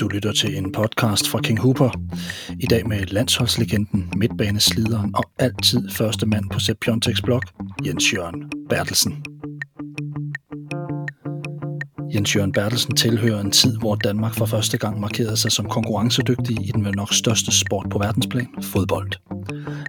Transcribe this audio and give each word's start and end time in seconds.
Du 0.00 0.08
lytter 0.08 0.32
til 0.32 0.56
en 0.56 0.72
podcast 0.72 1.28
fra 1.28 1.40
King 1.40 1.60
Hooper. 1.60 1.90
I 2.60 2.66
dag 2.66 2.88
med 2.88 3.06
landsholdslegenden, 3.06 4.12
midtbaneslideren 4.16 5.14
og 5.14 5.24
altid 5.38 5.88
første 5.90 6.26
mand 6.26 6.50
på 6.50 6.60
Sepp 6.60 6.88
Piontek's 6.88 7.22
blog, 7.24 7.42
Jens 7.86 8.14
Jørgen 8.14 8.50
Bertelsen. 8.68 9.24
Jens 12.14 12.36
Jørgen 12.36 12.52
Bertelsen 12.52 12.96
tilhører 12.96 13.40
en 13.40 13.50
tid, 13.50 13.78
hvor 13.78 13.94
Danmark 13.94 14.34
for 14.34 14.46
første 14.46 14.78
gang 14.78 15.00
markerede 15.00 15.36
sig 15.36 15.52
som 15.52 15.68
konkurrencedygtig 15.68 16.56
i 16.68 16.70
den 16.74 16.84
vel 16.84 16.94
nok 16.94 17.12
største 17.12 17.52
sport 17.52 17.86
på 17.90 17.98
verdensplan, 17.98 18.48
fodbold. 18.62 19.29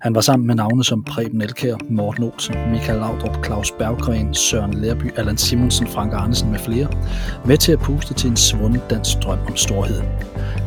Han 0.02 0.16
var 0.16 0.22
sammen 0.22 0.48
med 0.48 0.56
navne 0.56 0.84
som 0.84 1.04
Preben 1.04 1.42
Elkær, 1.42 1.76
Morten 1.90 2.24
Olsen, 2.24 2.56
Michael 2.72 3.00
Laudrup, 3.00 3.46
Claus 3.46 3.72
Berggren, 3.72 4.34
Søren 4.34 4.74
Lærby, 4.74 5.14
Allan 5.16 5.38
Simonsen, 5.38 5.88
Frank 5.88 6.14
Arnesen 6.14 6.52
med 6.52 6.60
flere, 6.60 6.88
med 7.46 7.58
til 7.58 7.72
at 7.72 7.80
puste 7.80 8.14
til 8.14 8.30
en 8.30 8.38
svunden 8.38 8.82
dansk 8.90 9.18
drøm 9.24 9.40
om 9.48 9.56
storhed. 9.56 10.02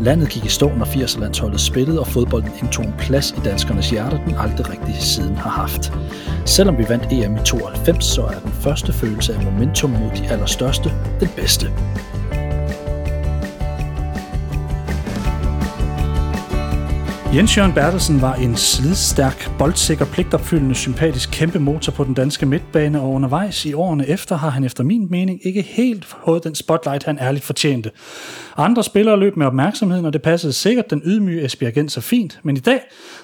Landet 0.01 0.29
gik 0.29 0.45
i 0.45 0.49
stå, 0.49 0.69
når 0.69 0.85
80'er-landsholdet 0.85 1.61
spillede, 1.61 2.01
og 2.01 2.07
fodbolden 2.07 2.51
indtog 2.63 2.85
en 2.85 2.95
plads 2.99 3.31
i 3.31 3.41
danskernes 3.45 3.91
hjerter, 3.91 4.25
den 4.25 4.35
aldrig 4.39 4.71
rigtig 4.71 4.95
siden 4.95 5.37
har 5.37 5.51
haft. 5.51 5.93
Selvom 6.45 6.79
vi 6.79 6.85
vandt 6.89 7.13
EM 7.13 7.37
i 7.37 7.41
92, 7.45 8.05
så 8.05 8.23
er 8.23 8.39
den 8.39 8.53
første 8.53 8.93
følelse 8.93 9.35
af 9.35 9.45
momentum 9.45 9.91
mod 9.91 10.11
de 10.17 10.29
allerstørste 10.29 10.93
den 11.21 11.29
bedste. 11.37 11.67
Jens 17.35 17.57
Jørgen 17.57 17.73
Bertelsen 17.73 18.21
var 18.21 18.35
en 18.35 18.57
slidstærk, 18.57 19.51
boldsikker, 19.59 20.05
pligtopfyldende, 20.05 20.75
sympatisk 20.75 21.31
kæmpe 21.33 21.59
motor 21.59 21.93
på 21.93 22.05
den 22.05 22.15
danske 22.15 22.47
midtbane, 22.47 23.01
og 23.01 23.11
undervejs 23.11 23.65
i 23.65 23.73
årene 23.73 24.09
efter 24.09 24.37
har 24.37 24.51
han 24.51 24.65
efter 24.65 24.85
min 24.85 25.07
mening 25.11 25.47
ikke 25.47 25.63
helt 25.63 26.05
fået 26.05 26.45
den 26.45 26.55
spotlight, 26.55 27.05
han 27.05 27.19
ærligt 27.19 27.45
fortjente. 27.45 27.91
Andre 28.57 28.85
spillere 28.85 29.19
løb 29.19 29.37
med 29.37 29.47
opmærksomheden, 29.47 30.05
og 30.05 30.13
det 30.13 30.23
passede 30.23 30.53
sikkert 30.53 30.91
den 30.91 31.03
ydmyge 31.05 31.49
så 31.89 32.01
fint, 32.01 32.41
men 32.43 32.57
i 32.57 32.61
dag, 32.61 32.81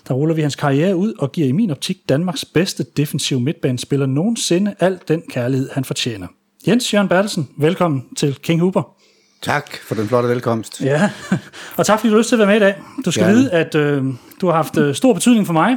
der 0.08 0.14
ruller 0.14 0.34
vi 0.34 0.42
hans 0.42 0.56
karriere 0.56 0.96
ud 0.96 1.12
og 1.18 1.32
giver 1.32 1.48
i 1.48 1.52
min 1.52 1.70
optik 1.70 1.96
Danmarks 2.08 2.44
bedste 2.44 2.84
defensiv 2.96 3.40
midtbanespiller 3.40 4.06
nogensinde 4.06 4.74
al 4.80 4.98
den 5.08 5.22
kærlighed, 5.30 5.68
han 5.72 5.84
fortjener. 5.84 6.26
Jens 6.66 6.94
Jørgen 6.94 7.08
Bertelsen, 7.08 7.48
velkommen 7.58 8.04
til 8.16 8.34
King 8.42 8.60
Hooper. 8.60 8.99
Tak 9.42 9.76
for 9.76 9.94
den 9.94 10.08
flotte 10.08 10.28
velkomst. 10.28 10.80
Ja, 10.80 11.10
og 11.78 11.86
tak 11.86 11.98
fordi 11.98 12.08
du 12.08 12.14
har 12.14 12.18
lyst 12.18 12.28
til 12.28 12.36
at 12.36 12.38
være 12.38 12.46
med 12.48 12.56
i 12.56 12.58
dag. 12.58 12.74
Du 13.04 13.10
skal 13.10 13.24
Gerne. 13.24 13.36
vide, 13.38 13.50
at 13.52 13.74
øh, 13.74 14.04
du 14.40 14.46
har 14.46 14.54
haft 14.54 14.78
øh, 14.78 14.94
stor 14.94 15.12
betydning 15.12 15.46
for 15.46 15.52
mig. 15.52 15.76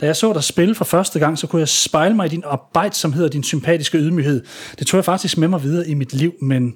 Da 0.00 0.06
jeg 0.06 0.16
så 0.16 0.32
dig 0.32 0.44
spille 0.44 0.74
for 0.74 0.84
første 0.84 1.18
gang, 1.18 1.38
så 1.38 1.46
kunne 1.46 1.60
jeg 1.60 1.68
spejle 1.68 2.16
mig 2.16 2.26
i 2.26 2.28
din 2.28 2.42
arbejdsomhed 2.46 3.24
og 3.24 3.32
din 3.32 3.42
sympatiske 3.42 3.98
ydmyghed. 3.98 4.44
Det 4.78 4.86
tog 4.86 4.98
jeg 4.98 5.04
faktisk 5.04 5.38
med 5.38 5.48
mig 5.48 5.62
videre 5.62 5.88
i 5.88 5.94
mit 5.94 6.12
liv, 6.12 6.32
men 6.42 6.74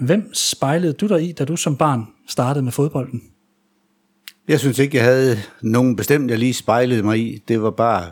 hvem 0.00 0.34
spejlede 0.34 0.92
du 0.92 1.06
dig 1.06 1.28
i, 1.28 1.32
da 1.32 1.44
du 1.44 1.56
som 1.56 1.76
barn 1.76 2.06
startede 2.28 2.64
med 2.64 2.72
fodbolden? 2.72 3.22
Jeg 4.48 4.60
synes 4.60 4.78
ikke, 4.78 4.96
jeg 4.96 5.04
havde 5.04 5.38
nogen 5.62 5.96
bestemt, 5.96 6.30
jeg 6.30 6.38
lige 6.38 6.54
spejlede 6.54 7.02
mig 7.02 7.18
i. 7.18 7.42
Det 7.48 7.62
var 7.62 7.70
bare 7.70 8.04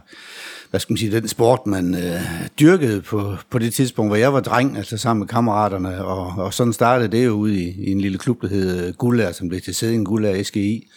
hvad 0.74 0.80
skal 0.80 0.92
man 0.92 0.98
sige, 0.98 1.12
den 1.12 1.28
sport, 1.28 1.66
man 1.66 1.94
øh, 1.94 2.20
dyrkede 2.60 3.00
på, 3.00 3.36
på 3.50 3.58
det 3.58 3.74
tidspunkt, 3.74 4.10
hvor 4.10 4.16
jeg 4.16 4.32
var 4.32 4.40
dreng, 4.40 4.76
altså 4.76 4.96
sammen 4.96 5.20
med 5.20 5.28
kammeraterne, 5.28 6.04
og, 6.04 6.44
og 6.44 6.54
sådan 6.54 6.72
startede 6.72 7.08
det 7.08 7.24
jo 7.24 7.30
ude 7.30 7.60
i, 7.62 7.74
i 7.78 7.92
en 7.92 8.00
lille 8.00 8.18
klub, 8.18 8.42
der 8.42 8.48
hed 8.48 8.92
Gullær, 8.92 9.32
som 9.32 9.48
blev 9.48 9.60
til 9.60 9.74
Sæding 9.74 10.06
Gullær 10.06 10.42
SGI. 10.42 10.88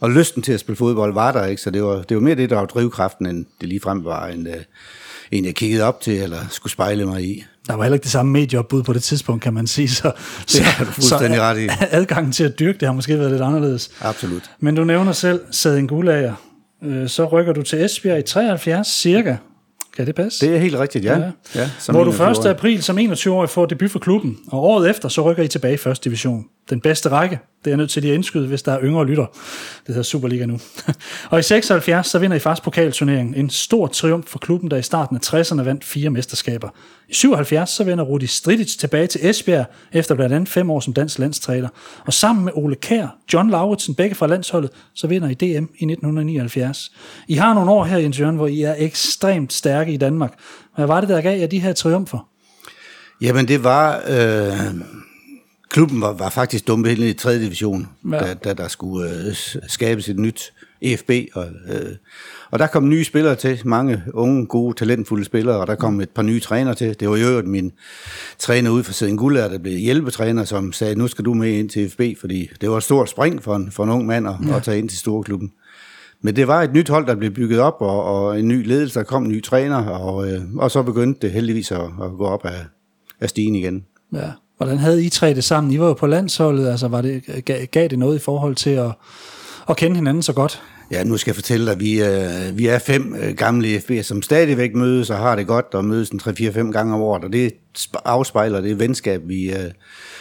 Og 0.00 0.10
lysten 0.10 0.42
til 0.42 0.52
at 0.52 0.60
spille 0.60 0.76
fodbold 0.76 1.14
var 1.14 1.32
der, 1.32 1.46
ikke? 1.46 1.62
så 1.62 1.70
det 1.70 1.82
var, 1.82 2.02
det 2.02 2.16
var 2.16 2.20
mere 2.20 2.34
det, 2.34 2.50
der 2.50 2.56
var 2.56 2.66
drivkraften, 2.66 3.26
end 3.26 3.46
det 3.60 3.68
ligefrem 3.68 4.04
var 4.04 4.26
en, 4.26 4.46
øh, 4.46 4.54
en, 5.30 5.44
jeg 5.44 5.54
kiggede 5.54 5.84
op 5.84 6.00
til, 6.00 6.22
eller 6.22 6.38
skulle 6.50 6.72
spejle 6.72 7.06
mig 7.06 7.24
i. 7.24 7.44
Der 7.66 7.74
var 7.74 7.84
heller 7.84 7.94
ikke 7.94 8.04
det 8.04 8.12
samme 8.12 8.32
medieopbud 8.32 8.82
på 8.82 8.92
det 8.92 9.02
tidspunkt, 9.02 9.42
kan 9.42 9.54
man 9.54 9.66
sige. 9.66 9.88
Så, 9.88 10.12
det 10.52 10.64
fuldstændig 10.64 11.36
så, 11.36 11.42
ret 11.42 11.58
i. 11.58 11.68
adgangen 11.98 12.32
til 12.32 12.44
at 12.44 12.58
dyrke 12.58 12.78
det 12.78 12.88
har 12.88 12.94
måske 12.94 13.18
været 13.18 13.30
lidt 13.30 13.42
anderledes. 13.42 13.90
Absolut. 14.00 14.50
Men 14.60 14.74
du 14.74 14.84
nævner 14.84 15.12
selv 15.12 15.40
Sæding 15.50 15.88
Gullager, 15.88 16.34
øh, 16.82 17.08
så 17.08 17.24
rykker 17.24 17.52
du 17.52 17.62
til 17.62 17.84
Esbjerg 17.84 18.18
i 18.18 18.22
73 18.22 18.86
cirka. 18.86 19.36
Kan 19.96 20.06
det 20.06 20.14
passe? 20.14 20.46
Det 20.46 20.54
er 20.54 20.58
helt 20.58 20.78
rigtigt, 20.78 21.04
ja. 21.04 21.18
ja. 21.18 21.30
ja 21.54 21.70
Hvor 21.88 22.04
du 22.04 22.10
1. 22.10 22.46
april 22.46 22.82
som 22.82 22.98
21-årig 22.98 23.50
får 23.50 23.66
debut 23.66 23.90
for 23.90 23.98
klubben, 23.98 24.38
og 24.48 24.64
året 24.64 24.90
efter 24.90 25.08
så 25.08 25.22
rykker 25.22 25.42
I 25.42 25.48
tilbage 25.48 25.74
i 25.74 25.76
første 25.76 26.04
division. 26.04 26.44
Den 26.70 26.80
bedste 26.80 27.08
række, 27.08 27.38
det 27.64 27.72
er 27.72 27.76
nødt 27.76 27.90
til 27.90 28.08
at 28.08 28.14
indskyde, 28.14 28.46
hvis 28.46 28.62
der 28.62 28.72
er 28.72 28.80
yngre 28.82 29.06
lytter. 29.06 29.26
Det 29.26 29.86
hedder 29.86 30.02
Superliga 30.02 30.46
nu. 30.46 30.58
og 31.30 31.38
i 31.38 31.42
76, 31.42 32.06
så 32.06 32.18
vinder 32.18 32.36
I 32.36 32.40
faktisk 32.40 32.64
pokalturneringen. 32.64 33.34
En 33.34 33.50
stor 33.50 33.86
triumf 33.86 34.26
for 34.26 34.38
klubben, 34.38 34.70
der 34.70 34.76
i 34.76 34.82
starten 34.82 35.16
af 35.16 35.34
60'erne 35.34 35.62
vandt 35.62 35.84
fire 35.84 36.10
mesterskaber. 36.10 36.68
I 37.08 37.14
77, 37.14 37.70
så 37.70 37.84
vender 37.84 38.04
Rudi 38.04 38.26
Stridic 38.26 38.76
tilbage 38.76 39.06
til 39.06 39.26
Esbjerg, 39.28 39.66
efter 39.92 40.14
blandt 40.14 40.34
andet 40.34 40.48
fem 40.48 40.70
år 40.70 40.80
som 40.80 40.92
dansk 40.92 41.18
landstræner. 41.18 41.68
Og 42.06 42.12
sammen 42.12 42.44
med 42.44 42.52
Ole 42.54 42.76
Kær, 42.76 43.16
John 43.32 43.50
Lauritsen, 43.50 43.94
begge 43.94 44.14
fra 44.14 44.26
landsholdet, 44.26 44.70
så 44.94 45.06
vinder 45.06 45.28
I 45.28 45.34
DM 45.34 45.44
i 45.44 45.84
1979. 45.84 46.92
I 47.28 47.34
har 47.34 47.54
nogle 47.54 47.70
år 47.70 47.84
her, 47.84 47.98
Jens 47.98 48.20
Jørgen, 48.20 48.36
hvor 48.36 48.46
I 48.46 48.62
er 48.62 48.74
ekstremt 48.78 49.52
stærke 49.52 49.92
i 49.92 49.96
Danmark. 49.96 50.32
Hvad 50.76 50.86
var 50.86 51.00
det, 51.00 51.08
der 51.08 51.20
gav 51.20 51.40
jer 51.40 51.46
de 51.46 51.58
her 51.58 51.72
triumfer? 51.72 52.28
Jamen, 53.20 53.48
det 53.48 53.64
var... 53.64 54.02
Øh 54.08 54.80
klubben 55.70 56.00
var, 56.00 56.12
var 56.12 56.30
faktisk 56.30 56.66
dumpet 56.66 56.96
helt 56.96 57.04
i 57.04 57.12
3. 57.12 57.38
division, 57.38 57.88
ja. 58.10 58.18
da, 58.18 58.34
da 58.34 58.54
der 58.54 58.68
skulle 58.68 59.10
øh, 59.10 59.36
skabes 59.68 60.08
et 60.08 60.18
nyt 60.18 60.52
EFB. 60.82 61.10
Og, 61.34 61.46
øh, 61.68 61.96
og 62.50 62.58
der 62.58 62.66
kom 62.66 62.88
nye 62.88 63.04
spillere 63.04 63.34
til, 63.34 63.60
mange 63.64 64.02
unge, 64.14 64.46
gode, 64.46 64.74
talentfulde 64.76 65.24
spillere, 65.24 65.56
og 65.56 65.66
der 65.66 65.74
kom 65.74 66.00
et 66.00 66.10
par 66.10 66.22
nye 66.22 66.40
træner 66.40 66.74
til. 66.74 67.00
Det 67.00 67.10
var 67.10 67.16
jo 67.16 67.42
min 67.42 67.72
træner 68.38 68.70
ud 68.70 68.82
for 68.82 68.92
Sæden 68.92 69.16
Gullær, 69.16 69.48
der 69.48 69.58
blev 69.58 69.78
hjælpetræner, 69.78 70.44
som 70.44 70.72
sagde, 70.72 70.94
nu 70.94 71.08
skal 71.08 71.24
du 71.24 71.34
med 71.34 71.50
ind 71.50 71.70
til 71.70 71.84
EFB, 71.84 72.20
fordi 72.20 72.50
det 72.60 72.70
var 72.70 72.76
et 72.76 72.82
stort 72.82 73.08
spring 73.08 73.42
for 73.42 73.56
en, 73.56 73.70
for 73.72 73.84
en 73.84 73.90
ung 73.90 74.06
mand 74.06 74.28
at, 74.28 74.34
ja. 74.48 74.56
at 74.56 74.62
tage 74.62 74.78
ind 74.78 74.88
til 74.88 74.98
storklubben. 74.98 75.52
Men 76.22 76.36
det 76.36 76.48
var 76.48 76.62
et 76.62 76.72
nyt 76.72 76.88
hold, 76.88 77.06
der 77.06 77.14
blev 77.14 77.30
bygget 77.30 77.60
op, 77.60 77.76
og, 77.80 78.04
og 78.04 78.40
en 78.40 78.48
ny 78.48 78.66
ledelse, 78.66 78.98
der 78.98 79.04
kom 79.04 79.22
en 79.22 79.28
ny 79.28 79.42
træner, 79.42 79.86
og, 79.86 80.32
øh, 80.32 80.40
og 80.56 80.70
så 80.70 80.82
begyndte 80.82 81.26
det 81.26 81.30
heldigvis 81.30 81.72
at, 81.72 81.80
at 81.80 82.10
gå 82.18 82.24
op 82.24 82.44
af, 82.44 82.64
af 83.20 83.28
stigen 83.28 83.54
igen. 83.54 83.84
Ja. 84.12 84.30
Hvordan 84.60 84.78
havde 84.78 85.04
I 85.04 85.08
tre 85.08 85.34
det 85.34 85.44
sammen? 85.44 85.72
I 85.72 85.80
var 85.80 85.86
jo 85.86 85.92
på 85.92 86.06
landsholdet, 86.06 86.68
altså 86.68 86.88
var 86.88 87.02
det, 87.02 87.44
gav 87.70 87.88
det 87.88 87.98
noget 87.98 88.16
i 88.16 88.18
forhold 88.18 88.56
til 88.56 88.70
at, 88.70 88.92
at 89.68 89.76
kende 89.76 89.96
hinanden 89.96 90.22
så 90.22 90.32
godt? 90.32 90.62
Ja, 90.90 91.04
nu 91.04 91.16
skal 91.16 91.30
jeg 91.30 91.34
fortælle 91.34 91.66
dig, 91.66 91.72
at 91.72 91.80
vi, 91.80 92.02
øh, 92.02 92.58
vi 92.58 92.66
er 92.66 92.78
fem 92.78 93.14
øh, 93.14 93.34
gamle 93.34 93.78
FB'er, 93.78 94.02
som 94.02 94.22
stadigvæk 94.22 94.74
mødes 94.74 95.10
og 95.10 95.18
har 95.18 95.36
det 95.36 95.46
godt, 95.46 95.66
og 95.74 95.84
mødes 95.84 96.10
en 96.10 96.20
3-4-5 96.20 96.72
gange 96.72 96.94
om 96.94 97.00
året, 97.00 97.24
og 97.24 97.32
det 97.32 97.52
afspejler 98.04 98.60
det 98.60 98.78
venskab, 98.78 99.22
vi, 99.28 99.52
øh, 99.52 99.70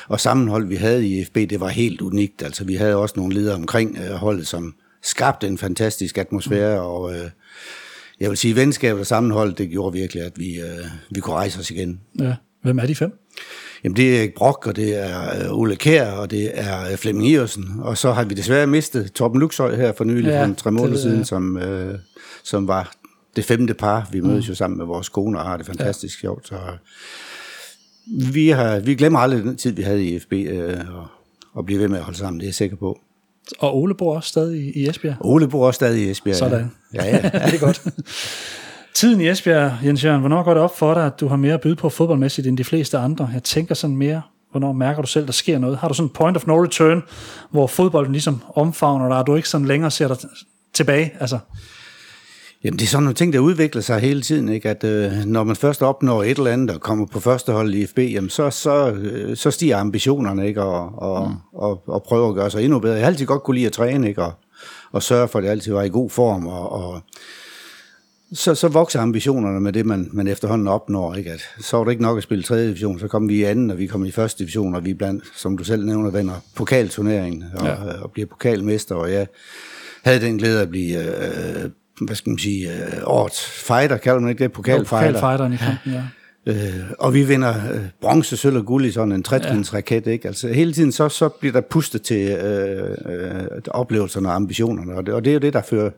og 0.07 0.19
sammenhold, 0.19 0.67
vi 0.67 0.75
havde 0.75 1.07
i 1.07 1.25
FB, 1.25 1.35
det 1.35 1.59
var 1.59 1.67
helt 1.67 2.01
unikt. 2.01 2.43
Altså, 2.43 2.63
vi 2.63 2.75
havde 2.75 2.95
også 2.95 3.13
nogle 3.17 3.33
ledere 3.33 3.55
omkring 3.55 3.97
øh, 3.97 4.15
holdet, 4.15 4.47
som 4.47 4.75
skabte 5.03 5.47
en 5.47 5.57
fantastisk 5.57 6.17
atmosfære, 6.17 6.79
mm. 6.79 6.85
og 6.85 7.13
øh, 7.13 7.29
jeg 8.19 8.29
vil 8.29 8.37
sige, 8.37 8.55
venskab 8.55 8.97
og 8.97 9.05
sammenhold, 9.05 9.53
det 9.53 9.69
gjorde 9.69 9.93
virkelig, 9.93 10.23
at 10.23 10.33
vi, 10.35 10.61
øh, 10.61 10.85
vi 11.11 11.19
kunne 11.19 11.35
rejse 11.35 11.59
os 11.59 11.71
igen. 11.71 11.99
Ja. 12.19 12.35
Hvem 12.63 12.79
er 12.79 12.85
de 12.85 12.95
fem? 12.95 13.19
Jamen, 13.83 13.95
det 13.95 14.15
er 14.15 14.19
Erik 14.19 14.33
Brock, 14.33 14.67
og 14.67 14.75
det 14.75 14.97
er 15.05 15.45
øh, 15.45 15.59
Ole 15.59 15.75
Kær, 15.75 16.11
og 16.11 16.31
det 16.31 16.51
er 16.53 16.91
øh, 16.91 16.97
Flemming 16.97 17.27
Iversen. 17.27 17.65
Og 17.79 17.97
så 17.97 18.11
har 18.11 18.23
vi 18.23 18.35
desværre 18.35 18.67
mistet 18.67 19.11
Torben 19.11 19.39
Luxøj 19.39 19.75
her 19.75 19.93
for 19.93 20.03
nylig, 20.03 20.29
ja, 20.29 20.45
for 20.45 20.53
tre 20.53 20.71
måneder 20.71 20.93
det, 20.93 21.01
siden, 21.01 21.25
som, 21.25 21.57
øh, 21.57 21.99
som 22.43 22.67
var 22.67 22.91
det 23.35 23.45
femte 23.45 23.73
par. 23.73 24.09
Vi 24.11 24.21
mødes 24.21 24.47
mm. 24.47 24.49
jo 24.49 24.55
sammen 24.55 24.77
med 24.77 24.85
vores 24.85 25.09
kone 25.09 25.39
og 25.39 25.45
har 25.45 25.57
det 25.57 25.65
fantastisk 25.65 26.17
ja. 26.17 26.21
sjovt. 26.21 26.47
Så 26.47 26.55
vi, 28.33 28.49
har, 28.49 28.79
vi 28.79 28.95
glemmer 28.95 29.19
aldrig 29.19 29.43
den 29.43 29.57
tid, 29.57 29.71
vi 29.71 29.81
havde 29.81 30.05
i 30.05 30.19
FB, 30.19 30.33
øh, 30.33 30.95
og, 30.95 31.07
og 31.53 31.65
bliver 31.65 31.79
ved 31.79 31.87
med 31.87 31.97
at 31.97 32.03
holde 32.03 32.17
sammen, 32.17 32.39
det 32.39 32.45
er 32.45 32.47
jeg 32.47 32.55
sikker 32.55 32.75
på. 32.75 32.99
Og 33.59 33.77
Ole 33.77 33.95
bor 33.95 34.15
også 34.15 34.29
stadig 34.29 34.77
i 34.77 34.89
Esbjerg? 34.89 35.15
Ole 35.19 35.47
bor 35.47 35.67
også 35.67 35.77
stadig 35.77 36.01
i 36.03 36.09
Esbjerg. 36.09 36.35
Sådan. 36.35 36.71
Ja, 36.93 37.05
ja. 37.05 37.21
det 37.45 37.53
er 37.53 37.59
godt. 37.59 37.83
Tiden 38.99 39.21
i 39.21 39.29
Esbjerg, 39.29 39.71
Jens 39.85 40.03
Jørgen, 40.03 40.19
hvornår 40.19 40.43
går 40.43 40.53
det 40.53 40.63
op 40.63 40.77
for 40.77 40.93
dig, 40.93 41.05
at 41.05 41.19
du 41.19 41.27
har 41.27 41.35
mere 41.35 41.53
at 41.53 41.61
byde 41.61 41.75
på 41.75 41.89
fodboldmæssigt 41.89 42.47
end 42.47 42.57
de 42.57 42.63
fleste 42.63 42.97
andre? 42.97 43.29
Jeg 43.33 43.43
tænker 43.43 43.75
sådan 43.75 43.97
mere, 43.97 44.21
hvornår 44.51 44.73
mærker 44.73 45.01
du 45.01 45.07
selv, 45.07 45.25
der 45.25 45.31
sker 45.31 45.59
noget? 45.59 45.77
Har 45.77 45.87
du 45.87 45.93
sådan 45.93 46.05
en 46.05 46.13
point 46.13 46.37
of 46.37 46.47
no 46.47 46.63
return, 46.63 47.03
hvor 47.51 47.67
fodbolden 47.67 48.11
ligesom 48.11 48.41
omfavner 48.55 49.07
dig, 49.07 49.17
og 49.17 49.27
du 49.27 49.35
ikke 49.35 49.49
sådan 49.49 49.67
længere 49.67 49.91
ser 49.91 50.07
dig 50.07 50.17
tilbage? 50.73 51.11
Altså. 51.19 51.39
Jamen, 52.63 52.79
det 52.79 52.85
er 52.85 52.89
sådan 52.89 53.03
nogle 53.03 53.15
ting, 53.15 53.33
der 53.33 53.39
udvikler 53.39 53.81
sig 53.81 53.99
hele 53.99 54.21
tiden, 54.21 54.49
ikke? 54.49 54.69
At 54.69 54.83
øh, 54.83 55.11
når 55.25 55.43
man 55.43 55.55
først 55.55 55.81
opnår 55.81 56.23
et 56.23 56.37
eller 56.37 56.51
andet 56.51 56.69
og 56.69 56.81
kommer 56.81 57.05
på 57.05 57.19
første 57.19 57.51
hold 57.51 57.73
i 57.73 57.85
FB, 57.85 57.99
jamen, 57.99 58.29
så, 58.29 58.49
så, 58.49 58.91
øh, 58.91 59.37
så 59.37 59.51
stiger 59.51 59.77
ambitionerne, 59.77 60.47
ikke? 60.47 60.63
Og, 60.63 61.01
og, 61.01 61.29
mm. 61.29 61.35
og, 61.53 61.83
og 61.87 62.03
prøver 62.03 62.29
at 62.29 62.35
gøre 62.35 62.51
sig 62.51 62.63
endnu 62.63 62.79
bedre. 62.79 62.95
Jeg 62.95 63.03
har 63.03 63.07
altid 63.07 63.25
godt 63.25 63.43
kunne 63.43 63.55
lide 63.55 63.67
at 63.67 63.73
træne, 63.73 64.09
ikke? 64.09 64.23
Og, 64.23 64.33
og 64.91 65.03
sørge 65.03 65.27
for, 65.27 65.39
at 65.39 65.43
det 65.43 65.49
altid 65.49 65.73
var 65.73 65.83
i 65.83 65.89
god 65.89 66.09
form, 66.09 66.47
og, 66.47 66.71
og 66.71 67.01
så, 68.33 68.55
så 68.55 68.67
vokser 68.67 69.01
ambitionerne 69.01 69.59
med 69.59 69.73
det, 69.73 69.85
man, 69.85 70.09
man 70.13 70.27
efterhånden 70.27 70.67
opnår. 70.67 71.15
Ikke? 71.15 71.31
At, 71.31 71.41
så 71.59 71.77
var 71.77 71.83
det 71.83 71.91
ikke 71.91 72.03
nok 72.03 72.17
at 72.17 72.23
spille 72.23 72.43
3. 72.43 72.67
division, 72.67 72.99
så 72.99 73.07
kom 73.07 73.29
vi 73.29 73.35
i 73.35 73.43
anden, 73.43 73.69
og 73.69 73.77
vi 73.77 73.87
kom 73.87 74.05
i 74.05 74.11
første 74.11 74.39
division, 74.39 74.75
og 74.75 74.85
vi 74.85 74.93
blandt, 74.93 75.23
som 75.35 75.57
du 75.57 75.63
selv 75.63 75.85
nævner, 75.85 76.11
vinder 76.11 76.33
pokalturneringen 76.55 77.43
og, 77.55 77.65
ja. 77.65 77.75
og 78.01 78.11
bliver 78.11 78.25
pokalmester, 78.27 78.95
og 78.95 79.11
jeg 79.11 79.27
havde 80.03 80.21
den 80.21 80.37
glæde 80.37 80.61
at 80.61 80.69
blive, 80.69 80.97
øh, 80.97 81.69
hvad 82.01 82.15
skal 82.15 82.29
man 82.29 82.39
sige, 82.39 82.71
øh, 82.71 83.01
årets 83.03 83.45
fighter, 83.45 83.97
kalder 83.97 84.19
man 84.19 84.29
ikke 84.29 84.43
det? 84.43 84.51
Pokalfighter. 84.51 85.19
Pokalfighteren 85.19 85.53
i 85.53 85.57
kampen, 85.57 85.93
ja. 85.93 86.03
Øh, 86.45 86.91
og 86.99 87.13
vi 87.13 87.23
vinder 87.23 87.71
øh, 87.73 87.81
bronze, 88.01 88.37
sølv 88.37 88.57
og 88.57 88.65
guld 88.65 88.85
i 88.85 88.91
sådan 88.91 89.11
en 89.11 89.23
trætrinsraket, 89.23 90.07
ja. 90.07 90.11
ikke? 90.11 90.27
Altså 90.27 90.47
hele 90.47 90.73
tiden 90.73 90.91
så, 90.91 91.09
så 91.09 91.29
bliver 91.29 91.53
der 91.53 91.61
pustet 91.61 92.01
til 92.01 92.29
øh, 92.31 92.97
øh, 93.05 93.47
oplevelserne 93.67 94.29
og 94.29 94.35
ambitionerne, 94.35 94.95
og 94.95 95.05
det, 95.05 95.13
og 95.13 95.25
det 95.25 95.31
er 95.31 95.33
jo 95.33 95.39
det, 95.39 95.53
der 95.53 95.61
fører 95.61 95.89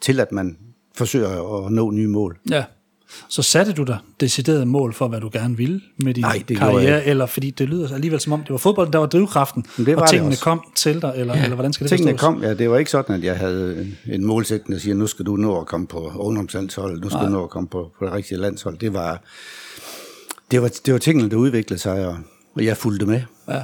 til, 0.00 0.20
at 0.20 0.32
man 0.32 0.56
forsøger 0.96 1.64
at 1.66 1.72
nå 1.72 1.90
nye 1.90 2.08
mål. 2.08 2.38
Ja. 2.50 2.64
Så 3.28 3.42
satte 3.42 3.72
du 3.72 3.82
dig 3.82 3.98
decideret 4.20 4.68
mål 4.68 4.94
for, 4.94 5.08
hvad 5.08 5.20
du 5.20 5.30
gerne 5.32 5.56
ville 5.56 5.80
med 5.98 6.14
din 6.14 6.22
Nej, 6.22 6.42
det 6.48 6.56
karriere, 6.56 7.04
eller 7.04 7.26
fordi 7.26 7.50
det 7.50 7.68
lyder 7.68 7.94
alligevel 7.94 8.20
som 8.20 8.32
om, 8.32 8.40
det 8.40 8.50
var 8.50 8.56
fodbold, 8.56 8.92
der 8.92 8.98
var 8.98 9.06
drivkraften, 9.06 9.66
det 9.76 9.96
var 9.96 10.02
og 10.02 10.10
tingene 10.10 10.36
kom 10.36 10.64
til 10.74 11.02
dig, 11.02 11.12
eller, 11.16 11.36
ja, 11.36 11.42
eller 11.42 11.54
hvordan 11.54 11.72
skal 11.72 11.84
det 11.84 11.90
tingene 11.90 12.18
forstås? 12.18 12.34
kom, 12.34 12.42
ja, 12.42 12.54
det 12.54 12.70
var 12.70 12.78
ikke 12.78 12.90
sådan, 12.90 13.16
at 13.16 13.24
jeg 13.24 13.38
havde 13.38 13.80
en, 13.80 14.14
en 14.14 14.24
målsætning, 14.24 14.74
der 14.74 14.80
siger, 14.80 14.94
nu 14.94 15.06
skal 15.06 15.26
du 15.26 15.36
nå 15.36 15.60
at 15.60 15.66
komme 15.66 15.86
på 15.86 16.12
ungdomslandshold, 16.16 17.00
nu 17.00 17.08
skal 17.08 17.18
Nej. 17.18 17.26
du 17.26 17.32
nå 17.32 17.44
at 17.44 17.50
komme 17.50 17.68
på, 17.68 17.90
på 17.98 18.04
det 18.04 18.12
rigtige 18.14 18.38
landshold. 18.38 18.78
Det 18.78 18.94
var, 18.94 19.22
det 20.50 20.62
var, 20.62 20.72
det 20.86 20.92
var 20.92 20.98
tingene, 20.98 21.30
der 21.30 21.36
udviklede 21.36 21.80
sig, 21.80 22.06
og, 22.06 22.16
og 22.54 22.64
jeg 22.64 22.76
fulgte 22.76 23.06
med. 23.06 23.20
Ja. 23.48 23.62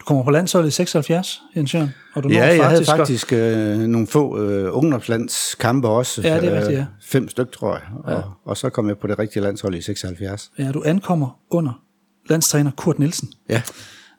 Du 0.00 0.04
kommer 0.04 0.24
på 0.24 0.30
landsholdet 0.30 0.68
i 0.68 0.70
76, 0.70 1.42
Jens 1.56 1.74
Jørgen, 1.74 1.94
og 2.14 2.22
du 2.22 2.28
ja, 2.28 2.44
jeg 2.46 2.58
faktisk 2.58 2.90
havde 2.90 2.98
faktisk 2.98 3.32
øh, 3.32 3.78
nogle 3.78 4.06
få 4.06 4.38
øh, 4.38 4.76
ungdomslandskampe 4.76 5.88
også. 5.88 6.22
Ja, 6.22 6.40
det 6.40 6.52
er 6.52 6.58
rigtigt, 6.58 6.78
ja. 6.78 6.86
Fem 7.02 7.28
stykker, 7.28 7.52
tror 7.52 7.72
jeg. 7.72 7.82
Og, 8.04 8.12
ja. 8.12 8.20
og 8.44 8.56
så 8.56 8.70
kom 8.70 8.88
jeg 8.88 8.98
på 8.98 9.06
det 9.06 9.18
rigtige 9.18 9.42
landshold 9.42 9.74
i 9.74 9.80
76. 9.80 10.50
Ja, 10.58 10.72
du 10.72 10.82
ankommer 10.86 11.38
under 11.50 11.82
landstræner 12.28 12.70
Kurt 12.76 12.98
Nielsen. 12.98 13.28
Ja. 13.48 13.62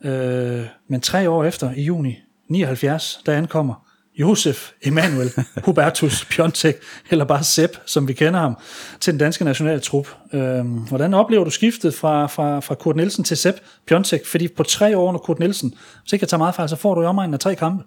Øh, 0.06 0.65
men 0.89 1.01
tre 1.01 1.30
år 1.30 1.44
efter, 1.44 1.71
i 1.75 1.81
juni 1.81 2.18
79, 2.50 3.19
der 3.25 3.33
ankommer 3.33 3.87
Josef 4.19 4.72
Emanuel 4.81 5.34
Hubertus 5.66 6.25
Piontek, 6.25 6.75
eller 7.10 7.25
bare 7.25 7.44
Sepp, 7.44 7.78
som 7.86 8.08
vi 8.08 8.14
kender 8.14 8.40
ham, 8.40 8.58
til 9.00 9.14
den 9.14 9.19
danske 9.19 9.44
nationaltrup. 9.44 10.08
Øhm, 10.34 10.68
hvordan 10.68 11.14
oplever 11.14 11.44
du 11.44 11.50
skiftet 11.50 11.94
fra, 11.94 12.28
fra, 12.28 12.60
fra 12.60 12.75
Kurt 12.75 12.96
Nielsen 12.96 13.24
til 13.24 13.38
Sepp 13.38 13.58
Piontek? 13.88 14.25
Fordi 14.25 14.48
på 14.48 14.64
tre 14.64 14.98
år 14.98 15.08
under 15.08 15.19
Kurt 15.19 15.40
Nielsen, 15.40 15.74
hvis 16.02 16.14
ikke 16.14 16.24
jeg 16.24 16.30
tager 16.30 16.40
meget 16.40 16.56
fejl, 16.56 16.69
så 16.69 16.75
får 16.75 16.96
du 16.96 17.02
i 17.02 17.06
omegnen 17.06 17.34
af 17.34 17.40
tre 17.40 17.56
kampe. 17.56 17.84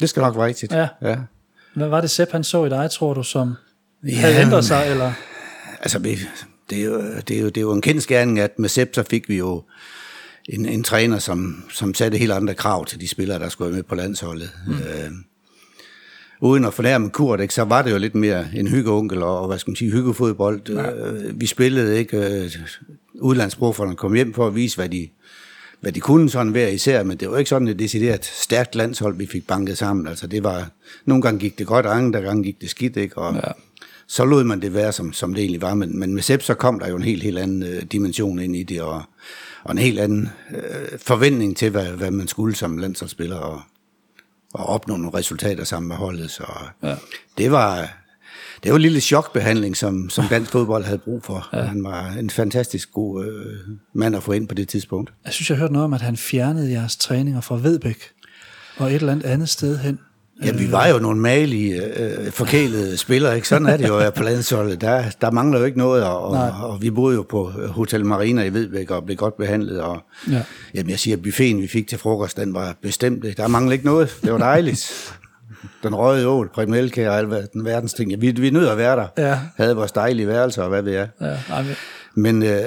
Det 0.00 0.08
skal 0.08 0.20
nok 0.20 0.36
være 0.36 0.46
rigtigt. 0.46 0.72
Ja. 0.72 0.88
ja. 1.02 1.16
Hvad 1.74 1.88
var 1.88 2.00
det 2.00 2.10
Sepp, 2.10 2.32
han 2.32 2.44
så 2.44 2.64
i 2.64 2.68
dig, 2.68 2.90
tror 2.90 3.14
du, 3.14 3.22
som 3.22 3.54
ja, 4.06 4.16
havde 4.16 4.40
ændret 4.40 4.64
sig? 4.64 4.86
Eller? 4.90 5.12
Altså, 5.80 5.98
det 5.98 6.80
er, 6.80 6.84
jo, 6.84 7.02
det, 7.28 7.36
er 7.36 7.40
jo, 7.40 7.46
det 7.46 7.56
er 7.56 7.60
jo 7.60 7.72
en 7.72 7.80
kendskærning, 7.80 8.38
at 8.38 8.58
med 8.58 8.68
Sepp, 8.68 8.94
så 8.94 9.02
fik 9.02 9.28
vi 9.28 9.36
jo 9.36 9.62
en, 10.48 10.66
en 10.66 10.84
træner, 10.84 11.18
som, 11.18 11.64
som 11.70 11.94
satte 11.94 12.18
helt 12.18 12.32
andre 12.32 12.54
krav 12.54 12.86
til 12.86 13.00
de 13.00 13.08
spillere, 13.08 13.38
der 13.38 13.48
skulle 13.48 13.68
være 13.68 13.76
med 13.76 13.82
på 13.82 13.94
landsholdet. 13.94 14.50
Mm. 14.66 14.72
Øh, 14.72 15.10
uden 16.42 16.64
at 16.64 16.74
fornærme 16.74 17.10
Kurt, 17.10 17.40
ikke, 17.40 17.54
så 17.54 17.62
var 17.62 17.82
det 17.82 17.90
jo 17.90 17.98
lidt 17.98 18.14
mere 18.14 18.46
en 18.56 18.66
hyggeonkel 18.66 19.22
og, 19.22 19.40
og 19.40 19.46
hvad 19.46 19.58
skal 19.58 19.70
man 19.70 19.76
sige, 19.76 19.90
hyggefodbold. 19.90 20.60
Ja. 20.68 20.90
Øh, 20.90 21.40
vi 21.40 21.46
spillede 21.46 21.98
ikke 21.98 22.16
øh, 22.16 22.50
udlandsbrugerne 23.14 23.96
kom 23.96 24.14
hjem 24.14 24.34
for 24.34 24.46
at 24.46 24.54
vise, 24.54 24.76
hvad 24.76 24.88
de, 24.88 25.08
hvad 25.80 25.92
de 25.92 26.00
kunne 26.00 26.30
sådan 26.30 26.52
hver 26.52 26.68
især, 26.68 27.02
men 27.02 27.16
det 27.16 27.30
var 27.30 27.38
ikke 27.38 27.48
sådan 27.48 27.68
et 27.68 27.78
decideret 27.78 28.24
stærkt 28.24 28.74
landshold, 28.74 29.16
vi 29.16 29.26
fik 29.26 29.46
banket 29.46 29.78
sammen. 29.78 30.06
Altså 30.06 30.26
det 30.26 30.44
var, 30.44 30.70
nogle 31.04 31.22
gange 31.22 31.40
gik 31.40 31.58
det 31.58 31.66
godt, 31.66 31.86
andre 31.86 32.20
gange 32.20 32.44
gik 32.44 32.60
det 32.60 32.70
skidt, 32.70 32.96
ikke? 32.96 33.18
Og 33.18 33.34
ja. 33.34 33.40
så 34.06 34.24
lod 34.24 34.44
man 34.44 34.62
det 34.62 34.74
være, 34.74 34.92
som, 34.92 35.12
som 35.12 35.34
det 35.34 35.40
egentlig 35.40 35.62
var. 35.62 35.74
Men, 35.74 35.98
men 35.98 36.14
med 36.14 36.22
Sepp, 36.22 36.42
så 36.42 36.54
kom 36.54 36.78
der 36.78 36.88
jo 36.88 36.96
en 36.96 37.02
helt, 37.02 37.22
helt 37.22 37.38
anden 37.38 37.62
øh, 37.62 37.82
dimension 37.82 38.38
ind 38.38 38.56
i 38.56 38.62
det, 38.62 38.80
og, 38.80 39.02
og 39.64 39.72
en 39.72 39.78
helt 39.78 40.00
anden 40.00 40.28
øh, 40.54 40.98
forventning 40.98 41.56
til, 41.56 41.70
hvad, 41.70 41.86
hvad 41.86 42.10
man 42.10 42.28
skulle 42.28 42.54
som 42.54 42.78
landsholdsspiller. 42.78 43.36
Og, 43.36 43.60
og 44.52 44.66
opnå 44.66 44.96
nogle 44.96 45.18
resultater 45.18 45.64
sammen 45.64 45.88
med 45.88 45.96
holdet. 45.96 46.30
Så 46.30 46.44
ja. 46.82 46.94
det 47.38 47.50
var 47.50 47.88
det 48.62 48.70
var 48.70 48.76
en 48.76 48.82
lille 48.82 49.00
chokbehandling, 49.00 49.76
som, 49.76 50.10
som 50.10 50.24
dansk 50.30 50.52
fodbold 50.52 50.84
havde 50.84 50.98
brug 50.98 51.22
for. 51.24 51.48
Ja. 51.52 51.62
Han 51.62 51.84
var 51.84 52.08
en 52.08 52.30
fantastisk 52.30 52.92
god 52.92 53.26
øh, 53.26 53.76
mand 53.94 54.16
at 54.16 54.22
få 54.22 54.32
ind 54.32 54.48
på 54.48 54.54
det 54.54 54.68
tidspunkt. 54.68 55.12
Jeg 55.24 55.32
synes, 55.32 55.50
jeg 55.50 55.58
hørte 55.58 55.72
noget 55.72 55.84
om, 55.84 55.94
at 55.94 56.00
han 56.00 56.16
fjernede 56.16 56.70
jeres 56.70 56.96
træninger 56.96 57.40
fra 57.40 57.56
Vedbæk 57.56 58.10
og 58.76 58.88
et 58.88 58.94
eller 58.94 59.12
andet 59.12 59.24
andet 59.26 59.48
sted 59.48 59.78
hen. 59.78 59.98
Ja, 60.44 60.52
vi 60.52 60.72
var 60.72 60.86
jo 60.86 60.98
nogle 60.98 61.20
malige, 61.20 61.82
øh, 62.00 62.30
forkælede 62.30 62.96
spillere, 62.96 63.36
ikke? 63.36 63.48
Sådan 63.48 63.66
er 63.66 63.76
det 63.76 63.88
jo 63.88 64.10
på 64.10 64.22
landsholdet. 64.22 64.80
Der, 64.80 65.04
der 65.20 65.30
mangler 65.30 65.58
jo 65.58 65.64
ikke 65.64 65.78
noget, 65.78 66.04
og, 66.04 66.24
og, 66.24 66.52
og 66.60 66.82
vi 66.82 66.90
boede 66.90 67.16
jo 67.16 67.22
på 67.22 67.50
Hotel 67.68 68.06
Marina 68.06 68.44
i 68.44 68.52
Vedbæk 68.54 68.90
og 68.90 69.04
blev 69.04 69.16
godt 69.16 69.36
behandlet. 69.36 69.80
Og, 69.80 70.02
ja. 70.30 70.42
Jamen, 70.74 70.90
jeg 70.90 70.98
siger, 70.98 71.16
at 71.16 71.22
buffeten, 71.22 71.62
vi 71.62 71.68
fik 71.68 71.88
til 71.88 71.98
frokost, 71.98 72.36
den 72.36 72.54
var 72.54 72.76
bestemt. 72.82 73.36
Der 73.36 73.48
mangler 73.48 73.72
ikke 73.72 73.84
noget. 73.84 74.16
Det 74.22 74.32
var 74.32 74.38
dejligt. 74.38 75.12
Den 75.82 75.94
røde 75.94 76.28
ål, 76.28 76.50
Preben 76.54 76.74
Elkær 76.74 77.10
og 77.10 77.18
al 77.18 77.48
den 77.52 77.64
verdens 77.64 77.94
ting. 77.94 78.20
Vi, 78.20 78.30
vi 78.30 78.50
nød 78.50 78.68
at 78.68 78.78
være 78.78 78.96
der. 78.96 79.06
Ja. 79.28 79.38
Havde 79.56 79.76
vores 79.76 79.92
dejlige 79.92 80.28
værelser 80.28 80.62
og 80.62 80.68
hvad 80.68 80.82
ved 80.82 80.92
jeg. 80.92 81.08
Ja, 81.20 81.36
Men 82.14 82.42
øh, 82.42 82.58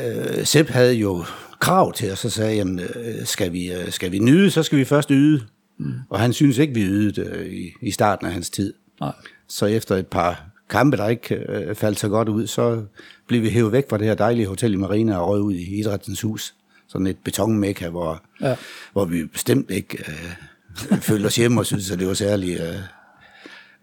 Sepp 0.43 0.69
havde 0.69 0.93
jo 0.93 1.23
krav 1.59 1.93
til 1.93 2.11
os 2.11 2.25
og 2.25 2.31
sagde, 2.31 2.55
jamen, 2.55 2.79
øh, 2.79 3.25
skal, 3.25 3.53
vi, 3.53 3.71
øh, 3.71 3.91
skal 3.91 4.11
vi 4.11 4.19
nyde, 4.19 4.51
så 4.51 4.63
skal 4.63 4.77
vi 4.77 4.85
først 4.85 5.09
yde. 5.09 5.41
Mm. 5.77 5.93
Og 6.09 6.19
han 6.19 6.33
synes 6.33 6.57
ikke, 6.57 6.73
vi 6.73 6.83
ydede 6.83 7.21
øh, 7.21 7.53
i, 7.53 7.73
i 7.81 7.91
starten 7.91 8.27
af 8.27 8.33
hans 8.33 8.49
tid. 8.49 8.73
Nej. 8.99 9.13
Så 9.47 9.65
efter 9.65 9.95
et 9.95 10.07
par 10.07 10.45
kampe, 10.69 10.97
der 10.97 11.07
ikke 11.07 11.35
øh, 11.35 11.75
faldt 11.75 11.99
så 11.99 12.09
godt 12.09 12.29
ud, 12.29 12.47
så 12.47 12.83
blev 13.27 13.41
vi 13.41 13.49
hævet 13.49 13.71
væk 13.71 13.89
fra 13.89 13.97
det 13.97 14.07
her 14.07 14.15
dejlige 14.15 14.47
hotel 14.47 14.73
i 14.73 14.77
Marina 14.77 15.17
og 15.17 15.29
rød 15.29 15.41
ud 15.41 15.53
i 15.53 15.79
Idrættens 15.79 16.21
Hus. 16.21 16.55
Sådan 16.87 17.07
et 17.07 17.17
betonmekka, 17.23 17.89
hvor, 17.89 18.23
ja. 18.41 18.55
hvor 18.93 19.05
vi 19.05 19.25
bestemt 19.25 19.71
ikke 19.71 19.97
øh, 20.07 20.97
følte 21.01 21.27
os 21.27 21.35
hjemme 21.35 21.61
og 21.61 21.65
synes, 21.65 21.91
at 21.91 21.99
det 21.99 22.07
var 22.07 22.13
særlig 22.13 22.59
øh, 22.59 22.75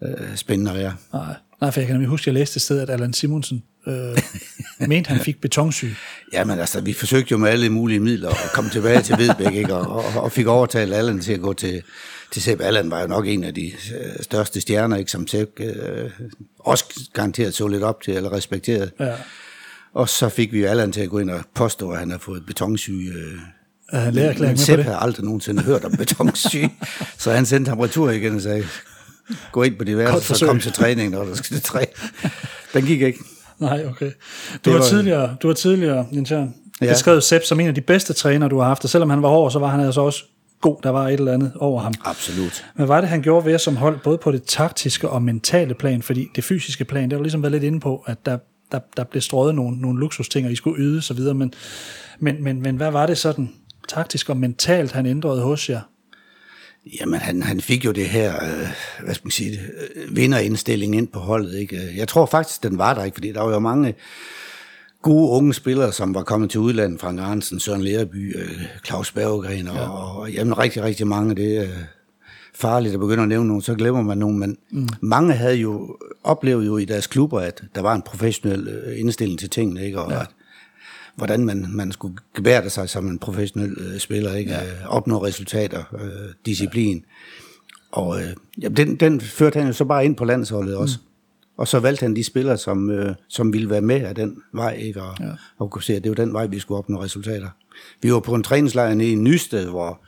øh, 0.03 0.37
spændende 0.37 0.71
at 0.71 0.77
være. 0.77 0.94
Nej. 1.12 1.35
Nej, 1.62 1.70
for 1.70 1.81
jeg 1.81 1.87
kan 1.87 1.94
nemlig 1.94 2.09
huske, 2.09 2.23
at 2.23 2.26
jeg 2.26 2.35
læste 2.35 2.59
et 2.59 2.62
sted, 2.62 2.81
at 2.81 2.91
Allan 2.91 3.12
Simonsen 3.12 3.62
øh, 3.87 4.19
mente, 4.88 5.09
han 5.09 5.20
fik 5.20 5.41
betonsyg. 5.41 5.94
Jamen 6.32 6.59
altså, 6.59 6.81
vi 6.81 6.93
forsøgte 6.93 7.32
jo 7.32 7.38
med 7.38 7.49
alle 7.49 7.70
mulige 7.70 8.00
midler 8.00 8.29
at 8.29 8.50
komme 8.55 8.70
tilbage 8.70 9.03
til 9.03 9.19
Vedbæk, 9.19 9.55
ikke? 9.55 9.75
Og, 9.75 10.05
og, 10.05 10.23
og 10.23 10.32
fik 10.32 10.47
overtalt 10.47 10.94
Allan 10.94 11.20
til 11.20 11.32
at 11.32 11.41
gå 11.41 11.53
til, 11.53 11.82
til 12.32 12.43
Sepp. 12.43 12.61
Allan 12.61 12.91
var 12.91 13.00
jo 13.00 13.06
nok 13.06 13.26
en 13.26 13.44
af 13.44 13.55
de 13.55 13.67
øh, 13.67 14.23
største 14.23 14.61
stjerner, 14.61 14.97
ikke? 14.97 15.11
som 15.11 15.26
Sepp 15.26 15.61
øh, 15.61 16.11
også 16.59 16.85
garanteret 17.12 17.55
så 17.55 17.69
lidt 17.69 17.82
op 17.82 18.03
til, 18.03 18.15
eller 18.15 18.32
respekteret. 18.32 18.93
Ja. 19.00 19.12
Og 19.94 20.08
så 20.08 20.29
fik 20.29 20.53
vi 20.53 20.61
jo 20.61 20.67
Allan 20.67 20.93
til 20.93 21.00
at 21.00 21.08
gå 21.08 21.19
ind 21.19 21.31
og 21.31 21.41
påstå, 21.55 21.91
at 21.91 21.99
han 21.99 22.11
har 22.11 22.19
fået 22.19 22.47
betonsyge. 22.47 23.12
Øh, 23.12 23.38
Ja, 23.93 24.11
men, 24.11 24.35
men 24.41 24.58
Sepp 24.58 24.82
havde 24.82 24.97
aldrig 25.00 25.25
nogensinde 25.25 25.62
hørt 25.62 25.85
om 25.85 25.93
betonsyge, 25.93 26.75
så 27.19 27.32
han 27.32 27.47
sendte 27.47 27.69
ham 27.69 27.81
retur 27.81 28.11
igen 28.11 28.35
og 28.37 28.43
sagde, 28.43 28.65
gå 29.53 29.63
ind 29.63 29.77
på 29.77 29.85
diverse, 29.85 30.35
så 30.35 30.47
kom 30.47 30.61
til 30.61 30.73
træning, 30.73 31.11
når 31.11 31.25
du 31.25 31.35
skal 31.35 31.57
til 31.57 31.63
træne. 31.63 31.87
Den 32.75 32.87
gik 32.87 33.03
ikke. 33.03 33.19
Nej, 33.59 33.85
okay. 33.87 34.11
Du 34.65 34.71
har, 34.71 34.79
var, 34.79 34.87
tidligere, 34.87 35.37
du 35.43 35.47
har 35.47 35.55
tidligere, 35.55 36.07
Jens 36.13 36.31
Jørgen, 36.31 36.55
ja. 36.81 36.93
beskrevet 36.93 37.23
Sepp 37.23 37.45
som 37.45 37.61
en 37.61 37.69
af 37.69 37.75
de 37.75 37.81
bedste 37.81 38.13
trænere, 38.13 38.49
du 38.49 38.59
har 38.59 38.69
haft, 38.69 38.85
og 38.85 38.91
selvom 38.91 39.11
han 39.11 39.23
var 39.23 39.29
hård, 39.29 39.51
så 39.51 39.59
var 39.59 39.69
han 39.69 39.81
altså 39.81 40.01
også 40.01 40.25
god, 40.61 40.77
der 40.82 40.91
var 40.91 41.08
et 41.08 41.13
eller 41.13 41.32
andet 41.32 41.53
over 41.56 41.81
ham. 41.81 41.94
Absolut. 42.05 42.65
Men 42.75 42.87
hvad 42.87 42.87
var 42.87 43.01
det, 43.01 43.11
han 43.11 43.23
gjorde 43.23 43.46
ved 43.46 43.58
som 43.58 43.77
hold, 43.77 43.99
både 44.05 44.19
på 44.19 44.32
det 44.32 44.43
taktiske 44.43 45.08
og 45.08 45.23
mentale 45.23 45.75
plan, 45.75 46.03
fordi 46.03 46.29
det 46.37 46.44
fysiske 46.44 46.85
plan, 46.85 47.11
det 47.11 47.19
var 47.19 47.23
ligesom 47.23 47.43
været 47.43 47.53
lidt 47.53 47.65
inde 47.65 47.81
på, 47.81 48.05
at 48.06 48.27
der, 48.27 48.39
der, 48.73 48.79
der 48.96 49.05
blev 49.05 49.20
strøget 49.20 49.55
nogle, 49.55 49.81
nogle 49.81 50.01
luksusting, 50.01 50.46
og 50.46 50.53
I 50.53 50.56
skulle 50.56 50.82
yde 50.82 51.03
så 51.03 51.15
videre, 51.15 51.35
men, 51.35 51.53
men, 52.20 52.43
men, 52.44 52.63
men 52.63 52.77
hvad 52.77 52.91
var 52.91 53.06
det 53.06 53.19
sådan 53.19 53.53
taktisk 53.89 54.31
og 54.31 54.37
mentalt, 54.37 54.93
han 54.93 55.06
ændrede 55.06 55.43
hos 55.43 55.70
jer? 55.70 55.81
Jamen, 57.01 57.20
han, 57.20 57.43
han 57.43 57.60
fik 57.60 57.84
jo 57.84 57.93
det 57.93 58.08
her, 58.08 58.34
øh, 58.34 58.69
hvad 59.05 59.15
skal 59.15 59.27
man 59.27 59.31
sige, 59.31 59.60
øh, 59.96 60.17
vinderindstilling 60.17 60.96
ind 60.96 61.08
på 61.08 61.19
holdet. 61.19 61.55
Ikke? 61.55 61.81
Jeg 61.96 62.08
tror 62.08 62.27
faktisk, 62.27 62.62
den 62.62 62.79
var 62.79 62.94
der 62.94 63.05
ikke, 63.05 63.15
fordi 63.15 63.32
der 63.32 63.41
var 63.41 63.53
jo 63.53 63.58
mange 63.58 63.94
gode 65.03 65.31
unge 65.31 65.55
spillere, 65.55 65.93
som 65.93 66.15
var 66.15 66.22
kommet 66.22 66.51
til 66.51 66.60
udlandet, 66.60 67.01
Frank 67.01 67.20
Arnsen, 67.20 67.60
Søren 67.60 67.82
Lerby, 67.82 68.36
øh, 68.36 68.62
Claus 68.86 69.12
Berggren, 69.12 69.69
og, 69.69 69.74
ja. 69.74 69.89
og, 69.89 70.20
og 70.20 70.32
jamen, 70.32 70.58
rigtig, 70.58 70.82
rigtig 70.82 71.06
mange. 71.06 71.34
Det 71.34 71.58
er 71.58 71.69
farligt 72.55 72.94
at 72.94 73.01
begynde 73.01 73.22
at 73.22 73.29
nævne 73.29 73.48
nogen, 73.48 73.62
så 73.62 73.74
glemmer 73.74 74.03
man 74.03 74.19
nogen, 74.19 74.39
men 74.39 74.56
mm. 74.70 74.89
mange 75.01 75.32
havde 75.32 75.56
jo 75.56 75.96
oplevet 76.24 76.67
jo 76.67 76.77
i 76.77 76.84
deres 76.84 77.06
klubber, 77.06 77.41
at 77.41 77.62
der 77.74 77.81
var 77.81 77.94
en 77.94 78.03
professionel 78.03 78.69
øh, 78.69 79.01
indstilling 79.01 79.39
til 79.39 79.51
tingene, 79.51 79.84
ikke? 79.86 80.01
og 80.01 80.10
ja. 80.10 80.20
at 80.20 80.27
hvordan 81.17 81.45
man, 81.45 81.67
man 81.71 81.93
skulle 81.93 82.17
gebære 82.35 82.71
sig 82.71 82.89
som 82.89 83.09
en 83.09 83.19
professionel 83.19 83.77
øh, 83.81 83.99
spiller, 83.99 84.35
ikke? 84.35 84.51
Ja. 84.51 84.65
Øh, 84.65 84.89
opnå 84.89 85.25
resultater, 85.25 85.85
øh, 86.01 86.35
disciplin. 86.47 87.05
Og 87.93 88.21
øh, 88.21 88.29
ja, 88.63 88.69
den, 88.69 88.97
den 88.97 89.21
førte 89.21 89.59
han 89.59 89.67
jo 89.67 89.73
så 89.73 89.85
bare 89.85 90.05
ind 90.05 90.17
på 90.17 90.25
landsholdet 90.25 90.77
også. 90.77 90.99
Mm. 91.03 91.09
Og 91.57 91.69
så 91.69 91.79
valgte 91.79 92.03
han 92.03 92.17
de 92.17 92.25
spillere, 92.25 92.59
som, 92.59 92.91
øh, 92.91 93.15
som 93.29 93.53
ville 93.53 93.71
være 93.71 93.81
med 93.81 94.01
af 94.01 94.15
den 94.15 94.37
vej, 94.53 94.75
ikke? 94.75 95.03
Og, 95.03 95.17
ja. 95.21 95.31
og 95.59 95.71
kunne 95.71 95.83
se, 95.83 95.95
at 95.95 96.05
det 96.05 96.11
var 96.11 96.15
den 96.15 96.33
vej, 96.33 96.47
vi 96.47 96.59
skulle 96.59 96.79
opnå 96.79 97.03
resultater. 97.03 97.49
Vi 98.03 98.13
var 98.13 98.21
på 98.21 98.35
en 98.35 98.43
træningslejr 98.43 98.91
i 98.91 99.15
Nysted, 99.15 99.69
hvor, 99.69 100.01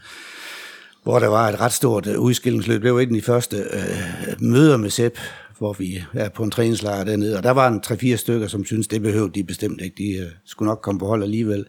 hvor 1.02 1.18
der 1.18 1.28
var 1.28 1.48
et 1.48 1.60
ret 1.60 1.72
stort 1.72 2.06
øh, 2.06 2.20
udskillingsløb. 2.20 2.82
Det 2.82 2.94
var 2.94 3.00
et 3.00 3.06
af 3.06 3.14
de 3.14 3.22
første 3.22 3.56
øh, 3.56 4.40
møder 4.40 4.76
med 4.76 4.90
Sepp, 4.90 5.18
hvor 5.58 5.72
vi 5.72 6.02
er 6.12 6.28
på 6.28 6.42
en 6.42 6.50
træningslejr 6.50 7.04
dernede, 7.04 7.36
og 7.36 7.42
der 7.42 7.50
var 7.50 7.68
en 7.68 7.80
3-4 7.86 8.16
stykker, 8.16 8.48
som 8.48 8.64
synes 8.64 8.88
det 8.88 9.02
behøvede 9.02 9.32
de 9.34 9.44
bestemt 9.44 9.80
ikke. 9.80 9.94
De 9.98 10.24
uh, 10.24 10.30
skulle 10.44 10.66
nok 10.66 10.80
komme 10.82 10.98
på 10.98 11.06
hold 11.06 11.22
alligevel. 11.22 11.66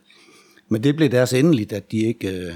Men 0.70 0.84
det 0.84 0.96
blev 0.96 1.10
deres 1.10 1.34
endeligt, 1.34 1.74
at 1.74 1.92
de 1.92 1.98
ikke 1.98 2.48
uh, 2.50 2.56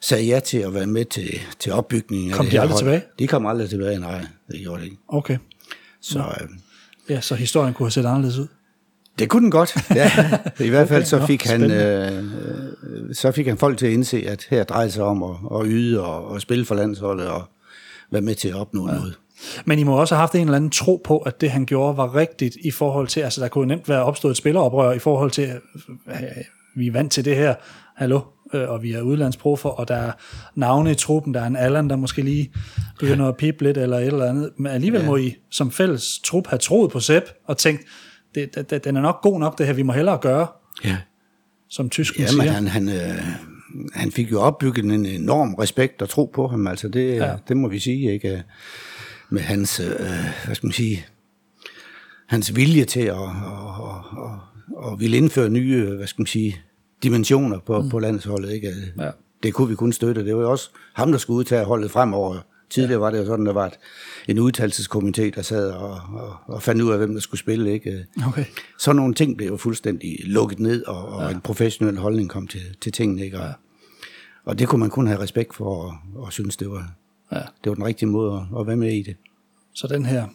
sagde 0.00 0.24
ja 0.24 0.40
til 0.40 0.58
at 0.58 0.74
være 0.74 0.86
med 0.86 1.04
til, 1.04 1.40
til 1.58 1.72
opbygningen. 1.72 2.32
Kom 2.32 2.46
af 2.46 2.50
de 2.50 2.60
aldrig 2.60 2.72
hold. 2.72 2.78
tilbage? 2.78 3.02
De 3.18 3.26
kom 3.26 3.46
aldrig 3.46 3.68
tilbage, 3.68 3.98
nej, 3.98 4.26
det 4.50 4.60
gjorde 4.60 4.78
det 4.78 4.84
ikke. 4.84 4.98
Okay. 5.08 5.38
Så, 6.00 6.18
uh, 6.18 6.48
ja, 7.08 7.20
så 7.20 7.34
historien 7.34 7.74
kunne 7.74 7.86
have 7.86 7.90
set 7.90 8.06
anderledes 8.06 8.38
ud? 8.38 8.46
Det 9.18 9.28
kunne 9.28 9.42
den 9.42 9.50
godt, 9.50 9.76
ja. 9.94 10.10
I 10.66 10.68
hvert 10.68 10.88
fald 10.88 11.04
så 11.04 11.26
fik, 11.26 11.44
han, 11.44 11.70
øh, 11.70 12.24
så 13.12 13.32
fik 13.32 13.46
han 13.46 13.58
folk 13.58 13.78
til 13.78 13.86
at 13.86 13.92
indse, 13.92 14.24
at 14.28 14.46
her 14.50 14.64
drejer 14.64 14.88
sig 14.88 15.04
om 15.04 15.22
at, 15.22 15.60
at 15.60 15.66
yde 15.66 16.04
og, 16.04 16.24
og 16.28 16.40
spille 16.40 16.64
for 16.64 16.74
landsholdet 16.74 17.28
og 17.28 17.42
være 18.10 18.22
med 18.22 18.34
til 18.34 18.48
at 18.48 18.54
opnå 18.54 18.88
ja. 18.88 18.94
noget. 18.94 19.18
Men 19.64 19.78
I 19.78 19.82
må 19.82 20.00
også 20.00 20.14
have 20.14 20.20
haft 20.20 20.34
en 20.34 20.40
eller 20.40 20.56
anden 20.56 20.70
tro 20.70 21.00
på, 21.04 21.18
at 21.18 21.40
det 21.40 21.50
han 21.50 21.66
gjorde 21.66 21.96
var 21.96 22.14
rigtigt 22.16 22.56
i 22.64 22.70
forhold 22.70 23.08
til, 23.08 23.20
altså 23.20 23.40
der 23.40 23.48
kunne 23.48 23.68
nemt 23.68 23.88
være 23.88 24.04
opstået 24.04 24.30
et 24.30 24.36
spilleroprør 24.36 24.92
i 24.92 24.98
forhold 24.98 25.30
til, 25.30 25.48
øh, 26.08 26.14
vi 26.76 26.86
er 26.86 26.92
vant 26.92 27.12
til 27.12 27.24
det 27.24 27.36
her, 27.36 27.54
hallo, 27.96 28.20
øh, 28.54 28.68
og 28.68 28.82
vi 28.82 28.92
er 28.92 29.02
udlandsprofer, 29.02 29.68
og 29.68 29.88
der 29.88 29.94
er 29.94 30.12
navne 30.54 30.90
i 30.90 30.94
truppen, 30.94 31.34
der 31.34 31.40
er 31.40 31.46
en 31.46 31.56
Allan, 31.56 31.90
der 31.90 31.96
måske 31.96 32.22
lige 32.22 32.52
begynder 32.98 33.28
at 33.28 33.36
pipe 33.36 33.64
lidt, 33.64 33.78
eller 33.78 33.98
et 33.98 34.06
eller 34.06 34.26
andet, 34.26 34.50
men 34.56 34.72
alligevel 34.72 35.00
ja. 35.00 35.06
må 35.06 35.16
I 35.16 35.34
som 35.50 35.70
fælles 35.70 36.18
trup 36.24 36.46
have 36.46 36.58
troet 36.58 36.90
på 36.90 37.00
Sepp, 37.00 37.26
og 37.46 37.56
tænkt, 37.58 37.82
det, 38.34 38.70
det, 38.70 38.84
den 38.84 38.96
er 38.96 39.00
nok 39.00 39.22
god 39.22 39.40
nok, 39.40 39.58
det 39.58 39.66
her, 39.66 39.72
vi 39.72 39.82
må 39.82 39.92
hellere 39.92 40.18
gøre, 40.18 40.46
ja. 40.84 40.96
som 41.70 41.90
tysken 41.90 42.22
ja, 42.22 42.28
siger. 42.28 42.50
han, 42.50 42.68
han, 42.68 42.88
øh, 42.88 43.24
han 43.94 44.12
fik 44.12 44.32
jo 44.32 44.40
opbygget 44.40 44.84
en 44.84 45.06
enorm 45.06 45.54
respekt 45.54 46.02
og 46.02 46.08
tro 46.08 46.30
på 46.34 46.46
ham, 46.46 46.66
altså 46.66 46.88
det, 46.88 47.16
ja. 47.16 47.34
det 47.48 47.56
må 47.56 47.68
vi 47.68 47.78
sige, 47.78 48.12
ikke? 48.12 48.42
Med 49.30 49.40
hans, 49.42 49.80
øh, 49.80 49.86
hvad 50.44 50.54
skal 50.54 50.66
man 50.66 50.72
sige, 50.72 51.06
hans 52.26 52.56
vilje 52.56 52.84
til 52.84 53.00
at, 53.00 53.16
at, 53.16 53.22
at, 53.88 54.24
at, 54.84 54.92
at 54.92 55.00
ville 55.00 55.16
indføre 55.16 55.48
nye, 55.48 55.96
hvad 55.96 56.06
skal 56.06 56.20
man 56.20 56.26
sige, 56.26 56.60
dimensioner 57.02 57.58
på, 57.58 57.82
mm. 57.82 57.88
på 57.88 57.98
landsholdet. 57.98 58.52
Ikke? 58.52 58.74
Ja. 58.98 59.10
Det 59.42 59.54
kunne 59.54 59.68
vi 59.68 59.74
kun 59.74 59.92
støtte. 59.92 60.24
Det 60.24 60.36
var 60.36 60.42
jo 60.42 60.50
også 60.50 60.70
ham, 60.94 61.12
der 61.12 61.18
skulle 61.18 61.36
udtage 61.38 61.64
holdet 61.64 61.90
fremover. 61.90 62.38
Tidligere 62.70 63.00
var 63.00 63.10
det 63.10 63.18
jo 63.18 63.26
sådan, 63.26 63.46
der 63.46 63.52
var 63.52 63.66
et, 63.66 63.78
en 64.28 64.38
udtalelseskomité, 64.38 65.30
der 65.34 65.42
sad 65.42 65.70
og, 65.70 66.00
og, 66.12 66.36
og 66.46 66.62
fandt 66.62 66.82
ud 66.82 66.92
af, 66.92 66.98
hvem 66.98 67.12
der 67.12 67.20
skulle 67.20 67.40
spille. 67.40 67.72
Ikke? 67.72 68.06
Okay. 68.26 68.44
Så 68.78 68.92
nogle 68.92 69.14
ting 69.14 69.36
blev 69.36 69.48
jo 69.48 69.56
fuldstændig 69.56 70.18
lukket 70.24 70.58
ned, 70.60 70.84
og, 70.84 71.08
og 71.08 71.22
ja. 71.22 71.34
en 71.34 71.40
professionel 71.40 71.98
holdning 71.98 72.30
kom 72.30 72.46
til, 72.46 72.60
til 72.80 72.92
tingene. 72.92 73.24
Ikke? 73.24 73.38
Og, 73.38 73.44
ja. 73.44 73.52
og 74.44 74.58
det 74.58 74.68
kunne 74.68 74.80
man 74.80 74.90
kun 74.90 75.06
have 75.06 75.20
respekt 75.20 75.54
for, 75.54 75.84
og, 75.84 75.94
og 76.14 76.32
synes, 76.32 76.56
det 76.56 76.70
var, 76.70 76.92
ja. 77.32 77.38
det 77.38 77.70
var 77.70 77.74
den 77.74 77.84
rigtige 77.84 78.08
måde 78.08 78.34
at, 78.34 78.60
at 78.60 78.66
være 78.66 78.76
med 78.76 78.92
i 78.92 79.02
det. 79.02 79.16
Så 79.74 79.86
den 79.86 80.06
her 80.06 80.26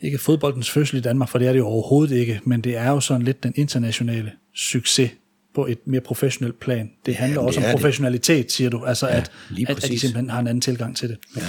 ikke 0.00 0.18
fodboldens 0.18 0.70
fødsel 0.70 0.98
i 0.98 1.00
Danmark, 1.00 1.28
for 1.28 1.38
det 1.38 1.48
er 1.48 1.52
det 1.52 1.58
jo 1.58 1.66
overhovedet 1.66 2.16
ikke, 2.16 2.40
men 2.44 2.60
det 2.60 2.76
er 2.76 2.90
jo 2.90 3.00
sådan 3.00 3.22
lidt 3.22 3.42
den 3.42 3.52
internationale 3.56 4.32
succes, 4.54 5.10
på 5.56 5.66
et 5.66 5.78
mere 5.86 6.00
professionelt 6.00 6.60
plan. 6.60 6.90
Det 7.06 7.14
handler 7.14 7.34
Jamen, 7.34 7.46
også 7.46 7.60
det 7.60 7.68
om 7.68 7.72
professionalitet, 7.72 8.44
det. 8.44 8.52
siger 8.52 8.70
du, 8.70 8.84
altså 8.84 9.06
ja, 9.06 9.16
at, 9.16 9.30
at, 9.68 9.70
at 9.70 9.76
de 9.76 9.98
simpelthen 9.98 10.30
har 10.30 10.40
en 10.40 10.46
anden 10.46 10.60
tilgang 10.60 10.96
til 10.96 11.08
det. 11.08 11.18
Ja. 11.36 11.42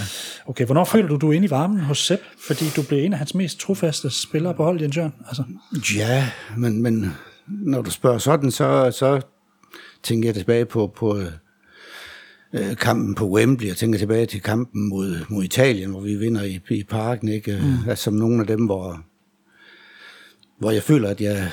Okay, 0.46 0.66
hvornår 0.66 0.86
føler 0.86 1.08
du, 1.08 1.16
du 1.16 1.30
er 1.30 1.34
inde 1.34 1.48
i 1.48 1.50
varmen 1.50 1.80
hos 1.80 2.06
Sepp, 2.06 2.22
fordi 2.48 2.66
du 2.76 2.82
blev 2.82 3.00
en 3.00 3.14
af 3.14 3.20
hans 3.20 3.36
mest 3.36 3.60
trofaste 3.60 4.10
spillere 4.10 4.54
på 4.54 4.64
holdet, 4.64 4.82
Jens 4.82 4.98
Jørgen? 4.98 5.14
Altså. 5.28 5.44
Ja, 5.96 6.30
men, 6.58 6.82
men 6.82 7.14
når 7.48 7.82
du 7.82 7.90
spørger 7.90 8.18
sådan, 8.18 8.52
så, 8.52 8.92
så 8.92 9.22
tænker 10.04 10.28
jeg 10.30 10.36
tilbage 10.36 10.66
på, 10.66 10.94
på 10.96 11.22
øh, 12.54 12.76
kampen 12.76 13.16
på 13.16 13.30
Wembley, 13.30 13.72
og 13.72 13.78
tænker 13.78 14.00
tilbage 14.00 14.26
til 14.26 14.42
kampen 14.42 14.90
mod, 14.90 15.16
mod 15.30 15.44
Italien, 15.44 15.90
hvor 15.90 16.02
vi 16.02 16.16
vinder 16.16 16.44
i, 16.44 16.60
i 16.70 16.84
parken, 16.84 17.28
ikke? 17.28 17.60
Mm. 17.62 17.90
Altså, 17.90 18.04
som 18.04 18.14
nogle 18.14 18.42
af 18.42 18.48
dem, 18.48 18.66
hvor, 18.66 19.02
hvor 20.60 20.72
jeg 20.72 20.84
føler, 20.84 21.10
at 21.10 21.22
jeg 21.22 21.48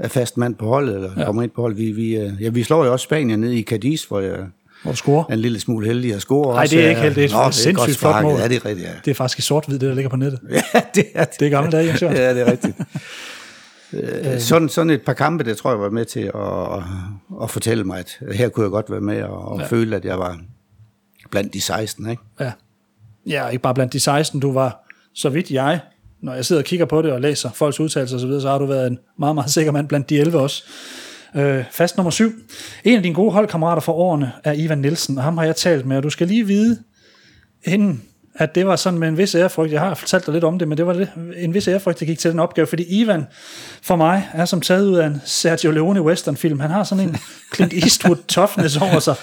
er 0.00 0.08
fast 0.08 0.36
mand 0.36 0.54
på 0.54 0.66
holdet, 0.66 0.94
eller 0.94 1.10
ja. 1.18 1.24
kommer 1.24 1.42
ind 1.42 1.50
på 1.50 1.60
holdet. 1.60 1.78
Vi, 1.78 1.92
vi, 1.92 2.16
øh, 2.16 2.32
ja, 2.40 2.48
vi 2.48 2.62
slår 2.62 2.84
jo 2.84 2.92
også 2.92 3.04
Spanien 3.04 3.40
ned 3.40 3.52
i 3.52 3.62
Cadiz, 3.62 4.04
hvor 4.04 4.20
jeg 4.20 4.46
hvor 4.82 4.92
scorer. 4.92 5.24
er 5.28 5.32
en 5.32 5.38
lille 5.38 5.60
smule 5.60 5.86
heldig 5.86 6.14
at 6.14 6.20
score. 6.20 6.54
Nej, 6.54 6.64
det 6.64 6.84
er 6.84 6.88
ikke 6.88 7.00
heldigt. 7.00 7.30
Det 7.30 7.36
er, 7.36 7.38
Nå, 7.38 7.42
det 7.42 7.46
er 7.46 7.50
sindssygt 7.50 7.98
flot 7.98 8.22
mål. 8.22 8.40
Ja, 8.40 8.48
det 8.48 8.56
er 8.56 8.66
rigtigt, 8.66 8.88
ja. 8.88 8.92
Det 9.04 9.10
er 9.10 9.14
faktisk 9.14 9.38
i 9.38 9.42
sort-hvid, 9.42 9.78
det 9.78 9.88
der 9.88 9.94
ligger 9.94 10.08
på 10.10 10.16
nettet. 10.16 10.40
ja, 10.50 10.80
det 10.94 11.04
er 11.14 11.24
det. 11.24 11.40
Det 11.40 11.46
er 11.46 11.50
gamle 11.50 11.70
dage, 11.70 11.98
Ja, 12.06 12.34
det 12.34 12.40
er 12.40 12.50
rigtigt. 12.52 12.76
Øh, 13.92 14.40
sådan, 14.40 14.68
sådan 14.68 14.90
et 14.90 15.02
par 15.02 15.12
kampe, 15.12 15.44
det 15.44 15.56
tror 15.56 15.70
jeg 15.70 15.80
var 15.80 15.90
med 15.90 16.04
til 16.04 16.30
at, 16.34 17.42
at 17.42 17.50
fortælle 17.50 17.84
mig, 17.84 17.98
at 17.98 18.18
her 18.34 18.48
kunne 18.48 18.64
jeg 18.64 18.70
godt 18.70 18.90
være 18.90 19.00
med 19.00 19.22
og, 19.22 19.48
og 19.48 19.60
ja. 19.60 19.66
føle, 19.66 19.96
at 19.96 20.04
jeg 20.04 20.18
var 20.18 20.40
blandt 21.30 21.54
de 21.54 21.60
16. 21.60 22.10
Ikke? 22.10 22.22
Ja. 22.40 22.52
ja, 23.26 23.48
ikke 23.48 23.62
bare 23.62 23.74
blandt 23.74 23.92
de 23.92 24.00
16, 24.00 24.40
du 24.40 24.52
var, 24.52 24.88
så 25.14 25.28
vidt 25.28 25.50
jeg 25.50 25.80
når 26.22 26.34
jeg 26.34 26.44
sidder 26.44 26.62
og 26.62 26.66
kigger 26.66 26.86
på 26.86 27.02
det 27.02 27.12
og 27.12 27.20
læser 27.20 27.50
folks 27.50 27.80
udtalelser 27.80 28.16
osv., 28.16 28.30
så, 28.30 28.40
så 28.40 28.48
har 28.48 28.58
du 28.58 28.66
været 28.66 28.86
en 28.86 28.98
meget, 29.18 29.34
meget 29.34 29.50
sikker 29.50 29.72
mand 29.72 29.88
blandt 29.88 30.10
de 30.10 30.18
11 30.18 30.38
også. 30.38 30.64
Øh, 31.36 31.64
fast 31.70 31.96
nummer 31.96 32.10
syv. 32.10 32.32
En 32.84 32.96
af 32.96 33.02
dine 33.02 33.14
gode 33.14 33.32
holdkammerater 33.32 33.82
for 33.82 33.92
årene 33.92 34.32
er 34.44 34.52
Ivan 34.52 34.78
Nielsen, 34.78 35.18
og 35.18 35.24
ham 35.24 35.38
har 35.38 35.44
jeg 35.44 35.56
talt 35.56 35.86
med, 35.86 35.96
og 35.96 36.02
du 36.02 36.10
skal 36.10 36.28
lige 36.28 36.46
vide, 36.46 36.78
inden 37.64 38.02
at 38.34 38.54
det 38.54 38.66
var 38.66 38.76
sådan 38.76 38.98
med 38.98 39.08
en 39.08 39.18
vis 39.18 39.34
ærefrygt, 39.34 39.72
jeg 39.72 39.80
har 39.80 39.94
fortalt 39.94 40.26
dig 40.26 40.34
lidt 40.34 40.44
om 40.44 40.58
det, 40.58 40.68
men 40.68 40.78
det 40.78 40.86
var 40.86 40.92
det, 40.92 41.10
en 41.36 41.54
vis 41.54 41.68
ærefrygt, 41.68 42.00
der 42.00 42.06
gik 42.06 42.18
til 42.18 42.30
den 42.30 42.40
opgave, 42.40 42.66
fordi 42.66 42.82
Ivan 42.82 43.26
for 43.82 43.96
mig 43.96 44.28
er 44.32 44.44
som 44.44 44.60
taget 44.60 44.86
ud 44.86 44.96
af 44.96 45.06
en 45.06 45.22
Sergio 45.24 45.70
Leone 45.70 46.02
westernfilm. 46.02 46.60
Han 46.60 46.70
har 46.70 46.84
sådan 46.84 47.08
en 47.08 47.16
Clint 47.54 47.72
Eastwood 47.72 48.16
toughness 48.28 48.76
over 48.76 48.98
sig. 48.98 49.14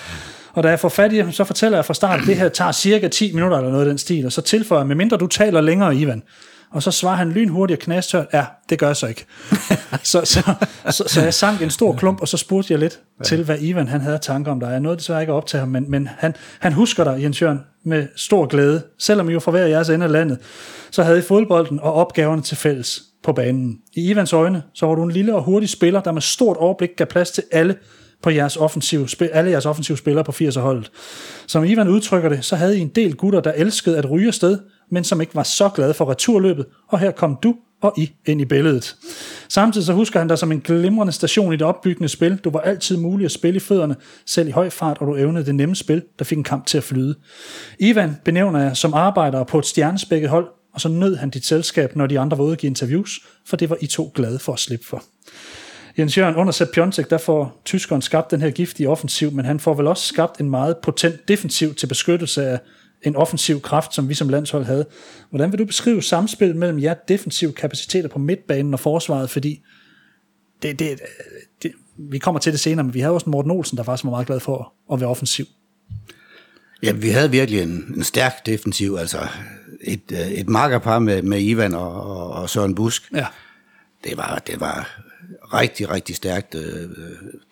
Og 0.53 0.63
da 0.63 0.69
jeg 0.69 0.79
får 0.79 0.89
fat 0.89 1.13
i 1.13 1.17
ham, 1.17 1.31
så 1.31 1.43
fortæller 1.43 1.77
jeg 1.77 1.85
fra 1.85 1.93
start, 1.93 2.19
at 2.19 2.27
det 2.27 2.35
her 2.35 2.49
tager 2.49 2.71
cirka 2.71 3.07
10 3.07 3.33
minutter 3.33 3.57
eller 3.57 3.71
noget 3.71 3.85
af 3.85 3.89
den 3.89 3.97
stil, 3.97 4.25
og 4.25 4.31
så 4.31 4.41
tilføjer 4.41 4.81
jeg, 4.81 4.87
medmindre 4.87 5.17
du 5.17 5.27
taler 5.27 5.61
længere, 5.61 5.95
Ivan, 5.95 6.23
og 6.71 6.83
så 6.83 6.91
svarer 6.91 7.15
han 7.15 7.31
lynhurtigt 7.31 7.77
og 7.77 7.83
knastørt, 7.83 8.25
ja, 8.33 8.45
det 8.69 8.79
gør 8.79 8.87
jeg 8.87 8.95
så 8.95 9.07
ikke. 9.07 9.25
så, 10.03 10.21
så, 10.23 10.53
så, 10.89 11.03
så, 11.07 11.21
jeg 11.21 11.33
sank 11.33 11.61
en 11.61 11.69
stor 11.69 11.93
klump, 11.93 12.21
og 12.21 12.27
så 12.27 12.37
spurgte 12.37 12.73
jeg 12.73 12.79
lidt 12.79 12.99
ja. 13.19 13.23
til, 13.23 13.43
hvad 13.43 13.59
Ivan 13.59 13.87
han 13.87 14.01
havde 14.01 14.17
tanker 14.17 14.51
om 14.51 14.59
dig. 14.59 14.67
Jeg 14.67 14.79
nåede 14.79 14.97
desværre 14.97 15.21
ikke 15.21 15.33
at 15.33 15.35
optage 15.35 15.59
ham, 15.59 15.69
men, 15.69 15.91
men 15.91 16.09
han, 16.17 16.35
han 16.59 16.73
husker 16.73 17.03
dig, 17.03 17.21
Jens 17.21 17.41
Jørgen, 17.41 17.59
med 17.85 18.07
stor 18.15 18.45
glæde. 18.45 18.81
Selvom 18.99 19.29
I 19.29 19.33
jo 19.33 19.39
fra 19.39 19.51
hver 19.51 19.65
jeres 19.65 19.89
ende 19.89 20.05
af 20.05 20.11
landet, 20.11 20.37
så 20.91 21.03
havde 21.03 21.19
I 21.19 21.21
fodbolden 21.21 21.79
og 21.79 21.93
opgaverne 21.93 22.41
til 22.41 22.57
fælles 22.57 23.01
på 23.23 23.33
banen. 23.33 23.77
I 23.95 24.09
Ivans 24.09 24.33
øjne, 24.33 24.63
så 24.73 24.85
var 24.85 24.95
du 24.95 25.03
en 25.03 25.11
lille 25.11 25.35
og 25.35 25.43
hurtig 25.43 25.69
spiller, 25.69 26.01
der 26.01 26.11
med 26.11 26.21
stort 26.21 26.57
overblik 26.57 26.89
gav 26.97 27.07
plads 27.07 27.31
til 27.31 27.43
alle 27.51 27.75
på 28.23 28.29
jeres 28.29 28.57
offensive, 28.57 29.07
alle 29.33 29.51
jeres 29.51 29.65
offensive 29.65 29.97
spillere 29.97 30.23
på 30.23 30.31
80'er-holdet. 30.31 30.91
Som 31.47 31.63
Ivan 31.63 31.87
udtrykker 31.87 32.29
det, 32.29 32.45
så 32.45 32.55
havde 32.55 32.77
I 32.77 32.81
en 32.81 32.87
del 32.87 33.15
gutter, 33.15 33.39
der 33.39 33.51
elskede 33.51 33.97
at 33.97 34.11
ryge 34.11 34.27
afsted, 34.27 34.59
men 34.91 35.03
som 35.03 35.21
ikke 35.21 35.35
var 35.35 35.43
så 35.43 35.69
glad 35.69 35.93
for 35.93 36.09
returløbet, 36.09 36.65
og 36.87 36.99
her 36.99 37.11
kom 37.11 37.37
du 37.43 37.55
og 37.81 37.93
I 37.97 38.11
ind 38.25 38.41
i 38.41 38.45
billedet. 38.45 38.95
Samtidig 39.49 39.85
så 39.85 39.93
husker 39.93 40.19
han 40.19 40.27
dig 40.27 40.37
som 40.37 40.51
en 40.51 40.59
glimrende 40.59 41.13
station 41.13 41.53
i 41.53 41.55
det 41.55 41.67
opbyggende 41.67 42.09
spil. 42.09 42.37
Du 42.37 42.49
var 42.49 42.59
altid 42.59 42.97
mulig 42.97 43.25
at 43.25 43.31
spille 43.31 43.57
i 43.57 43.59
fødderne, 43.59 43.95
selv 44.25 44.47
i 44.47 44.51
høj 44.51 44.69
fart, 44.69 44.97
og 44.97 45.07
du 45.07 45.15
evnede 45.15 45.45
det 45.45 45.55
nemme 45.55 45.75
spil, 45.75 46.03
der 46.19 46.25
fik 46.25 46.37
en 46.37 46.43
kamp 46.43 46.65
til 46.65 46.77
at 46.77 46.83
flyde. 46.83 47.15
Ivan 47.79 48.17
benævner 48.25 48.59
jeg 48.59 48.77
som 48.77 48.93
arbejder 48.93 49.43
på 49.43 49.59
et 49.59 49.65
stjernespækket 49.65 50.29
hold, 50.29 50.47
og 50.73 50.81
så 50.81 50.89
nød 50.89 51.15
han 51.15 51.29
dit 51.29 51.45
selskab, 51.45 51.95
når 51.95 52.07
de 52.07 52.19
andre 52.19 52.37
var 52.37 52.43
ude 52.43 52.51
at 52.51 52.57
give 52.57 52.67
interviews, 52.67 53.19
for 53.45 53.57
det 53.57 53.69
var 53.69 53.77
I 53.81 53.87
to 53.87 54.11
glade 54.15 54.39
for 54.39 54.53
at 54.53 54.59
slippe 54.59 54.85
for. 54.85 55.03
Jens 55.99 56.17
Jørgen, 56.17 56.35
under 56.35 56.51
Sepp 56.51 56.71
Piontek, 56.73 57.09
der 57.09 57.17
får 57.17 57.61
tyskeren 57.65 58.01
skabt 58.01 58.31
den 58.31 58.41
her 58.41 58.49
giftige 58.49 58.89
offensiv, 58.89 59.31
men 59.31 59.45
han 59.45 59.59
får 59.59 59.73
vel 59.73 59.87
også 59.87 60.07
skabt 60.07 60.39
en 60.39 60.49
meget 60.49 60.77
potent 60.83 61.27
defensiv 61.27 61.75
til 61.75 61.87
beskyttelse 61.87 62.45
af 62.45 62.59
en 63.03 63.15
offensiv 63.15 63.61
kraft, 63.61 63.93
som 63.93 64.09
vi 64.09 64.13
som 64.13 64.29
landshold 64.29 64.65
havde. 64.65 64.85
Hvordan 65.29 65.51
vil 65.51 65.59
du 65.59 65.65
beskrive 65.65 66.01
samspillet 66.01 66.55
mellem 66.55 66.79
jer 66.79 66.93
defensive 66.93 67.51
kapaciteter 67.51 68.09
på 68.09 68.19
midtbanen 68.19 68.73
og 68.73 68.79
forsvaret, 68.79 69.29
fordi 69.29 69.63
det, 70.61 70.79
det, 70.79 70.99
det, 71.63 71.71
vi 71.97 72.17
kommer 72.17 72.39
til 72.39 72.51
det 72.51 72.59
senere, 72.59 72.83
men 72.83 72.93
vi 72.93 72.99
havde 72.99 73.13
også 73.13 73.25
en 73.25 73.31
Morten 73.31 73.51
Olsen, 73.51 73.77
der 73.77 73.83
faktisk 73.83 74.03
var 74.03 74.09
meget 74.11 74.27
glad 74.27 74.39
for 74.39 74.73
at 74.93 74.99
være 74.99 75.09
offensiv. 75.09 75.45
Ja, 76.83 76.91
vi 76.91 77.09
havde 77.09 77.31
virkelig 77.31 77.61
en, 77.61 77.93
en 77.95 78.03
stærk 78.03 78.45
defensiv, 78.45 78.95
altså 78.99 79.27
et, 79.81 80.01
et 80.31 80.49
markerpar 80.49 80.99
med, 80.99 81.21
med 81.21 81.41
Ivan 81.41 81.73
og, 81.73 81.91
og, 81.91 82.31
og 82.31 82.49
Søren 82.49 82.75
Busk. 82.75 83.11
Ja. 83.13 83.25
Det 84.03 84.17
var, 84.17 84.41
det 84.47 84.59
var 84.59 85.01
rigtig, 85.53 85.89
rigtig 85.91 86.15
stærkt. 86.15 86.55
Øh, 86.55 86.89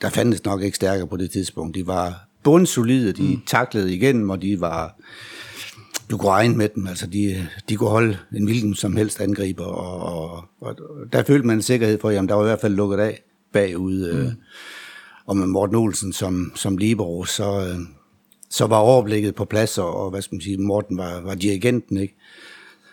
der 0.02 0.10
fandtes 0.10 0.46
nok 0.46 0.62
ikke 0.62 0.76
stærkere 0.76 1.08
på 1.08 1.18
det 1.18 1.32
tidspunkt. 1.32 1.76
De 1.76 1.88
var 1.88 2.28
bundsolide, 2.44 3.14
de 3.14 3.36
mm. 3.36 3.42
taklede 3.48 3.96
igennem, 3.96 4.30
og 4.30 4.42
de 4.42 4.62
var 4.62 4.96
du 6.12 6.18
kunne 6.18 6.32
regne 6.32 6.58
med 6.58 6.70
dem, 6.70 6.88
altså 6.88 7.08
de, 7.08 7.48
de 7.70 7.76
kunne 7.76 7.90
holde 7.90 8.18
en 8.36 8.44
hvilken 8.46 8.76
som 8.76 8.96
helst 8.96 9.22
angriber, 9.22 9.66
og, 9.66 10.00
og, 10.00 10.46
og 10.62 10.76
der 11.14 11.24
følte 11.24 11.48
man 11.48 11.56
en 11.56 11.62
sikkerhed 11.62 12.00
for, 12.00 12.10
jamen 12.10 12.30
der 12.30 12.36
var 12.36 12.44
i 12.44 12.48
hvert 12.48 12.62
fald 12.62 12.76
lukket 12.76 12.98
af 12.98 13.24
bagud, 13.54 14.14
mm. 14.14 14.20
øh, 14.20 14.32
og 15.26 15.38
med 15.38 15.48
Morten 15.48 15.76
Olsen 15.76 16.14
som, 16.14 16.52
som 16.56 16.78
libero, 16.78 17.26
så, 17.26 17.60
øh, 17.60 17.80
så 18.50 18.68
var 18.68 18.78
overblikket 18.78 19.36
på 19.36 19.46
plads, 19.46 19.78
og, 19.78 19.96
og 19.96 20.10
hvad 20.10 20.22
skal 20.22 20.36
man 20.36 20.42
sige, 20.42 20.58
Morten 20.58 20.98
var, 20.98 21.22
var 21.22 21.36
dirigenten, 21.36 21.98
ikke? 21.98 22.16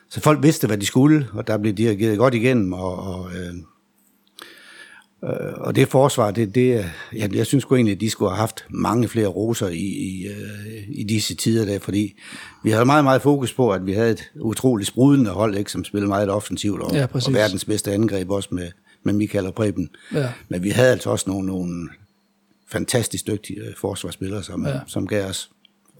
Så 0.08 0.20
folk 0.20 0.42
vidste, 0.42 0.66
hvad 0.66 0.78
de 0.78 0.86
skulle, 0.86 1.28
og 1.32 1.46
der 1.46 1.58
blev 1.58 1.72
dirigeret 1.72 2.18
godt 2.18 2.34
igennem, 2.34 2.72
og, 2.72 2.98
og 2.98 3.30
Øh, 3.30 3.54
og 5.56 5.76
det 5.76 5.88
forsvar, 5.88 6.30
det, 6.30 6.54
det, 6.54 6.84
jeg, 7.12 7.34
jeg 7.34 7.46
synes 7.46 7.62
sgu 7.62 7.74
egentlig, 7.74 7.94
at 7.94 8.00
de 8.00 8.10
skulle 8.10 8.30
have 8.30 8.38
haft 8.38 8.64
mange 8.70 9.08
flere 9.08 9.26
roser 9.26 9.68
i, 9.68 9.76
i, 9.78 10.26
øh, 10.26 10.82
i 10.88 11.04
disse 11.04 11.34
tider 11.34 11.64
der, 11.64 11.78
fordi 11.78 12.14
vi 12.64 12.70
havde 12.70 12.84
meget, 12.84 13.04
meget 13.04 13.22
fokus 13.22 13.52
på, 13.52 13.70
at 13.70 13.86
vi 13.86 13.92
havde 13.92 14.10
et 14.10 14.30
utroligt 14.40 14.88
sprudende 14.88 15.30
hold, 15.30 15.56
ikke, 15.56 15.70
som 15.70 15.84
spillede 15.84 16.08
meget 16.08 16.30
offensivt, 16.30 16.82
og, 16.82 16.94
ja, 16.94 17.06
og 17.12 17.32
verdens 17.32 17.64
bedste 17.64 17.92
angreb 17.92 18.30
også 18.30 18.48
med, 18.52 18.70
med 19.02 19.12
Michael 19.12 19.46
og 19.46 19.54
Preben. 19.54 19.90
Ja. 20.14 20.28
Men 20.48 20.62
vi 20.62 20.70
havde 20.70 20.90
altså 20.90 21.10
også 21.10 21.30
nogle, 21.30 21.46
nogle 21.46 21.88
fantastisk 22.68 23.26
dygtige 23.26 23.60
øh, 23.60 23.74
forsvarsspillere, 23.80 24.42
som, 24.42 24.66
ja. 24.66 24.80
som 24.86 25.06
gav 25.06 25.28
os 25.28 25.50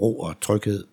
ro 0.01 0.19
og 0.19 0.35
tryghed. 0.41 0.85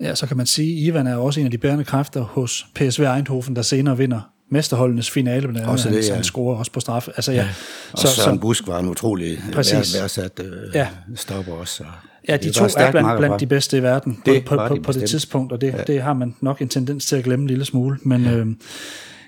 Ja, 0.00 0.14
så 0.14 0.26
kan 0.26 0.36
man 0.36 0.46
sige, 0.46 0.76
at 0.76 0.82
Ivan 0.82 1.06
er 1.06 1.16
også 1.16 1.40
en 1.40 1.46
af 1.46 1.50
de 1.50 1.58
bærende 1.58 1.84
kræfter 1.84 2.20
hos 2.20 2.66
PSV 2.74 3.02
Eindhoven, 3.02 3.56
der 3.56 3.62
senere 3.62 3.96
vinder 3.96 4.20
mesterholdenes 4.50 5.10
finale, 5.10 5.40
blandt 5.40 5.58
andet. 5.58 5.72
Også 5.72 5.88
det, 5.88 6.08
ja. 6.08 6.14
han 6.14 6.24
scorer 6.24 6.56
også 6.56 6.72
på 6.72 6.80
straffe. 6.80 7.12
Altså, 7.16 7.32
ja. 7.32 7.38
ja. 7.38 7.48
Og 7.92 7.98
så, 7.98 8.08
Søren 8.08 8.38
Busk 8.38 8.66
var 8.66 8.78
en 8.78 8.88
utrolig 8.88 9.38
værdsat 9.54 10.40
øh, 10.44 10.74
ja. 10.74 10.88
stopper 11.14 11.52
også. 11.52 11.84
Og 11.84 11.88
ja, 12.28 12.36
de 12.36 12.50
to 12.50 12.64
er 12.64 12.90
blandt, 12.90 13.18
blandt 13.18 13.40
de 13.40 13.46
bedste 13.46 13.78
i 13.78 13.82
verden 13.82 14.22
det 14.26 14.44
på, 14.44 14.56
på, 14.56 14.68
på, 14.68 14.76
på 14.82 14.92
det 14.92 15.08
tidspunkt, 15.08 15.52
og 15.52 15.60
det, 15.60 15.72
ja. 15.72 15.82
det 15.86 16.02
har 16.02 16.14
man 16.14 16.34
nok 16.40 16.62
en 16.62 16.68
tendens 16.68 17.06
til 17.06 17.16
at 17.16 17.24
glemme 17.24 17.42
en 17.42 17.48
lille 17.48 17.64
smule. 17.64 17.98
Men 18.02 18.24
ja. 18.24 18.30
øh, 18.30 18.46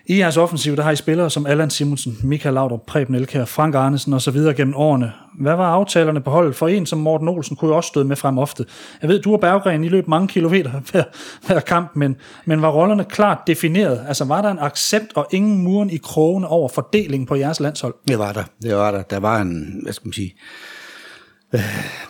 i 0.09 0.19
jeres 0.19 0.37
offensiv, 0.37 0.77
der 0.77 0.83
har 0.83 0.91
I 0.91 0.97
spillere 0.97 1.31
som 1.31 1.47
Allan 1.47 1.71
Simonsen, 1.71 2.19
Michael 2.23 2.55
Laudrup, 2.55 2.87
Preben 2.87 3.15
Elkær, 3.15 3.45
Frank 3.45 3.75
Arnesen 3.75 4.13
og 4.13 4.23
så 4.23 4.31
videre 4.31 4.55
gennem 4.55 4.75
årene. 4.77 5.13
Hvad 5.41 5.57
var 5.57 5.67
aftalerne 5.67 6.21
på 6.21 6.31
holdet? 6.31 6.57
For 6.57 6.69
en 6.69 6.87
som 6.87 6.99
Morten 6.99 7.29
Olsen 7.29 7.57
kunne 7.57 7.69
jo 7.69 7.77
også 7.77 7.89
støde 7.89 8.05
med 8.05 8.17
frem 8.17 8.39
ofte. 8.39 8.65
Jeg 9.03 9.11
ved, 9.11 9.23
du 9.23 9.33
og 9.33 9.41
Berggren, 9.41 9.85
I 9.85 9.89
løb 9.89 10.09
mange 10.09 10.29
kilometer 10.29 10.71
hver, 10.91 11.03
hver 11.47 11.61
kamp, 11.61 11.97
men, 11.97 12.17
men 12.45 12.63
var 12.63 12.71
rollerne 12.71 13.05
klart 13.05 13.39
defineret? 13.47 14.05
Altså 14.09 14.25
var 14.25 14.43
der 14.43 14.51
en 14.51 14.59
accept 14.59 15.13
og 15.15 15.27
ingen 15.31 15.63
muren 15.63 15.91
i 15.91 15.97
krogen 15.97 16.45
over 16.45 16.69
fordelingen 16.69 17.27
på 17.27 17.35
jeres 17.35 17.61
landshold? 17.61 17.95
Det 18.09 18.19
var 18.19 18.33
der. 18.33 18.45
Det 18.63 18.77
var 18.77 18.91
der. 18.91 19.03
Der 19.03 19.21
var 19.21 19.41
en, 19.41 19.81
hvad 19.83 19.93
skal 19.93 20.07
man 20.07 20.13
sige, 20.13 20.35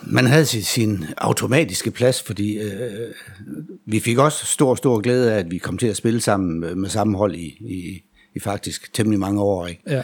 man 0.03 0.25
havde 0.25 0.45
sin, 0.45 0.61
sin 0.61 1.05
automatiske 1.17 1.91
plads, 1.91 2.21
fordi 2.21 2.57
øh, 2.57 3.13
vi 3.85 3.99
fik 3.99 4.17
også 4.17 4.45
stor, 4.45 4.75
stor 4.75 4.99
glæde 4.99 5.33
af, 5.33 5.37
at 5.37 5.51
vi 5.51 5.57
kom 5.57 5.77
til 5.77 5.87
at 5.87 5.97
spille 5.97 6.21
sammen 6.21 6.59
med, 6.59 6.75
med 6.75 6.89
samme 6.89 7.17
hold 7.17 7.35
i, 7.35 7.45
i, 7.59 8.03
i 8.35 8.39
faktisk 8.39 8.93
temmelig 8.93 9.19
mange 9.19 9.41
år. 9.41 9.67
Ikke? 9.67 9.81
Ja. 9.87 10.01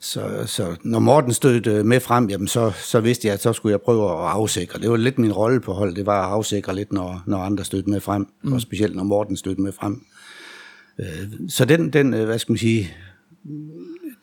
Så, 0.00 0.42
så 0.46 0.76
når 0.82 0.98
Morten 0.98 1.32
stod 1.32 1.66
øh, 1.66 1.86
med 1.86 2.00
frem, 2.00 2.30
jamen 2.30 2.48
så, 2.48 2.70
så 2.70 3.00
vidste 3.00 3.26
jeg, 3.26 3.34
at 3.34 3.42
så 3.42 3.52
skulle 3.52 3.70
jeg 3.70 3.80
prøve 3.80 4.04
at 4.04 4.28
afsikre. 4.28 4.80
Det 4.80 4.90
var 4.90 4.96
lidt 4.96 5.18
min 5.18 5.32
rolle 5.32 5.60
på 5.60 5.72
hold, 5.72 5.94
det 5.94 6.06
var 6.06 6.26
at 6.26 6.32
afsikre 6.32 6.74
lidt, 6.74 6.92
når, 6.92 7.22
når 7.26 7.38
andre 7.38 7.64
stod 7.64 7.82
med 7.82 8.00
frem, 8.00 8.26
mm. 8.42 8.52
og 8.52 8.60
specielt 8.60 8.96
når 8.96 9.04
Morten 9.04 9.36
stod 9.36 9.56
med 9.56 9.72
frem. 9.72 10.04
Øh, 10.98 11.06
så 11.48 11.64
den, 11.64 11.90
den, 11.92 12.12
hvad 12.12 12.38
skal 12.38 12.52
man 12.52 12.58
sige, 12.58 12.94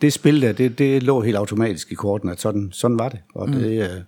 det 0.02 0.14
spil 0.14 0.42
der, 0.42 0.52
det, 0.52 0.80
det 0.80 1.04
lå 1.04 1.22
helt 1.22 1.38
automatisk 1.38 1.92
i 1.92 1.96
korten, 1.96 2.30
at 2.30 2.42
sådan, 2.42 2.70
sådan 2.72 3.00
var 3.00 3.10
det. 3.10 3.20
Og 3.36 3.50
mm. 3.50 3.56
det, 3.56 4.06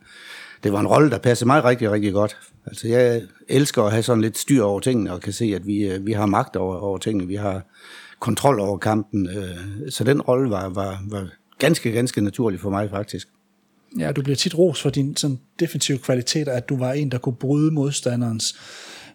det 0.63 0.73
var 0.73 0.79
en 0.79 0.87
rolle, 0.87 1.09
der 1.09 1.17
passede 1.17 1.47
mig 1.47 1.63
rigtig, 1.63 1.91
rigtig 1.91 2.13
godt. 2.13 2.37
Altså, 2.65 2.87
jeg 2.87 3.21
elsker 3.47 3.83
at 3.83 3.91
have 3.91 4.03
sådan 4.03 4.21
lidt 4.21 4.37
styr 4.37 4.63
over 4.63 4.79
tingene, 4.79 5.13
og 5.13 5.21
kan 5.21 5.33
se, 5.33 5.53
at 5.55 5.67
vi, 5.67 5.91
øh, 5.91 6.05
vi 6.05 6.11
har 6.11 6.25
magt 6.25 6.55
over, 6.55 6.75
over 6.75 6.97
tingene. 6.97 7.27
Vi 7.27 7.35
har 7.35 7.61
kontrol 8.19 8.59
over 8.59 8.77
kampen. 8.77 9.29
Øh, 9.29 9.91
så 9.91 10.03
den 10.03 10.21
rolle 10.21 10.49
var, 10.49 10.69
var, 10.69 11.03
var 11.09 11.27
ganske, 11.59 11.91
ganske 11.91 12.21
naturlig 12.21 12.59
for 12.59 12.69
mig, 12.69 12.89
faktisk. 12.89 13.27
Ja, 13.99 14.11
du 14.11 14.21
bliver 14.21 14.35
tit 14.35 14.57
ros 14.57 14.81
for 14.81 14.89
din 14.89 15.15
sådan, 15.15 15.39
defensive 15.59 15.97
kvaliteter, 15.97 16.51
at 16.51 16.69
du 16.69 16.77
var 16.77 16.93
en, 16.93 17.11
der 17.11 17.17
kunne 17.17 17.35
bryde 17.35 17.71
modstanderens 17.71 18.59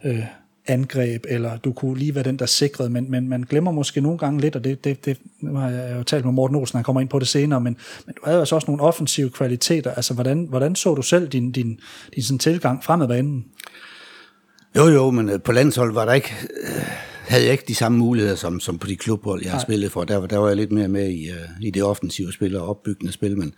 øh, 0.05 0.23
angreb, 0.67 1.25
eller 1.29 1.57
du 1.57 1.73
kunne 1.73 1.99
lige 1.99 2.15
være 2.15 2.25
den, 2.25 2.39
der 2.39 2.47
sikrede, 2.47 2.91
men, 2.91 3.11
men 3.11 3.29
man 3.29 3.43
glemmer 3.43 3.73
måske 3.73 4.01
nogle 4.01 4.19
gange 4.19 4.41
lidt, 4.41 4.57
og 4.57 4.65
det, 4.65 4.85
det, 4.85 5.05
det 5.05 5.19
nu 5.41 5.55
har 5.55 5.71
jeg 5.71 5.97
jo 5.99 6.03
talt 6.03 6.25
med 6.25 6.33
Morten 6.33 6.57
Olsen, 6.57 6.77
han 6.77 6.85
kommer 6.85 7.01
ind 7.01 7.09
på 7.09 7.19
det 7.19 7.29
senere, 7.29 7.61
men, 7.61 7.77
men 8.07 8.15
du 8.15 8.21
havde 8.25 8.39
altså 8.39 8.55
også 8.55 8.67
nogle 8.67 8.83
offensive 8.83 9.31
kvaliteter. 9.31 9.95
Altså, 9.95 10.15
hvordan, 10.15 10.47
hvordan 10.49 10.77
så 10.77 10.95
du 10.95 11.03
selv 11.03 11.29
din, 11.29 11.53
din, 11.53 11.81
din 12.15 12.23
sådan 12.23 12.39
tilgang 12.39 12.85
fremad 12.85 13.09
banen? 13.09 13.45
Jo, 14.77 14.89
jo, 14.89 15.11
men 15.11 15.29
øh, 15.29 15.41
på 15.41 15.53
landshold 15.53 15.93
var 15.93 16.05
der 16.05 16.13
ikke, 16.13 16.35
øh, 16.63 16.83
havde 17.29 17.45
jeg 17.45 17.53
ikke 17.53 17.65
de 17.69 17.75
samme 17.75 17.99
muligheder 17.99 18.37
som, 18.37 18.61
som 18.61 18.79
på 18.79 18.87
de 18.87 18.97
klubhold, 18.97 19.43
jeg 19.43 19.53
har 19.53 19.59
spillet 19.59 19.93
for. 19.93 20.05
Der, 20.05 20.27
der 20.27 20.39
var 20.39 20.49
jeg 20.49 20.57
lidt 20.57 20.73
mere 20.73 20.89
med 20.89 21.09
i, 21.09 21.29
øh, 21.29 21.49
i 21.61 21.71
det 21.71 21.83
offensive 21.83 22.33
spil 22.33 22.57
og 22.57 22.69
opbyggende 22.69 23.13
spil, 23.13 23.39
men 23.39 23.55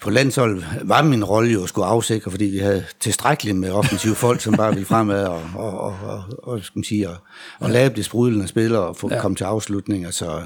på 0.00 0.10
landshold 0.10 0.62
var 0.82 1.02
min 1.02 1.24
rolle 1.24 1.52
jo 1.52 1.62
at 1.62 1.68
skulle 1.68 1.86
afsikre, 1.86 2.30
fordi 2.30 2.44
vi 2.44 2.58
havde 2.58 2.84
tilstrækkeligt 3.00 3.56
med 3.56 3.70
offensive 3.70 4.14
folk, 4.24 4.40
som 4.40 4.54
bare 4.56 4.72
ville 4.72 4.86
fremad 4.86 5.26
og, 5.26 5.42
og, 5.54 5.80
og, 5.80 5.96
og, 6.02 6.24
og, 6.42 6.64
skal 6.64 6.78
man 6.78 6.84
sige, 6.84 7.08
og, 7.08 7.16
og 7.58 7.70
lave 7.70 7.88
det 7.88 8.04
sprudlende 8.04 8.48
spillere 8.48 8.82
og 8.82 8.96
få, 8.96 9.08
ja. 9.10 9.20
komme 9.20 9.36
til 9.36 9.44
afslutninger. 9.44 10.10
Så 10.10 10.42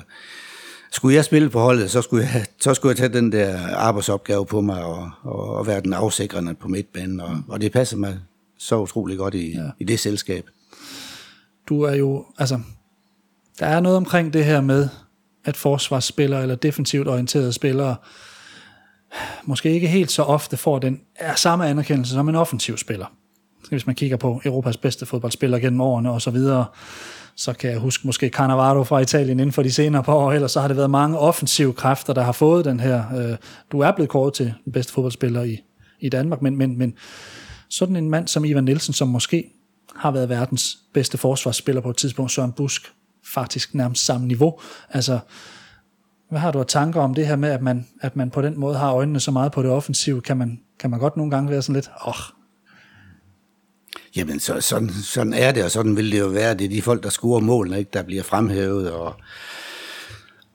skulle 0.92 1.16
jeg 1.16 1.24
spille 1.24 1.50
på 1.50 1.60
holdet, 1.60 1.90
så 1.90 2.02
skulle 2.02 2.28
jeg, 2.32 2.46
så 2.60 2.74
skulle 2.74 2.90
jeg 2.90 2.96
tage 2.96 3.12
den 3.12 3.32
der 3.32 3.76
arbejdsopgave 3.76 4.46
på 4.46 4.60
mig 4.60 4.84
og, 4.84 5.10
og, 5.22 5.54
og 5.54 5.66
være 5.66 5.80
den 5.80 5.92
afsikrende 5.92 6.54
på 6.54 6.68
midtbanen. 6.68 7.20
Og, 7.20 7.42
og 7.48 7.60
det 7.60 7.72
passer 7.72 7.96
mig 7.96 8.18
så 8.58 8.78
utrolig 8.78 9.18
godt 9.18 9.34
i, 9.34 9.52
ja. 9.52 9.70
i 9.78 9.84
det 9.84 10.00
selskab. 10.00 10.44
Du 11.68 11.82
er 11.82 11.94
jo, 11.94 12.24
altså, 12.38 12.60
der 13.58 13.66
er 13.66 13.80
noget 13.80 13.96
omkring 13.96 14.32
det 14.32 14.44
her 14.44 14.60
med, 14.60 14.88
at 15.44 15.56
forsvarsspillere 15.56 16.42
eller 16.42 16.54
defensivt 16.54 17.08
orienterede 17.08 17.52
spillere, 17.52 17.96
måske 19.44 19.70
ikke 19.70 19.88
helt 19.88 20.10
så 20.10 20.22
ofte 20.22 20.56
får 20.56 20.78
den 20.78 21.00
er 21.16 21.34
samme 21.34 21.68
anerkendelse 21.68 22.14
som 22.14 22.28
en 22.28 22.34
offensiv 22.34 22.76
spiller. 22.76 23.06
Hvis 23.68 23.86
man 23.86 23.94
kigger 23.94 24.16
på 24.16 24.40
Europas 24.44 24.76
bedste 24.76 25.06
fodboldspiller 25.06 25.58
gennem 25.58 25.80
årene 25.80 26.10
og 26.10 26.22
så 26.22 26.30
videre, 26.30 26.64
så 27.36 27.52
kan 27.52 27.70
jeg 27.70 27.78
huske 27.78 28.06
måske 28.06 28.28
Cannavaro 28.28 28.84
fra 28.84 28.98
Italien 28.98 29.40
inden 29.40 29.52
for 29.52 29.62
de 29.62 29.72
senere 29.72 30.02
par 30.02 30.14
år, 30.14 30.32
ellers 30.32 30.52
så 30.52 30.60
har 30.60 30.68
det 30.68 30.76
været 30.76 30.90
mange 30.90 31.18
offensive 31.18 31.72
kræfter, 31.72 32.12
der 32.12 32.22
har 32.22 32.32
fået 32.32 32.64
den 32.64 32.80
her, 32.80 33.04
øh, 33.16 33.36
du 33.72 33.80
er 33.80 33.92
blevet 33.92 34.08
kåret 34.08 34.34
til 34.34 34.54
den 34.64 34.72
bedste 34.72 34.92
fodboldspiller 34.92 35.42
i, 35.42 35.58
i 36.00 36.08
Danmark, 36.08 36.42
men, 36.42 36.56
men, 36.56 36.78
men 36.78 36.94
sådan 37.70 37.96
en 37.96 38.10
mand 38.10 38.28
som 38.28 38.44
Ivan 38.44 38.64
Nielsen, 38.64 38.94
som 38.94 39.08
måske 39.08 39.50
har 39.96 40.10
været 40.10 40.28
verdens 40.28 40.78
bedste 40.94 41.18
forsvarsspiller 41.18 41.82
på 41.82 41.90
et 41.90 41.96
tidspunkt, 41.96 42.32
Søren 42.32 42.52
Busk, 42.52 42.92
faktisk 43.34 43.74
nærmest 43.74 44.04
samme 44.04 44.26
niveau. 44.26 44.60
Altså, 44.90 45.18
hvad 46.30 46.40
har 46.40 46.50
du 46.50 46.58
af 46.60 46.66
tanker 46.66 47.00
om 47.00 47.14
det 47.14 47.26
her 47.26 47.36
med, 47.36 47.48
at 47.50 47.62
man, 47.62 47.86
at 48.00 48.16
man 48.16 48.30
på 48.30 48.42
den 48.42 48.60
måde 48.60 48.76
har 48.76 48.92
øjnene 48.92 49.20
så 49.20 49.30
meget 49.30 49.52
på 49.52 49.62
det 49.62 49.70
offensive? 49.70 50.20
Kan 50.20 50.36
man, 50.36 50.60
kan 50.78 50.90
man 50.90 51.00
godt 51.00 51.16
nogle 51.16 51.30
gange 51.30 51.50
være 51.50 51.62
sådan 51.62 51.74
lidt, 51.74 51.90
åh, 52.06 52.08
oh. 52.08 52.36
Jamen, 54.16 54.40
så, 54.40 54.60
sådan, 54.60 54.90
sådan 54.90 55.32
er 55.32 55.52
det, 55.52 55.64
og 55.64 55.70
sådan 55.70 55.96
vil 55.96 56.12
det 56.12 56.18
jo 56.20 56.26
være. 56.26 56.54
Det 56.54 56.64
er 56.64 56.68
de 56.68 56.82
folk, 56.82 57.02
der 57.02 57.10
scorer 57.10 57.40
målene, 57.40 57.78
ikke, 57.78 57.90
der 57.92 58.02
bliver 58.02 58.22
fremhævet, 58.22 58.92
og, 58.92 59.14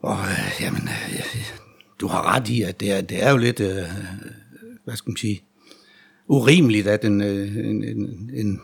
og 0.00 0.18
øh, 0.18 0.60
jamen, 0.60 0.82
øh, 0.82 1.36
du 2.00 2.06
har 2.06 2.34
ret 2.34 2.48
i, 2.48 2.62
at 2.62 2.80
det 2.80 2.92
er, 2.92 3.00
det 3.00 3.24
er 3.24 3.30
jo 3.30 3.36
lidt, 3.36 3.60
øh, 3.60 3.84
hvad 4.84 4.96
skal 4.96 5.10
man 5.10 5.16
sige, 5.16 5.42
urimeligt, 6.26 6.86
at 6.86 7.04
en, 7.04 7.20
øh, 7.20 7.56
en, 7.56 7.84
en, 7.84 8.30
en 8.34 8.60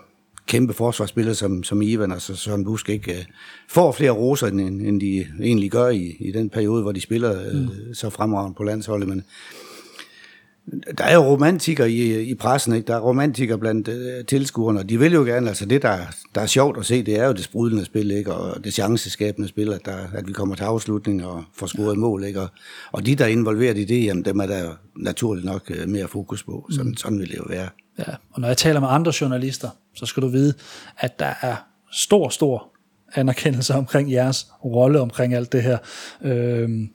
kæmpe 0.46 0.72
forsvarsspiller 0.72 1.32
som, 1.32 1.62
som 1.62 1.82
Ivan, 1.82 2.12
altså 2.12 2.36
Søren 2.36 2.64
Busk, 2.64 2.88
ikke 2.88 3.12
uh, 3.12 3.24
får 3.68 3.92
flere 3.92 4.10
roser, 4.10 4.46
end, 4.46 4.60
end 4.60 5.00
de 5.00 5.26
egentlig 5.42 5.70
gør 5.70 5.88
i, 5.88 6.16
i 6.20 6.32
den 6.32 6.50
periode, 6.50 6.82
hvor 6.82 6.92
de 6.92 7.00
spiller 7.00 7.50
uh, 7.50 7.56
mm. 7.56 7.94
så 7.94 8.10
fremragende 8.10 8.54
på 8.54 8.64
landsholdet. 8.64 9.08
Men 9.08 9.24
der 10.98 11.04
er 11.04 11.14
jo 11.14 11.20
romantikere 11.20 11.90
i, 11.90 12.20
i 12.30 12.34
pressen, 12.34 12.74
ikke? 12.74 12.86
der 12.86 12.94
er 12.94 13.00
romantikere 13.00 13.58
blandt 13.58 13.88
uh, 13.88 14.26
tilskuerne, 14.28 14.80
og 14.80 14.88
de 14.88 14.98
vil 14.98 15.12
jo 15.12 15.22
gerne, 15.22 15.48
altså 15.48 15.66
det, 15.66 15.82
der, 15.82 15.98
der 16.34 16.40
er 16.40 16.46
sjovt 16.46 16.78
at 16.78 16.86
se, 16.86 17.02
det 17.02 17.18
er 17.18 17.26
jo 17.26 17.32
det 17.32 17.44
sprudlende 17.44 17.84
spil, 17.84 18.10
ikke? 18.10 18.34
og 18.34 18.64
det 18.64 18.74
chanceskabende 18.74 19.48
spil, 19.48 19.72
at, 19.72 19.80
der, 19.84 19.96
at 20.14 20.28
vi 20.28 20.32
kommer 20.32 20.54
til 20.54 20.64
afslutning 20.64 21.26
og 21.26 21.44
får 21.54 21.66
scoret 21.66 21.98
mål. 21.98 22.24
Ikke? 22.24 22.40
Og, 22.40 22.48
og 22.92 23.06
de, 23.06 23.14
der 23.14 23.24
er 23.24 23.28
involveret 23.28 23.78
i 23.78 23.84
det, 23.84 24.04
jamen, 24.04 24.24
dem 24.24 24.40
er 24.40 24.46
der 24.46 24.74
naturligt 24.96 25.44
nok 25.44 25.70
uh, 25.70 25.88
mere 25.88 26.08
fokus 26.08 26.42
på. 26.42 26.66
Sådan, 26.70 26.90
mm. 26.90 26.96
sådan 26.96 27.18
vil 27.18 27.28
det 27.28 27.36
jo 27.36 27.44
være. 27.48 27.68
Ja, 27.98 28.14
og 28.30 28.40
når 28.40 28.48
jeg 28.48 28.56
taler 28.56 28.80
med 28.80 28.88
andre 28.90 29.12
journalister, 29.20 29.70
så 29.94 30.06
skal 30.06 30.22
du 30.22 30.28
vide, 30.28 30.54
at 30.98 31.18
der 31.18 31.34
er 31.42 31.56
stor, 31.92 32.28
stor 32.28 32.72
anerkendelse 33.14 33.74
omkring 33.74 34.12
jeres 34.12 34.46
rolle 34.64 35.00
omkring 35.00 35.34
alt 35.34 35.52
det 35.52 35.62
her. 35.62 35.78
Øhm, 36.22 36.90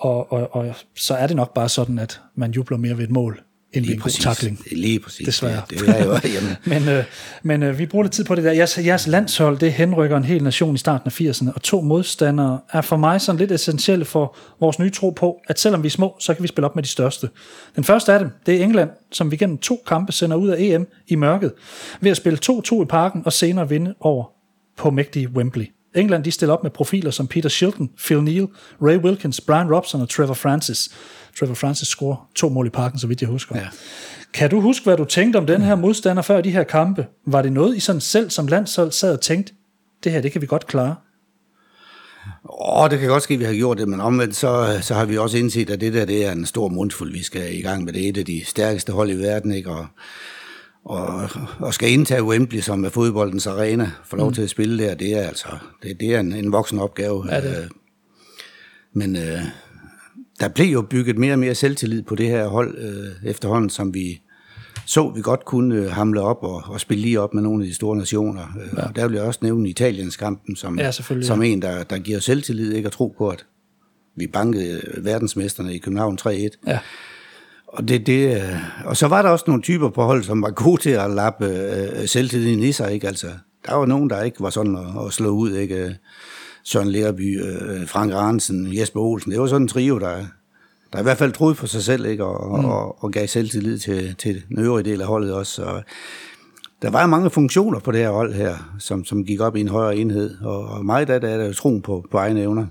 og, 0.00 0.32
og, 0.32 0.54
og 0.54 0.74
så 0.96 1.14
er 1.14 1.26
det 1.26 1.36
nok 1.36 1.54
bare 1.54 1.68
sådan, 1.68 1.98
at 1.98 2.20
man 2.34 2.50
jubler 2.50 2.76
mere 2.76 2.98
ved 2.98 3.04
et 3.04 3.10
mål, 3.10 3.40
end 3.72 3.84
lige 3.84 3.90
ved 3.90 3.96
en 3.96 4.02
præcis. 4.02 4.24
god 4.24 4.34
takling. 4.34 4.60
Lige 4.72 5.00
præcis. 5.00 5.26
Desværre. 5.26 5.62
Det, 5.70 5.80
det 5.80 5.88
er 5.88 6.04
jo, 6.04 6.12
jamen. 6.12 6.56
men 6.82 6.88
øh, 6.88 7.04
men 7.42 7.62
øh, 7.62 7.78
vi 7.78 7.86
bruger 7.86 8.02
lidt 8.02 8.12
tid 8.12 8.24
på 8.24 8.34
det 8.34 8.44
der. 8.44 8.52
Jeres, 8.52 8.78
jeres 8.78 9.06
landshold, 9.06 9.58
det 9.58 9.72
henrykker 9.72 10.16
en 10.16 10.24
hel 10.24 10.44
nation 10.44 10.74
i 10.74 10.78
starten 10.78 11.06
af 11.06 11.20
80'erne, 11.20 11.54
og 11.54 11.62
to 11.62 11.80
modstandere 11.80 12.60
er 12.72 12.80
for 12.80 12.96
mig 12.96 13.20
sådan 13.20 13.38
lidt 13.38 13.52
essentielle 13.52 14.04
for 14.04 14.36
vores 14.60 14.78
nye 14.78 14.90
tro 14.90 15.10
på, 15.10 15.40
at 15.48 15.58
selvom 15.58 15.82
vi 15.82 15.86
er 15.86 15.90
små, 15.90 16.16
så 16.20 16.34
kan 16.34 16.42
vi 16.42 16.48
spille 16.48 16.66
op 16.66 16.74
med 16.74 16.82
de 16.82 16.88
største. 16.88 17.28
Den 17.76 17.84
første 17.84 18.12
af 18.12 18.18
dem, 18.18 18.30
det 18.46 18.60
er 18.60 18.64
England, 18.64 18.90
som 19.12 19.30
vi 19.30 19.36
gennem 19.36 19.58
to 19.58 19.82
kampe 19.86 20.12
sender 20.12 20.36
ud 20.36 20.48
af 20.48 20.56
EM 20.58 20.86
i 21.08 21.14
mørket, 21.14 21.52
ved 22.00 22.10
at 22.10 22.16
spille 22.16 22.38
2-2 22.46 22.82
i 22.82 22.84
parken 22.84 23.22
og 23.24 23.32
senere 23.32 23.68
vinde 23.68 23.94
over 24.00 24.24
på 24.76 24.90
mægtige 24.90 25.28
Wembley. 25.28 25.66
England 25.94 26.24
de 26.24 26.30
stiller 26.30 26.52
op 26.52 26.62
med 26.62 26.70
profiler 26.70 27.10
som 27.10 27.26
Peter 27.26 27.48
Shilton, 27.48 27.90
Phil 27.98 28.22
Neal, 28.22 28.48
Ray 28.82 28.98
Wilkins, 28.98 29.40
Brian 29.40 29.74
Robson 29.74 30.00
og 30.00 30.08
Trevor 30.08 30.34
Francis. 30.34 30.88
Trevor 31.38 31.54
Francis 31.54 31.88
scorer 31.88 32.28
to 32.34 32.48
mål 32.48 32.66
i 32.66 32.70
parken, 32.70 32.98
så 32.98 33.06
vidt 33.06 33.20
jeg 33.20 33.28
husker. 33.28 33.56
Ja. 33.56 33.68
Kan 34.34 34.50
du 34.50 34.60
huske, 34.60 34.84
hvad 34.84 34.96
du 34.96 35.04
tænkte 35.04 35.36
om 35.36 35.46
den 35.46 35.62
her 35.62 35.74
modstander 35.74 36.22
før 36.22 36.40
de 36.40 36.50
her 36.50 36.64
kampe? 36.64 37.06
Var 37.26 37.42
det 37.42 37.52
noget, 37.52 37.76
I 37.76 37.80
sådan 37.80 38.00
selv 38.00 38.30
som 38.30 38.46
landshold 38.46 38.92
sad 38.92 39.12
og 39.12 39.20
tænkte, 39.20 39.52
det 40.04 40.12
her, 40.12 40.20
det 40.20 40.32
kan 40.32 40.40
vi 40.40 40.46
godt 40.46 40.66
klare? 40.66 40.94
Åh, 42.44 42.82
oh, 42.82 42.90
det 42.90 42.98
kan 42.98 43.08
godt 43.08 43.22
ske, 43.22 43.34
at 43.34 43.40
vi 43.40 43.44
har 43.44 43.54
gjort 43.54 43.78
det, 43.78 43.88
men 43.88 44.00
omvendt 44.00 44.36
så, 44.36 44.78
så 44.82 44.94
har 44.94 45.04
vi 45.04 45.18
også 45.18 45.38
indset, 45.38 45.70
at 45.70 45.80
det 45.80 45.92
der 45.92 46.04
det 46.04 46.26
er 46.26 46.32
en 46.32 46.46
stor 46.46 46.68
mundfuld, 46.68 47.12
vi 47.12 47.22
skal 47.22 47.58
i 47.58 47.60
gang 47.60 47.84
med. 47.84 47.92
Det 47.92 48.04
er 48.04 48.08
et 48.08 48.18
af 48.18 48.24
de 48.24 48.44
stærkeste 48.44 48.92
hold 48.92 49.10
i 49.10 49.18
verden, 49.18 49.52
ikke? 49.52 49.70
Og, 49.70 49.86
og, 50.84 51.28
og 51.58 51.74
skal 51.74 51.90
indtage 51.90 52.24
Wembley, 52.24 52.60
som 52.60 52.84
er 52.84 52.88
fodboldens 52.88 53.46
arena, 53.46 53.90
få 54.04 54.16
lov 54.16 54.28
mm. 54.28 54.34
til 54.34 54.42
at 54.42 54.50
spille 54.50 54.84
der, 54.84 54.94
det 54.94 55.14
er 55.14 55.28
altså 55.28 55.48
det, 55.82 56.00
det 56.00 56.14
er 56.14 56.20
en, 56.20 56.32
en 56.32 56.52
voksen 56.52 56.78
opgave. 56.78 57.34
Ja, 57.34 57.40
det. 57.40 57.62
Øh, 57.62 57.70
men 58.92 59.16
øh, 59.16 59.40
der 60.40 60.48
blev 60.48 60.66
jo 60.66 60.82
bygget 60.82 61.18
mere 61.18 61.32
og 61.32 61.38
mere 61.38 61.54
selvtillid 61.54 62.02
på 62.02 62.14
det 62.14 62.26
her 62.26 62.46
hold 62.46 62.78
øh, 62.78 63.30
efterhånden, 63.30 63.70
som 63.70 63.94
vi, 63.94 64.22
så 64.86 65.12
vi 65.14 65.22
godt 65.22 65.44
kunne 65.44 65.74
øh, 65.74 65.90
hamle 65.90 66.20
op 66.20 66.42
og, 66.42 66.62
og 66.66 66.80
spille 66.80 67.02
lige 67.02 67.20
op 67.20 67.34
med 67.34 67.42
nogle 67.42 67.64
af 67.64 67.68
de 67.68 67.74
store 67.74 67.96
nationer. 67.96 68.42
Øh, 68.62 68.68
ja. 68.76 68.82
Og 68.82 68.96
der 68.96 69.08
vil 69.08 69.14
jeg 69.14 69.24
også 69.24 69.40
nævne 69.42 69.68
Italiens 69.68 70.16
kampen 70.16 70.56
som, 70.56 70.78
Ja, 70.78 70.90
som 71.22 71.42
en, 71.42 71.62
der, 71.62 71.84
der 71.84 71.98
giver 71.98 72.18
selvtillid, 72.18 72.72
ikke 72.72 72.86
at 72.86 72.92
tro 72.92 73.14
på, 73.18 73.28
at 73.28 73.46
vi 74.16 74.26
bankede 74.26 74.80
øh, 74.86 75.04
verdensmesterne 75.04 75.74
i 75.74 75.78
København 75.78 76.18
3-1. 76.22 76.28
Ja. 76.66 76.78
Og, 77.72 77.88
det, 77.88 78.06
det, 78.06 78.36
øh, 78.36 78.56
og 78.84 78.96
så 78.96 79.08
var 79.08 79.22
der 79.22 79.28
også 79.28 79.44
nogle 79.46 79.62
typer 79.62 79.88
på 79.88 80.02
hold, 80.02 80.22
som 80.22 80.42
var 80.42 80.50
gode 80.50 80.80
til 80.82 80.90
at 80.90 81.10
lappe 81.10 81.46
øh, 81.46 82.08
selvtilliden 82.08 82.62
i 82.62 82.72
sig. 82.72 82.92
Ikke? 82.92 83.06
Altså, 83.06 83.26
der 83.66 83.74
var 83.74 83.86
nogen, 83.86 84.10
der 84.10 84.22
ikke 84.22 84.40
var 84.40 84.50
sådan 84.50 84.76
at, 84.76 85.06
at 85.06 85.12
slå 85.12 85.28
ud. 85.28 85.52
Ikke? 85.52 85.96
Søren 86.64 86.88
Lerby, 86.88 87.42
øh, 87.42 87.88
Frank 87.88 88.14
Ransen, 88.14 88.76
Jesper 88.78 89.00
Olsen. 89.00 89.32
Det 89.32 89.40
var 89.40 89.46
sådan 89.46 89.62
en 89.62 89.68
trio, 89.68 89.98
der, 89.98 90.16
der 90.92 91.00
i 91.00 91.02
hvert 91.02 91.18
fald 91.18 91.32
troede 91.32 91.54
på 91.54 91.66
sig 91.66 91.82
selv 91.82 92.06
ikke? 92.06 92.24
Og, 92.24 92.58
mm. 92.58 92.64
og, 92.64 93.04
og 93.04 93.10
gav 93.10 93.26
selvtillid 93.26 93.78
til, 93.78 94.14
til 94.18 94.42
den 94.48 94.58
øvrige 94.58 94.90
del 94.90 95.00
af 95.00 95.06
holdet 95.06 95.34
også. 95.34 95.52
Så, 95.52 95.82
der 96.82 96.90
var 96.90 97.06
mange 97.06 97.30
funktioner 97.30 97.78
på 97.78 97.92
det 97.92 98.00
her 98.00 98.10
hold 98.10 98.34
her, 98.34 98.76
som, 98.78 99.04
som 99.04 99.24
gik 99.24 99.40
op 99.40 99.56
i 99.56 99.60
en 99.60 99.68
højere 99.68 99.96
enhed. 99.96 100.36
Og, 100.40 100.64
og 100.64 100.84
meget 100.84 101.10
af 101.10 101.20
det 101.20 101.32
er 101.32 101.36
der 101.36 101.46
jo 101.46 101.52
troen 101.52 101.82
på, 101.82 102.06
på 102.10 102.18
egne 102.18 102.40
evner. 102.40 102.66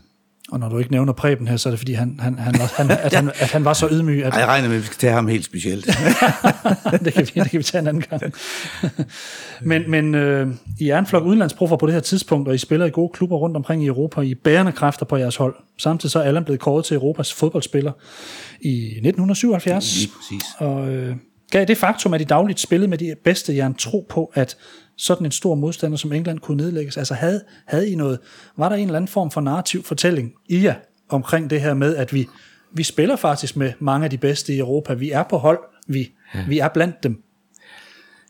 Og 0.51 0.59
når 0.59 0.69
du 0.69 0.77
ikke 0.77 0.91
nævner 0.91 1.13
Preben 1.13 1.47
her, 1.47 1.57
så 1.57 1.69
er 1.69 1.71
det 1.71 1.79
fordi, 1.79 1.93
han, 1.93 2.19
han, 2.19 2.37
han, 2.39 2.55
var, 2.59 2.73
han, 2.75 2.91
at, 2.91 3.13
han, 3.13 3.31
at 3.43 3.51
han 3.51 3.65
var 3.65 3.73
så 3.73 3.87
ydmyg, 3.91 4.23
at 4.23 4.33
Ej, 4.33 4.39
jeg 4.39 4.47
regner 4.47 4.67
med, 4.67 4.75
at 4.75 4.81
vi 4.81 4.85
skal 4.85 4.97
tage 4.97 5.13
ham 5.13 5.27
helt 5.27 5.45
specielt. 5.45 5.85
det, 7.05 7.13
kan 7.13 7.27
vi, 7.35 7.41
det 7.41 7.51
kan 7.51 7.57
vi 7.57 7.63
tage 7.63 7.81
en 7.81 7.87
anden 7.87 8.03
gang. 8.09 8.33
men 9.69 9.91
men 9.91 10.15
øh, 10.15 10.47
I 10.79 10.89
er 10.89 10.99
en 10.99 11.05
flok 11.05 11.23
udenlandsproffer 11.23 11.77
på 11.77 11.85
det 11.85 11.93
her 11.93 12.01
tidspunkt, 12.01 12.47
og 12.47 12.55
I 12.55 12.57
spiller 12.57 12.85
i 12.85 12.89
gode 12.89 13.11
klubber 13.13 13.37
rundt 13.37 13.57
omkring 13.57 13.83
i 13.83 13.87
Europa. 13.87 14.21
I 14.21 14.31
er 14.31 14.35
bærende 14.43 14.71
kræfter 14.71 15.05
på 15.05 15.17
jeres 15.17 15.35
hold. 15.35 15.55
Samtidig 15.77 16.11
så 16.11 16.19
er 16.19 16.23
Allan 16.23 16.43
blevet 16.43 16.59
kåret 16.59 16.85
til 16.85 16.95
Europas 16.95 17.33
fodboldspiller 17.33 17.91
i 18.61 18.85
1977. 18.85 19.99
Lige 19.99 20.11
præcis. 20.17 20.47
Og 20.57 20.89
øh, 20.89 21.15
gav 21.51 21.65
det 21.65 21.77
faktum, 21.77 22.13
at 22.13 22.21
I 22.21 22.23
dagligt 22.23 22.59
spillede 22.59 22.89
med 22.89 22.97
de 22.97 23.15
bedste, 23.23 23.55
jer 23.55 23.67
en 23.67 23.75
tro 23.75 24.05
på, 24.09 24.31
at 24.33 24.57
sådan 24.99 25.25
en 25.25 25.31
stor 25.31 25.55
modstander 25.55 25.97
som 25.97 26.13
England 26.13 26.39
kunne 26.39 26.57
nedlægges? 26.57 26.97
Altså 26.97 27.13
havde, 27.13 27.41
havde 27.65 27.89
I 27.89 27.95
noget, 27.95 28.19
var 28.57 28.69
der 28.69 28.75
en 28.75 28.87
eller 28.87 28.95
anden 28.95 29.09
form 29.09 29.31
for 29.31 29.41
narrativ 29.41 29.83
fortælling 29.83 30.33
i 30.49 30.63
jer 30.63 30.75
omkring 31.09 31.49
det 31.49 31.61
her 31.61 31.73
med, 31.73 31.95
at 31.95 32.13
vi, 32.13 32.27
vi 32.73 32.83
spiller 32.83 33.15
faktisk 33.15 33.57
med 33.57 33.73
mange 33.79 34.03
af 34.03 34.09
de 34.09 34.17
bedste 34.17 34.53
i 34.53 34.59
Europa, 34.59 34.93
vi 34.93 35.11
er 35.11 35.23
på 35.23 35.37
hold, 35.37 35.59
vi, 35.87 36.11
ja. 36.35 36.43
vi 36.47 36.59
er 36.59 36.67
blandt 36.67 37.03
dem. 37.03 37.23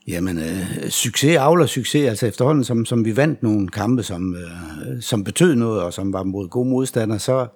Jamen, 0.07 0.37
øh, 0.37 0.89
succes 0.89 1.37
avler 1.37 1.65
succes, 1.65 2.09
altså 2.09 2.27
efterhånden, 2.27 2.63
som, 2.63 2.85
som 2.85 3.05
vi 3.05 3.17
vandt 3.17 3.43
nogle 3.43 3.67
kampe, 3.67 4.03
som, 4.03 4.35
øh, 4.35 5.01
som 5.01 5.23
betød 5.23 5.55
noget, 5.55 5.81
og 5.81 5.93
som 5.93 6.13
var 6.13 6.23
mod 6.23 6.47
gode 6.47 6.69
modstandere, 6.69 7.19
så, 7.19 7.47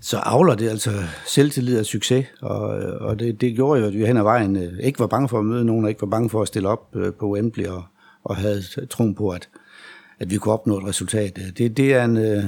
så 0.00 0.16
avler 0.16 0.54
det 0.54 0.68
altså 0.68 0.90
selvtillid 1.26 1.78
og 1.80 1.86
succes, 1.86 2.26
og, 2.40 2.60
og 3.00 3.18
det, 3.18 3.40
det 3.40 3.54
gjorde 3.54 3.80
jo, 3.80 3.86
at 3.86 3.92
vi 3.92 4.06
hen 4.06 4.16
ad 4.16 4.22
vejen 4.22 4.56
øh, 4.56 4.72
ikke 4.80 4.98
var 4.98 5.06
bange 5.06 5.28
for 5.28 5.38
at 5.38 5.44
møde 5.44 5.64
nogen, 5.64 5.84
og 5.84 5.90
ikke 5.90 6.02
var 6.02 6.08
bange 6.08 6.30
for 6.30 6.42
at 6.42 6.48
stille 6.48 6.68
op 6.68 6.96
øh, 6.96 7.12
på 7.12 7.32
Wembley, 7.32 7.66
og, 7.66 7.82
og 8.24 8.36
havde 8.36 8.62
troen 8.90 9.14
på, 9.14 9.30
at, 9.30 9.48
at 10.18 10.30
vi 10.30 10.36
kunne 10.36 10.54
opnå 10.54 10.78
et 10.78 10.84
resultat. 10.84 11.36
Det, 11.58 11.76
det, 11.76 11.94
er 11.94 12.04
en, 12.04 12.16
øh, 12.16 12.44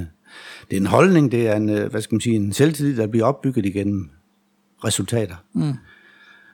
det 0.70 0.76
er 0.76 0.76
en 0.76 0.86
holdning, 0.86 1.32
det 1.32 1.48
er 1.48 1.56
en, 1.56 1.68
øh, 1.68 1.90
hvad 1.90 2.00
skal 2.00 2.14
man 2.14 2.20
sige, 2.20 2.36
en 2.36 2.52
selvtillid, 2.52 2.96
der 2.96 3.06
bliver 3.06 3.26
opbygget 3.26 3.66
igennem 3.66 4.10
resultater. 4.84 5.36
Mm. 5.52 5.72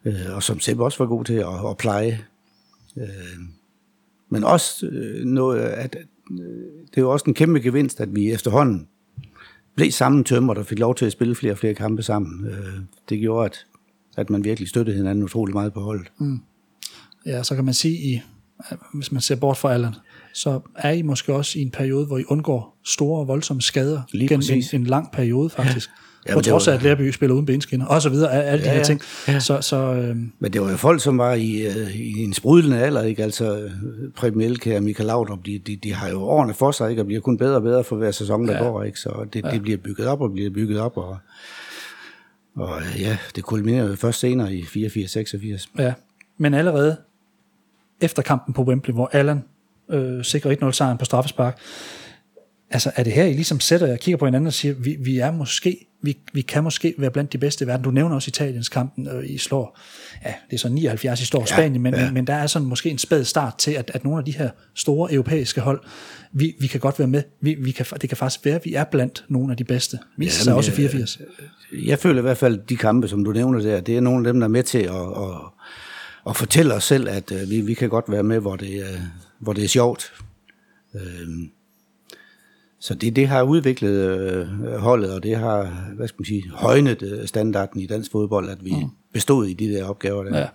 Øh, 0.04 0.34
og 0.34 0.42
som 0.42 0.60
Sepp 0.60 0.80
også 0.80 0.98
var 0.98 1.06
god 1.06 1.24
til 1.24 1.34
at, 1.34 1.70
at 1.70 1.76
pleje. 1.78 2.24
Øh, 2.96 3.04
men 4.28 4.44
også 4.44 4.86
øh, 4.86 5.24
noget, 5.24 5.60
at 5.60 5.96
øh, 6.30 6.38
det 6.90 6.96
er 6.96 7.00
jo 7.00 7.10
også 7.10 7.24
en 7.26 7.34
kæmpe 7.34 7.60
gevinst, 7.60 8.00
at 8.00 8.14
vi 8.14 8.32
efterhånden 8.32 8.88
blev 9.74 9.90
sammentømret 9.90 10.58
og 10.58 10.66
fik 10.66 10.78
lov 10.78 10.94
til 10.94 11.06
at 11.06 11.12
spille 11.12 11.34
flere 11.34 11.52
og 11.52 11.58
flere 11.58 11.74
kampe 11.74 12.02
sammen. 12.02 12.46
Øh, 12.46 12.80
det 13.08 13.20
gjorde, 13.20 13.46
at, 13.46 13.66
at 14.16 14.30
man 14.30 14.44
virkelig 14.44 14.68
støttede 14.68 14.96
hinanden 14.96 15.24
utrolig 15.24 15.54
meget 15.54 15.72
på 15.72 15.80
holdet. 15.80 16.12
Mm. 16.18 16.40
Ja, 17.26 17.42
så 17.42 17.54
kan 17.54 17.64
man 17.64 17.74
sige, 17.74 17.94
i, 17.94 18.22
hvis 18.94 19.12
man 19.12 19.20
ser 19.20 19.36
bort 19.36 19.56
fra 19.56 19.72
Allan, 19.72 19.94
så 20.34 20.60
er 20.76 20.90
I 20.90 21.02
måske 21.02 21.34
også 21.34 21.58
i 21.58 21.62
en 21.62 21.70
periode, 21.70 22.06
hvor 22.06 22.18
I 22.18 22.24
undgår 22.28 22.78
store 22.84 23.20
og 23.20 23.28
voldsomme 23.28 23.62
skader 23.62 24.02
Lige 24.12 24.28
gennem 24.28 24.44
en, 24.52 24.80
en 24.80 24.84
lang 24.86 25.12
periode 25.12 25.50
faktisk. 25.50 25.88
Ja. 25.88 25.92
Ja, 26.28 26.34
på 26.34 26.40
trods 26.40 26.68
af, 26.68 26.74
at 26.74 26.82
Lærby 26.82 27.10
spiller 27.10 27.34
uden 27.34 27.46
benskinner, 27.46 27.86
og 27.86 28.02
så 28.02 28.08
videre, 28.08 28.44
alle 28.44 28.62
de 28.64 28.68
Ja, 28.68 28.72
her 28.72 28.78
ja. 28.78 28.84
ting. 28.84 29.00
Ja. 29.28 29.38
Så, 29.40 29.60
så 29.60 29.76
øh, 29.76 30.16
Men 30.38 30.52
det 30.52 30.60
var 30.60 30.70
jo 30.70 30.76
folk, 30.76 31.02
som 31.02 31.18
var 31.18 31.32
i, 31.34 31.66
øh, 31.66 31.96
i 32.00 32.22
en 32.22 32.32
sprudlende 32.32 32.78
alder, 32.78 33.02
ikke? 33.02 33.22
Altså, 33.22 33.70
Preben 34.16 34.40
Elkær 34.40 34.76
og 34.76 34.82
Michael 34.82 35.06
Laudrup, 35.06 35.38
de, 35.46 35.58
de, 35.58 35.76
de 35.76 35.94
har 35.94 36.08
jo 36.08 36.20
årene 36.22 36.54
for 36.54 36.70
sig, 36.70 36.90
ikke? 36.90 37.02
Og 37.02 37.06
bliver 37.06 37.20
kun 37.20 37.38
bedre 37.38 37.56
og 37.56 37.62
bedre 37.62 37.84
for 37.84 37.96
hver 37.96 38.10
sæson, 38.10 38.48
der 38.48 38.52
Ja. 38.56 38.62
går, 38.62 38.82
ikke? 38.82 38.98
Så 38.98 39.26
det, 39.32 39.44
det 39.44 39.62
bliver 39.62 39.78
bygget 39.78 40.06
op 40.06 40.20
og 40.20 40.32
bliver 40.32 40.50
bygget 40.50 40.80
op, 40.80 40.96
og, 40.96 41.16
og 42.56 42.78
øh, 42.80 43.00
ja, 43.00 43.18
det 43.36 43.44
kulminerer 43.44 43.88
jo 43.88 43.96
først 43.96 44.20
senere 44.20 44.54
i 44.54 44.62
84-86. 44.62 45.66
ja. 45.78 45.92
Men 46.38 46.54
allerede 46.54 46.96
efter 48.00 48.22
kampen 48.22 48.54
på 48.54 48.62
Wembley, 48.62 48.94
hvor 48.94 49.10
Allan 49.12 49.42
øh, 49.90 50.24
sikrer 50.24 50.56
1-0 50.62 50.72
sejren 50.72 50.98
på 50.98 51.04
straffespark, 51.04 51.58
altså 52.70 52.90
er 52.96 53.02
det 53.02 53.12
her, 53.12 53.24
I 53.24 53.32
ligesom 53.32 53.60
sætter 53.60 53.86
jer 53.86 53.92
og 53.92 53.98
kigger 54.00 54.18
på 54.18 54.24
hinanden 54.24 54.46
og 54.46 54.52
siger, 54.52 54.74
vi, 54.74 54.96
vi 55.00 55.18
er 55.18 55.30
måske, 55.30 55.86
vi, 56.02 56.18
vi 56.32 56.40
kan 56.40 56.64
måske 56.64 56.94
være 56.98 57.10
blandt 57.10 57.32
de 57.32 57.38
bedste 57.38 57.64
i 57.64 57.68
verden. 57.68 57.84
Du 57.84 57.90
nævner 57.90 58.14
også 58.14 58.28
Italiens 58.28 58.68
kampen, 58.68 59.08
øh, 59.08 59.30
I 59.30 59.38
slår, 59.38 59.78
ja, 60.24 60.34
det 60.50 60.56
er 60.56 60.58
så 60.58 60.68
79, 60.68 61.20
I 61.20 61.24
står 61.24 61.40
ja, 61.40 61.46
Spanien, 61.46 61.82
men, 61.82 61.94
ja. 61.94 62.04
men, 62.04 62.14
men 62.14 62.26
der 62.26 62.34
er 62.34 62.46
sådan 62.46 62.68
måske 62.68 62.90
en 62.90 62.98
spæd 62.98 63.24
start 63.24 63.58
til, 63.58 63.70
at, 63.70 63.90
at 63.94 64.04
nogle 64.04 64.18
af 64.18 64.24
de 64.24 64.32
her 64.32 64.50
store 64.74 65.12
europæiske 65.12 65.60
hold, 65.60 65.80
vi, 66.32 66.54
vi 66.60 66.66
kan 66.66 66.80
godt 66.80 66.98
være 66.98 67.08
med. 67.08 67.22
Vi, 67.40 67.54
vi 67.54 67.70
kan, 67.70 67.86
det 68.00 68.08
kan 68.08 68.16
faktisk 68.16 68.44
være, 68.44 68.54
at 68.54 68.64
vi 68.64 68.74
er 68.74 68.84
blandt 68.84 69.24
nogle 69.28 69.52
af 69.52 69.56
de 69.56 69.64
bedste. 69.64 69.98
Vi 70.16 70.24
ja, 70.24 70.30
sig 70.30 70.54
også 70.54 70.70
i 70.70 70.72
øh, 70.72 70.76
84. 70.76 71.18
Jeg 71.86 71.98
føler 71.98 72.18
i 72.18 72.22
hvert 72.22 72.38
fald, 72.38 72.60
de 72.68 72.76
kampe, 72.76 73.08
som 73.08 73.24
du 73.24 73.32
nævner 73.32 73.60
der, 73.60 73.80
det 73.80 73.96
er 73.96 74.00
nogle 74.00 74.28
af 74.28 74.32
dem, 74.32 74.40
der 74.40 74.46
er 74.46 74.50
med 74.50 74.62
til 74.62 74.78
at, 74.78 74.94
at, 74.94 75.36
at 76.28 76.36
fortælle 76.36 76.74
os 76.74 76.84
selv, 76.84 77.08
at 77.08 77.32
øh, 77.32 77.50
vi, 77.50 77.60
vi 77.60 77.74
kan 77.74 77.88
godt 77.88 78.04
være 78.08 78.22
med, 78.22 78.38
hvor 78.38 78.56
det, 78.56 78.76
er, 78.76 78.98
hvor 79.38 79.52
det 79.52 79.64
er 79.64 79.68
sjovt. 79.68 80.12
Øhm, 80.94 81.50
Så 82.82 82.94
det, 82.94 83.16
det 83.16 83.28
har 83.28 83.42
udviklet 83.42 83.92
øh, 84.20 84.74
holdet, 84.76 85.12
og 85.14 85.22
det 85.22 85.36
har, 85.36 85.84
hvad 85.96 86.08
skal 86.08 86.16
man 86.20 86.24
sige, 86.24 86.50
højnet 86.50 87.02
øh, 87.02 87.26
standarden 87.28 87.80
i 87.80 87.86
dansk 87.86 88.12
fodbold, 88.12 88.48
at 88.48 88.64
vi 88.64 88.74
mm. 88.74 88.90
bestod 89.12 89.46
i 89.46 89.54
de 89.54 89.68
der 89.68 89.84
opgaver 89.84 90.24
der. 90.24 90.38
Ja. 90.38 90.46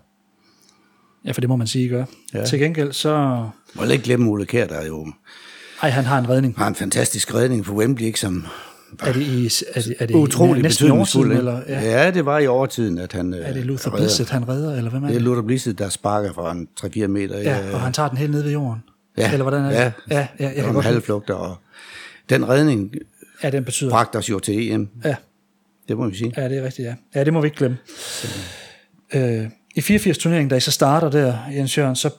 ja, 1.26 1.32
for 1.32 1.42
det 1.42 1.50
må 1.50 1.56
man 1.56 1.68
sige, 1.68 1.86
I 1.86 1.88
gør. 1.88 2.06
Ja. 2.34 2.46
Til 2.46 2.60
gengæld 2.60 2.92
så... 2.94 3.46
Må 3.76 3.84
ikke 3.84 4.04
glemme 4.04 4.30
Ole 4.32 4.46
Kjær, 4.46 4.68
der 4.68 4.86
jo 4.86 5.08
Ej, 5.82 5.90
han 5.90 6.06
har 6.06 6.20
en 6.20 6.30
redning. 6.30 6.58
har 6.58 6.68
en 6.68 6.76
fantastisk 6.76 7.34
redning 7.36 7.66
på 7.66 7.74
Wembley, 7.74 8.06
ikke, 8.06 8.20
som 8.20 8.46
Er 9.02 9.14
det, 9.14 9.22
i, 9.22 9.46
er 9.76 9.82
det, 9.82 9.96
er 10.00 10.06
det 10.06 10.16
utrolig 10.16 10.64
næsten 10.64 10.86
betydningsfuld. 10.86 11.32
eller? 11.38 11.62
Ja. 11.68 11.82
ja. 12.04 12.12
det 12.12 12.26
var 12.26 12.40
i 12.40 12.48
overtiden, 12.48 12.98
at 12.98 13.14
han 13.14 13.34
øh, 13.34 13.40
Er 13.50 13.54
det 13.54 13.66
Luther 13.66 13.94
redder. 13.94 14.32
Han 14.32 14.50
redder, 14.50 14.76
eller 14.78 14.90
hvem 14.92 15.04
er 15.04 15.08
Det 15.08 15.16
er? 15.16 15.20
Luther 15.20 15.42
Blissett, 15.42 15.80
der 15.80 15.90
sparker 15.90 16.34
fra 16.34 16.52
en 16.52 16.68
3-4 16.82 17.08
meter. 17.08 17.38
Ja, 17.40 17.74
og 17.74 17.82
han 17.82 17.94
tager 17.94 18.10
den 18.10 18.18
helt 18.18 18.32
ned 18.32 18.44
ved 18.44 18.52
jorden. 18.52 18.84
Ja, 19.18 19.32
Eller 19.32 19.44
hvordan 19.44 19.62
er 19.66 19.70
det? 19.70 19.76
ja. 19.76 19.92
ja, 20.16 20.28
ja 20.40 20.46
jeg 20.46 20.56
kan 20.64 20.74
lide- 20.74 20.82
halvflugter, 20.84 21.34
og 21.34 21.56
den 22.30 22.50
redning 22.50 22.94
Ja, 23.44 23.50
den 23.50 23.64
betyder... 23.66 23.90
bragte 23.90 24.18
os 24.18 24.30
jo 24.30 24.40
til 24.40 24.72
EM, 24.72 24.90
Ja, 25.06 25.16
det 25.88 25.98
må 25.98 26.08
vi 26.10 26.18
sige. 26.18 26.34
ja, 26.38 26.50
det 26.50 26.58
er 26.58 26.64
rigtigt, 26.64 26.88
ja. 26.88 26.96
Ja, 27.16 27.24
det 27.24 27.34
må 27.34 27.42
vi 27.42 27.48
ikke 27.48 27.58
glemme. 27.58 27.78
Øh, 29.14 29.46
I 29.76 29.80
84-turneringen, 29.80 30.50
da 30.50 30.56
I 30.56 30.60
så 30.60 30.72
starter 30.72 31.10
der, 31.10 31.38
Jens 31.56 31.78
Jørgen, 31.78 31.96
så 31.96 32.10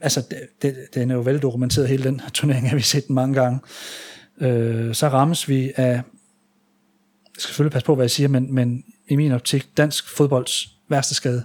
altså, 0.00 0.22
det, 0.30 0.38
det, 0.62 0.76
den 0.94 1.10
er 1.10 1.14
jo 1.14 1.20
veldokumenteret, 1.20 1.88
hele 1.88 2.04
den 2.04 2.20
turnering, 2.34 2.68
har 2.70 2.76
vi 2.76 2.82
set 2.82 3.06
den 3.08 3.14
mange 3.14 3.34
gange. 3.34 3.60
Øh, 4.40 4.94
så 4.94 5.08
rammes 5.08 5.48
vi 5.48 5.72
af, 5.76 5.86
jeg 5.86 6.02
skal 7.38 7.48
selvfølgelig 7.48 7.72
passe 7.72 7.86
på, 7.86 7.94
hvad 7.94 8.04
jeg 8.04 8.10
siger, 8.10 8.28
men, 8.28 8.54
men 8.54 8.84
i 9.08 9.16
min 9.16 9.32
optik, 9.32 9.76
dansk 9.76 10.08
fodbolds 10.16 10.68
værste 10.88 11.14
skade 11.14 11.44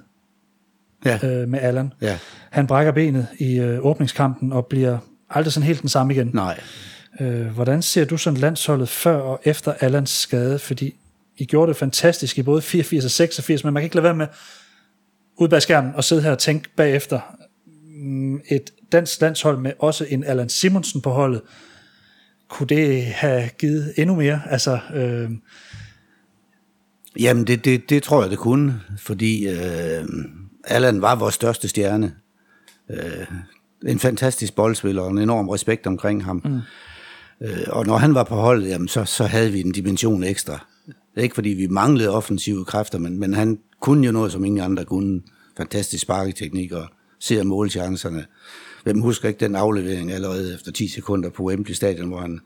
Ja, 1.05 1.19
øh, 1.23 1.47
med 1.49 1.59
Allan. 1.59 1.93
ja. 2.01 2.19
Han 2.49 2.67
brækker 2.67 2.91
benet 2.91 3.27
i 3.39 3.59
øh, 3.59 3.85
åbningskampen 3.85 4.51
og 4.53 4.65
bliver 4.65 4.97
aldrig 5.29 5.53
sådan 5.53 5.67
helt 5.67 5.81
den 5.81 5.89
samme 5.89 6.13
igen. 6.13 6.31
Nej. 6.33 6.59
Øh, 7.21 7.45
hvordan 7.47 7.81
ser 7.81 8.05
du 8.05 8.17
sådan 8.17 8.39
landsholdet 8.39 8.89
før 8.89 9.15
og 9.17 9.39
efter 9.43 9.73
Allans 9.79 10.09
skade? 10.09 10.59
Fordi 10.59 10.95
I 11.37 11.45
gjorde 11.45 11.69
det 11.69 11.75
fantastisk 11.77 12.37
i 12.37 12.43
både 12.43 12.61
84 12.61 13.05
og 13.05 13.11
86, 13.11 13.63
men 13.63 13.73
man 13.73 13.81
kan 13.81 13.85
ikke 13.85 13.95
lade 13.95 14.03
være 14.03 14.15
med 14.15 14.27
ude 15.37 15.49
bag 15.49 15.61
skærmen 15.61 15.95
og 15.95 16.03
sidde 16.03 16.21
her 16.21 16.31
og 16.31 16.39
tænke 16.39 16.69
bagefter. 16.75 17.19
Mm, 18.03 18.35
Et 18.49 18.71
dansk 18.91 19.21
landshold 19.21 19.57
med 19.57 19.71
også 19.79 20.05
en 20.09 20.23
Allan 20.23 20.49
Simonsen 20.49 21.01
på 21.01 21.09
holdet, 21.09 21.41
kunne 22.49 22.67
det 22.67 23.03
have 23.03 23.49
givet 23.59 23.93
endnu 23.97 24.15
mere? 24.15 24.41
Altså, 24.49 24.79
øh, 24.95 25.31
Jamen, 27.19 27.47
det, 27.47 27.65
det, 27.65 27.89
det 27.89 28.03
tror 28.03 28.21
jeg, 28.21 28.31
det 28.31 28.39
kunne, 28.39 28.81
fordi 28.97 29.47
øh, 29.47 30.05
Allan 30.63 31.01
var 31.01 31.15
vores 31.15 31.35
største 31.35 31.67
stjerne. 31.67 32.15
Øh, 32.91 33.25
en 33.87 33.99
fantastisk 33.99 34.55
boldspiller 34.55 35.01
og 35.01 35.11
en 35.11 35.17
enorm 35.17 35.49
respekt 35.49 35.87
omkring 35.87 36.25
ham. 36.25 36.41
Mm. 36.45 36.59
Øh, 37.47 37.67
og 37.67 37.85
når 37.85 37.97
han 37.97 38.13
var 38.15 38.23
på 38.23 38.35
holdet, 38.35 38.69
jamen, 38.69 38.87
så, 38.87 39.05
så 39.05 39.23
havde 39.23 39.51
vi 39.51 39.59
en 39.59 39.71
dimension 39.71 40.23
ekstra. 40.23 40.65
Ikke, 41.17 41.35
fordi 41.35 41.49
vi 41.49 41.67
manglede 41.67 42.09
offensive 42.09 42.65
kræfter, 42.65 42.99
men, 42.99 43.19
men 43.19 43.33
han 43.33 43.59
kunne 43.79 44.05
jo 44.05 44.11
noget, 44.11 44.31
som 44.31 44.45
ingen 44.45 44.63
andre 44.63 44.85
kunne. 44.85 45.21
Fantastisk 45.57 46.01
sparketeknik 46.01 46.71
og 46.71 46.87
ser 47.19 47.43
målchancerne. 47.43 48.25
Hvem 48.83 49.01
husker 49.01 49.27
ikke 49.27 49.39
den 49.39 49.55
aflevering 49.55 50.11
allerede 50.11 50.53
efter 50.53 50.71
10 50.71 50.87
sekunder 50.87 51.29
på 51.29 51.43
Wembley 51.43 51.73
Stadion, 51.73 52.07
hvor 52.07 52.19
han 52.19 52.39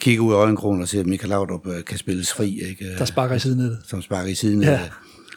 kigger 0.00 0.24
ud 0.24 0.32
af 0.32 0.36
øjenkrogen 0.36 0.82
og 0.82 0.88
ser, 0.88 1.00
at 1.00 1.06
Michael 1.06 1.28
Laudrup 1.28 1.66
øh, 1.66 1.84
kan 1.84 1.98
spilles 1.98 2.32
fri. 2.32 2.60
Ikke? 2.68 2.96
der 2.98 3.04
sparker 3.04 3.34
i 3.34 3.38
siden 3.38 3.60
af 3.60 3.70
det. 3.70 3.78
som 3.86 4.02
sparker 4.02 4.30
i 4.30 4.34
siden 4.34 4.62
Ja. 4.62 4.70
ja. 4.70 4.80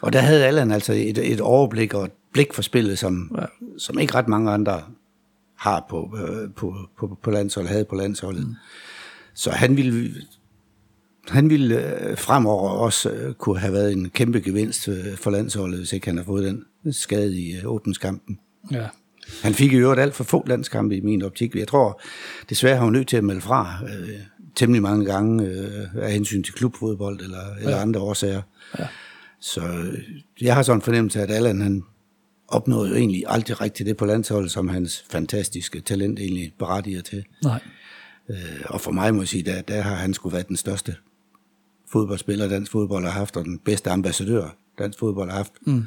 Og 0.02 0.14
der 0.14 0.20
havde 0.20 0.46
Allan 0.46 0.72
altså 0.72 0.94
et, 0.94 1.18
et 1.32 1.42
overblik 1.42 1.94
og 1.94 2.06
et 2.06 2.12
blik 2.34 2.54
for 2.54 2.62
spillet, 2.62 3.00
som, 3.00 3.32
ja. 3.38 3.46
som 3.78 4.00
ikke 4.00 4.16
ret 4.16 4.28
mange 4.28 4.52
andre 4.52 4.82
har 5.56 5.86
på, 5.90 6.18
øh, 6.18 6.50
på, 6.56 6.76
på, 7.00 7.18
på 7.24 7.32
landsholdet, 7.32 7.72
havde 7.72 7.86
på 7.86 7.96
landsholdet. 7.96 8.48
Mm. 8.48 8.56
Så 9.34 9.52
han 9.52 9.78
ville, 9.78 10.14
han 11.30 11.50
ville 11.50 12.00
øh, 12.02 12.18
fremover 12.18 12.70
også 12.70 13.34
kunne 13.38 13.60
have 13.60 13.74
været 13.74 13.92
en 13.92 14.10
kæmpe 14.10 14.40
gevinst 14.40 14.90
for 15.16 15.32
landsholdet, 15.32 15.80
hvis 15.80 15.94
ikke 15.94 16.08
han 16.08 16.18
har 16.18 16.24
fået 16.24 16.64
den 16.84 16.94
skade 16.94 17.40
i 17.40 17.66
åbenskampen. 17.66 18.40
Ja. 18.72 18.88
Han 19.44 19.54
fik 19.54 19.74
i 19.74 19.76
øvrigt 19.76 20.02
alt 20.02 20.16
for 20.16 20.24
få 20.24 20.44
landskampe 20.48 20.96
i 20.96 21.02
min 21.02 21.22
optik. 21.22 21.56
Jeg 21.56 21.68
tror, 21.68 22.02
desværre 22.50 22.78
har 22.78 22.84
hun 22.84 22.94
nødt 22.94 23.08
til 23.08 23.18
at 23.18 23.24
melde 23.24 23.42
fra 23.42 23.80
øh, 23.84 24.10
temmelig 24.56 24.82
mange 24.82 25.06
gange 25.06 25.46
øh, 25.46 25.96
af 25.96 26.14
hensyn 26.14 26.44
til 26.44 26.54
klubfodbold 26.54 27.22
eller, 27.22 27.44
ja. 27.60 27.64
eller 27.64 27.78
andre 27.78 28.00
årsager. 28.00 28.42
Ja. 28.80 28.88
Så 29.42 29.62
øh, 29.62 30.00
jeg 30.42 30.56
har 30.56 30.64
sådan 30.64 30.78
en 30.78 30.82
fornemmelse 30.82 31.20
af, 31.20 31.24
at 31.24 31.32
Allan 31.32 31.62
han 31.62 31.84
opnåede 32.48 32.90
jo 32.90 32.96
egentlig 32.96 33.24
aldrig 33.28 33.62
rigtigt 33.62 33.88
det 33.88 33.98
på 33.98 34.06
landsholdet, 34.06 34.52
som 34.52 34.68
hans 34.68 35.06
fantastiske 35.12 35.82
talent 35.82 36.20
egentlig 36.20 36.54
berettiger 36.60 37.02
til. 37.02 37.26
Nej. 37.44 37.60
Øh, 38.30 38.38
og 38.66 38.82
for 38.82 38.92
mig 38.92 39.16
må 39.16 39.22
jeg 39.22 39.28
sige, 39.28 39.44
der, 39.44 39.62
der 39.62 39.82
har 39.82 39.96
han 39.96 40.14
skulle 40.14 40.34
været 40.34 40.48
den 40.48 40.58
største 40.58 40.96
fodboldspiller, 41.92 42.48
dansk 42.48 42.72
fodbold 42.72 43.04
har 43.04 43.12
haft, 43.12 43.38
og 43.38 43.46
den 43.46 43.60
bedste 43.60 43.90
ambassadør, 43.90 44.56
dansk 44.80 45.00
fodbold 45.00 45.30
har 45.30 45.38
haft. 45.38 45.54
Mm. 45.62 45.84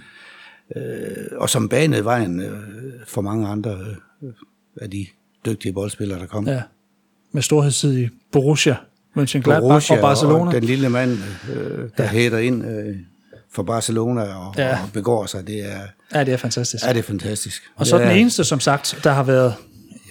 Øh, 0.76 1.26
og 1.37 1.50
som 1.50 1.68
banede 1.68 2.04
vejen 2.04 2.40
øh, 2.40 2.59
for 3.06 3.20
mange 3.20 3.48
andre 3.48 3.78
øh, 4.22 4.33
af 4.80 4.90
de 4.90 5.06
dygtige 5.46 5.72
boldspillere, 5.72 6.18
der 6.18 6.26
kom. 6.26 6.48
Ja, 6.48 6.62
med 7.33 7.42
storhedstid 7.42 7.98
i 7.98 8.09
Borussia, 8.33 8.76
Mönchengladbach 9.18 9.92
og 9.92 9.98
Barcelona. 10.00 10.46
Og 10.46 10.52
den 10.52 10.64
lille 10.64 10.88
mand, 10.88 11.18
øh, 11.52 11.88
der 11.96 12.04
ja. 12.04 12.06
hætter 12.06 12.38
ind 12.38 12.66
øh, 12.66 12.96
for 13.52 13.62
Barcelona 13.62 14.22
og, 14.22 14.54
ja. 14.59 14.72
og 14.83 14.92
begår 14.92 15.26
sig, 15.26 15.46
det 15.46 15.72
er... 15.72 15.80
Ja, 16.14 16.24
det 16.24 16.33
er 16.33 16.37
fantastisk. 16.37 16.85
Ja, 16.85 16.92
det 16.92 16.98
er 16.98 17.02
fantastisk. 17.02 17.62
Og 17.76 17.87
så 17.87 17.98
den 17.98 18.16
eneste, 18.16 18.44
som 18.44 18.61
sagt, 18.61 19.00
der 19.04 19.11
har 19.11 19.22
været 19.22 19.54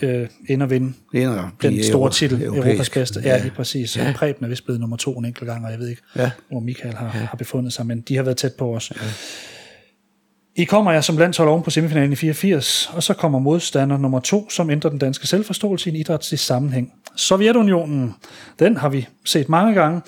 øh, 0.01 0.27
ind 0.49 0.63
og 0.63 0.69
vinde 0.69 0.93
ind 1.13 1.29
den 1.61 1.83
store 1.83 2.01
Euro, 2.01 2.09
titel, 2.09 2.43
europæisk. 2.43 2.67
Europas 2.67 2.89
bedste. 2.89 3.21
Ja, 3.23 3.41
lige 3.41 3.51
præcis. 3.51 3.97
Ja. 3.97 4.13
Preben 4.15 4.45
er 4.45 4.49
vist 4.49 4.65
blevet 4.65 4.79
nummer 4.79 4.97
to 4.97 5.17
en 5.17 5.25
enkelt 5.25 5.47
gang, 5.47 5.65
og 5.65 5.71
jeg 5.71 5.79
ved 5.79 5.87
ikke, 5.87 6.01
ja. 6.15 6.31
hvor 6.49 6.59
Michael 6.59 6.95
har, 6.95 7.05
ja. 7.05 7.25
har 7.25 7.37
befundet 7.37 7.73
sig, 7.73 7.85
men 7.85 8.01
de 8.01 8.15
har 8.15 8.23
været 8.23 8.37
tæt 8.37 8.53
på 8.53 8.75
os. 8.75 8.91
Ja. 8.95 9.07
I 10.55 10.63
kommer 10.63 10.91
jeg 10.91 11.03
som 11.03 11.17
landshold 11.17 11.49
oven 11.49 11.63
på 11.63 11.69
semifinalen 11.69 12.11
i 12.11 12.15
84, 12.15 12.91
og 12.93 13.03
så 13.03 13.13
kommer 13.13 13.39
modstander 13.39 13.97
nummer 13.97 14.19
to, 14.19 14.49
som 14.49 14.69
ændrer 14.69 14.89
den 14.89 14.99
danske 14.99 15.27
selvforståelse 15.27 15.89
i 15.89 15.93
en 15.93 15.99
idrætslig 15.99 16.39
sammenhæng. 16.39 16.93
Sovjetunionen, 17.15 18.15
den 18.59 18.77
har 18.77 18.89
vi 18.89 19.07
set 19.25 19.49
mange 19.49 19.73
gange. 19.73 20.01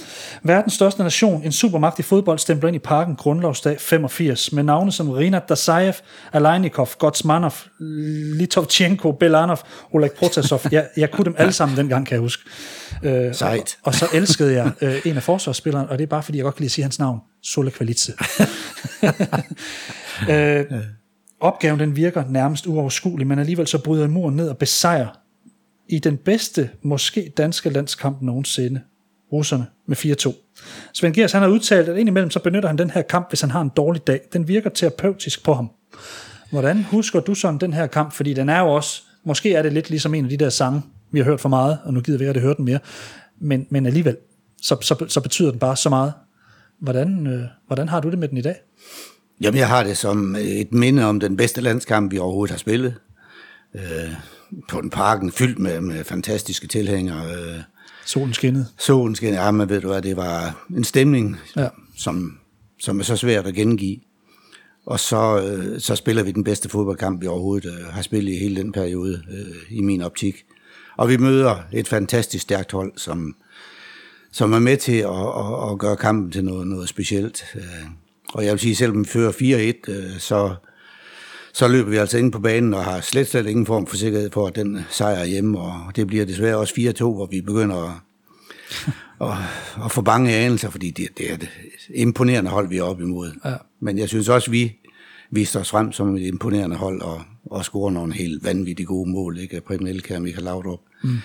Verdens 0.43 0.73
største 0.73 1.03
nation, 1.03 1.43
en 1.43 1.51
supermagt 1.51 1.99
i 1.99 2.01
fodbold, 2.01 2.39
stempler 2.39 2.67
ind 2.67 2.75
i 2.75 2.79
parken 2.79 3.15
grundlovsdag 3.15 3.79
85, 3.79 4.51
med 4.51 4.63
navne 4.63 4.91
som 4.91 5.09
Rinat 5.09 5.49
Dasayev, 5.49 5.93
Alainikov, 6.33 6.89
Gotsmanov, 6.99 7.53
Litovchenko, 7.79 9.11
Belanov, 9.11 9.59
Oleg 9.91 10.11
Protasov. 10.11 10.61
Jeg, 10.71 10.87
jeg 10.97 11.11
kunne 11.11 11.25
dem 11.25 11.35
alle 11.37 11.53
sammen 11.53 11.77
dengang, 11.77 12.07
kan 12.07 12.13
jeg 12.13 12.21
huske. 12.21 12.43
Øh, 13.03 13.35
Sejt. 13.35 13.77
Og, 13.83 13.87
og 13.87 13.95
så 13.95 14.07
elskede 14.13 14.53
jeg 14.53 14.71
øh, 14.81 15.01
en 15.05 15.17
af 15.17 15.23
forsvarsspillerne, 15.23 15.89
og 15.89 15.97
det 15.97 16.03
er 16.03 16.07
bare 16.07 16.23
fordi, 16.23 16.37
jeg 16.37 16.43
godt 16.43 16.55
kan 16.55 16.61
lide 16.61 16.67
at 16.67 16.71
sige 16.71 16.83
hans 16.83 16.99
navn. 16.99 17.19
Sole 17.43 17.71
Kvalitse. 17.71 18.13
øh, 20.29 20.65
opgaven 21.39 21.79
den 21.79 21.95
virker 21.95 22.23
nærmest 22.29 22.67
uoverskuelig, 22.67 23.27
men 23.27 23.39
alligevel 23.39 23.67
så 23.67 23.83
bryder 23.83 24.07
muren 24.07 24.35
ned 24.35 24.49
og 24.49 24.57
besejrer 24.57 25.07
i 25.89 25.99
den 25.99 26.17
bedste, 26.17 26.69
måske 26.81 27.33
danske 27.37 27.69
landskamp 27.69 28.21
nogensinde, 28.21 28.81
russerne 29.31 29.65
med 29.87 29.97
4-2. 29.97 30.33
Svend 30.93 31.13
Gers, 31.13 31.31
han 31.31 31.41
har 31.41 31.49
udtalt, 31.49 31.89
at 31.89 31.97
indimellem 31.97 32.31
så 32.31 32.39
benytter 32.39 32.69
han 32.69 32.77
den 32.77 32.89
her 32.89 33.01
kamp, 33.01 33.29
hvis 33.29 33.41
han 33.41 33.51
har 33.51 33.61
en 33.61 33.71
dårlig 33.75 34.07
dag. 34.07 34.19
Den 34.33 34.47
virker 34.47 34.69
terapeutisk 34.69 35.43
på 35.43 35.53
ham. 35.53 35.71
Hvordan 36.51 36.83
husker 36.83 37.19
du 37.19 37.35
sådan 37.35 37.59
den 37.59 37.73
her 37.73 37.87
kamp? 37.87 38.13
Fordi 38.13 38.33
den 38.33 38.49
er 38.49 38.59
jo 38.59 38.67
også, 38.67 39.03
måske 39.23 39.53
er 39.53 39.61
det 39.61 39.73
lidt 39.73 39.89
ligesom 39.89 40.13
en 40.13 40.23
af 40.23 40.29
de 40.29 40.37
der 40.37 40.49
sange, 40.49 40.81
vi 41.11 41.19
har 41.19 41.25
hørt 41.25 41.39
for 41.39 41.49
meget, 41.49 41.77
og 41.83 41.93
nu 41.93 42.01
gider 42.01 42.17
vi 42.17 42.23
ikke 42.23 42.37
at 42.37 42.41
høre 42.41 42.55
den 42.57 42.65
mere, 42.65 42.79
men, 43.39 43.67
men 43.69 43.85
alligevel, 43.85 44.17
så, 44.61 44.77
så, 44.81 45.05
så 45.07 45.21
betyder 45.21 45.51
den 45.51 45.59
bare 45.59 45.75
så 45.75 45.89
meget. 45.89 46.13
Hvordan, 46.79 47.27
øh, 47.27 47.43
hvordan 47.67 47.89
har 47.89 47.99
du 47.99 48.09
det 48.09 48.19
med 48.19 48.27
den 48.27 48.37
i 48.37 48.41
dag? 48.41 48.55
Jamen, 49.41 49.57
jeg 49.57 49.67
har 49.67 49.83
det 49.83 49.97
som 49.97 50.35
et 50.39 50.73
minde 50.73 51.05
om 51.05 51.19
den 51.19 51.37
bedste 51.37 51.61
landskamp, 51.61 52.11
vi 52.11 52.17
overhovedet 52.17 52.51
har 52.51 52.57
spillet. 52.57 52.95
Øh, 53.75 54.13
på 54.69 54.79
en 54.79 54.89
parken 54.89 55.31
fyldt 55.31 55.59
med, 55.59 55.81
med 55.81 56.03
fantastiske 56.03 56.67
tilhængere. 56.67 57.25
Øh, 57.31 57.59
solen 58.05 58.33
skinnede. 58.33 58.65
Solen 58.77 59.15
skinnede, 59.15 59.43
ja, 59.43 59.51
men 59.51 59.69
ved 59.69 59.81
du 59.81 59.87
hvad, 59.87 60.01
det 60.01 60.17
var 60.17 60.65
en 60.77 60.83
stemning, 60.83 61.37
ja. 61.57 61.67
som, 61.97 62.37
som 62.79 62.99
er 62.99 63.03
så 63.03 63.15
svært 63.15 63.47
at 63.47 63.53
gengive. 63.53 63.97
Og 64.85 64.99
så, 64.99 65.41
øh, 65.41 65.79
så 65.79 65.95
spiller 65.95 66.23
vi 66.23 66.31
den 66.31 66.43
bedste 66.43 66.69
fodboldkamp, 66.69 67.21
vi 67.21 67.27
overhovedet 67.27 67.73
øh, 67.79 67.85
har 67.85 68.01
spillet 68.01 68.33
i 68.33 68.37
hele 68.37 68.55
den 68.55 68.71
periode, 68.71 69.21
øh, 69.31 69.77
i 69.77 69.81
min 69.81 70.01
optik. 70.01 70.35
Og 70.97 71.09
vi 71.09 71.17
møder 71.17 71.55
et 71.73 71.87
fantastisk 71.87 72.41
stærkt 72.41 72.71
hold, 72.71 72.91
som, 72.97 73.35
som 74.31 74.53
er 74.53 74.59
med 74.59 74.77
til 74.77 74.97
at, 74.97 75.09
at, 75.09 75.71
at 75.71 75.79
gøre 75.79 75.97
kampen 75.97 76.31
til 76.31 76.45
noget, 76.45 76.67
noget 76.67 76.89
specielt. 76.89 77.43
Øh, 77.55 77.61
og 78.33 78.45
jeg 78.45 78.51
vil 78.51 78.59
sige, 78.59 78.75
selvom 78.75 78.99
vi 78.99 79.09
fører 79.09 79.31
4-1, 79.31 79.91
øh, 79.91 80.19
så, 80.19 80.55
så 81.53 81.67
løber 81.67 81.89
vi 81.89 81.97
altså 81.97 82.17
ind 82.17 82.31
på 82.31 82.39
banen 82.39 82.73
og 82.73 82.83
har 82.83 83.01
slet, 83.01 83.27
slet 83.27 83.47
ingen 83.47 83.65
form 83.65 83.87
for 83.87 83.95
sikkerhed 83.95 84.31
for, 84.31 84.47
at 84.47 84.55
den 84.55 84.79
sejr 84.89 85.25
hjemme. 85.25 85.59
Og 85.59 85.95
det 85.95 86.07
bliver 86.07 86.25
desværre 86.25 86.57
også 86.57 86.73
4-2, 86.99 87.03
hvor 87.03 87.25
vi 87.25 87.41
begynder 87.41 87.75
at, 87.75 87.93
at, 89.29 89.37
at 89.85 89.91
få 89.91 90.01
bange 90.01 90.35
anelser, 90.35 90.69
fordi 90.69 90.91
det, 90.91 91.17
det 91.17 91.29
er 91.29 91.33
et 91.33 91.49
imponerende 91.95 92.51
hold, 92.51 92.69
vi 92.69 92.77
er 92.77 92.83
op 92.83 93.01
imod. 93.01 93.31
Ja. 93.45 93.53
Men 93.79 93.97
jeg 93.97 94.09
synes 94.09 94.29
også, 94.29 94.51
vi 94.51 94.75
viste 95.31 95.59
os 95.59 95.69
frem 95.69 95.91
som 95.91 96.15
et 96.15 96.21
imponerende 96.21 96.75
hold 96.75 97.01
og, 97.01 97.21
og 97.45 97.65
score 97.65 97.91
nogle 97.91 98.13
helt 98.13 98.43
vanvittigt 98.43 98.87
gode 98.87 99.09
mål, 99.09 99.37
ikke? 99.37 99.61
Preben 99.61 99.87
Elkær 99.87 100.15
og 100.15 100.21
Michael 100.21 100.43
Laudrup. 100.43 100.79
Mm. 101.03 101.17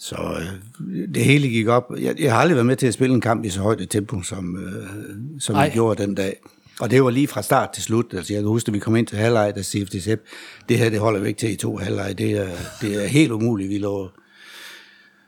Så 0.00 0.16
øh, 0.16 1.14
det 1.14 1.24
hele 1.24 1.48
gik 1.48 1.68
op. 1.68 1.92
Jeg, 1.98 2.20
jeg 2.20 2.32
har 2.32 2.40
aldrig 2.40 2.56
været 2.56 2.66
med 2.66 2.76
til 2.76 2.86
at 2.86 2.94
spille 2.94 3.14
en 3.14 3.20
kamp 3.20 3.44
i 3.44 3.50
så 3.50 3.60
højt 3.60 3.80
et 3.80 3.90
tempo, 3.90 4.22
som, 4.22 4.56
øh, 4.56 4.86
som 5.40 5.56
vi 5.56 5.70
gjorde 5.72 6.02
den 6.02 6.14
dag. 6.14 6.36
Og 6.80 6.90
det 6.90 7.04
var 7.04 7.10
lige 7.10 7.28
fra 7.28 7.42
start 7.42 7.70
til 7.70 7.82
slut. 7.82 8.14
Altså, 8.14 8.32
jeg 8.32 8.42
kan 8.42 8.48
huske, 8.48 8.68
at 8.68 8.74
vi 8.74 8.78
kom 8.78 8.96
ind 8.96 9.06
til 9.06 9.18
halvleg, 9.18 9.52
da 9.56 9.62
CFD 9.62 10.00
Sepp, 10.00 10.22
det 10.68 10.78
her, 10.78 10.90
det 10.90 11.00
holder 11.00 11.20
vi 11.20 11.28
ikke 11.28 11.38
til 11.38 11.52
i 11.52 11.56
to 11.56 11.76
halvleg. 11.76 12.18
Det 12.18 12.30
er, 12.30 12.48
det 12.80 13.04
er 13.04 13.06
helt 13.06 13.32
umuligt. 13.32 13.70
Vi 13.70 13.78
lå, 13.78 14.10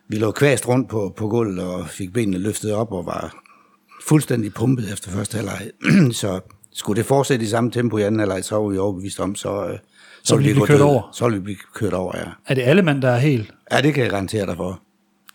vi 0.08 0.16
lå 0.16 0.30
kvæst 0.30 0.68
rundt 0.68 0.88
på, 0.88 1.14
på 1.16 1.28
gulvet 1.28 1.64
og 1.64 1.88
fik 1.88 2.12
benene 2.12 2.38
løftet 2.38 2.72
op 2.72 2.92
og 2.92 3.06
var 3.06 3.42
fuldstændig 4.06 4.54
pumpet 4.54 4.92
efter 4.92 5.10
første 5.10 5.36
halvleg. 5.36 5.70
så 6.22 6.40
skulle 6.72 6.98
det 6.98 7.06
fortsætte 7.06 7.44
i 7.44 7.48
samme 7.48 7.70
tempo 7.70 7.98
i 7.98 8.02
anden 8.02 8.18
halvleg, 8.18 8.44
så 8.44 8.56
var 8.56 8.68
vi 8.68 8.78
overbevist 8.78 9.20
om, 9.20 9.34
så, 9.34 9.66
øh, 9.66 9.78
så, 10.24 10.36
vil 10.36 10.46
vi 10.46 10.52
blive 10.52 10.66
kørt 10.66 10.80
over? 10.80 11.10
Så 11.12 11.28
vil 11.28 11.34
vi 11.34 11.40
blive 11.40 11.56
kørt 11.74 11.92
over, 11.92 12.12
ja. 12.18 12.24
Er 12.46 12.54
det 12.54 12.62
alle 12.62 12.82
mand, 12.82 13.02
der 13.02 13.10
er 13.10 13.18
helt? 13.18 13.54
Ja, 13.72 13.80
det 13.80 13.94
kan 13.94 14.02
jeg 14.02 14.10
garantere 14.10 14.46
dig 14.46 14.56
for. 14.56 14.80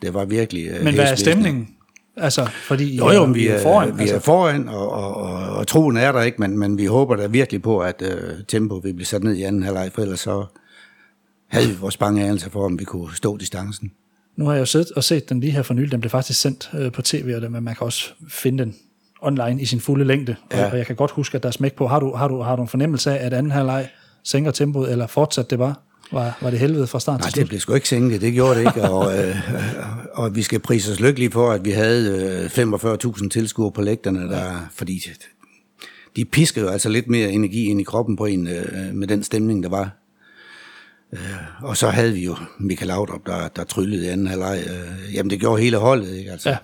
Det 0.02 0.14
var 0.14 0.26
virkelig... 0.26 0.68
Øh, 0.68 0.84
Men 0.84 0.94
hvad 0.94 1.12
er 1.12 1.16
stemningen? 1.16 1.70
Altså, 2.18 2.46
fordi 2.46 2.98
jo, 2.98 3.12
jo, 3.12 3.24
vi, 3.24 3.34
vi 3.34 3.48
er 3.48 3.62
foran. 3.62 3.98
Vi 3.98 4.02
altså. 4.02 4.16
er 4.16 4.20
foran, 4.20 4.70
og, 4.70 4.92
og, 4.92 5.16
og, 5.16 5.50
og 5.56 5.68
troen 5.68 5.98
er 5.98 6.12
der 6.12 6.22
ikke, 6.22 6.42
men, 6.42 6.58
men 6.58 6.78
vi 6.78 6.86
håber 6.86 7.16
da 7.16 7.28
virkelig 7.28 7.62
på, 7.62 7.80
at 7.80 8.02
uh, 8.02 8.40
tempo 8.48 8.76
vil 8.76 8.94
blive 8.94 9.06
sat 9.06 9.24
ned 9.24 9.36
i 9.36 9.44
anden 9.44 9.64
halvleg, 9.64 9.92
for 9.94 10.02
ellers 10.02 10.20
så 10.20 10.46
havde 11.48 11.68
vi 11.68 11.76
vores 11.80 11.98
bange 11.98 12.26
anelse 12.26 12.50
for, 12.50 12.66
om 12.66 12.80
vi 12.80 12.84
kunne 12.84 13.16
stå 13.16 13.38
distancen. 13.38 13.92
Nu 14.36 14.46
har 14.46 14.54
jeg 14.54 14.60
jo 14.60 14.66
siddet 14.66 14.92
og 14.92 15.04
set 15.04 15.30
den 15.30 15.40
lige 15.40 15.52
her 15.52 15.62
for 15.62 15.74
nylig. 15.74 15.92
Den 15.92 16.00
blev 16.00 16.10
faktisk 16.10 16.42
sendt 16.42 16.70
uh, 16.74 16.92
på 16.92 17.02
tv, 17.02 17.40
og 17.44 17.52
men 17.52 17.64
man 17.64 17.76
kan 17.76 17.86
også 17.86 18.14
finde 18.30 18.64
den 18.64 18.76
online 19.22 19.62
i 19.62 19.66
sin 19.66 19.80
fulde 19.80 20.06
længde. 20.06 20.36
Ja. 20.52 20.66
Og, 20.66 20.72
og 20.72 20.78
jeg 20.78 20.86
kan 20.86 20.96
godt 20.96 21.12
huske, 21.12 21.36
at 21.36 21.44
der 21.44 21.50
er 21.50 21.54
smæk 21.54 21.76
på. 21.76 21.88
Har 21.88 22.00
du, 22.00 22.16
har 22.16 22.28
du, 22.28 22.42
har 22.42 22.56
du 22.56 22.62
en 22.62 22.68
fornemmelse 22.68 23.12
af, 23.12 23.26
at 23.26 23.34
anden 23.34 23.52
halvleg 23.52 23.90
sænker 24.24 24.52
tempoet, 24.52 24.92
eller 24.92 25.08
fortsat 25.08 25.50
det 25.50 25.60
bare? 25.60 25.76
Var, 26.12 26.38
var 26.42 26.50
det 26.50 26.60
helvede 26.60 26.88
fra 26.88 27.00
start 27.00 27.20
Nej, 27.20 27.28
til 27.28 27.34
slut? 27.34 27.42
det 27.42 27.50
blev 27.50 27.60
sgu 27.60 27.74
ikke 27.74 27.90
sænket, 27.90 28.22
det 28.22 28.34
gjorde 28.34 28.60
det 28.60 28.66
ikke, 28.68 28.90
og, 28.90 29.18
øh, 29.18 29.36
og 30.14 30.36
vi 30.36 30.42
skal 30.42 30.60
prise 30.60 30.92
os 30.92 31.00
lykkelige 31.00 31.32
for, 31.32 31.52
at 31.52 31.66
vi 31.66 31.72
havde 31.72 32.50
øh, 32.58 32.74
45.000 32.74 33.30
tilskuere 33.30 33.72
på 33.72 33.82
lægterne, 33.82 34.30
der, 34.30 34.46
ja. 34.46 34.58
fordi 34.76 35.02
de 36.16 36.26
piskede 36.26 36.66
jo 36.66 36.72
altså 36.72 36.90
lidt 36.90 37.08
mere 37.08 37.32
energi 37.32 37.66
ind 37.66 37.82
i 37.82 37.84
kroppen 37.84 38.16
på 38.16 38.26
en, 38.26 38.48
øh, 38.48 38.94
med 38.94 39.08
den 39.08 39.24
stemning, 39.24 39.64
der 39.64 39.70
var. 39.70 39.92
Øh, 41.14 41.20
og 41.62 41.78
så 41.78 41.90
havde 41.90 42.14
vi 42.14 42.26
jo 42.26 42.36
Michael 42.60 42.88
Laudrup, 42.88 43.26
der, 43.26 43.48
der 43.48 43.64
tryllede 43.64 44.06
i 44.06 44.08
anden 44.08 44.28
halvleg. 44.28 44.64
Øh, 44.70 45.16
jamen, 45.16 45.30
det 45.30 45.40
gjorde 45.40 45.62
hele 45.62 45.78
holdet, 45.78 46.18
ikke? 46.18 46.32
Altså, 46.32 46.50
ja. 46.50 46.58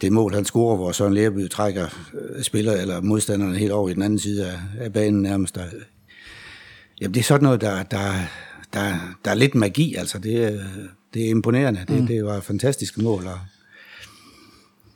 Det 0.00 0.12
mål, 0.12 0.34
han 0.34 0.44
scorer, 0.44 0.76
hvor 0.76 0.92
Søren 0.92 1.14
Lerby 1.14 1.48
trækker 1.48 1.86
øh, 2.14 2.42
spiller 2.42 2.72
eller 2.72 3.00
modstanderne 3.00 3.58
helt 3.58 3.72
over 3.72 3.88
i 3.88 3.94
den 3.94 4.02
anden 4.02 4.18
side 4.18 4.46
af, 4.46 4.58
af 4.80 4.92
banen 4.92 5.22
nærmest, 5.22 5.54
der, 5.54 5.64
Jamen, 7.00 7.14
det 7.14 7.20
er 7.20 7.24
sådan 7.24 7.44
noget, 7.44 7.60
der, 7.60 7.82
der, 7.82 8.12
der, 8.72 8.94
der 9.24 9.30
er 9.30 9.34
lidt 9.34 9.54
magi, 9.54 9.94
altså. 9.94 10.18
Det, 10.18 10.60
det 11.14 11.24
er 11.24 11.30
imponerende. 11.30 11.80
Det, 11.88 12.00
mm. 12.00 12.06
det 12.06 12.24
var 12.24 12.40
fantastiske 12.40 13.02
mål. 13.02 13.26
Og, 13.26 13.38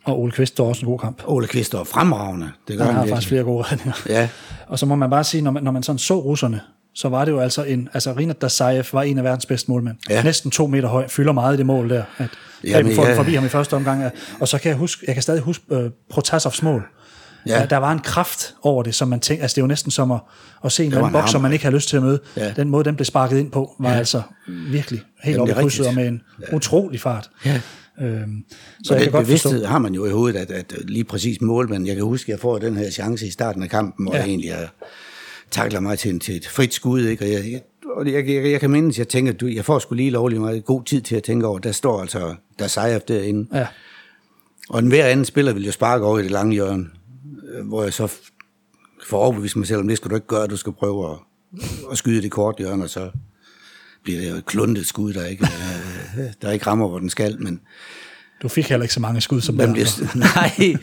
og 0.05 0.21
Ole 0.21 0.33
Kvist 0.33 0.59
var 0.59 0.65
også 0.65 0.87
en 0.87 0.91
god 0.91 0.99
kamp. 0.99 1.23
Ole 1.27 1.47
Kvist 1.47 1.75
var 1.75 1.85
fremragende. 1.85 2.51
Det 2.69 2.79
gør 2.79 2.85
han, 2.85 2.95
han 2.95 3.03
har 3.03 3.15
faktisk 3.15 3.29
flere 3.29 3.43
gode 3.43 3.63
redninger. 3.63 3.93
Ja. 4.09 4.29
Og 4.69 4.79
så 4.79 4.87
må 4.87 4.95
man 4.95 5.11
bare 5.11 5.25
sige, 5.25 5.43
når 5.43 5.51
man, 5.51 5.63
når 5.63 5.71
man 5.71 5.83
sådan 5.83 5.99
så 5.99 6.21
russerne, 6.21 6.61
så 6.95 7.09
var 7.09 7.25
det 7.25 7.33
jo 7.33 7.41
altså 7.41 7.65
en, 7.65 7.89
altså 7.95 8.13
Rinat 8.17 8.43
Dasayev 8.43 8.85
var 8.93 9.03
en 9.03 9.19
af 9.19 9.25
verdens 9.25 9.47
bedste 9.47 9.71
målmænd. 9.71 9.97
Ja. 10.11 10.23
Næsten 10.23 10.51
to 10.51 10.67
meter 10.67 10.89
høj, 10.89 11.09
fylder 11.09 11.33
meget 11.33 11.55
i 11.55 11.57
det 11.57 11.67
mål 11.67 11.91
der. 11.91 12.05
At 12.19 12.29
Jamen, 12.65 12.95
får 12.95 13.07
ja. 13.07 13.19
forbi 13.19 13.35
ham 13.35 13.45
i 13.45 13.49
første 13.49 13.75
omgang. 13.75 14.11
Og 14.41 14.49
så 14.49 14.59
kan 14.59 14.69
jeg 14.69 14.79
huske, 14.79 15.05
jeg 15.07 15.15
kan 15.15 15.23
stadig 15.23 15.41
huske 15.41 15.65
uh, 15.85 15.91
Protasovs 16.11 16.63
mål 16.63 16.89
Ja. 17.47 17.59
Der, 17.59 17.67
der 17.67 17.77
var 17.77 17.93
en 17.93 17.99
kraft 17.99 18.55
over 18.63 18.83
det, 18.83 18.95
som 18.95 19.09
man 19.09 19.21
tænkte, 19.21 19.43
altså 19.43 19.55
det 19.55 19.63
var 19.63 19.69
næsten 19.69 19.91
som 19.91 20.11
at, 20.11 20.21
at 20.65 20.73
se 20.73 20.85
en 20.85 20.95
anden 20.95 21.13
boks, 21.13 21.31
som 21.31 21.43
man 21.43 21.53
ikke 21.53 21.65
havde 21.65 21.75
lyst 21.75 21.89
til 21.89 21.97
at 21.97 22.03
møde. 22.03 22.21
Ja. 22.37 22.53
Den 22.53 22.69
måde, 22.69 22.85
den 22.85 22.97
blev 22.97 23.05
sparket 23.05 23.39
ind 23.39 23.51
på, 23.51 23.75
var 23.79 23.91
ja. 23.91 23.97
altså 23.97 24.23
virkelig 24.47 25.03
helt 25.25 25.39
oppe 25.39 25.55
krydset 25.55 25.87
og 25.87 25.95
med 25.95 26.09
en 26.09 26.23
ja. 26.41 26.57
utrolig 26.57 27.01
fart. 27.01 27.31
Ja. 27.45 27.61
Øhm, 28.01 28.45
så 28.85 28.95
og 28.95 29.01
jeg 29.01 29.05
den 29.05 29.13
kan 29.13 29.23
bevidsthed 29.23 29.61
godt 29.61 29.71
har 29.71 29.79
man 29.79 29.95
jo 29.95 30.07
i 30.07 30.11
hovedet, 30.11 30.39
at, 30.39 30.51
at 30.51 30.75
lige 30.89 31.05
præcis 31.05 31.41
målmanden, 31.41 31.87
jeg 31.87 31.97
kan 31.97 32.05
huske, 32.05 32.25
at 32.25 32.29
jeg 32.33 32.41
får 32.41 32.59
den 32.59 32.77
her 32.77 32.91
chance 32.91 33.27
i 33.27 33.31
starten 33.31 33.63
af 33.63 33.71
kampen, 33.71 34.07
hvor 34.07 34.15
ja. 34.15 34.21
jeg 34.21 34.29
egentlig 34.29 34.49
jeg 34.49 34.69
takler 35.51 35.81
mig 35.81 35.99
til, 35.99 36.21
til 36.21 36.37
et 36.37 36.49
frit 36.49 36.75
skud, 36.75 37.01
ikke? 37.01 37.25
og 37.25 37.33
jeg, 37.33 37.53
jeg 37.53 37.61
og 37.97 38.13
jeg, 38.13 38.29
jeg, 38.29 38.51
jeg 38.51 38.61
kan 38.61 38.71
mindes, 38.71 38.99
jeg 38.99 39.09
tænker, 39.09 39.33
du, 39.33 39.47
jeg 39.47 39.65
får 39.65 39.79
sgu 39.79 39.95
lige 39.95 40.11
lovlig 40.11 40.41
meget 40.41 40.65
god 40.65 40.85
tid 40.85 41.01
til 41.01 41.17
at 41.17 41.23
tænke 41.23 41.47
over, 41.47 41.59
der 41.59 41.73
står 41.73 42.01
altså, 42.01 42.35
der 42.59 42.67
sejrer 42.67 42.99
derinde. 42.99 43.59
Ja. 43.59 43.67
Og 44.69 44.79
en 44.79 44.87
hver 44.87 45.07
anden 45.07 45.25
spiller 45.25 45.53
vil 45.53 45.65
jo 45.65 45.73
sparke 45.73 46.05
over 46.05 46.19
i 46.19 46.23
det 46.23 46.31
lange 46.31 46.53
hjørne, 46.53 46.87
hvor 47.63 47.83
jeg 47.83 47.93
så 47.93 48.13
får 49.07 49.19
overbevist 49.19 49.57
mig 49.57 49.67
selv 49.67 49.81
om, 49.81 49.89
det 49.89 49.97
skal 49.97 50.11
du 50.11 50.15
ikke 50.15 50.27
gøre, 50.27 50.47
du 50.47 50.57
skal 50.57 50.73
prøve 50.73 51.11
at, 51.11 51.17
at 51.91 51.99
skyde 51.99 52.23
det 52.23 52.31
kort 52.31 52.55
hjørne, 52.59 52.85
og 52.85 52.91
så 52.91 53.11
bliver 54.05 54.21
det 54.21 54.31
jo 54.31 54.35
et 54.35 54.47
kluntet 54.47 54.87
skud, 54.87 55.13
der 55.13 55.27
ikke, 55.27 55.47
øh, 56.19 56.25
der 56.43 56.51
ikke 56.51 56.67
rammer, 56.67 56.89
hvor 56.89 56.99
den 56.99 57.11
skal, 57.11 57.43
men... 57.43 57.61
Du 58.43 58.49
fik 58.49 58.69
heller 58.69 58.85
ikke 58.85 58.95
så 58.95 59.01
mange 59.01 59.21
skud 59.21 59.41
som 59.41 59.57
der. 59.57 59.67
Nej, 60.17 60.77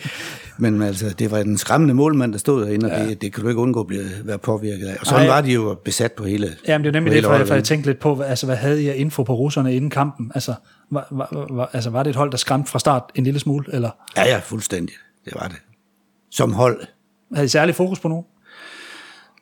men 0.57 0.81
altså, 0.81 1.09
det 1.19 1.31
var 1.31 1.37
en 1.37 1.57
skræmmende 1.57 1.93
målmand, 1.93 2.33
der 2.33 2.39
stod 2.39 2.65
derinde, 2.65 2.91
og 2.91 2.99
ja. 2.99 3.07
det, 3.07 3.21
det 3.21 3.33
kan 3.33 3.43
du 3.43 3.49
ikke 3.49 3.61
undgå 3.61 3.79
at 3.79 3.87
blive, 3.87 4.03
være 4.23 4.37
påvirket 4.37 4.87
af. 4.87 4.97
Og 4.99 5.05
sådan 5.05 5.21
Ej, 5.21 5.35
var 5.35 5.41
de 5.41 5.51
jo 5.51 5.77
besat 5.85 6.11
på 6.11 6.23
hele 6.23 6.55
Jamen, 6.67 6.85
det 6.85 6.89
er 6.89 6.93
nemlig 6.93 7.13
det, 7.13 7.23
for, 7.23 7.45
for 7.45 7.53
jeg 7.53 7.63
tænkte 7.63 7.89
lidt 7.89 7.99
på, 7.99 8.21
altså, 8.21 8.45
hvad 8.45 8.55
havde 8.55 8.85
jeg 8.85 8.95
info 8.95 9.23
på 9.23 9.33
russerne 9.33 9.75
inden 9.75 9.89
kampen? 9.89 10.31
Altså 10.35 10.53
var, 10.91 11.07
var, 11.11 11.47
var, 11.51 11.69
altså, 11.73 11.89
var 11.89 12.03
det 12.03 12.09
et 12.09 12.15
hold, 12.15 12.31
der 12.31 12.37
skræmte 12.37 12.71
fra 12.71 12.79
start 12.79 13.03
en 13.15 13.23
lille 13.23 13.39
smule? 13.39 13.65
Eller? 13.73 13.89
Ja, 14.17 14.27
ja, 14.27 14.39
fuldstændig. 14.39 14.95
Det 15.25 15.33
var 15.35 15.47
det. 15.47 15.57
Som 16.31 16.53
hold. 16.53 16.81
Havde 17.33 17.45
I 17.45 17.49
særlig 17.49 17.75
fokus 17.75 17.99
på 17.99 18.07
nogen? 18.07 18.25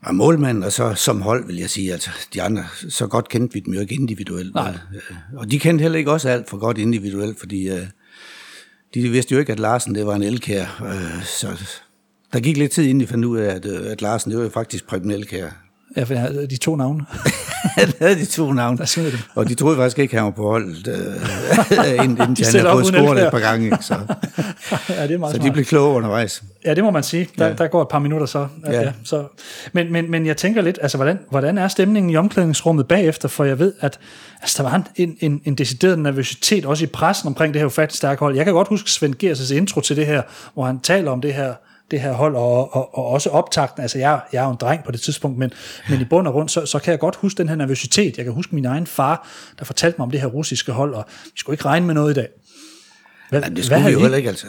Og 0.01 0.15
målmand, 0.15 0.63
og 0.63 0.71
så 0.71 0.93
som 0.93 1.21
hold, 1.21 1.47
vil 1.47 1.55
jeg 1.55 1.69
sige, 1.69 1.93
altså 1.93 2.09
de 2.33 2.41
andre, 2.41 2.63
så 2.89 3.07
godt 3.07 3.29
kendte 3.29 3.53
vi 3.53 3.59
dem 3.59 3.73
jo 3.73 3.79
ikke 3.79 3.95
individuelt. 3.95 4.55
Nej. 4.55 4.77
Øh, 4.95 5.15
og 5.37 5.51
de 5.51 5.59
kendte 5.59 5.81
heller 5.81 5.99
ikke 5.99 6.11
også 6.11 6.29
alt 6.29 6.49
for 6.49 6.57
godt 6.57 6.77
individuelt, 6.77 7.39
fordi 7.39 7.71
uh, 7.71 7.79
de 8.93 9.09
vidste 9.09 9.33
jo 9.33 9.39
ikke, 9.39 9.51
at 9.51 9.59
Larsen 9.59 9.95
det 9.95 10.05
var 10.05 10.15
en 10.15 10.23
elkær. 10.23 10.81
Uh, 10.81 11.23
så 11.23 11.47
der 12.33 12.39
gik 12.39 12.57
lidt 12.57 12.71
tid, 12.71 12.83
inden 12.83 12.99
de 12.99 13.07
fandt 13.07 13.25
ud 13.25 13.37
af, 13.37 13.55
at, 13.55 13.65
at 13.65 14.01
Larsen 14.01 14.31
det 14.31 14.37
var 14.37 14.43
jo 14.43 14.49
faktisk 14.49 14.87
Preben 14.87 15.11
Elkær. 15.11 15.68
Ja, 15.95 16.03
de 16.49 16.57
to 16.57 16.75
navne. 16.75 17.05
han 17.79 17.93
havde 17.99 18.15
de 18.15 18.25
to 18.25 18.53
navne. 18.53 18.87
Og 19.35 19.49
de 19.49 19.55
troede 19.55 19.77
faktisk 19.77 19.99
ikke, 19.99 20.13
at 20.13 20.19
han 20.19 20.25
var 20.25 20.31
på 20.31 20.43
holdet, 20.43 20.87
øh, 20.87 21.93
inden, 22.03 22.09
inden 22.09 22.35
de 22.35 22.45
han 22.45 22.53
havde 22.53 22.71
fået 22.71 22.85
scoret 22.85 23.25
et 23.25 23.31
par 23.31 23.39
gange. 23.39 23.65
Ikke? 23.65 23.77
Så, 23.81 23.93
ja, 24.89 25.03
det 25.03 25.13
er 25.13 25.17
meget 25.17 25.35
så 25.35 25.41
smart. 25.41 25.47
de 25.47 25.51
blev 25.51 25.65
kloge 25.65 25.95
undervejs. 25.95 26.43
Ja, 26.65 26.73
det 26.73 26.83
må 26.83 26.91
man 26.91 27.03
sige. 27.03 27.27
Der, 27.37 27.47
ja. 27.47 27.53
der 27.53 27.67
går 27.67 27.81
et 27.81 27.87
par 27.87 27.99
minutter 27.99 28.25
så. 28.25 28.47
Ja. 28.65 28.81
Ja, 28.81 28.91
så. 29.03 29.23
Men, 29.73 29.91
men, 29.91 30.11
men 30.11 30.25
jeg 30.25 30.37
tænker 30.37 30.61
lidt, 30.61 30.79
altså, 30.81 30.97
hvordan, 30.97 31.19
hvordan 31.29 31.57
er 31.57 31.67
stemningen 31.67 32.09
i 32.09 32.15
omklædningsrummet 32.15 32.87
bagefter? 32.87 33.27
For 33.27 33.43
jeg 33.43 33.59
ved, 33.59 33.73
at 33.79 33.99
altså, 34.41 34.63
der 34.63 34.69
var 34.69 34.83
en, 34.95 35.17
en, 35.19 35.41
en 35.45 35.55
decideret 35.55 35.99
nervøsitet 35.99 36.65
også 36.65 36.83
i 36.83 36.87
pressen 36.87 37.27
omkring 37.27 37.53
det 37.53 37.61
her 37.61 37.65
ufattigt 37.65 37.97
stærke 37.97 38.19
hold. 38.19 38.35
Jeg 38.35 38.45
kan 38.45 38.53
godt 38.53 38.67
huske 38.67 38.91
Svend 38.91 39.23
Gers' 39.23 39.53
intro 39.53 39.81
til 39.81 39.95
det 39.95 40.05
her, 40.05 40.21
hvor 40.53 40.65
han 40.65 40.79
taler 40.79 41.11
om 41.11 41.21
det 41.21 41.33
her 41.33 41.53
det 41.91 42.01
her 42.01 42.13
hold, 42.13 42.35
og, 42.35 42.75
og, 42.75 42.97
og 42.97 43.07
også 43.07 43.29
optakten. 43.29 43.81
Altså, 43.81 43.97
jeg, 43.97 44.21
jeg 44.33 44.39
er 44.41 44.45
jo 44.45 44.51
en 44.51 44.57
dreng 44.61 44.83
på 44.83 44.91
det 44.91 45.01
tidspunkt, 45.01 45.37
men, 45.37 45.51
men 45.89 46.01
i 46.01 46.03
bund 46.03 46.27
og 46.27 46.33
grund, 46.33 46.49
så, 46.49 46.65
så 46.65 46.79
kan 46.79 46.91
jeg 46.91 46.99
godt 46.99 47.15
huske 47.15 47.37
den 47.37 47.49
her 47.49 47.55
nervøsitet. 47.55 48.17
Jeg 48.17 48.25
kan 48.25 48.33
huske 48.33 48.55
min 48.55 48.65
egen 48.65 48.87
far, 48.87 49.27
der 49.59 49.65
fortalte 49.65 49.95
mig 49.97 50.05
om 50.05 50.11
det 50.11 50.19
her 50.19 50.27
russiske 50.27 50.71
hold, 50.71 50.93
og 50.93 51.05
vi 51.25 51.39
skulle 51.39 51.53
ikke 51.53 51.65
regne 51.65 51.85
med 51.85 51.93
noget 51.93 52.11
i 52.11 52.13
dag. 52.13 52.27
Hvad, 53.29 53.41
Nej, 53.41 53.49
det 53.49 53.65
skulle 53.65 53.81
hvad 53.81 53.91
vi 53.91 53.93
jo 53.93 53.99
heller 53.99 54.17
ikke. 54.17 54.29
Altså. 54.29 54.45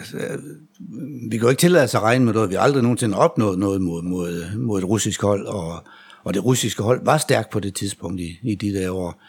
Vi 1.31 1.37
kan 1.37 1.41
jo 1.41 1.49
ikke 1.49 1.61
tillade 1.61 1.85
os 1.85 1.95
at 1.95 2.03
regne 2.03 2.25
med 2.25 2.33
noget. 2.33 2.51
Vi 2.51 2.55
har 2.55 2.63
aldrig 2.63 2.83
nogensinde 2.83 3.17
opnået 3.17 3.59
noget 3.59 3.81
mod, 3.81 4.03
mod, 4.03 4.57
mod 4.57 4.79
et 4.79 4.89
russisk 4.89 5.23
hold, 5.23 5.47
og, 5.47 5.85
og 6.25 6.35
det 6.35 6.45
russiske 6.45 6.83
hold 6.83 7.05
var 7.05 7.19
stærkt 7.19 7.51
på 7.51 7.61
det 7.61 7.75
tidspunkt 7.75 8.21
i, 8.21 8.39
i 8.43 8.55
de 8.55 8.75
der 8.75 8.91
år. 8.91 9.23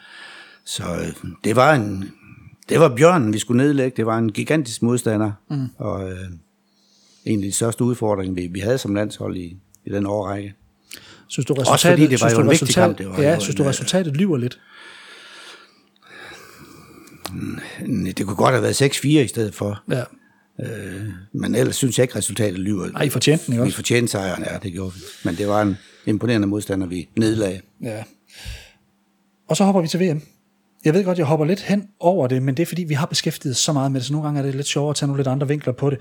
Så 0.64 0.82
øh, 0.82 1.32
det 1.44 1.56
var 1.56 1.74
en, 1.74 2.10
det 2.68 2.80
var 2.80 2.96
bjørnen, 2.96 3.32
vi 3.32 3.38
skulle 3.38 3.64
nedlægge. 3.64 3.96
Det 3.96 4.06
var 4.06 4.18
en 4.18 4.32
gigantisk 4.32 4.82
modstander. 4.82 5.32
Mm. 5.50 5.66
Og, 5.78 6.10
øh, 6.10 6.18
egentlig 7.26 7.48
de 7.48 7.54
største 7.54 7.84
udfordring, 7.84 8.36
vi, 8.36 8.46
vi 8.46 8.60
havde 8.60 8.78
som 8.78 8.94
landshold 8.94 9.36
i, 9.36 9.56
i 9.86 9.90
den 9.90 10.06
årrække. 10.06 10.54
Synes 11.28 11.46
du 11.46 11.54
resultatet, 11.54 11.72
Også 11.72 11.88
fordi 11.88 12.06
det 12.06 12.20
var 12.20 12.30
jo 12.30 12.40
en 12.40 12.50
vigtig 12.50 12.74
kamp. 12.74 12.98
Det 12.98 13.08
var 13.08 13.22
ja, 13.22 13.38
synes 13.38 13.56
du 13.56 13.62
resultatet 13.62 14.16
lyver 14.16 14.36
lidt? 14.36 14.60
Mm, 17.32 18.04
det 18.04 18.26
kunne 18.26 18.36
godt 18.36 18.52
have 18.52 18.62
været 18.62 18.82
6-4 18.82 19.06
i 19.06 19.26
stedet 19.26 19.54
for. 19.54 19.82
Ja. 19.90 20.02
Øh, 20.60 21.08
men 21.32 21.54
ellers 21.54 21.76
synes 21.76 21.98
jeg 21.98 22.04
ikke, 22.04 22.16
resultatet 22.16 22.58
lyver. 22.58 22.86
Nej, 22.86 23.02
I 23.02 23.08
fortjente 23.08 23.46
den 23.46 23.58
også. 23.58 23.64
Vi 23.64 23.72
fortjente 23.72 24.08
sejren, 24.12 24.44
ja, 24.50 24.58
det 24.62 24.72
gjorde 24.72 24.94
vi. 24.94 25.00
Men 25.24 25.36
det 25.36 25.48
var 25.48 25.62
en 25.62 25.76
imponerende 26.06 26.46
modstander, 26.46 26.86
vi 26.86 27.08
nedlagde. 27.16 27.60
Ja. 27.82 28.04
Og 29.48 29.56
så 29.56 29.64
hopper 29.64 29.80
vi 29.82 29.88
til 29.88 30.00
VM. 30.00 30.22
Jeg 30.84 30.94
ved 30.94 31.04
godt, 31.04 31.18
jeg 31.18 31.26
hopper 31.26 31.46
lidt 31.46 31.62
hen 31.62 31.88
over 32.00 32.26
det, 32.26 32.42
men 32.42 32.56
det 32.56 32.62
er 32.62 32.66
fordi, 32.66 32.84
vi 32.84 32.94
har 32.94 33.06
beskæftiget 33.06 33.56
så 33.56 33.72
meget 33.72 33.92
med 33.92 34.00
det, 34.00 34.06
så 34.06 34.12
nogle 34.12 34.26
gange 34.26 34.40
er 34.40 34.44
det 34.44 34.54
lidt 34.54 34.66
sjovere 34.66 34.90
at 34.90 34.96
tage 34.96 35.06
nogle 35.06 35.18
lidt 35.18 35.28
andre 35.28 35.48
vinkler 35.48 35.72
på 35.72 35.90
det. 35.90 35.98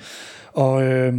Og 0.54 0.84
øh, 0.84 1.14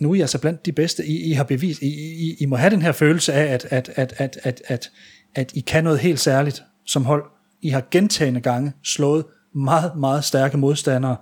nu 0.00 0.10
er 0.10 0.14
I 0.14 0.20
altså 0.20 0.38
blandt 0.38 0.66
de 0.66 0.72
bedste. 0.72 1.06
I, 1.06 1.30
I 1.30 1.32
har 1.32 1.44
bevist, 1.44 1.82
I, 1.82 1.86
I, 1.86 2.36
I 2.40 2.46
må 2.46 2.56
have 2.56 2.70
den 2.70 2.82
her 2.82 2.92
følelse 2.92 3.32
af, 3.32 3.54
at, 3.54 3.66
at, 3.70 3.90
at, 3.96 4.14
at, 4.16 4.38
at, 4.42 4.62
at, 4.66 4.90
at 5.34 5.52
I 5.54 5.60
kan 5.60 5.84
noget 5.84 5.98
helt 5.98 6.20
særligt 6.20 6.62
som 6.86 7.04
hold. 7.04 7.24
I 7.62 7.68
har 7.68 7.82
gentagende 7.90 8.40
gange 8.40 8.72
slået 8.82 9.24
meget, 9.54 9.96
meget 9.96 10.24
stærke 10.24 10.56
modstandere, 10.56 11.16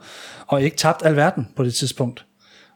og 0.46 0.62
ikke 0.62 0.76
tabt 0.76 1.04
alverden 1.04 1.48
på 1.56 1.64
det 1.64 1.74
tidspunkt. 1.74 2.26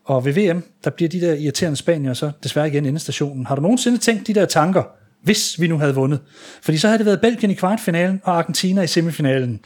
Og 0.05 0.25
ved 0.25 0.33
VM, 0.33 0.63
der 0.85 0.91
bliver 0.91 1.09
de 1.09 1.21
der 1.21 1.35
irriterende 1.35 1.77
spanier 1.77 2.15
så 2.15 2.31
desværre 2.43 2.69
igen 2.69 2.87
endestationen. 2.87 3.47
Har 3.47 3.55
du 3.55 3.63
nogensinde 3.63 3.99
tænkt 3.99 4.27
de 4.27 4.35
der 4.35 4.45
tanker, 4.45 4.83
hvis 5.27 5.61
vi 5.61 5.67
nu 5.67 5.79
havde 5.79 5.95
vundet. 5.95 6.21
Fordi 6.63 6.79
så 6.79 6.87
havde 6.89 6.99
det 6.99 7.07
været 7.07 7.21
Belgien 7.21 7.51
i 7.51 7.55
kvartfinalen 7.55 8.21
og 8.25 8.39
Argentina 8.39 8.83
i 8.83 8.87
semifinalen. 8.87 9.61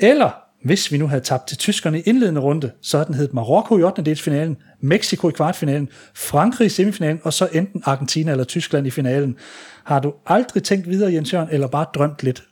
Eller 0.00 0.30
hvis 0.64 0.92
vi 0.92 0.98
nu 0.98 1.06
havde 1.06 1.22
tabt 1.22 1.48
til 1.48 1.58
tyskerne 1.58 1.98
i 1.98 2.02
indledende 2.02 2.40
runde, 2.40 2.70
så 2.82 2.96
havde 2.96 3.06
den 3.06 3.14
heddet 3.14 3.34
Marokko 3.34 3.78
i 3.78 3.82
8. 3.82 4.16
finalen, 4.16 4.56
Mexico 4.80 5.28
i 5.28 5.32
kvartfinalen, 5.32 5.88
Frankrig 6.14 6.66
i 6.66 6.68
semifinalen, 6.68 7.20
og 7.22 7.32
så 7.32 7.48
enten 7.52 7.82
Argentina 7.84 8.30
eller 8.30 8.44
Tyskland 8.44 8.86
i 8.86 8.90
finalen. 8.90 9.36
Har 9.84 10.00
du 10.00 10.12
aldrig 10.26 10.62
tænkt 10.62 10.90
videre, 10.90 11.12
Jens 11.12 11.32
Jørgen, 11.32 11.48
eller 11.52 11.66
bare 11.66 11.86
drømt 11.94 12.22
lidt? 12.22 12.44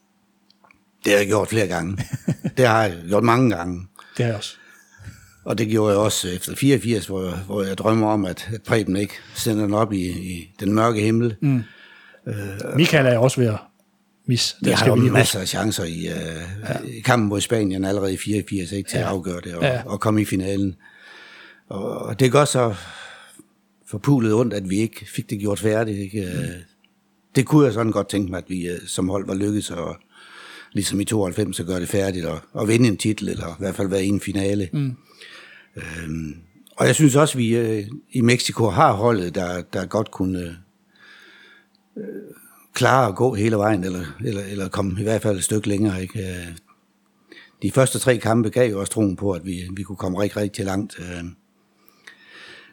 Det 1.04 1.12
har 1.12 1.18
jeg 1.18 1.26
gjort 1.26 1.48
flere 1.48 1.66
gange. 1.66 1.98
det 2.56 2.66
har 2.66 2.82
jeg 2.82 2.96
gjort 3.08 3.24
mange 3.24 3.56
gange. 3.56 3.86
Det 4.16 4.24
har 4.24 4.30
jeg 4.30 4.36
også. 4.36 4.54
Og 5.44 5.58
det 5.58 5.68
gjorde 5.68 5.90
jeg 5.90 5.98
også 5.98 6.28
efter 6.28 6.56
84, 6.56 7.06
hvor, 7.06 7.30
hvor 7.46 7.62
jeg 7.62 7.78
drømmer 7.78 8.08
om, 8.08 8.24
at 8.24 8.50
Preben 8.66 8.96
ikke 8.96 9.14
sender 9.34 9.64
den 9.64 9.74
op 9.74 9.92
i, 9.92 10.08
i 10.08 10.54
den 10.60 10.74
mørke 10.74 11.00
himmel. 11.00 11.36
Mm 11.40 11.62
Øh, 12.30 12.76
Michael 12.76 13.06
er 13.06 13.18
også 13.18 13.40
ved 13.40 13.48
at 13.48 13.58
mis. 14.26 14.56
Det 14.64 14.74
har 14.74 14.86
jo 14.86 14.94
masser 14.94 15.40
af 15.40 15.48
chancer 15.48 15.84
i, 15.84 15.98
uh, 15.98 16.68
ja. 16.68 16.96
i 16.96 17.00
kampen 17.00 17.28
mod 17.28 17.40
Spanien 17.40 17.84
allerede 17.84 18.14
i 18.14 18.16
84 18.16 18.72
ikke, 18.72 18.90
til 18.90 18.98
ja. 18.98 19.02
at 19.02 19.08
afgøre 19.08 19.40
det 19.44 19.54
og, 19.54 19.62
ja. 19.62 19.82
og 19.86 20.00
komme 20.00 20.22
i 20.22 20.24
finalen. 20.24 20.74
Og, 21.68 21.98
og 21.98 22.20
det 22.20 22.32
gør 22.32 22.44
så 22.44 22.74
forpulet 23.90 24.34
ondt, 24.34 24.54
at 24.54 24.70
vi 24.70 24.76
ikke 24.76 25.06
fik 25.14 25.30
det 25.30 25.40
gjort 25.40 25.58
færdigt. 25.58 25.98
Ikke? 25.98 26.32
Mm. 26.34 26.46
Det 27.36 27.46
kunne 27.46 27.64
jeg 27.64 27.72
sådan 27.72 27.92
godt 27.92 28.08
tænke 28.08 28.30
mig, 28.30 28.38
at 28.38 28.44
vi 28.48 28.70
uh, 28.70 28.76
som 28.86 29.08
hold 29.08 29.26
var 29.26 29.34
lykkedes 29.34 29.70
og 29.70 29.96
ligesom 30.72 31.00
i 31.00 31.04
92 31.04 31.60
at 31.60 31.66
gøre 31.66 31.80
det 31.80 31.88
færdigt 31.88 32.26
og, 32.26 32.40
og 32.52 32.68
vinde 32.68 32.88
en 32.88 32.96
titel, 32.96 33.28
eller 33.28 33.46
i 33.46 33.58
hvert 33.58 33.74
fald 33.74 33.88
være 33.88 34.04
i 34.04 34.08
en 34.08 34.20
finale. 34.20 34.68
Mm. 34.72 34.96
Øhm, 35.76 36.34
og 36.76 36.86
jeg 36.86 36.94
synes 36.94 37.16
også, 37.16 37.38
at 37.38 37.38
vi 37.38 37.78
uh, 37.78 37.84
i 38.10 38.20
Mexico 38.20 38.68
har 38.68 38.92
holdet, 38.92 39.34
der, 39.34 39.62
der 39.62 39.86
godt 39.86 40.10
kunne 40.10 40.56
øh, 41.96 42.04
klare 42.74 43.08
at 43.08 43.16
gå 43.16 43.34
hele 43.34 43.56
vejen, 43.56 43.84
eller, 43.84 44.04
eller, 44.24 44.42
eller 44.42 44.68
komme 44.68 45.00
i 45.00 45.02
hvert 45.02 45.22
fald 45.22 45.36
et 45.36 45.44
stykke 45.44 45.68
længere. 45.68 46.02
Ikke? 46.02 46.18
Øh, 46.18 46.56
de 47.62 47.70
første 47.70 47.98
tre 47.98 48.18
kampe 48.18 48.50
gav 48.50 48.70
jo 48.70 48.80
også 48.80 48.92
troen 48.92 49.16
på, 49.16 49.32
at 49.32 49.44
vi, 49.44 49.68
vi 49.76 49.82
kunne 49.82 49.96
komme 49.96 50.20
rigtig, 50.20 50.36
rigtig 50.36 50.64
langt. 50.64 50.96
Øh. 50.98 51.24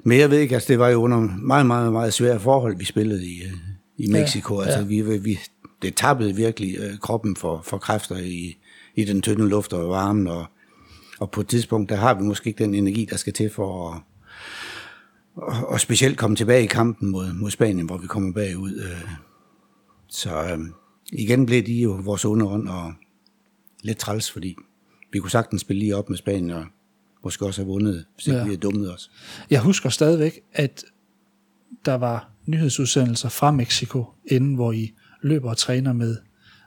Men 0.03 0.19
jeg 0.19 0.31
ved 0.31 0.39
ikke, 0.39 0.55
altså 0.55 0.67
det 0.67 0.79
var 0.79 0.89
jo 0.89 1.01
under 1.01 1.19
meget, 1.19 1.65
meget, 1.65 1.91
meget 1.91 2.13
svære 2.13 2.39
forhold, 2.39 2.77
vi 2.77 2.85
spillede 2.85 3.25
i, 3.25 3.41
øh, 3.43 3.53
i 3.97 4.07
Mexico. 4.11 4.55
Ja, 4.55 4.61
altså, 4.61 4.79
ja. 4.79 5.01
Altså 5.01 5.11
vi, 5.11 5.17
vi, 5.17 5.39
det 5.81 5.95
tappede 5.95 6.35
virkelig 6.35 6.77
kroppen 7.01 7.35
for, 7.35 7.61
for 7.65 7.77
kræfter 7.77 8.17
i, 8.17 8.57
i 8.95 9.03
den 9.03 9.21
tynde 9.21 9.49
luft 9.49 9.73
og 9.73 9.89
varmen, 9.89 10.27
og, 10.27 10.45
og 11.19 11.31
på 11.31 11.41
et 11.41 11.47
tidspunkt, 11.47 11.89
der 11.89 11.95
har 11.95 12.13
vi 12.13 12.23
måske 12.23 12.47
ikke 12.47 12.63
den 12.63 12.73
energi, 12.73 13.07
der 13.09 13.17
skal 13.17 13.33
til 13.33 13.49
for 13.49 13.91
at, 13.91 14.01
og, 15.37 15.67
og 15.69 15.79
specielt 15.79 16.17
komme 16.17 16.35
tilbage 16.35 16.63
i 16.63 16.67
kampen 16.67 17.09
mod, 17.09 17.33
mod 17.33 17.51
Spanien, 17.51 17.85
hvor 17.85 17.97
vi 17.97 18.07
kommer 18.07 18.33
bagud. 18.33 18.73
Øh. 18.73 19.09
Så 20.07 20.43
øh, 20.43 20.59
igen 21.11 21.45
blev 21.45 21.65
de 21.65 21.73
jo 21.73 21.91
vores 21.91 22.25
underånd 22.25 22.69
og 22.69 22.93
lidt 23.83 23.97
træls, 23.97 24.31
fordi 24.31 24.55
vi 25.11 25.19
kunne 25.19 25.31
sagtens 25.31 25.61
spille 25.61 25.79
lige 25.79 25.95
op 25.95 26.09
med 26.09 26.17
Spanien 26.17 26.51
og 26.51 26.65
måske 27.23 27.45
også 27.45 27.61
have 27.61 27.67
vundet, 27.67 28.05
hvis 28.15 28.27
ikke 28.27 28.37
ja. 28.37 28.43
vi 28.43 28.49
havde 28.49 28.61
dummet 28.61 28.93
os. 28.93 29.11
Jeg 29.49 29.61
husker 29.61 29.89
stadigvæk, 29.89 30.39
at 30.53 30.85
der 31.85 31.95
var 31.95 32.29
nyhedsudsendelser 32.45 33.29
fra 33.29 33.51
Mexico, 33.51 34.05
inden 34.25 34.55
hvor 34.55 34.71
I 34.71 34.93
løber 35.21 35.49
og 35.49 35.57
træner 35.57 35.93
med 35.93 36.17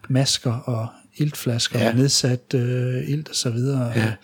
masker 0.08 0.52
og 0.52 0.88
iltflasker 1.16 1.78
ja. 1.78 1.88
og 1.88 1.94
nedsat 1.94 2.54
øh, 2.54 3.08
ilt 3.08 3.28
og 3.28 3.34
så 3.34 3.50
videre. 3.50 3.86
Ja. 3.86 4.14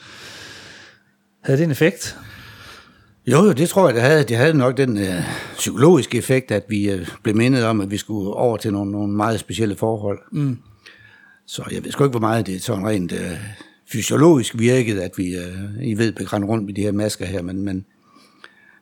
Havde 1.40 1.58
det 1.58 1.64
en 1.64 1.70
effekt? 1.70 2.18
Jo, 3.26 3.44
jo, 3.44 3.52
det 3.52 3.68
tror 3.68 3.86
jeg, 3.86 3.94
det 3.94 4.02
havde. 4.02 4.24
Det 4.24 4.36
havde 4.36 4.54
nok 4.54 4.76
den 4.76 4.98
øh, 4.98 5.22
psykologiske 5.56 6.18
effekt, 6.18 6.50
at 6.50 6.64
vi 6.68 6.90
øh, 6.90 7.08
blev 7.22 7.36
mindet 7.36 7.64
om, 7.64 7.80
at 7.80 7.90
vi 7.90 7.96
skulle 7.96 8.30
over 8.30 8.56
til 8.56 8.72
nogle, 8.72 8.92
nogle 8.92 9.12
meget 9.12 9.40
specielle 9.40 9.76
forhold. 9.76 10.18
Mm. 10.32 10.58
Så 11.46 11.64
jeg 11.72 11.84
ved 11.84 11.92
sgu 11.92 12.04
ikke, 12.04 12.10
hvor 12.10 12.20
meget 12.20 12.46
det 12.46 12.54
er 12.54 12.60
sådan 12.60 12.86
rent 12.86 13.12
øh, 13.12 13.38
fysiologisk 13.92 14.58
virkede, 14.58 15.04
at 15.04 15.10
vi, 15.16 15.36
øh, 15.36 15.88
I 15.88 15.94
ved, 15.94 16.12
begrænde 16.12 16.46
rundt 16.46 16.64
med 16.64 16.74
de 16.74 16.82
her 16.82 16.92
masker 16.92 17.26
her, 17.26 17.42
men, 17.42 17.62
men 17.62 17.84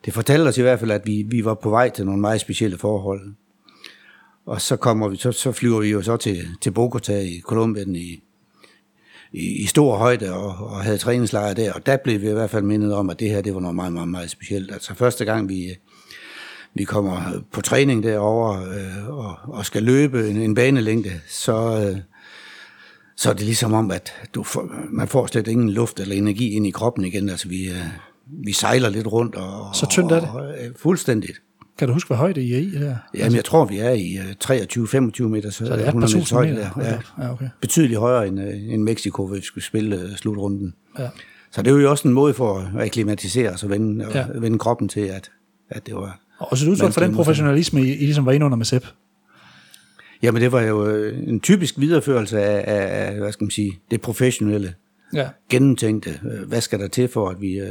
det 0.05 0.13
fortalte 0.13 0.47
os 0.47 0.57
i 0.57 0.61
hvert 0.61 0.79
fald, 0.79 0.91
at 0.91 1.01
vi, 1.05 1.25
vi 1.29 1.45
var 1.45 1.53
på 1.53 1.69
vej 1.69 1.89
til 1.89 2.05
nogle 2.05 2.21
meget 2.21 2.41
specielle 2.41 2.77
forhold. 2.77 3.33
Og 4.45 4.61
så 4.61 4.75
kommer 4.75 5.07
vi, 5.07 5.17
så, 5.17 5.31
så 5.31 5.51
flyver 5.51 5.81
vi 5.81 5.89
jo 5.91 6.01
så 6.01 6.17
til, 6.17 6.47
til 6.61 6.71
Bogota 6.71 7.19
i 7.19 7.41
Kolumbien 7.43 7.95
i, 7.95 8.23
i, 9.35 9.63
i 9.63 9.65
stor 9.65 9.97
højde 9.97 10.33
og, 10.33 10.67
og 10.67 10.83
havde 10.83 10.97
træningslejre 10.97 11.53
der, 11.53 11.73
og 11.73 11.85
der 11.85 11.97
blev 11.97 12.21
vi 12.21 12.29
i 12.29 12.33
hvert 12.33 12.49
fald 12.49 12.63
mindet 12.63 12.93
om, 12.93 13.09
at 13.09 13.19
det 13.19 13.29
her, 13.29 13.41
det 13.41 13.53
var 13.53 13.59
noget 13.59 13.75
meget, 13.75 13.93
meget, 13.93 14.07
meget 14.07 14.29
specielt. 14.29 14.71
Altså 14.71 14.93
første 14.93 15.25
gang 15.25 15.49
vi, 15.49 15.75
vi 16.73 16.83
kommer 16.83 17.43
på 17.51 17.61
træning 17.61 18.03
derovre 18.03 18.65
øh, 18.65 19.09
og, 19.09 19.35
og 19.43 19.65
skal 19.65 19.83
løbe 19.83 20.29
en, 20.29 20.37
en 20.37 20.55
banelængde, 20.55 21.11
så, 21.27 21.87
øh, 21.87 21.97
så 23.17 23.29
er 23.29 23.33
det 23.33 23.45
ligesom 23.45 23.73
om, 23.73 23.91
at 23.91 24.13
du 24.35 24.43
får, 24.43 24.69
man 24.89 25.07
får 25.07 25.27
slet 25.27 25.47
ingen 25.47 25.69
luft 25.69 25.99
eller 25.99 26.15
energi 26.15 26.49
ind 26.49 26.67
i 26.67 26.71
kroppen 26.71 27.05
igen. 27.05 27.29
Altså 27.29 27.47
vi, 27.47 27.69
øh, 27.69 27.85
vi 28.45 28.51
sejler 28.51 28.89
lidt 28.89 29.07
rundt. 29.07 29.35
Og, 29.35 29.75
så 29.75 29.87
tyndt 29.89 30.11
er 30.11 30.19
det? 30.19 30.29
Og, 30.29 30.35
og, 30.35 30.49
øh, 30.49 30.73
fuldstændigt. 30.75 31.41
Kan 31.77 31.87
du 31.87 31.93
huske, 31.93 32.07
hvad 32.07 32.17
højde 32.17 32.43
I 32.43 32.53
er 32.53 32.57
i 32.57 32.69
her? 32.69 32.95
Jamen, 33.13 33.35
jeg 33.35 33.45
tror, 33.45 33.65
vi 33.65 33.77
er 33.77 33.91
i 33.91 34.17
uh, 34.17 35.23
23-25 35.23 35.23
meter. 35.23 35.49
Så, 35.49 35.57
så 35.57 35.63
det 35.63 35.81
er 35.81 35.87
100 35.87 36.15
meters 36.15 36.29
højde 36.29 36.55
der. 36.55 36.69
Ja. 36.77 37.23
ja, 37.23 37.31
okay. 37.33 37.49
Betydeligt 37.61 37.99
højere 37.99 38.27
end, 38.27 38.39
uh, 38.39 38.73
end 38.73 38.83
Mexico, 38.83 39.25
hvor 39.25 39.35
vi 39.35 39.41
skulle 39.41 39.63
spille 39.63 39.95
uh, 40.03 40.15
slutrunden. 40.15 40.73
Ja. 40.99 41.09
Så 41.51 41.61
det 41.61 41.73
er 41.73 41.77
jo 41.77 41.89
også 41.89 42.07
en 42.07 42.13
måde 42.13 42.33
for 42.33 42.59
at 42.59 42.81
akklimatisere 42.81 43.49
os 43.49 43.63
og 43.63 43.69
vende, 43.69 44.05
ja. 44.13 44.25
og 44.35 44.41
vende 44.41 44.59
kroppen 44.59 44.89
til, 44.89 45.01
at, 45.01 45.31
at 45.69 45.85
det 45.85 45.95
var... 45.95 46.19
Og 46.39 46.57
så 46.57 46.65
du 46.65 46.71
udtryk 46.71 46.93
for 46.93 47.01
den 47.01 47.15
professionalisme, 47.15 47.81
I, 47.81 47.93
I 47.93 48.05
ligesom 48.05 48.25
var 48.25 48.31
inde 48.31 48.45
under 48.45 48.57
med 48.57 48.65
Sepp? 48.65 48.85
Jamen, 50.21 50.41
det 50.41 50.51
var 50.51 50.61
jo 50.61 51.05
en 51.27 51.39
typisk 51.39 51.79
videreførelse 51.79 52.43
af, 52.43 52.63
af, 52.75 53.07
af 53.07 53.19
hvad 53.19 53.31
skal 53.31 53.45
man 53.45 53.51
sige, 53.51 53.79
det 53.91 54.01
professionelle. 54.01 54.73
Ja. 55.13 55.29
Gennemtænkte. 55.49 56.19
Hvad 56.47 56.61
skal 56.61 56.79
der 56.79 56.87
til 56.87 57.07
for, 57.07 57.29
at 57.29 57.41
vi 57.41 57.61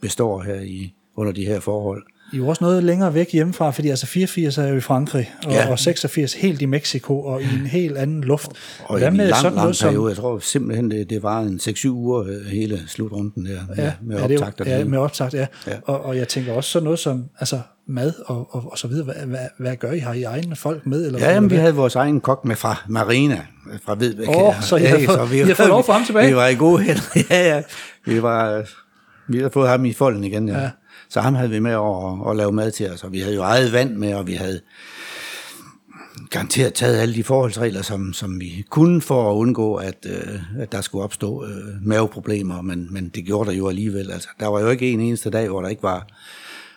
består 0.00 0.42
her 0.42 0.60
i, 0.60 0.94
under 1.16 1.32
de 1.32 1.46
her 1.46 1.60
forhold? 1.60 2.02
I 2.32 2.36
er 2.36 2.38
jo 2.38 2.48
også 2.48 2.64
noget 2.64 2.84
længere 2.84 3.14
væk 3.14 3.32
hjemmefra, 3.32 3.70
fordi 3.70 3.88
altså 3.88 4.06
84 4.06 4.58
er 4.58 4.66
jo 4.66 4.76
i 4.76 4.80
Frankrig, 4.80 5.34
og, 5.46 5.52
ja. 5.52 5.70
og 5.70 5.78
86 5.78 6.34
helt 6.34 6.62
i 6.62 6.66
Mexico, 6.66 7.22
og 7.22 7.42
i 7.42 7.44
en 7.44 7.66
helt 7.66 7.96
anden 7.98 8.24
luft. 8.24 8.50
Og 8.84 8.98
Hvad 8.98 9.10
med 9.10 9.24
en 9.24 9.30
lang, 9.30 9.36
sådan 9.36 9.54
lang 9.54 9.64
noget 9.64 9.78
periode, 9.82 9.96
som... 10.02 10.08
jeg 10.08 10.16
tror 10.16 10.38
simpelthen, 10.38 10.90
det, 10.90 11.10
det 11.10 11.22
var 11.22 11.40
en 11.40 11.60
6-7 11.62 11.88
uger 11.88 12.22
øh, 12.22 12.46
hele 12.46 12.82
slutrunden 12.86 13.46
der, 13.46 13.60
ja, 13.76 13.92
med, 14.02 14.16
med 14.18 14.38
optakt. 14.38 14.60
Ja, 14.66 14.84
med 14.84 14.98
optakt, 14.98 15.34
ja. 15.34 15.46
ja. 15.66 15.72
Og, 15.84 16.04
og 16.04 16.16
jeg 16.16 16.28
tænker 16.28 16.52
også 16.52 16.70
sådan 16.70 16.84
noget 16.84 16.98
som 16.98 17.24
altså 17.40 17.60
mad 17.88 18.12
og, 18.26 18.54
og, 18.54 18.72
og 18.72 18.78
så 18.78 18.88
videre. 18.88 19.04
Hvad, 19.04 19.14
hvad, 19.26 19.48
hvad 19.58 19.76
gør 19.76 19.92
I? 19.92 19.98
Har 19.98 20.12
I 20.12 20.22
egne 20.22 20.56
folk 20.56 20.86
med? 20.86 21.06
Eller 21.06 21.18
ja, 21.18 21.32
jamen, 21.32 21.50
vi 21.50 21.56
havde 21.56 21.74
vores 21.74 21.96
egen 21.96 22.20
kok 22.20 22.44
med 22.44 22.56
fra 22.56 22.84
Marina, 22.88 23.46
fra 23.84 23.94
Vedbæk. 23.98 24.28
Åh, 24.28 24.42
oh, 24.42 24.62
så 24.62 24.76
I 24.76 24.82
har, 24.82 24.96
fået, 24.96 25.18
så 25.18 25.24
vi, 25.24 25.40
I 25.40 25.42
har 25.42 25.54
fået 25.54 25.68
lov 25.68 25.84
for 25.84 25.92
ham 25.92 26.04
tilbage? 26.04 26.28
Vi 26.28 26.36
var 26.36 26.46
i 26.46 26.54
gode 26.54 26.82
hænder, 26.82 27.02
ja, 27.30 27.54
ja. 27.54 27.62
Vi, 28.04 28.22
var, 28.22 28.64
vi 29.28 29.38
havde 29.38 29.50
fået 29.50 29.68
ham 29.68 29.84
i 29.84 29.92
folden 29.92 30.24
igen, 30.24 30.48
ja. 30.48 30.60
ja. 30.60 30.70
Så 31.10 31.20
ham 31.20 31.34
havde 31.34 31.50
vi 31.50 31.58
med 31.58 31.74
over 31.74 32.20
og 32.20 32.36
lave 32.36 32.52
mad 32.52 32.70
til 32.70 32.90
os, 32.90 33.04
og 33.04 33.12
vi 33.12 33.20
havde 33.20 33.34
jo 33.34 33.42
eget 33.42 33.72
vand 33.72 33.96
med, 33.96 34.14
og 34.14 34.26
vi 34.26 34.32
havde 34.32 34.60
garanteret 36.30 36.74
taget 36.74 36.98
alle 36.98 37.14
de 37.14 37.24
forholdsregler, 37.24 37.82
som, 37.82 38.12
som 38.12 38.40
vi 38.40 38.64
kunne 38.70 39.00
for 39.00 39.30
at 39.30 39.34
undgå, 39.34 39.74
at, 39.74 40.06
øh, 40.10 40.62
at 40.62 40.72
der 40.72 40.80
skulle 40.80 41.04
opstå 41.04 41.44
øh, 41.44 41.86
maveproblemer, 41.86 42.62
men, 42.62 42.88
men 42.90 43.08
det 43.08 43.24
gjorde 43.24 43.50
der 43.50 43.56
jo 43.56 43.68
alligevel. 43.68 44.10
Altså, 44.10 44.28
der 44.40 44.46
var 44.46 44.60
jo 44.60 44.68
ikke 44.68 44.90
en 44.90 45.00
eneste 45.00 45.30
dag, 45.30 45.48
hvor 45.48 45.62
der 45.62 45.68
ikke 45.68 45.82
var, 45.82 46.06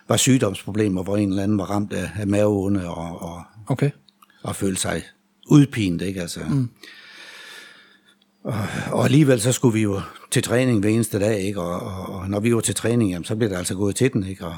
var 0.07 0.17
sygdomsproblemer, 0.17 1.03
hvor 1.03 1.17
en 1.17 1.29
eller 1.29 1.43
anden 1.43 1.57
var 1.57 1.65
ramt 1.71 1.93
af, 1.93 2.09
af 2.19 2.27
maveonde 2.27 2.89
og, 2.89 3.21
og, 3.21 3.41
okay. 3.67 3.89
og 4.43 4.55
følte 4.55 4.81
sig 4.81 5.03
udpint. 5.47 6.01
Ikke? 6.01 6.21
Altså, 6.21 6.39
mm. 6.49 6.69
Og, 8.43 8.53
og 8.91 9.05
alligevel 9.05 9.41
så 9.41 9.51
skulle 9.51 9.73
vi 9.73 9.81
jo 9.81 10.01
til 10.31 10.43
træning 10.43 10.79
hver 10.79 10.89
eneste 10.89 11.19
dag, 11.19 11.39
ikke? 11.39 11.61
Og, 11.61 11.79
og, 11.79 12.15
og 12.15 12.29
når 12.29 12.39
vi 12.39 12.55
var 12.55 12.61
til 12.61 12.75
træning, 12.75 13.11
jamen, 13.11 13.25
så 13.25 13.35
blev 13.35 13.49
der 13.49 13.57
altså 13.57 13.75
gået 13.75 13.95
til 13.95 14.13
den, 14.13 14.23
ikke? 14.23 14.45
Og 14.45 14.55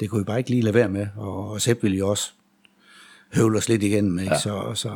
det 0.00 0.10
kunne 0.10 0.18
vi 0.18 0.24
bare 0.24 0.38
ikke 0.38 0.50
lige 0.50 0.62
lade 0.62 0.74
være 0.74 0.88
med, 0.88 1.06
og, 1.16 1.50
og 1.50 1.60
Sepp 1.60 1.82
ville 1.82 1.98
jo 1.98 2.08
også 2.08 2.32
høvle 3.34 3.58
os 3.58 3.68
lidt 3.68 3.82
igennem, 3.82 4.18
ikke? 4.18 4.32
Ja. 4.32 4.38
Så, 4.38 4.72
så 4.74 4.90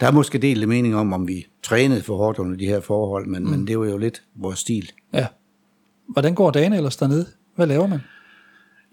der 0.00 0.06
er 0.06 0.10
måske 0.10 0.38
delt 0.38 0.68
mening 0.68 0.96
om, 0.96 1.12
om 1.12 1.28
vi 1.28 1.46
trænede 1.62 2.02
for 2.02 2.16
hårdt 2.16 2.38
under 2.38 2.56
de 2.56 2.66
her 2.66 2.80
forhold, 2.80 3.26
men, 3.26 3.44
mm. 3.44 3.50
men 3.50 3.66
det 3.66 3.78
var 3.78 3.86
jo 3.86 3.96
lidt 3.96 4.22
vores 4.34 4.58
stil. 4.58 4.92
Ja. 5.14 5.26
Hvordan 6.08 6.34
går 6.34 6.50
dagene 6.50 6.76
ellers 6.76 6.96
dernede? 6.96 7.26
Hvad 7.56 7.66
laver 7.66 7.86
man? 7.86 8.00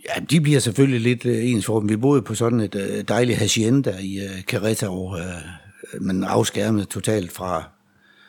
Ja, 0.05 0.21
de 0.29 0.41
bliver 0.41 0.59
selvfølgelig 0.59 1.01
lidt 1.01 1.25
ens 1.25 1.65
for 1.65 1.79
dem. 1.79 1.89
Vi 1.89 1.97
boede 1.97 2.21
på 2.21 2.35
sådan 2.35 2.59
et 2.59 2.75
uh, 2.75 3.01
dejligt 3.07 3.37
hacienda 3.37 3.97
i 3.99 4.19
uh, 4.25 4.53
Querétaro, 4.53 5.15
uh, 5.15 6.01
men 6.01 6.23
afskærmet 6.23 6.87
totalt 6.89 7.31
fra, 7.31 7.63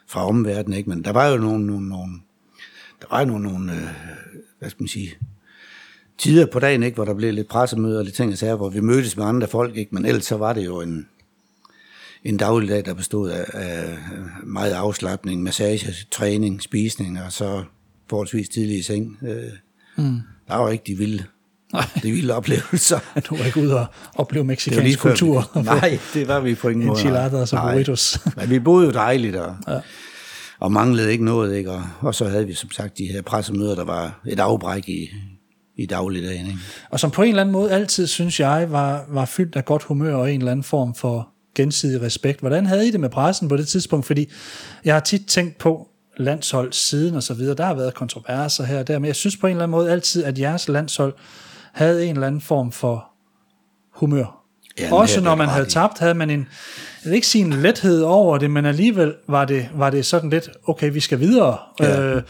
fra 0.08 0.28
omverdenen, 0.28 0.78
ikke? 0.78 0.90
Men 0.90 1.04
der 1.04 1.12
var 1.12 1.26
jo 1.26 1.36
nogle, 1.36 1.66
nogle, 1.66 1.88
nogle 1.88 2.20
der 3.00 3.06
var 3.10 3.20
jo 3.20 3.26
nogle, 3.26 3.48
nogle 3.48 3.72
øh, 3.72 3.88
hvad 4.58 4.70
skal 4.70 4.82
man 4.82 4.88
sige, 4.88 5.14
tider 6.18 6.46
på 6.46 6.58
dagen, 6.58 6.82
ikke? 6.82 6.94
Hvor 6.94 7.04
der 7.04 7.14
blev 7.14 7.32
lidt 7.32 7.48
pressemøder 7.48 7.98
og 7.98 8.04
lidt 8.04 8.16
ting 8.16 8.32
og 8.32 8.38
sager, 8.38 8.56
hvor 8.56 8.68
vi 8.68 8.80
mødtes 8.80 9.16
med 9.16 9.24
andre 9.24 9.48
folk, 9.48 9.76
ikke? 9.76 9.94
Men 9.94 10.04
ellers 10.04 10.24
så 10.24 10.36
var 10.36 10.52
det 10.52 10.64
jo 10.64 10.80
en, 10.80 11.08
en 12.24 12.36
dagligdag, 12.36 12.84
der 12.84 12.94
bestod 12.94 13.30
af, 13.30 13.46
af 13.52 13.98
meget 14.42 14.72
afslappning, 14.72 15.42
massage, 15.42 16.06
træning, 16.10 16.62
spisning, 16.62 17.22
og 17.22 17.32
så 17.32 17.64
forholdsvis 18.08 18.48
tidlig 18.48 18.78
i 18.78 18.82
seng. 18.82 19.18
Øh, 19.22 19.52
mm. 19.96 20.20
Der 20.48 20.56
var 20.56 20.70
ikke 20.70 20.84
de 20.86 20.94
vilde 20.94 21.24
Nej. 21.72 21.84
Det 22.02 22.12
vilde 22.12 22.34
oplevelser. 22.34 22.98
Du 23.28 23.36
var 23.36 23.44
ikke 23.44 23.60
ude 23.60 23.80
og 23.80 23.86
opleve 24.14 24.44
mexikansk 24.44 24.98
kultur? 24.98 25.50
Vi, 25.54 25.60
nej, 25.80 25.98
det 26.14 26.28
var 26.28 26.40
vi 26.40 26.54
på 26.54 26.68
ingen 26.68 26.86
måde. 26.86 26.98
Enchiladas 26.98 27.52
og 27.52 27.62
burritos. 27.62 28.20
Men 28.36 28.50
vi 28.50 28.58
boede 28.58 28.86
jo 28.86 28.92
dejligt, 28.92 29.36
og, 29.36 29.56
ja. 29.68 29.78
og 30.60 30.72
manglede 30.72 31.12
ikke 31.12 31.24
noget. 31.24 31.56
Ikke? 31.56 31.70
Og, 31.70 31.82
og 32.00 32.14
så 32.14 32.28
havde 32.28 32.46
vi 32.46 32.54
som 32.54 32.70
sagt 32.70 32.98
de 32.98 33.06
her 33.06 33.22
pressemøder, 33.22 33.74
der 33.74 33.84
var 33.84 34.20
et 34.26 34.40
afbræk 34.40 34.88
i, 34.88 35.08
i 35.76 35.86
dagligdagen. 35.86 36.46
Ikke? 36.46 36.58
Og 36.90 37.00
som 37.00 37.10
på 37.10 37.22
en 37.22 37.28
eller 37.28 37.42
anden 37.42 37.52
måde 37.52 37.70
altid, 37.70 38.06
synes 38.06 38.40
jeg, 38.40 38.66
var, 38.70 39.04
var 39.08 39.24
fyldt 39.24 39.56
af 39.56 39.64
godt 39.64 39.82
humør 39.82 40.14
og 40.14 40.32
en 40.32 40.40
eller 40.40 40.52
anden 40.52 40.64
form 40.64 40.94
for 40.94 41.28
gensidig 41.54 42.02
respekt. 42.02 42.40
Hvordan 42.40 42.66
havde 42.66 42.88
I 42.88 42.90
det 42.90 43.00
med 43.00 43.10
pressen 43.10 43.48
på 43.48 43.56
det 43.56 43.68
tidspunkt? 43.68 44.06
Fordi 44.06 44.30
jeg 44.84 44.94
har 44.94 45.00
tit 45.00 45.26
tænkt 45.26 45.58
på, 45.58 45.88
landshold 46.18 46.72
siden 46.72 47.14
og 47.14 47.22
så 47.22 47.34
videre. 47.34 47.54
Der 47.54 47.64
har 47.64 47.74
været 47.74 47.94
kontroverser 47.94 48.64
her 48.64 48.78
og 48.78 48.88
der, 48.88 48.98
men 48.98 49.06
jeg 49.06 49.16
synes 49.16 49.36
på 49.36 49.46
en 49.46 49.50
eller 49.50 49.62
anden 49.62 49.70
måde 49.70 49.90
altid, 49.90 50.24
at 50.24 50.38
jeres 50.38 50.68
landshold 50.68 51.14
havde 51.72 52.06
en 52.06 52.14
eller 52.14 52.26
anden 52.26 52.40
form 52.40 52.72
for 52.72 53.10
humør. 53.94 54.44
Ja, 54.80 54.94
Også 54.94 55.20
når 55.20 55.34
man 55.34 55.48
havde 55.48 55.66
tabt, 55.66 55.98
havde 55.98 56.14
man 56.14 56.30
en, 56.30 56.48
jeg 57.04 57.10
vil 57.10 57.14
ikke 57.14 57.26
sige 57.26 57.44
en 57.44 57.52
lethed 57.52 58.02
over 58.02 58.38
det, 58.38 58.50
men 58.50 58.66
alligevel 58.66 59.14
var 59.28 59.44
det, 59.44 59.68
var 59.74 59.90
det 59.90 60.06
sådan 60.06 60.30
lidt, 60.30 60.50
okay, 60.66 60.92
vi 60.92 61.00
skal 61.00 61.20
videre. 61.20 61.58
Ja. 61.80 62.00
Øh, 62.00 62.22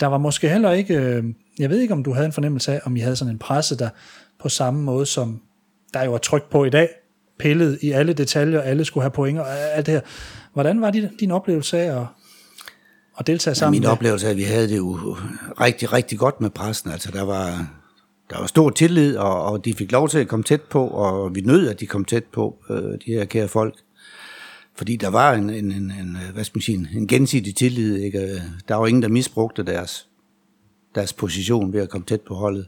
der 0.00 0.06
var 0.06 0.18
måske 0.18 0.48
heller 0.48 0.70
ikke, 0.70 0.94
øh, 0.94 1.24
jeg 1.58 1.70
ved 1.70 1.80
ikke, 1.80 1.94
om 1.94 2.04
du 2.04 2.12
havde 2.12 2.26
en 2.26 2.32
fornemmelse 2.32 2.72
af, 2.72 2.80
om 2.84 2.96
I 2.96 3.00
havde 3.00 3.16
sådan 3.16 3.34
en 3.34 3.38
presse, 3.38 3.78
der 3.78 3.88
på 4.42 4.48
samme 4.48 4.82
måde 4.82 5.06
som 5.06 5.40
der 5.94 6.04
jo 6.04 6.14
er 6.14 6.18
tryk 6.18 6.50
på 6.50 6.64
i 6.64 6.70
dag, 6.70 6.88
pillet 7.38 7.78
i 7.82 7.90
alle 7.90 8.12
detaljer, 8.12 8.60
alle 8.60 8.84
skulle 8.84 9.02
have 9.02 9.10
point 9.10 9.38
og 9.38 9.46
alt 9.58 9.86
det 9.86 9.94
her. 9.94 10.00
Hvordan 10.52 10.80
var 10.80 10.90
din, 10.90 11.08
din 11.20 11.30
oplevelse 11.30 11.78
af 11.78 12.00
at, 12.00 12.06
at 13.18 13.26
deltage 13.26 13.54
sammen? 13.54 13.82
Ja, 13.82 13.88
min 13.88 13.92
oplevelse 13.92 14.26
af, 14.26 14.30
at 14.30 14.36
vi 14.36 14.42
havde 14.42 14.68
det 14.68 14.76
jo 14.76 15.16
rigtig, 15.60 15.92
rigtig 15.92 16.18
godt 16.18 16.40
med 16.40 16.50
pressen. 16.50 16.90
Altså, 16.90 17.10
der 17.10 17.22
var, 17.22 17.66
der 18.32 18.38
var 18.38 18.46
stor 18.46 18.70
tillid, 18.70 19.16
og, 19.16 19.44
og 19.44 19.64
de 19.64 19.74
fik 19.74 19.92
lov 19.92 20.08
til 20.08 20.18
at 20.18 20.28
komme 20.28 20.42
tæt 20.42 20.62
på, 20.62 20.86
og 20.86 21.34
vi 21.34 21.40
nød, 21.40 21.68
at 21.68 21.80
de 21.80 21.86
kom 21.86 22.04
tæt 22.04 22.24
på, 22.24 22.58
øh, 22.70 22.76
de 22.76 23.06
her 23.06 23.24
kære 23.24 23.48
folk. 23.48 23.74
Fordi 24.76 24.96
der 24.96 25.08
var 25.08 25.32
en, 25.34 25.50
en, 25.50 25.72
en, 25.72 25.90
en 25.90 26.16
hvad 26.34 26.44
skal 26.44 26.56
man 26.56 26.62
sige, 26.62 26.88
en 26.96 27.06
gensidig 27.06 27.56
tillid. 27.56 27.96
Ikke? 27.96 28.42
Der 28.68 28.74
var 28.74 28.86
ingen, 28.86 29.02
der 29.02 29.08
misbrugte 29.08 29.62
deres, 29.62 30.08
deres 30.94 31.12
position 31.12 31.72
ved 31.72 31.80
at 31.80 31.88
komme 31.88 32.04
tæt 32.04 32.20
på 32.20 32.34
holdet. 32.34 32.66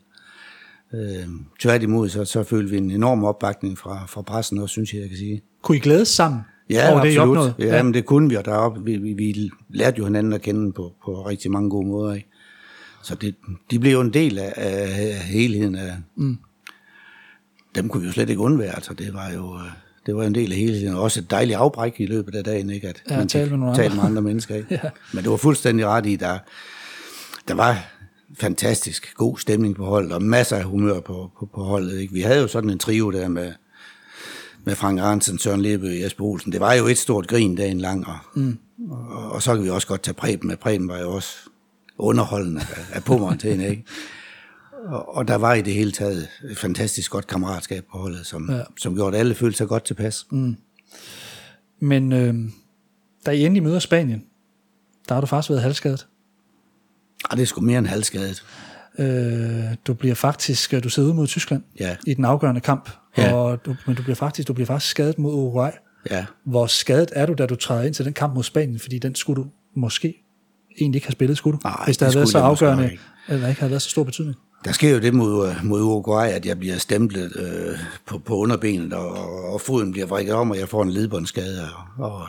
Øh, 0.95 1.27
tværtimod, 1.61 2.09
så, 2.09 2.25
så 2.25 2.43
følte 2.43 2.71
vi 2.71 2.77
en 2.77 2.91
enorm 2.91 3.25
opbakning 3.25 3.79
fra, 3.79 4.07
fra 4.09 4.23
pressen, 4.23 4.59
og 4.59 4.69
synes 4.69 4.93
jeg, 4.93 5.01
jeg 5.01 5.09
kan 5.09 5.19
sige. 5.19 5.43
Kunne 5.63 5.77
I 5.77 5.81
glædes 5.81 6.09
sammen? 6.09 6.41
Ja, 6.71 6.91
over 6.91 7.01
absolut. 7.01 7.39
Det, 7.39 7.65
I 7.65 7.67
ja, 7.67 7.77
ja, 7.77 7.83
men 7.83 7.95
det 7.95 8.05
kunne 8.05 8.29
vi, 8.29 8.35
og 8.35 8.45
deroppe, 8.45 8.85
vi, 8.85 8.97
vi, 8.97 9.13
vi 9.13 9.51
lærte 9.71 9.99
jo 9.99 10.05
hinanden 10.05 10.33
at 10.33 10.43
kende 10.43 10.73
på, 10.73 10.93
på 11.05 11.27
rigtig 11.27 11.51
mange 11.51 11.71
gode 11.71 11.87
måder. 11.87 12.15
Ikke? 12.15 12.29
Så 13.05 13.15
det, 13.15 13.35
de 13.71 13.79
blev 13.79 13.93
jo 13.93 14.01
en 14.01 14.13
del 14.13 14.39
af, 14.39 14.53
af 14.57 15.19
helheden 15.19 15.75
af... 15.75 15.97
Mm. 16.17 16.39
Dem 17.75 17.89
kunne 17.89 18.01
vi 18.01 18.07
jo 18.07 18.13
slet 18.13 18.31
ikke 18.31 18.43
undvære, 18.43 18.75
altså 18.75 18.95
det 18.95 19.15
var 19.15 19.31
jo... 19.31 19.59
Det 20.07 20.17
var 20.17 20.25
en 20.25 20.35
del 20.35 20.53
af 20.53 20.59
helheden, 20.59 20.95
og 20.95 21.03
også 21.03 21.21
et 21.21 21.31
dejligt 21.31 21.59
afbræk 21.59 21.95
i 21.99 22.07
løbet 22.07 22.35
af 22.35 22.45
dagen, 22.45 22.71
ikke? 22.71 22.89
at 22.89 23.03
ja, 23.11 23.17
man 23.17 23.29
talte 23.29 23.57
med, 23.57 23.75
tale 23.75 23.95
med 23.95 24.05
andre 24.05 24.23
mennesker. 24.23 24.55
Ikke? 24.61 24.81
ja. 24.85 24.91
Men 25.13 25.23
det 25.23 25.31
var 25.31 25.37
fuldstændig 25.37 25.87
ret 25.87 26.07
i, 26.07 26.17
der, 26.17 26.39
der 27.49 27.55
var 27.55 27.87
fantastisk 28.35 29.15
god 29.15 29.39
stemning 29.39 29.77
på 29.77 29.85
holdet, 29.85 30.13
og 30.13 30.23
masser 30.23 30.57
af 30.57 30.65
humør 30.65 31.01
på, 31.01 31.31
på, 31.39 31.49
på 31.55 31.63
holdet. 31.63 31.99
Ikke? 31.99 32.15
Vi 32.15 32.21
havde 32.21 32.41
jo 32.41 32.49
sådan 32.49 32.71
en 32.71 32.79
trio 32.79 33.11
der 33.11 33.29
med, 33.29 33.53
med 34.65 34.75
Frank 34.75 35.01
Arnsen, 35.01 35.39
Søren 35.39 35.63
Lebe 35.63 35.87
og 35.87 36.01
Jesper 36.01 36.25
Olsen. 36.25 36.53
Det 36.53 36.61
var 36.61 36.75
jo 36.75 36.87
et 36.87 36.99
stort 36.99 37.27
grin 37.27 37.55
dagen 37.55 37.81
lang, 37.81 38.07
og, 38.07 38.19
mm. 38.35 38.59
og, 38.91 39.33
og 39.33 39.43
så 39.43 39.55
kan 39.55 39.65
vi 39.65 39.71
også 39.71 39.89
godt 39.89 40.03
tage 40.03 40.15
Preben 40.15 40.49
med. 40.49 40.57
Preben 40.57 40.89
var 40.89 40.99
jo 40.99 41.13
også 41.13 41.37
underholdende 41.99 42.61
af, 42.93 43.05
pummeren 43.05 43.39
til 43.39 43.51
hende, 43.51 43.69
ikke? 43.69 43.85
og, 44.85 45.17
og 45.17 45.29
der 45.29 45.35
var 45.35 45.55
i 45.55 45.63
det 45.63 45.75
hele 45.75 45.93
taget 45.93 46.29
et 46.51 46.59
fantastisk 46.59 47.11
godt 47.11 47.27
kammeratskab 47.27 47.85
på 47.93 47.99
holdet, 47.99 48.27
som, 48.27 48.51
ja. 48.51 48.61
som 48.79 48.95
gjorde, 48.95 49.17
at 49.17 49.21
alle 49.21 49.35
følte 49.35 49.59
sig 49.59 49.69
godt 49.69 49.85
tilpas. 49.85 50.27
Mm. 50.31 50.57
Men 51.81 52.13
øh, 52.13 52.35
da 53.27 53.31
I 53.31 53.41
endelig 53.41 53.63
møder 53.63 53.79
Spanien, 53.79 54.25
der 55.09 55.15
har 55.15 55.21
du 55.21 55.27
faktisk 55.27 55.51
været 55.51 55.63
halvskadet. 55.63 56.07
Ja, 57.31 57.37
det 57.37 57.43
er 57.43 57.47
sgu 57.47 57.61
mere 57.61 57.79
end 57.79 57.87
halvskadet. 57.87 58.45
Øh, 58.99 59.65
du 59.87 59.95
bliver 59.95 60.15
faktisk, 60.15 60.85
du 60.85 60.89
sidder 60.89 61.09
ud 61.09 61.15
mod 61.15 61.27
Tyskland 61.27 61.63
ja. 61.81 61.97
i 62.07 62.15
den 62.15 62.25
afgørende 62.25 62.61
kamp, 62.61 62.91
ja. 63.17 63.35
og 63.35 63.65
du, 63.65 63.77
men 63.87 63.97
du 63.97 64.03
bliver, 64.03 64.17
faktisk, 64.17 64.49
du 64.49 64.53
bliver 64.53 64.67
faktisk 64.67 64.91
skadet 64.91 65.19
mod 65.19 65.33
Uruguay. 65.33 65.71
Ja. 66.11 66.27
Hvor 66.45 66.67
skadet 66.67 67.11
er 67.15 67.27
du, 67.27 67.33
da 67.33 67.47
du 67.47 67.57
træder 67.57 67.83
ind 67.83 67.95
til 67.95 68.05
den 68.05 68.13
kamp 68.13 68.35
mod 68.35 68.43
Spanien, 68.43 68.79
fordi 68.79 68.99
den 68.99 69.15
skulle 69.15 69.43
du 69.43 69.49
måske 69.77 70.24
egentlig 70.81 70.97
ikke 70.99 71.07
have 71.07 71.13
spillet, 71.13 71.39
skulle 71.39 71.59
du? 71.59 71.69
Nej, 71.69 71.85
Hvis 71.85 71.97
der 71.97 72.07
havde 72.07 72.17
været 72.17 72.29
så 72.29 72.39
afgørende, 72.39 72.91
eller 73.29 73.49
ikke 73.49 73.61
havde 73.61 73.71
været 73.71 73.83
så 73.83 73.91
stor 73.91 74.05
betydning. 74.05 74.37
Der 74.65 74.73
sker 74.73 74.91
jo 74.91 74.99
det 74.99 75.15
mod, 75.15 75.55
mod 75.63 75.83
Uruguay, 75.83 76.29
at 76.29 76.47
jeg 76.47 76.59
bliver 76.59 76.79
stemplet 76.79 77.33
øh, 77.37 77.79
på, 78.07 78.19
på 78.19 78.37
underbenet, 78.37 78.93
og, 78.93 79.53
og 79.53 79.61
foden 79.61 79.93
bliver 79.93 80.07
vrikket 80.07 80.35
om, 80.35 80.51
og 80.51 80.59
jeg 80.59 80.69
får 80.69 80.83
en 80.83 80.91
ledbåndsskade. 80.91 81.69
Og, 81.99 82.05
og 82.05 82.27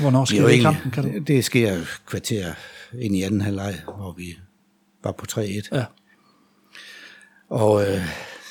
Hvornår 0.00 0.24
sker 0.24 0.46
det 0.46 0.54
i 0.54 0.60
kampen? 0.60 0.90
Kan 0.90 1.04
du? 1.04 1.10
Det, 1.10 1.28
det 1.28 1.44
sker 1.44 1.76
kvarter 2.06 2.52
ind 3.00 3.16
i 3.16 3.22
anden 3.22 3.40
halvleg, 3.40 3.74
hvor 3.84 4.14
vi 4.16 4.36
var 5.04 5.12
på 5.12 5.26
3-1. 5.30 5.68
Ja. 5.72 5.84
Og 7.50 7.82
øh, 7.82 8.00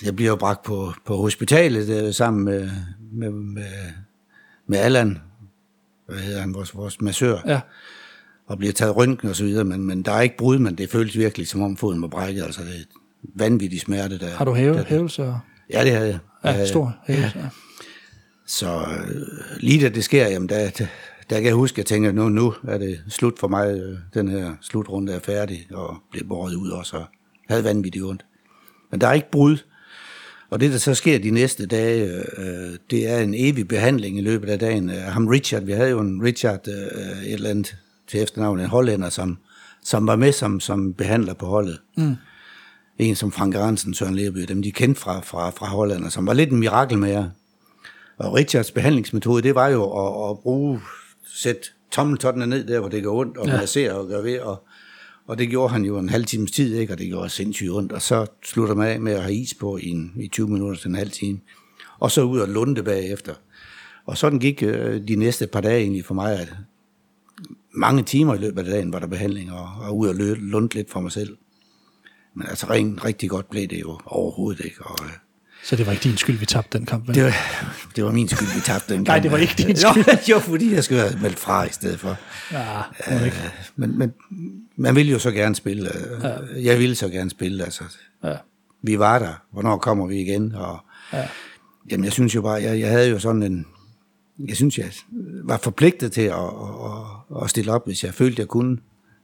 jeg 0.04 0.16
bliver 0.16 0.30
jo 0.30 0.36
bragt 0.36 0.64
på, 0.64 0.94
på 1.06 1.18
hospitalet 1.18 1.90
øh, 1.90 2.14
sammen 2.14 2.46
med, 2.46 2.70
med, 3.12 3.32
med, 3.32 3.92
med 4.68 4.80
Allan, 4.80 5.22
hvad 6.08 6.20
hedder 6.20 6.42
han, 6.42 6.54
vores, 6.54 6.76
vores 6.76 7.02
massør. 7.02 7.38
Ja 7.48 7.60
og 8.52 8.58
bliver 8.58 8.74
taget 8.74 8.95
røntgen 8.95 9.30
og 9.30 9.36
så 9.36 9.43
videre, 9.43 9.64
men, 9.64 9.84
men 9.84 10.02
der 10.02 10.12
er 10.12 10.22
ikke 10.22 10.38
brud, 10.38 10.60
men 10.60 10.76
det 10.76 10.89
føles 10.89 11.18
virkelig, 11.18 11.47
som 11.47 11.62
om 11.62 11.78
foden 11.78 12.02
var 12.02 12.08
brækket. 12.08 12.43
Altså, 12.43 12.62
det 12.62 12.70
er 12.70 12.99
vanvittig 13.36 13.80
smerte. 13.80 14.20
Der, 14.20 14.30
har 14.30 14.45
du 14.45 14.54
hæve, 14.54 14.74
der, 14.74 14.84
hævelse? 14.84 15.34
Ja, 15.74 15.84
det 15.84 15.91
havde 15.91 16.08
jeg. 16.08 16.20
Ja, 16.43 16.66
stor 16.66 16.95
hævelse, 17.08 17.39
ja. 17.39 17.47
Så 18.47 18.68
øh, 18.68 19.22
lige 19.60 19.84
da 19.84 19.89
det 19.89 20.04
sker, 20.04 20.28
jamen, 20.28 20.49
der, 20.49 20.70
der, 20.70 20.86
der 21.30 21.36
kan 21.36 21.45
jeg 21.45 21.54
huske, 21.54 21.76
at 21.76 21.78
jeg 21.78 21.86
tænker, 21.86 22.12
nu, 22.12 22.30
nu 22.30 22.54
er 22.68 22.78
det 22.78 22.99
slut 23.10 23.39
for 23.39 23.47
mig, 23.47 23.74
øh, 23.74 23.97
den 24.14 24.28
her 24.28 24.54
slutrunde 24.62 25.14
er 25.14 25.20
færdig, 25.20 25.68
og 25.74 25.97
bliver 26.12 26.28
båret 26.28 26.56
ud 26.56 26.70
også, 26.70 26.97
og 26.97 27.06
havde 27.49 27.64
vanvittigt 27.64 28.06
ondt. 28.06 28.26
Men 28.91 29.02
der 29.02 29.08
er 29.08 29.14
ikke 29.14 29.32
brud. 29.32 29.58
Og 30.49 30.60
det, 30.60 30.72
der 30.72 30.78
så 30.78 30.93
sker 30.93 31.20
de 31.20 31.32
næste 31.32 31.66
dage, 31.66 32.24
øh, 32.38 32.78
det 32.89 33.10
er 33.10 33.20
en 33.20 33.34
evig 33.38 33.68
behandling 33.68 34.18
i 34.18 34.22
løbet 34.22 34.49
af 34.49 34.60
dagen. 34.60 34.89
Ham 34.89 35.28
Richard, 35.28 35.64
vi 35.64 35.72
havde 35.72 35.89
jo 35.89 35.99
en 35.99 36.24
Richard, 36.24 36.68
øh, 36.68 37.24
et 37.24 37.34
eller 37.34 37.49
andet 37.49 37.78
til 38.12 38.22
efternavn, 38.22 38.59
en 38.59 38.66
hollænder, 38.66 39.09
som, 39.09 39.38
som 39.84 40.07
var 40.07 40.16
med 40.16 40.32
som, 40.32 40.59
som 40.59 40.93
behandler 40.93 41.34
på 41.34 41.45
holdet. 41.45 41.80
Mm. 41.97 42.16
En 42.99 43.16
som 43.16 43.32
Frank 43.32 43.55
Ransen, 43.55 43.93
Søren 43.93 44.16
Lerby, 44.16 44.39
dem 44.39 44.62
de 44.62 44.72
kendte 44.72 45.01
fra, 45.01 45.20
fra, 45.20 45.49
fra 45.49 45.66
Holland, 45.66 46.09
som 46.09 46.28
var 46.28 46.34
lidt 46.34 46.51
en 46.51 46.59
mirakel 46.59 46.97
med 46.97 47.09
jer. 47.09 47.30
Og 48.18 48.34
Richards 48.34 48.72
behandlingsmetode, 48.72 49.41
det 49.41 49.55
var 49.55 49.68
jo 49.68 49.84
at, 49.84 50.30
at 50.30 50.39
bruge, 50.39 50.82
sætte 51.26 51.62
tommeltottene 51.91 52.47
ned 52.47 52.68
der, 52.68 52.80
hvor 52.80 52.89
det 52.89 53.03
gør 53.03 53.12
ondt, 53.12 53.38
og 53.38 53.47
ja. 53.47 53.57
massere 53.57 53.93
og 53.93 54.07
gøre 54.07 54.24
ved, 54.24 54.39
og, 54.39 54.64
og 55.28 55.38
det 55.38 55.49
gjorde 55.49 55.74
han 55.74 55.86
jo 55.86 55.97
en 55.97 56.09
halv 56.09 56.26
times 56.26 56.51
tid, 56.51 56.76
ikke? 56.76 56.93
og 56.93 56.99
det 56.99 57.07
gjorde 57.07 57.30
sindssygt 57.30 57.72
ondt, 57.72 57.91
og 57.91 58.01
så 58.01 58.26
slutter 58.45 58.76
man 58.76 58.88
af 58.88 58.99
med 58.99 59.14
at 59.14 59.22
have 59.22 59.36
is 59.36 59.53
på 59.53 59.78
i, 59.78 59.88
en, 59.88 60.14
i 60.16 60.28
20 60.28 60.47
minutter 60.47 60.82
til 60.82 60.89
en 60.89 60.95
halv 60.95 61.12
time, 61.12 61.39
og 61.99 62.12
så 62.12 62.22
ud 62.22 62.39
og 62.39 62.47
lunde 62.47 62.84
bagefter. 62.84 63.34
Og 64.05 64.18
sådan 64.18 64.39
gik 64.39 64.64
øh, 64.64 65.07
de 65.07 65.16
næste 65.16 65.47
par 65.47 65.62
dage 65.62 65.82
egentlig 65.82 66.05
for 66.05 66.14
mig, 66.14 66.39
at 66.39 66.53
mange 67.74 68.04
timer 68.04 68.36
i 68.36 68.38
løbet 68.38 68.60
af 68.60 68.66
dagen 68.66 68.94
var 68.94 69.00
der 69.00 69.08
behandling, 69.08 69.52
og, 69.52 69.70
og 69.82 69.98
ud 69.98 70.08
og 70.08 70.16
lunde 70.16 70.76
lidt 70.76 70.92
for 70.92 71.00
mig 71.00 71.12
selv. 71.12 71.38
Men 72.36 72.48
altså 72.48 72.70
rent, 72.70 73.06
rigtig 73.06 73.30
godt 73.30 73.50
blev 73.50 73.68
det 73.68 73.80
jo 73.82 74.00
overhovedet 74.06 74.66
ikke. 74.66 74.82
Og, 74.82 75.06
øh, 75.06 75.12
så 75.64 75.76
det 75.76 75.86
var 75.86 75.92
ikke 75.92 76.04
din 76.04 76.18
skyld, 76.18 76.38
vi 76.38 76.46
tabte 76.46 76.78
den 76.78 76.86
kamp? 76.86 77.08
Det 77.08 77.24
var, 77.24 77.34
det 77.96 78.04
var 78.04 78.12
min 78.12 78.28
skyld, 78.28 78.48
vi 78.56 78.62
tabte 78.62 78.94
den 78.94 78.98
kamp. 78.98 79.08
Nej, 79.08 79.20
det 79.20 79.32
var 79.32 79.38
ikke 79.38 79.54
din 79.58 79.76
skyld. 79.86 80.06
jo, 80.06 80.36
jo, 80.36 80.40
fordi 80.40 80.74
jeg 80.74 80.84
skulle 80.84 81.02
have 81.02 81.20
meldt 81.22 81.40
fra 81.40 81.64
i 81.64 81.70
stedet 81.72 82.00
for. 82.00 82.18
Ja, 82.52 82.80
uh, 83.16 83.26
ikke. 83.26 83.38
Men, 83.76 83.98
men 83.98 84.14
man 84.76 84.96
ville 84.96 85.12
jo 85.12 85.20
så 85.20 85.32
gerne 85.32 85.56
spille. 85.56 85.90
Uh, 86.18 86.24
ja. 86.24 86.38
Jeg 86.72 86.80
ville 86.80 86.96
så 86.96 87.10
gerne 87.10 87.30
spille. 87.30 87.64
Altså. 87.64 87.84
Ja. 88.24 88.36
Vi 88.82 89.00
var 89.00 89.20
der. 89.20 89.34
Hvornår 89.52 89.78
kommer 89.78 90.08
vi 90.08 90.22
igen? 90.22 90.56
Og, 90.56 90.80
ja. 91.14 91.28
Jamen, 91.92 92.04
jeg 92.04 92.14
synes 92.14 92.36
jo 92.36 92.42
bare, 92.42 92.62
jeg, 92.62 92.80
jeg 92.80 92.90
havde 92.90 93.10
jo 93.10 93.20
sådan 93.20 93.44
en, 93.44 93.66
jeg 94.40 94.56
synes, 94.56 94.78
jeg 94.78 94.92
var 95.44 95.58
forpligtet 95.58 96.12
til 96.12 96.22
at, 96.22 96.46
at, 96.86 97.44
at 97.44 97.50
stille 97.50 97.72
op, 97.72 97.86
hvis 97.86 98.04
jeg 98.04 98.14
følte, 98.14 98.40
jeg 98.40 98.48
kunne. 98.48 98.78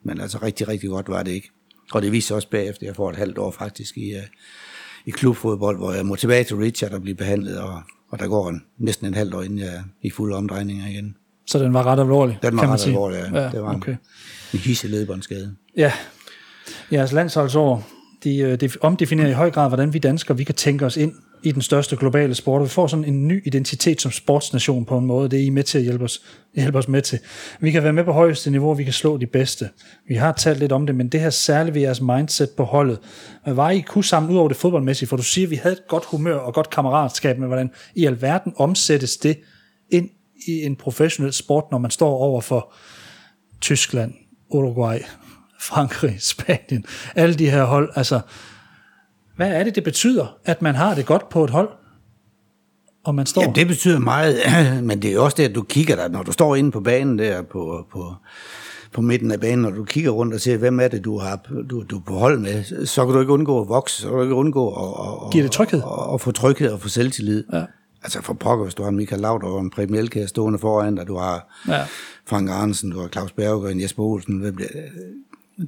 Men 0.03 0.21
altså 0.21 0.37
rigtig, 0.43 0.67
rigtig 0.67 0.89
godt 0.89 1.09
var 1.09 1.23
det 1.23 1.31
ikke. 1.31 1.51
Og 1.91 2.01
det 2.01 2.11
viste 2.11 2.35
også 2.35 2.49
bagefter, 2.49 2.83
at 2.83 2.87
jeg 2.87 2.95
får 2.95 3.09
et 3.09 3.15
halvt 3.15 3.37
år 3.37 3.51
faktisk 3.51 3.97
i, 3.97 4.13
uh, 4.13 4.21
i 5.05 5.11
klubfodbold, 5.11 5.77
hvor 5.77 5.93
jeg 5.93 6.05
må 6.05 6.15
tilbage 6.15 6.43
til 6.43 6.55
Richard 6.55 6.91
og 6.93 7.01
blive 7.01 7.15
behandlet, 7.15 7.59
og, 7.59 7.81
og 8.09 8.19
der 8.19 8.27
går 8.27 8.49
en, 8.49 8.63
næsten 8.77 9.07
en 9.07 9.13
halvt 9.13 9.33
år, 9.33 9.41
inden 9.41 9.59
jeg 9.59 9.75
er 9.75 9.83
i 10.01 10.09
fulde 10.09 10.35
omdrejninger 10.35 10.87
igen. 10.87 11.15
Så 11.47 11.59
den 11.59 11.73
var 11.73 11.83
ret 11.83 11.99
alvorlig, 11.99 12.39
Den 12.41 12.55
var 12.55 12.61
kan 12.61 12.71
ret 12.71 12.79
sige. 12.79 12.91
alvorlig, 12.91 13.17
ja. 13.33 13.41
ja 13.41 13.49
det 13.51 13.61
var 13.61 13.75
okay. 13.75 13.91
en, 13.91 13.97
en 14.53 14.59
hisse 14.59 14.87
ledbåndsskade. 14.87 15.55
Ja. 15.77 15.91
Jeres 16.91 17.11
landsholdsår, 17.11 17.87
de, 18.23 18.37
øh, 18.37 18.61
de 18.61 18.69
omdefinerer 18.81 19.27
i 19.27 19.33
høj 19.33 19.51
grad, 19.51 19.69
hvordan 19.69 19.93
vi 19.93 19.99
danskere 19.99 20.37
vi 20.37 20.43
kan 20.43 20.55
tænke 20.55 20.85
os 20.85 20.97
ind 20.97 21.13
i 21.47 21.51
den 21.51 21.61
største 21.61 21.95
globale 21.95 22.35
sport, 22.35 22.61
og 22.61 22.65
vi 22.65 22.69
får 22.69 22.87
sådan 22.87 23.05
en 23.05 23.27
ny 23.27 23.47
identitet 23.47 24.01
som 24.01 24.11
sportsnation 24.11 24.85
på 24.85 24.97
en 24.97 25.05
måde. 25.05 25.29
Det 25.29 25.39
er 25.39 25.45
I 25.45 25.49
med 25.49 25.63
til 25.63 25.77
at 25.77 25.83
hjælpe 25.83 26.03
os, 26.03 26.21
hjælpe 26.55 26.77
os 26.77 26.87
med 26.87 27.01
til. 27.01 27.19
Vi 27.59 27.71
kan 27.71 27.83
være 27.83 27.93
med 27.93 28.03
på 28.03 28.11
højeste 28.11 28.51
niveau, 28.51 28.73
vi 28.73 28.83
kan 28.83 28.93
slå 28.93 29.17
de 29.17 29.25
bedste. 29.25 29.69
Vi 30.07 30.15
har 30.15 30.31
talt 30.31 30.59
lidt 30.59 30.71
om 30.71 30.85
det, 30.85 30.95
men 30.95 31.07
det 31.07 31.19
her 31.19 31.29
særligt 31.29 31.75
ved 31.75 31.81
jeres 31.81 32.01
mindset 32.01 32.49
på 32.57 32.63
holdet. 32.63 32.99
Hvad 33.43 33.53
var 33.53 33.69
I 33.69 33.79
kunne 33.79 34.03
sammen 34.03 34.31
ud 34.31 34.37
over 34.37 34.47
det 34.47 34.57
fodboldmæssige? 34.57 35.09
For 35.09 35.17
du 35.17 35.23
siger, 35.23 35.47
at 35.47 35.51
vi 35.51 35.55
havde 35.55 35.73
et 35.73 35.87
godt 35.87 36.05
humør 36.05 36.37
og 36.37 36.53
godt 36.53 36.69
kammeratskab, 36.69 37.37
men 37.37 37.47
hvordan 37.47 37.69
i 37.95 38.05
alverden 38.05 38.53
omsættes 38.57 39.17
det 39.17 39.39
ind 39.91 40.09
i 40.47 40.51
en 40.51 40.75
professionel 40.75 41.33
sport, 41.33 41.63
når 41.71 41.77
man 41.77 41.91
står 41.91 42.17
over 42.17 42.41
for 42.41 42.73
Tyskland, 43.61 44.13
Uruguay, 44.49 44.97
Frankrig, 45.61 46.15
Spanien, 46.19 46.85
alle 47.15 47.35
de 47.35 47.49
her 47.49 47.63
hold, 47.63 47.89
altså 47.95 48.19
hvad 49.37 49.51
er 49.51 49.63
det, 49.63 49.75
det 49.75 49.83
betyder, 49.83 50.37
at 50.45 50.61
man 50.61 50.75
har 50.75 50.95
det 50.95 51.05
godt 51.05 51.29
på 51.29 51.43
et 51.43 51.49
hold? 51.49 51.69
Og 53.03 53.15
man 53.15 53.25
står... 53.25 53.41
Ja, 53.41 53.51
det 53.55 53.67
betyder 53.67 53.99
meget, 53.99 54.37
men 54.83 55.01
det 55.01 55.13
er 55.13 55.19
også 55.19 55.35
det, 55.37 55.43
at 55.43 55.55
du 55.55 55.61
kigger 55.61 55.95
der, 55.95 56.07
når 56.07 56.23
du 56.23 56.31
står 56.31 56.55
inde 56.55 56.71
på 56.71 56.79
banen 56.79 57.19
der 57.19 57.41
på, 57.41 57.85
på, 57.91 58.15
på 58.93 59.01
midten 59.01 59.31
af 59.31 59.39
banen, 59.39 59.61
når 59.61 59.69
du 59.69 59.83
kigger 59.83 60.11
rundt 60.11 60.33
og 60.33 60.41
ser, 60.41 60.57
hvem 60.57 60.79
er 60.79 60.87
det, 60.87 61.05
du 61.05 61.17
har 61.17 61.39
du, 61.69 61.83
du 61.83 61.97
er 61.97 62.01
på 62.05 62.13
hold 62.13 62.39
med, 62.39 62.85
så 62.85 63.05
kan 63.05 63.13
du 63.13 63.19
ikke 63.19 63.33
undgå 63.33 63.61
at 63.61 63.69
vokse, 63.69 64.01
så 64.01 64.07
kan 64.07 64.17
du 64.17 64.23
ikke 64.23 64.35
undgå 64.35 64.69
at, 64.69 65.25
at, 65.25 65.31
Giver 65.31 65.43
det 65.43 65.51
tryghed? 65.51 65.79
At, 65.79 66.13
at 66.13 66.21
få 66.21 66.31
tryghed 66.31 66.71
og 66.71 66.81
få 66.81 66.89
selvtillid. 66.89 67.43
Ja. 67.53 67.63
Altså 68.03 68.21
for 68.21 68.33
pokker, 68.33 68.65
hvis 68.65 68.75
du 68.75 68.83
har 68.83 68.91
Michael 68.91 69.21
Laudrup 69.21 69.51
og 69.51 69.61
en 69.61 69.69
Preben 69.69 69.95
Elkær 69.95 70.25
stående 70.25 70.59
foran 70.59 70.95
dig, 70.95 71.07
du 71.07 71.17
har 71.17 71.63
ja. 71.67 71.85
Frank 72.25 72.49
Arnsen, 72.49 72.91
du 72.91 73.01
har 73.01 73.07
Claus 73.07 73.31
Berger 73.31 73.67
og 73.67 73.81
Jesper 73.81 74.03
Olsen, 74.03 74.37
hvem 74.37 74.57
det, 74.57 74.67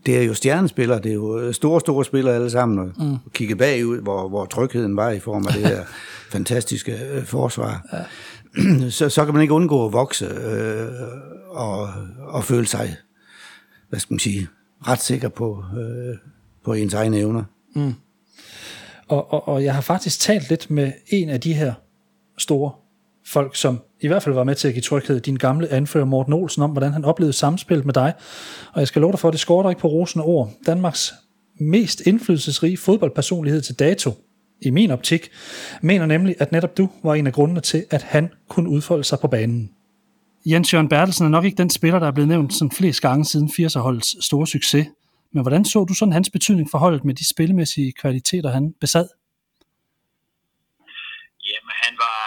det 0.06 0.18
er 0.18 0.24
jo 0.24 0.34
stjernespillere, 0.34 1.00
det 1.00 1.10
er 1.10 1.16
jo 1.16 1.54
store, 1.54 1.80
store 1.80 2.06
spillere 2.06 2.36
alle 2.36 2.50
sammen, 2.50 2.80
og 2.80 3.06
mm. 3.06 3.18
kigge 3.34 3.56
bagud, 3.56 4.02
hvor, 4.02 4.30
hvor 4.30 4.46
trygheden 4.46 4.96
var 4.96 5.10
i 5.10 5.20
form 5.20 5.48
af 5.48 5.54
det 5.54 5.68
her 5.68 5.84
fantastiske 6.32 7.00
øh, 7.12 7.26
forsvar. 7.26 7.88
Ja. 7.94 8.90
så, 8.90 9.10
så 9.10 9.26
kan 9.26 9.34
man 9.34 9.42
ikke 9.42 9.54
undgå 9.54 9.86
at 9.86 9.94
vokse 9.94 10.26
øh, 10.26 10.88
og, 11.50 11.90
og 12.20 12.44
føle 12.44 12.68
sig, 12.68 12.96
hvad 13.90 14.00
skal 14.00 14.14
man 14.14 14.20
sige, 14.20 14.48
ret 14.88 15.02
sikker 15.02 15.30
på, 15.30 15.64
øh, 15.78 16.18
på 16.66 16.74
ens 16.74 16.94
egne 16.94 17.18
evner. 17.18 17.44
Mm. 17.76 17.94
Og, 19.08 19.34
og, 19.34 19.48
og 19.48 19.64
jeg 19.64 19.74
har 19.74 19.82
faktisk 19.82 20.20
talt 20.20 20.50
lidt 20.50 20.72
med 20.72 20.92
en 21.08 21.30
af 21.30 21.42
de 21.42 21.54
her 21.54 21.74
store 22.38 22.72
folk, 23.30 23.56
som 23.56 23.82
i 24.02 24.08
hvert 24.08 24.24
fald 24.24 24.36
var 24.36 24.44
med 24.44 24.56
til 24.56 24.68
at 24.68 24.74
give 24.74 24.82
tryghed, 24.82 25.20
din 25.20 25.36
gamle 25.36 25.70
anfører 25.70 26.06
Morten 26.06 26.34
Olsen, 26.34 26.64
om 26.64 26.72
hvordan 26.72 26.94
han 26.94 27.06
oplevede 27.06 27.34
samspillet 27.34 27.86
med 27.86 27.94
dig. 27.94 28.14
Og 28.74 28.80
jeg 28.80 28.88
skal 28.88 29.02
love 29.02 29.12
dig 29.12 29.20
for, 29.20 29.28
at 29.28 29.32
det 29.32 29.40
skorter 29.40 29.70
ikke 29.70 29.82
på 29.82 29.88
rosende 29.88 30.26
ord. 30.26 30.52
Danmarks 30.66 31.14
mest 31.60 32.02
indflydelsesrige 32.02 32.78
fodboldpersonlighed 32.78 33.62
til 33.62 33.80
dato, 33.80 34.12
i 34.62 34.70
min 34.70 34.92
optik, 34.92 35.30
mener 35.82 36.06
nemlig, 36.06 36.36
at 36.40 36.52
netop 36.52 36.78
du 36.78 36.90
var 37.04 37.16
en 37.16 37.28
af 37.28 37.34
grundene 37.34 37.62
til, 37.62 37.86
at 37.90 38.04
han 38.04 38.30
kunne 38.50 38.70
udfolde 38.70 39.04
sig 39.04 39.20
på 39.20 39.28
banen. 39.28 39.72
Jens 40.46 40.74
Jørgen 40.74 40.90
Bertelsen 40.90 41.26
er 41.26 41.30
nok 41.30 41.46
ikke 41.46 41.58
den 41.58 41.70
spiller, 41.70 42.00
der 42.00 42.08
er 42.08 42.12
blevet 42.12 42.28
nævnt 42.28 42.54
sådan 42.54 42.72
flest 42.72 43.02
gange 43.02 43.26
siden 43.26 43.50
80'er-holdets 43.60 44.26
store 44.26 44.48
succes. 44.48 44.88
Men 45.34 45.44
hvordan 45.44 45.66
så 45.66 45.84
du 45.84 45.94
sådan 45.94 46.14
hans 46.14 46.30
betydning 46.30 46.72
for 46.72 46.78
holdet 46.78 47.06
med 47.06 47.14
de 47.14 47.30
spillemæssige 47.30 47.92
kvaliteter, 47.92 48.52
han 48.52 48.74
besad? 48.82 49.08
Jamen, 51.50 51.74
han 51.84 51.94
var 51.98 52.19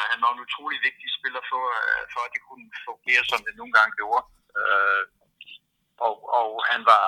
en 0.42 0.46
utrolig 0.46 0.78
vigtig 0.88 1.08
spiller 1.18 1.42
for, 1.50 1.62
øh, 1.78 2.02
for 2.12 2.20
at 2.26 2.32
det 2.34 2.42
kunne 2.48 2.66
fungere, 2.88 3.22
som 3.30 3.40
det 3.46 3.54
nogle 3.56 3.72
gange 3.78 3.92
gjorde. 4.00 4.22
Øh, 4.60 5.04
og, 6.06 6.14
og 6.38 6.48
han 6.70 6.82
var 6.92 7.04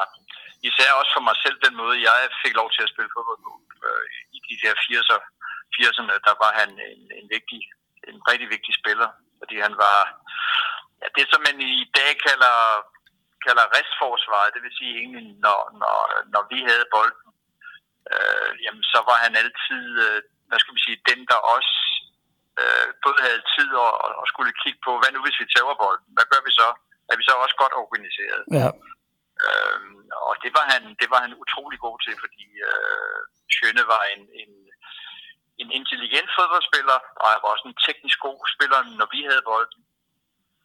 især 0.68 0.91
også 1.01 1.12
for 1.16 1.24
mig 1.28 1.37
selv 1.45 1.57
den 1.66 1.74
måde, 1.82 2.05
jeg 2.09 2.18
fik 2.43 2.55
lov 2.61 2.68
til 2.72 2.82
at 2.85 2.93
spille 2.93 3.14
fodbold 3.14 3.41
på. 3.47 3.53
Øh, 3.87 4.05
I 4.37 4.39
de 4.49 4.55
der 4.62 4.74
80'er, 4.85 5.20
80'erne, 5.76 6.14
der 6.26 6.35
var 6.43 6.53
han 6.61 6.70
en, 6.93 7.03
en, 7.18 7.26
vigtig, 7.35 7.61
en 8.11 8.18
rigtig 8.30 8.49
vigtig 8.55 8.72
spiller, 8.80 9.09
fordi 9.41 9.57
han 9.66 9.74
var 9.85 9.99
ja, 11.01 11.07
det, 11.16 11.24
som 11.32 11.41
man 11.49 11.57
i 11.82 11.87
dag 11.99 12.11
kalder, 12.26 12.59
kalder 13.47 13.72
restforsvaret, 13.76 14.55
det 14.55 14.62
vil 14.62 14.78
sige 14.78 14.95
egentlig, 15.01 15.26
når, 15.47 15.59
når, 15.80 15.99
når 16.35 16.43
vi 16.53 16.59
havde 16.70 16.93
bolden, 16.95 17.28
øh, 18.12 18.51
jamen 18.64 18.85
så 18.93 18.99
var 19.09 19.18
han 19.24 19.32
altid, 19.43 19.85
øh, 20.07 20.18
hvad 20.49 20.59
skal 20.59 20.74
man 20.74 20.87
sige, 20.87 21.07
den 21.11 21.20
der 21.30 21.41
også 21.57 21.74
øh, 22.61 22.87
både 23.05 23.19
havde 23.27 23.43
tid 23.55 23.71
og, 23.85 23.93
og 24.21 24.25
skulle 24.33 24.61
kigge 24.63 24.81
på, 24.87 24.93
hvad 25.01 25.11
nu 25.13 25.21
hvis 25.25 25.41
vi 25.43 25.47
tager 25.55 25.81
bolden? 25.83 26.09
Hvad 26.17 26.27
gør 26.33 26.43
vi 26.49 26.53
så? 26.61 26.69
Er 27.11 27.17
vi 27.19 27.25
så 27.29 27.35
også 27.45 27.57
godt 27.63 27.75
organiseret? 27.83 28.43
Ja. 28.61 28.69
Øhm, 29.45 29.97
og 30.29 30.35
det 30.43 30.51
var, 30.57 30.65
han, 30.73 30.83
det 31.01 31.09
var 31.13 31.21
han 31.25 31.41
utrolig 31.43 31.79
god 31.87 31.97
til, 32.05 32.15
fordi 32.25 32.47
øh, 32.71 33.21
Schøne 33.53 33.85
var 33.95 34.03
en, 34.15 34.23
en, 34.43 34.53
en 35.63 35.69
intelligent 35.79 36.31
fodboldspiller, 36.37 36.99
og 37.21 37.27
han 37.33 37.41
var 37.43 37.51
også 37.55 37.67
en 37.69 37.81
teknisk 37.87 38.19
god 38.27 38.41
spiller, 38.55 38.81
når 39.01 39.09
vi 39.15 39.21
havde 39.29 39.49
bolden. 39.51 39.83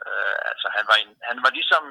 Øh, 0.07 0.37
altså 0.51 0.67
han 0.77 0.85
var, 0.89 0.97
en, 1.03 1.11
han 1.29 1.37
var 1.45 1.51
ligesom 1.59 1.83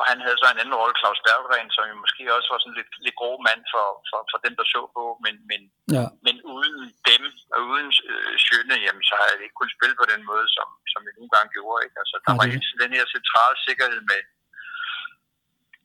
og 0.00 0.04
han 0.10 0.18
havde 0.24 0.38
så 0.40 0.46
en 0.50 0.62
anden 0.62 0.78
rolle, 0.80 0.96
Claus 1.00 1.20
Berggren, 1.26 1.70
som 1.76 1.84
jo 1.90 1.96
måske 2.04 2.22
også 2.36 2.48
var 2.52 2.60
sådan 2.60 2.78
lidt, 2.80 2.92
lidt 3.06 3.16
grov 3.20 3.36
mand 3.48 3.62
for, 3.72 3.86
for, 4.08 4.20
for 4.30 4.38
dem, 4.44 4.54
der 4.58 4.66
så 4.74 4.80
på. 4.96 5.04
Men, 5.24 5.34
men, 5.50 5.60
ja. 5.96 6.04
men 6.26 6.36
uden 6.54 6.78
dem 7.10 7.22
og 7.54 7.60
uden 7.70 7.88
øh, 8.10 8.34
Sjøne, 8.44 8.76
jamen, 8.86 9.04
så 9.08 9.14
havde 9.18 9.36
jeg 9.36 9.46
ikke 9.46 9.58
kunnet 9.58 9.76
spille 9.78 9.96
på 10.00 10.06
den 10.12 10.22
måde, 10.30 10.46
som, 10.56 10.68
som 10.92 11.00
vi 11.06 11.10
nogle 11.18 11.32
gange 11.34 11.50
gjorde. 11.56 11.80
Ikke? 11.84 11.96
Altså, 12.02 12.16
der 12.24 12.32
ja, 12.32 12.38
var 12.38 12.46
hele 12.52 12.82
den 12.84 12.92
her 12.98 13.06
centrale 13.16 13.56
sikkerhed 13.66 14.00
med, 14.10 14.20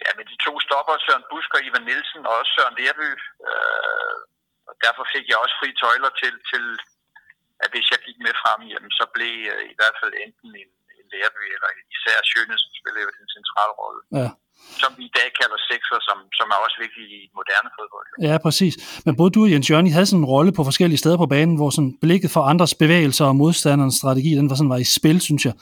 ja, 0.03 0.09
med 0.17 0.25
de 0.31 0.37
to 0.45 0.53
stopper, 0.65 0.93
Søren 1.05 1.29
Busk 1.29 1.49
og 1.55 1.61
Ivan 1.67 1.85
Nielsen, 1.87 2.21
og 2.27 2.33
også 2.39 2.51
Søren 2.55 2.77
Lerby. 2.79 3.09
Øh, 3.49 4.17
og 4.69 4.73
derfor 4.85 5.03
fik 5.13 5.25
jeg 5.29 5.37
også 5.43 5.55
fri 5.59 5.69
tøjler 5.81 6.11
til, 6.21 6.33
til 6.51 6.63
at 7.63 7.69
hvis 7.73 7.87
jeg 7.93 7.99
gik 8.07 8.17
med 8.25 8.33
frem, 8.41 8.59
jamen, 8.73 8.91
så 8.99 9.05
blev 9.15 9.35
øh, 9.53 9.63
i 9.73 9.75
hvert 9.79 9.97
fald 10.01 10.13
enten 10.25 10.51
en 10.61 10.71
Lærby, 11.13 11.43
eller 11.55 11.69
især 11.95 12.17
Sjøne, 12.29 12.55
som 12.63 12.71
spiller 12.79 13.01
jo 13.05 13.09
den 13.19 13.27
centrale 13.37 13.73
rolle. 13.81 14.01
Ja. 14.21 14.29
Som 14.81 14.91
vi 14.97 15.03
i 15.11 15.13
dag 15.19 15.29
kalder 15.39 15.59
sekser, 15.71 15.97
som, 16.07 16.17
som 16.39 16.47
er 16.55 16.59
også 16.65 16.77
vigtigt 16.85 17.07
i 17.17 17.19
moderne 17.39 17.69
fodbold. 17.77 18.05
Ja, 18.29 18.35
præcis. 18.45 18.73
Men 19.05 19.13
både 19.19 19.31
du 19.35 19.39
og 19.45 19.51
Jens 19.51 19.69
Jørgen, 19.69 19.91
havde 19.97 20.09
sådan 20.09 20.23
en 20.23 20.31
rolle 20.35 20.51
på 20.57 20.63
forskellige 20.69 21.01
steder 21.03 21.17
på 21.23 21.27
banen, 21.35 21.55
hvor 21.59 21.69
sådan 21.69 21.93
blikket 22.05 22.29
for 22.35 22.41
andres 22.51 22.73
bevægelser 22.83 23.25
og 23.31 23.35
modstanderens 23.41 23.97
strategi, 24.01 24.31
den 24.39 24.49
var, 24.49 24.55
sådan, 24.55 24.73
var 24.75 24.81
i 24.85 24.89
spil, 24.97 25.17
synes 25.29 25.43
jeg. 25.47 25.53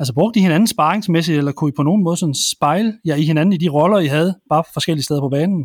Altså 0.00 0.12
brugte 0.18 0.38
I 0.38 0.42
hinanden 0.46 0.68
sparringsmæssigt, 0.74 1.38
eller 1.38 1.52
kunne 1.52 1.70
I 1.72 1.78
på 1.80 1.86
nogen 1.88 2.02
måde 2.06 2.18
sådan 2.22 2.38
spejle 2.54 2.90
jer 3.08 3.16
i 3.22 3.24
hinanden 3.30 3.52
i 3.56 3.62
de 3.64 3.68
roller, 3.76 3.98
I 4.06 4.10
havde, 4.16 4.30
bare 4.52 4.64
forskellige 4.76 5.06
steder 5.08 5.22
på 5.26 5.32
banen? 5.36 5.60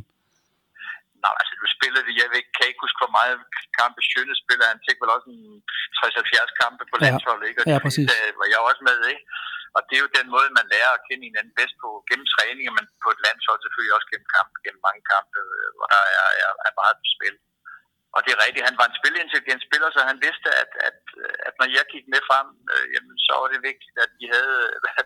Nej, 1.26 1.34
altså 1.42 1.54
du 1.62 1.66
spillede, 1.78 2.04
jeg 2.22 2.28
ved, 2.34 2.42
kan 2.51 2.51
ikke 2.82 2.88
huske, 2.88 3.02
hvor 3.04 3.18
meget 3.20 3.36
kampe 3.80 4.00
Sjøne 4.10 4.36
spiller. 4.44 4.74
Han 4.74 4.86
fik 4.88 4.98
vel 5.02 5.16
også 5.16 5.28
en 5.36 5.44
60-70 6.00 6.62
kampe 6.62 6.84
på 6.92 6.96
landsholdet, 7.04 7.46
ikke? 7.50 7.60
Og 7.62 7.68
ja, 7.72 7.78
præcis. 7.86 8.08
Det 8.12 8.24
var 8.40 8.48
jeg 8.54 8.62
også 8.70 8.82
med, 8.90 9.00
ikke? 9.14 9.24
Og 9.76 9.82
det 9.88 9.96
er 9.96 10.04
jo 10.06 10.18
den 10.20 10.28
måde, 10.34 10.58
man 10.60 10.72
lærer 10.74 10.92
at 10.94 11.04
kende 11.08 11.28
hinanden 11.30 11.54
bedst 11.60 11.76
på 11.84 11.90
gennem 12.10 12.28
træning, 12.36 12.66
men 12.78 12.86
på 13.04 13.10
et 13.14 13.24
landshold 13.26 13.60
selvfølgelig 13.62 13.96
også 13.98 14.10
gennem 14.12 14.30
kampe, 14.36 14.56
gennem 14.66 14.82
mange 14.88 15.04
kampe, 15.14 15.40
øh, 15.58 15.70
hvor 15.76 15.88
der 15.94 16.04
er, 16.20 16.30
er, 16.44 16.52
er 16.68 16.74
meget 16.82 16.96
på 17.02 17.08
spil. 17.16 17.36
Og 18.16 18.20
det 18.24 18.32
er 18.32 18.44
rigtigt, 18.46 18.68
han 18.70 18.80
var 18.80 18.88
en 18.88 19.00
spilintelligent 19.00 19.64
spiller, 19.68 19.90
så 19.92 20.00
han 20.12 20.20
vidste, 20.28 20.50
at, 20.64 20.72
at, 20.90 21.00
at 21.48 21.54
når 21.60 21.68
jeg 21.78 21.86
gik 21.94 22.06
med 22.14 22.22
frem, 22.30 22.48
øh, 22.74 22.86
jamen, 22.94 23.16
så 23.26 23.32
var 23.42 23.48
det 23.54 23.68
vigtigt, 23.70 23.96
at 24.06 24.12
vi 24.20 24.26
havde 24.36 24.60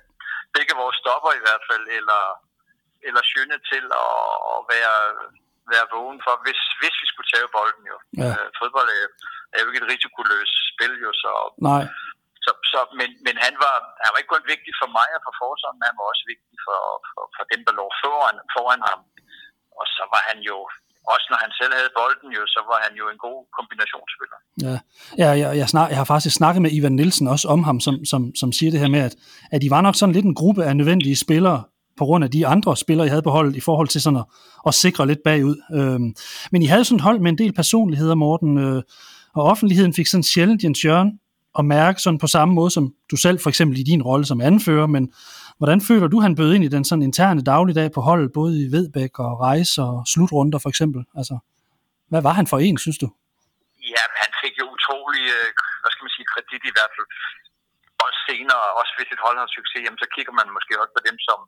begge 0.56 0.74
vores 0.82 0.98
stopper 1.02 1.32
i 1.36 1.44
hvert 1.46 1.64
fald, 1.70 1.86
eller, 2.00 2.24
eller 3.08 3.22
skønne 3.32 3.58
til 3.72 3.86
at, 4.06 4.20
at 4.54 4.60
være 4.74 4.96
være 5.74 5.92
vågen 5.96 6.20
for, 6.26 6.34
hvis, 6.46 6.62
hvis 6.80 6.96
vi 7.02 7.08
skulle 7.10 7.30
tage 7.34 7.50
bolden 7.58 7.84
jo. 7.92 7.98
Ja. 8.22 8.32
Øh, 8.34 8.48
fodbold 8.60 8.90
er, 9.00 9.06
er 9.54 9.60
jo 9.62 9.68
ikke 9.70 9.82
et 9.84 9.92
risikoløst 9.94 10.56
spil 10.72 10.94
jo, 11.06 11.12
så... 11.24 11.32
Nej. 11.70 11.84
Så, 12.46 12.52
så, 12.72 12.80
men, 13.00 13.10
men 13.26 13.36
han, 13.46 13.56
var, 13.64 13.76
han 14.04 14.10
var 14.12 14.20
ikke 14.20 14.34
kun 14.36 14.52
vigtig 14.54 14.74
for 14.82 14.90
mig 14.98 15.10
og 15.18 15.22
for 15.26 15.34
forsvaret, 15.44 15.76
men 15.78 15.88
han 15.90 15.98
var 16.00 16.08
også 16.12 16.26
vigtig 16.34 16.56
for, 16.66 16.80
for, 17.10 17.24
for 17.36 17.44
dem, 17.52 17.62
der 17.68 17.74
lå 17.80 17.86
foran, 18.04 18.38
foran 18.56 18.82
ham. 18.90 19.00
Og 19.80 19.86
så 19.96 20.04
var 20.14 20.22
han 20.30 20.40
jo, 20.50 20.58
også 21.14 21.28
når 21.32 21.40
han 21.46 21.52
selv 21.60 21.74
havde 21.80 21.96
bolden 22.00 22.30
jo, 22.38 22.44
så 22.56 22.62
var 22.72 22.80
han 22.86 22.94
jo 23.02 23.06
en 23.14 23.20
god 23.28 23.40
kombinationsspiller. 23.58 24.38
Ja, 24.66 24.76
ja 25.22 25.30
jeg, 25.42 25.50
jeg, 25.60 25.68
snak, 25.74 25.88
jeg 25.92 26.00
har 26.02 26.10
faktisk 26.14 26.36
snakket 26.36 26.62
med 26.66 26.72
Ivan 26.78 26.96
Nielsen 27.00 27.28
også 27.34 27.46
om 27.56 27.62
ham, 27.70 27.78
som, 27.86 27.96
som, 28.12 28.22
som 28.42 28.50
siger 28.58 28.72
det 28.72 28.80
her 28.84 28.92
med, 28.96 29.04
at, 29.10 29.16
at 29.54 29.60
de 29.64 29.70
var 29.76 29.82
nok 29.82 29.96
sådan 29.96 30.16
lidt 30.16 30.30
en 30.30 30.40
gruppe 30.42 30.62
af 30.68 30.74
nødvendige 30.76 31.18
spillere, 31.26 31.60
på 32.00 32.06
grund 32.06 32.24
af 32.24 32.32
de 32.32 32.48
andre 32.48 32.78
spillere, 32.78 33.08
I 33.08 33.10
havde 33.14 33.28
på 33.28 33.36
holdet, 33.38 33.56
i 33.56 33.66
forhold 33.68 33.88
til 33.88 34.02
sådan 34.02 34.20
at, 34.20 34.26
og 34.66 34.74
sikre 34.74 35.08
lidt 35.08 35.20
bagud. 35.24 35.58
Øhm, 35.78 36.16
men 36.52 36.62
I 36.62 36.66
havde 36.66 36.86
sådan 36.86 36.96
et 36.96 37.02
hold 37.02 37.20
med 37.20 37.32
en 37.32 37.38
del 37.38 37.54
personligheder, 37.54 38.16
Morten, 38.16 38.58
øh, 38.58 38.84
og 39.36 39.44
offentligheden 39.44 39.94
fik 39.94 40.08
sådan 40.08 40.24
sjældent 40.24 40.64
Jens 40.64 40.86
Jørgen 40.86 41.20
at 41.60 41.66
mærke 41.66 42.00
sådan 42.02 42.20
på 42.24 42.28
samme 42.28 42.54
måde, 42.60 42.72
som 42.78 42.86
du 43.12 43.16
selv 43.26 43.38
for 43.44 43.50
eksempel 43.54 43.76
i 43.80 43.84
din 43.92 44.02
rolle 44.10 44.26
som 44.32 44.42
anfører, 44.50 44.88
men 44.96 45.04
hvordan 45.60 45.80
føler 45.90 46.08
du, 46.08 46.18
han 46.26 46.38
bød 46.40 46.52
ind 46.56 46.64
i 46.64 46.74
den 46.76 46.84
sådan 46.90 47.08
interne 47.10 47.42
dagligdag 47.52 47.90
på 47.92 48.02
holdet, 48.08 48.36
både 48.40 48.52
i 48.64 48.72
Vedbæk 48.76 49.14
og 49.26 49.32
rejse 49.48 49.78
og 49.90 49.96
slutrunder 50.12 50.60
for 50.64 50.70
eksempel? 50.74 51.02
Altså, 51.20 51.36
hvad 52.12 52.22
var 52.28 52.34
han 52.40 52.48
for 52.52 52.58
en, 52.68 52.78
synes 52.84 53.00
du? 53.04 53.08
Ja, 53.94 54.04
han 54.24 54.32
fik 54.44 54.54
jo 54.62 54.66
utrolig, 54.76 55.24
øh, 55.38 55.48
hvad 55.82 55.92
skal 55.92 56.04
man 56.06 56.16
sige, 56.16 56.28
kredit 56.32 56.64
i 56.72 56.74
hvert 56.76 56.92
fald. 56.96 57.08
Og 58.04 58.10
senere, 58.28 58.64
også 58.82 58.94
hvis 58.98 59.10
et 59.16 59.22
hold 59.26 59.38
har 59.44 59.50
succes, 59.58 59.82
jamen, 59.86 60.02
så 60.04 60.08
kigger 60.16 60.34
man 60.40 60.48
måske 60.58 60.74
også 60.82 60.94
på 60.98 61.04
dem, 61.08 61.18
som, 61.28 61.40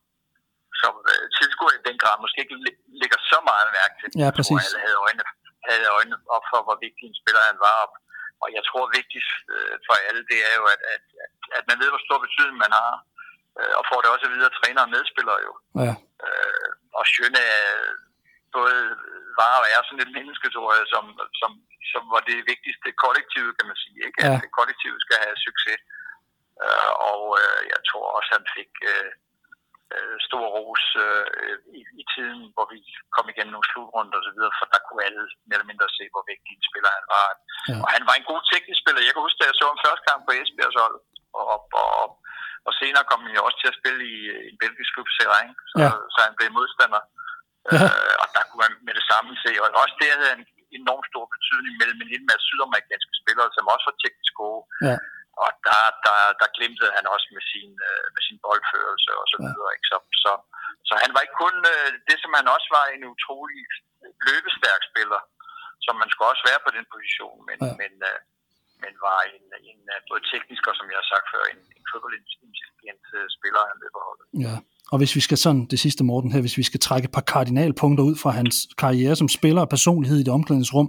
som 0.81 0.93
øh, 1.11 1.23
tilskuer 1.37 1.73
i 1.77 1.85
den 1.87 1.97
grad 2.01 2.15
måske 2.23 2.39
ikke 2.45 2.57
lægger 3.01 3.19
så 3.31 3.37
meget 3.49 3.67
mærke 3.79 3.95
til. 3.99 4.09
Ja, 4.23 4.29
præcis. 4.37 4.61
Alle 4.65 4.79
havde 4.85 4.99
øjnene, 5.05 5.25
havde 5.69 5.87
øjnene 5.97 6.17
op 6.35 6.45
for, 6.51 6.59
hvor 6.65 6.77
vigtig 6.85 7.03
en 7.07 7.17
spiller 7.21 7.43
han 7.51 7.59
var. 7.67 7.77
Og 8.43 8.47
jeg 8.57 8.63
tror 8.69 8.95
vigtigst 8.99 9.33
øh, 9.55 9.75
for 9.85 9.95
alle, 10.07 10.21
det 10.31 10.39
er 10.49 10.53
jo, 10.59 10.65
at, 10.73 10.81
at, 10.93 11.03
at, 11.25 11.33
at 11.57 11.63
man 11.69 11.77
ved, 11.81 11.89
hvor 11.91 12.03
stor 12.07 12.19
betydning 12.25 12.57
man 12.65 12.73
har. 12.81 12.93
Øh, 13.59 13.73
og 13.79 13.83
får 13.89 13.99
det 14.01 14.09
også 14.15 14.27
videre 14.35 14.57
træner 14.59 14.81
og 14.85 14.93
medspillere 14.95 15.39
jo. 15.47 15.53
Ja. 15.85 15.93
Øh, 16.25 16.69
og 16.97 17.03
Sjøne 17.11 17.45
både 18.57 18.77
var 19.39 19.53
og 19.61 19.67
er 19.75 19.81
sådan 19.83 20.05
et 20.05 20.15
menneske, 20.17 20.47
tror 20.55 20.71
jeg, 20.77 20.85
som, 20.93 21.05
som, 21.41 21.51
som 21.91 22.03
var 22.13 22.21
det 22.29 22.49
vigtigste 22.51 22.87
kollektive, 23.03 23.49
kan 23.57 23.65
man 23.69 23.77
sige. 23.83 23.99
Ikke? 24.07 24.19
Ja. 24.23 24.27
At 24.33 24.41
det 24.43 24.51
kollektive 24.59 24.97
skal 25.05 25.17
have 25.25 25.37
succes. 25.47 25.79
Øh, 26.63 26.91
og 27.11 27.21
øh, 27.41 27.61
jeg 27.73 27.81
tror 27.89 28.05
også, 28.17 28.29
han 28.37 28.45
fik... 28.57 28.71
Øh, 28.93 29.11
øh, 29.95 30.15
stor 30.27 30.45
ros 30.57 30.85
øh, 31.05 31.57
i, 31.79 31.81
i 32.01 32.03
tiden, 32.13 32.41
hvor 32.55 32.65
vi 32.73 32.79
kom 33.15 33.25
igennem 33.31 33.53
nogle 33.53 33.69
slutrunder 33.71 34.17
og 34.19 34.25
så 34.27 34.31
videre, 34.35 34.53
for 34.59 34.65
der 34.73 34.81
kunne 34.85 35.05
alle 35.07 35.23
mere 35.47 35.57
eller 35.57 35.71
mindre 35.71 35.95
se, 35.97 36.03
hvor 36.13 36.23
vigtig 36.31 36.51
en 36.53 36.69
spiller 36.69 36.91
han 36.97 37.07
var. 37.15 37.27
Ja. 37.69 37.77
Og 37.83 37.87
han 37.95 38.03
var 38.07 38.15
en 38.17 38.29
god 38.31 38.41
teknisk 38.51 38.79
spiller. 38.81 39.07
Jeg 39.07 39.13
kan 39.13 39.25
huske, 39.25 39.39
da 39.39 39.45
jeg 39.49 39.57
så 39.59 39.65
ham 39.71 39.83
første 39.87 40.05
gang 40.09 40.19
på 40.23 40.31
Esbjergs 40.39 40.79
hold, 40.81 40.97
og, 41.39 41.45
og, 41.53 41.59
og, 41.81 42.07
og 42.67 42.71
senere 42.79 43.09
kom 43.09 43.23
han 43.25 43.37
jo 43.37 43.41
også 43.47 43.59
til 43.59 43.71
at 43.71 43.79
spille 43.81 44.01
i, 44.15 44.17
i 44.45 44.49
en 44.53 44.59
belgisk 44.63 44.89
klub, 44.93 45.09
Seraing, 45.15 45.51
så, 45.71 45.75
ja. 45.83 45.89
så 46.13 46.19
han 46.27 46.35
blev 46.37 46.49
modstander. 46.57 47.03
Ja. 47.73 47.87
Øh, 47.87 48.15
og 48.21 48.27
der 48.35 48.43
kunne 48.47 48.63
man 48.65 48.73
med 48.87 48.93
det 48.99 49.05
samme 49.11 49.31
se, 49.43 49.51
og 49.61 49.67
også 49.83 49.95
det 50.01 50.07
havde 50.21 50.35
en 50.39 50.45
enormt 50.79 51.09
stor 51.11 51.25
betydning 51.35 51.73
mellem 51.81 51.99
en 52.03 52.13
hel 52.13 52.23
masse 52.29 52.45
sydamerikanske 52.49 53.13
spillere, 53.21 53.49
som 53.55 53.71
også 53.73 53.85
var 53.89 53.97
teknisk 54.03 54.33
gode. 54.41 54.63
Ja 54.89 54.97
og 55.43 55.49
der, 55.67 55.83
der, 56.07 56.19
der 56.41 56.47
glimtede 56.57 56.91
han 56.97 57.05
også 57.15 57.27
med 57.35 57.43
sin, 57.51 57.71
øh, 57.89 58.05
med 58.15 58.21
sin 58.27 58.37
boldførelse 58.45 59.11
og 59.21 59.25
så 59.31 59.37
videre. 59.43 59.69
Ikke? 59.75 59.87
Så, 59.91 59.97
så, 60.23 60.31
så 60.87 60.93
han 61.03 61.11
var 61.13 61.21
ikke 61.23 61.41
kun 61.45 61.55
øh, 61.73 61.89
det, 62.09 62.17
som 62.23 62.31
han 62.39 62.47
også 62.55 62.67
var 62.77 62.85
en 62.95 63.03
utrolig 63.13 63.61
løbestærk 64.27 64.81
spiller, 64.91 65.21
som 65.85 65.95
man 66.01 66.09
skulle 66.09 66.31
også 66.33 66.45
være 66.49 66.61
på 66.65 66.71
den 66.77 66.85
position, 66.95 67.37
men, 67.49 67.57
ja. 67.67 67.73
men, 67.81 67.93
øh, 68.09 68.19
men 68.83 68.93
var 69.07 69.19
en, 69.35 69.45
en 69.71 69.79
både 70.09 70.21
teknisk 70.31 70.63
og, 70.69 70.75
som 70.79 70.87
jeg 70.91 70.99
har 71.01 71.09
sagt 71.13 71.27
før, 71.33 71.43
en, 71.53 71.61
en 71.77 71.85
fodboldintelligent 71.91 73.05
spiller, 73.37 73.61
han 73.71 73.77
løber 73.83 74.01
holdet. 74.07 74.25
Ja. 74.47 74.55
Og 74.91 74.97
hvis 74.99 75.15
vi 75.17 75.21
skal 75.27 75.37
sådan, 75.37 75.65
det 75.73 75.79
sidste 75.85 76.03
Morten 76.03 76.31
her, 76.31 76.41
hvis 76.41 76.57
vi 76.61 76.63
skal 76.69 76.79
trække 76.79 77.05
et 77.05 77.15
par 77.17 77.25
kardinalpunkter 77.33 78.03
ud 78.09 78.15
fra 78.23 78.31
hans 78.39 78.55
karriere 78.77 79.15
som 79.15 79.29
spiller 79.37 79.61
og 79.61 79.69
personlighed 79.69 80.17
i 80.19 80.23
det 80.23 80.33
omklædningsrum, 80.33 80.87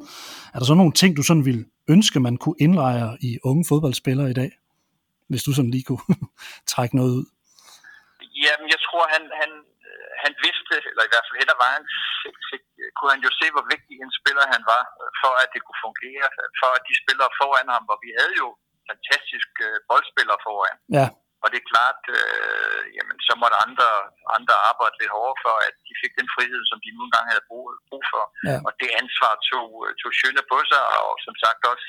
er 0.55 0.59
der 0.59 0.67
så 0.67 0.75
nogle 0.75 0.93
ting, 0.93 1.17
du 1.17 1.23
sådan 1.23 1.45
vil 1.45 1.61
ønske, 1.95 2.19
man 2.27 2.37
kunne 2.43 2.59
indlejre 2.65 3.13
i 3.29 3.31
unge 3.51 3.65
fodboldspillere 3.71 4.31
i 4.31 4.39
dag? 4.41 4.51
Hvis 5.31 5.45
du 5.47 5.51
sådan 5.55 5.75
lige 5.75 5.87
kunne 5.89 6.07
trække 6.73 6.95
noget 7.01 7.13
ud. 7.19 7.27
Jamen, 8.45 8.69
jeg 8.75 8.81
tror, 8.87 9.05
han, 9.15 9.23
han, 9.41 9.51
han 10.25 10.33
vidste, 10.47 10.75
eller 10.91 11.05
i 11.05 11.11
hvert 11.13 11.27
fald 11.27 11.41
hen 11.43 11.55
ad 11.55 11.59
vejen, 11.65 11.85
kunne 12.97 13.13
han 13.15 13.25
jo 13.27 13.31
se, 13.41 13.47
hvor 13.55 13.65
vigtig 13.75 13.95
en 14.05 14.13
spiller 14.21 14.45
han 14.55 14.63
var, 14.73 14.83
for 15.23 15.33
at 15.43 15.49
det 15.55 15.61
kunne 15.67 15.83
fungere, 15.87 16.27
for 16.61 16.71
at 16.77 16.83
de 16.89 16.95
spillere 17.03 17.31
foran 17.41 17.69
ham, 17.75 17.85
hvor 17.89 17.99
vi 18.05 18.11
havde 18.19 18.35
jo 18.43 18.49
fantastiske 18.91 19.65
øh, 19.71 19.77
boldspillere 19.91 20.41
foran. 20.47 20.77
Ja. 20.99 21.07
Og 21.43 21.47
det 21.51 21.59
er 21.59 21.71
klart, 21.75 22.03
øh, 22.19 22.83
jamen, 22.97 23.17
så 23.27 23.33
måtte 23.43 23.57
andre, 23.67 23.89
andre 24.37 24.55
arbejde 24.71 24.99
lidt 25.01 25.15
hårdere 25.17 25.43
for, 25.47 25.55
at 25.69 25.75
de 25.89 25.95
fik 26.03 26.13
den 26.21 26.29
frihed, 26.35 26.63
som 26.71 26.79
de 26.85 26.91
nogle 26.99 27.13
gange 27.15 27.31
havde 27.33 27.49
brug, 27.51 27.65
brug 27.91 28.05
for. 28.13 28.25
Ja. 28.49 28.59
Og 28.67 28.73
det 28.81 28.91
ansvar 29.01 29.33
tog, 29.51 29.69
tog 30.01 30.11
Sjøne 30.19 30.45
på 30.53 30.59
sig, 30.71 30.83
og 30.99 31.11
som 31.27 31.35
sagt 31.45 31.63
også 31.73 31.89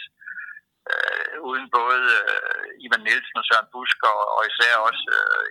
øh, 0.91 1.35
uden 1.49 1.65
både 1.79 2.01
øh, 2.23 2.83
Ivan 2.85 3.03
Nielsen 3.07 3.41
og 3.41 3.45
Søren 3.47 3.71
Busk, 3.73 3.99
og, 4.13 4.21
og 4.35 4.41
især 4.51 4.73
også 4.89 5.05
øh, 5.19 5.43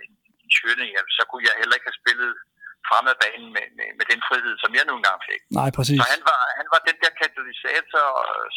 en 0.43 0.51
Sjøne, 0.55 0.85
ja, 0.95 1.01
så 1.17 1.23
kunne 1.29 1.45
jeg 1.47 1.59
heller 1.59 1.75
ikke 1.75 1.89
have 1.89 2.01
spillet 2.03 2.31
fremad 2.89 3.15
banen 3.23 3.49
med, 3.55 3.65
med, 3.77 3.89
med 3.99 4.05
den 4.11 4.21
frihed, 4.27 4.53
som 4.63 4.71
jeg 4.77 4.85
nogle 4.89 5.03
gange 5.07 5.21
fik. 5.29 5.41
Nej, 5.59 5.69
præcis. 5.77 5.99
Så 5.99 6.05
han 6.15 6.21
var, 6.29 6.41
han 6.59 6.67
var 6.73 6.79
den 6.89 6.97
der 7.03 7.11
katalysator, 7.21 8.05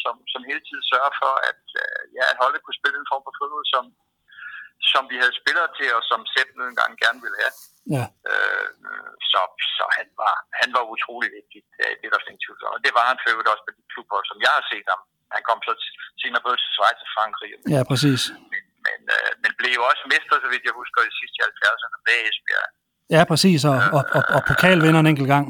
som, 0.03 0.15
som 0.33 0.41
hele 0.49 0.61
tiden 0.67 0.83
sørger 0.91 1.13
for, 1.21 1.33
at, 1.49 1.63
øh, 1.83 2.01
ja, 2.17 2.23
at 2.31 2.37
holdet 2.43 2.61
kunne 2.63 2.79
spille 2.81 2.97
en 2.99 3.11
form 3.11 3.23
for 3.25 3.33
fodbold, 3.39 3.67
som, 3.75 3.83
som 4.91 5.03
vi 5.11 5.15
havde 5.21 5.39
spillere 5.41 5.69
til, 5.77 5.89
og 5.97 6.01
som 6.09 6.19
Sepp 6.33 6.49
en 6.53 6.79
gang 6.81 6.91
gerne 7.03 7.19
ville 7.25 7.37
have. 7.43 7.53
Ja. 7.95 8.05
Øh, 8.29 8.67
så, 9.31 9.41
så 9.77 9.85
han, 9.97 10.07
var, 10.21 10.35
han 10.61 10.69
var 10.75 10.83
utrolig 10.93 11.29
vigtig, 11.37 11.59
det, 11.77 11.85
det 11.99 12.05
er 12.07 12.13
der 12.13 12.29
ingen 12.29 12.43
tvivl 12.45 12.59
Og 12.75 12.79
det 12.85 12.91
var 12.97 13.03
han 13.09 13.17
for 13.21 13.51
også 13.53 13.65
på 13.67 13.73
de 13.77 13.83
klubhold, 13.93 14.25
som 14.31 14.37
jeg 14.45 14.53
har 14.57 14.65
set 14.71 14.87
ham. 14.93 15.01
Han 15.35 15.43
kom 15.49 15.59
så 15.67 15.73
senere 16.21 16.41
både 16.47 16.57
til 16.61 16.69
Schweiz 16.75 16.99
og 17.05 17.09
Frankrig. 17.15 17.49
Ja, 17.75 17.81
præcis. 17.91 18.21
Men, 18.53 18.63
men, 18.87 18.99
øh, 19.17 19.29
men 19.43 19.51
blev 19.59 19.71
jo 19.79 19.83
også 19.91 20.03
mester, 20.13 20.35
så 20.43 20.47
vidt 20.51 20.63
jeg 20.69 20.75
husker, 20.81 20.99
i 21.09 21.13
sidste 21.19 21.37
70'erne 21.47 21.97
med 22.07 22.17
Esbjerg. 22.29 22.69
Ja, 23.15 23.21
præcis, 23.31 23.61
og, 23.71 23.77
og, 23.97 24.03
og, 24.17 24.23
og 24.35 24.41
pokalvinder 24.49 24.99
en 25.01 25.11
enkelt 25.13 25.29
gang. 25.35 25.45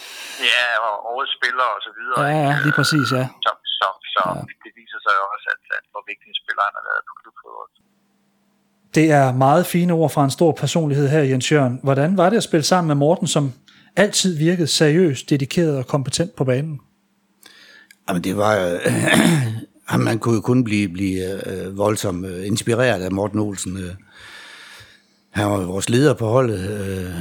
ja, 0.52 0.64
og 0.86 0.94
årets 1.12 1.32
spiller 1.38 1.68
og 1.76 1.80
så 1.86 1.92
videre. 1.98 2.16
Ja, 2.24 2.38
ja, 2.46 2.52
lige 2.64 2.76
præcis, 2.80 3.08
ja. 3.18 3.24
Så, 3.46 3.52
så, 3.78 3.88
så 4.14 4.22
ja. 4.28 4.42
det 4.64 4.72
viser 4.80 5.00
sig 5.06 5.14
også, 5.34 5.46
at, 5.54 5.62
at 5.78 5.84
hvor 5.92 6.02
vigtig 6.10 6.26
en 6.32 6.38
spiller 6.42 6.62
han 6.68 6.74
har 6.78 6.84
været 6.90 7.02
på 7.08 7.12
klubfodbold. 7.20 7.70
Det 8.98 9.10
er 9.10 9.32
meget 9.32 9.66
fine 9.66 9.92
ord 9.92 10.10
fra 10.10 10.24
en 10.24 10.30
stor 10.30 10.52
personlighed 10.52 11.08
her, 11.08 11.22
Jens 11.22 11.52
Jørgen. 11.52 11.80
Hvordan 11.82 12.16
var 12.16 12.30
det 12.30 12.36
at 12.36 12.42
spille 12.42 12.64
sammen 12.64 12.88
med 12.88 12.94
Morten, 12.94 13.26
som 13.26 13.52
altid 13.96 14.36
virkede 14.36 14.66
seriøst, 14.66 15.30
dedikeret 15.30 15.76
og 15.76 15.86
kompetent 15.86 16.36
på 16.36 16.44
banen? 16.44 16.80
Jamen, 18.08 18.24
det 18.24 18.36
var... 18.36 18.56
Øh, 19.94 20.00
man 20.00 20.18
kunne 20.18 20.34
jo 20.34 20.40
kun 20.40 20.64
blive, 20.64 20.88
blive 20.88 21.48
øh, 21.48 21.78
voldsomt 21.78 22.26
øh, 22.26 22.46
inspireret 22.46 23.02
af 23.02 23.12
Morten 23.12 23.38
Olsen. 23.38 23.76
Øh. 23.76 23.94
Han 25.30 25.46
var 25.46 25.60
vores 25.60 25.88
leder 25.88 26.14
på 26.14 26.26
holdet. 26.26 26.60
Øh, 26.60 27.14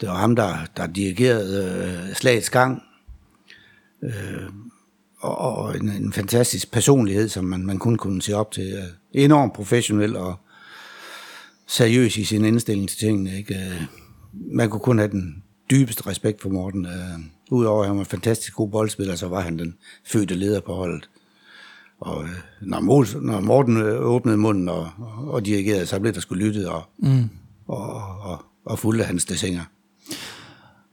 det 0.00 0.08
var 0.08 0.14
ham, 0.14 0.36
der, 0.36 0.54
der 0.76 0.86
dirigerede 0.86 1.82
øh, 2.08 2.14
slagets 2.14 2.50
gang. 2.50 2.82
Øh, 4.02 4.50
og, 5.20 5.38
og 5.38 5.76
en, 5.76 5.88
en 5.88 6.12
fantastisk 6.12 6.72
personlighed, 6.72 7.28
som 7.28 7.44
man, 7.44 7.66
man 7.66 7.78
kun 7.78 7.96
kunne 7.96 8.22
se 8.22 8.34
op 8.34 8.52
til. 8.52 8.72
Øh, 8.72 8.84
enormt 9.12 9.52
professionel 9.52 10.16
og 10.16 10.36
seriøs 11.70 12.16
i 12.16 12.24
sin 12.24 12.44
indstilling 12.44 12.88
til 12.88 12.98
tingene. 12.98 13.36
Ikke? 13.38 13.54
Øh, 13.54 13.82
man 14.32 14.70
kunne 14.70 14.80
kun 14.80 14.98
have 14.98 15.10
den 15.10 15.42
dybeste 15.70 16.06
respekt 16.06 16.42
for 16.42 16.48
Morten. 16.48 16.86
Øh, 16.86 17.18
Udover 17.50 17.82
at 17.82 17.86
han 17.86 17.96
var 17.96 18.02
en 18.02 18.06
fantastisk 18.06 18.54
god 18.54 18.70
boldspiller, 18.70 19.16
så 19.16 19.28
var 19.28 19.40
han 19.40 19.58
den 19.58 19.74
fødte 20.06 20.34
leder 20.34 20.60
på 20.60 20.74
holdet. 20.74 21.10
Og 22.00 22.22
øh, 22.22 22.30
når, 22.60 22.80
Morten, 22.80 23.22
når 23.22 23.40
Morten 23.40 23.82
åbnede 23.82 24.36
munden 24.36 24.68
og, 24.68 24.90
og 25.26 25.46
dirigerede, 25.46 25.86
så 25.86 26.00
blev 26.00 26.12
der 26.12 26.20
skulle 26.20 26.46
lyttet 26.46 26.68
og, 26.68 26.82
mm. 26.98 27.30
og, 27.68 27.92
og, 28.20 28.44
og 28.66 28.78
fulgte 28.78 29.04
hans 29.04 29.24
desinger. 29.24 29.62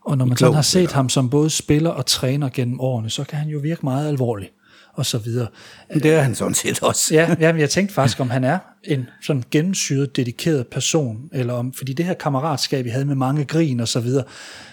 Og 0.05 0.17
når 0.17 0.25
man 0.25 0.37
sådan 0.37 0.55
har 0.55 0.61
set 0.61 0.91
ham 0.91 1.09
som 1.09 1.29
både 1.29 1.49
spiller 1.49 1.89
og 1.89 2.05
træner 2.05 2.49
gennem 2.49 2.79
årene, 2.79 3.09
så 3.09 3.23
kan 3.23 3.39
han 3.39 3.49
jo 3.49 3.59
virke 3.59 3.81
meget 3.83 4.07
alvorlig 4.07 4.49
og 4.97 5.05
så 5.05 5.17
videre. 5.17 5.47
Det 5.93 6.05
er 6.05 6.21
han 6.21 6.35
sådan 6.35 6.53
set 6.53 6.83
også. 6.83 7.13
ja, 7.13 7.35
ja, 7.39 7.51
men 7.51 7.61
jeg 7.61 7.69
tænkte 7.69 7.93
faktisk, 7.93 8.19
om 8.19 8.29
han 8.29 8.43
er 8.43 8.59
en 8.83 9.09
sådan 9.21 9.43
gennemsyret, 9.51 10.15
dedikeret 10.15 10.67
person, 10.67 11.29
eller 11.33 11.53
om, 11.53 11.73
fordi 11.73 11.93
det 11.93 12.05
her 12.05 12.13
kammeratskab, 12.13 12.85
vi 12.85 12.89
havde 12.89 13.05
med 13.05 13.15
mange 13.15 13.45
grin 13.45 13.79
og 13.79 13.87
så 13.87 13.99
videre, 13.99 14.23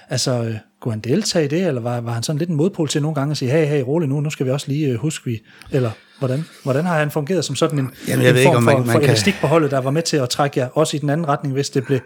altså, 0.09 0.43
øh, 0.43 0.55
kunne 0.81 0.93
han 0.93 1.01
deltage 1.01 1.45
i 1.45 1.49
det, 1.49 1.67
eller 1.67 1.81
var, 1.81 2.01
var 2.01 2.13
han 2.13 2.23
sådan 2.23 2.39
lidt 2.39 2.51
en 2.51 2.57
modpol 2.57 2.89
til 2.89 3.03
nogle 3.03 3.15
gange 3.15 3.31
at 3.31 3.37
sige, 3.37 3.51
hey, 3.51 3.67
hey, 3.67 3.81
rolig 3.81 4.09
nu, 4.09 4.21
nu 4.21 4.31
skal 4.31 4.47
vi 4.47 4.51
også 4.51 4.69
lige 4.69 4.95
uh, 4.95 5.01
huske 5.01 5.31
vi, 5.31 5.43
eller 5.71 5.91
hvordan, 6.19 6.45
hvordan 6.63 6.85
har 6.85 6.99
han 6.99 7.11
fungeret 7.11 7.45
som 7.45 7.57
sådan 7.57 7.79
en, 7.79 7.91
Jamen, 8.09 8.23
jeg 8.23 8.31
en 8.31 8.35
ved 8.35 8.45
form 8.45 8.51
ikke, 8.51 8.57
om 8.57 8.63
man, 8.63 8.77
for, 8.77 8.85
man 8.85 8.93
for 8.93 8.99
kan... 8.99 9.09
elastik 9.09 9.35
på 9.41 9.47
holdet, 9.47 9.71
der 9.71 9.79
var 9.79 9.91
med 9.91 10.03
til 10.03 10.17
at 10.17 10.29
trække 10.29 10.61
jer 10.61 10.69
også 10.69 10.97
i 10.97 11.01
den 11.01 11.11
anden 11.11 11.29
retning, 11.29 11.55
hvis 11.55 11.71
det 11.71 11.85
blev... 11.85 11.99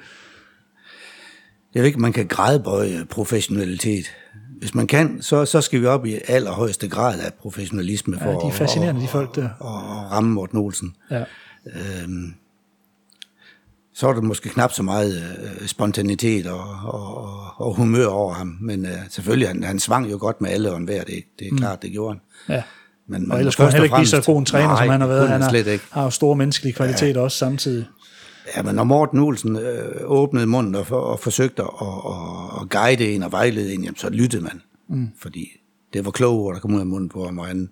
Jeg 1.75 1.83
ved 1.83 1.87
ikke, 1.87 2.01
man 2.01 2.13
kan 2.13 2.27
grædebøje 2.27 3.05
professionalitet 3.11 4.07
hvis 4.59 4.75
man 4.75 4.87
kan, 4.87 5.23
så, 5.23 5.45
så 5.45 5.61
skal 5.61 5.81
vi 5.81 5.87
op 5.87 6.07
i 6.07 6.19
allerhøjeste 6.29 6.89
grad 6.89 7.21
af 7.21 7.35
professionalisme 7.35 8.19
for 8.19 8.31
ja, 8.31 8.37
de 8.37 8.47
er 8.47 8.53
fascinerende, 8.53 9.01
at, 9.01 9.03
de 9.03 9.09
folk 9.09 9.35
der. 9.35 9.49
Og, 9.59 9.75
og 9.75 10.13
ramme 10.13 10.31
Morten 10.31 10.59
Olsen. 10.59 10.95
Ja. 11.11 11.25
Øhm, 11.67 12.35
så 13.95 14.09
er 14.09 14.13
der 14.13 14.21
måske 14.21 14.49
knap 14.49 14.73
så 14.73 14.83
meget 14.83 15.17
øh, 15.17 15.69
spontanitet 15.69 16.47
og, 16.47 16.65
og, 16.85 17.41
og 17.57 17.75
humør 17.75 18.07
over 18.07 18.35
ham, 18.35 18.57
men 18.61 18.87
øh, 18.87 18.93
selvfølgelig, 19.11 19.49
han, 19.49 19.63
han 19.63 19.79
svang 19.79 20.11
jo 20.11 20.17
godt 20.21 20.41
med 20.41 20.51
alle 20.51 20.71
og 20.71 20.77
enhver, 20.77 21.05
det, 21.05 21.25
det 21.39 21.47
er 21.47 21.53
mm. 21.53 21.59
klart, 21.59 21.83
det 21.83 21.93
gjorde 21.93 22.19
han. 22.47 22.57
Ja. 22.57 22.63
Men, 23.09 23.33
og 23.33 23.39
ellers 23.39 23.57
kunne 23.57 23.65
han 23.65 23.73
heller 23.73 23.85
ikke 23.85 23.97
blive 23.97 24.07
så 24.07 24.23
god 24.27 24.39
en 24.39 24.45
træner, 24.45 24.69
nej, 24.69 24.85
som 24.85 24.91
han 24.91 25.01
har 25.01 25.09
været. 25.09 25.29
Han 25.29 25.43
har, 25.43 25.53
ikke. 25.55 25.85
har 25.91 26.05
jo 26.05 26.11
store 26.11 26.37
menneskelige 26.37 26.73
kvaliteter 26.75 27.21
ja. 27.21 27.25
også 27.25 27.39
samtidig. 27.39 27.87
Ja, 28.57 28.63
men 28.63 28.75
når 28.75 28.85
Morten 28.85 29.19
Olsen 29.19 29.57
øh, 29.57 30.01
åbnede 30.05 30.47
munden 30.47 30.75
og, 30.75 30.87
for, 30.87 31.01
og 31.01 31.21
forsøgte 31.21 31.63
at 31.63 31.69
og, 31.73 32.05
og 32.51 32.69
guide 32.71 33.15
en 33.15 33.23
og 33.23 33.33
vejlede 33.33 33.75
en, 33.75 33.85
jamen, 33.85 33.97
så 33.97 34.11
lyttede 34.11 34.43
man. 34.43 34.63
Mm. 34.89 35.09
Fordi 35.19 35.49
det 35.93 36.05
var 36.05 36.11
kloge 36.11 36.41
ord, 36.41 36.55
der 36.55 36.61
kom 36.61 36.75
ud 36.75 36.81
af 36.81 36.87
munden 36.87 37.09
på 37.09 37.25
ham, 37.25 37.39
og 37.39 37.47
han, 37.47 37.69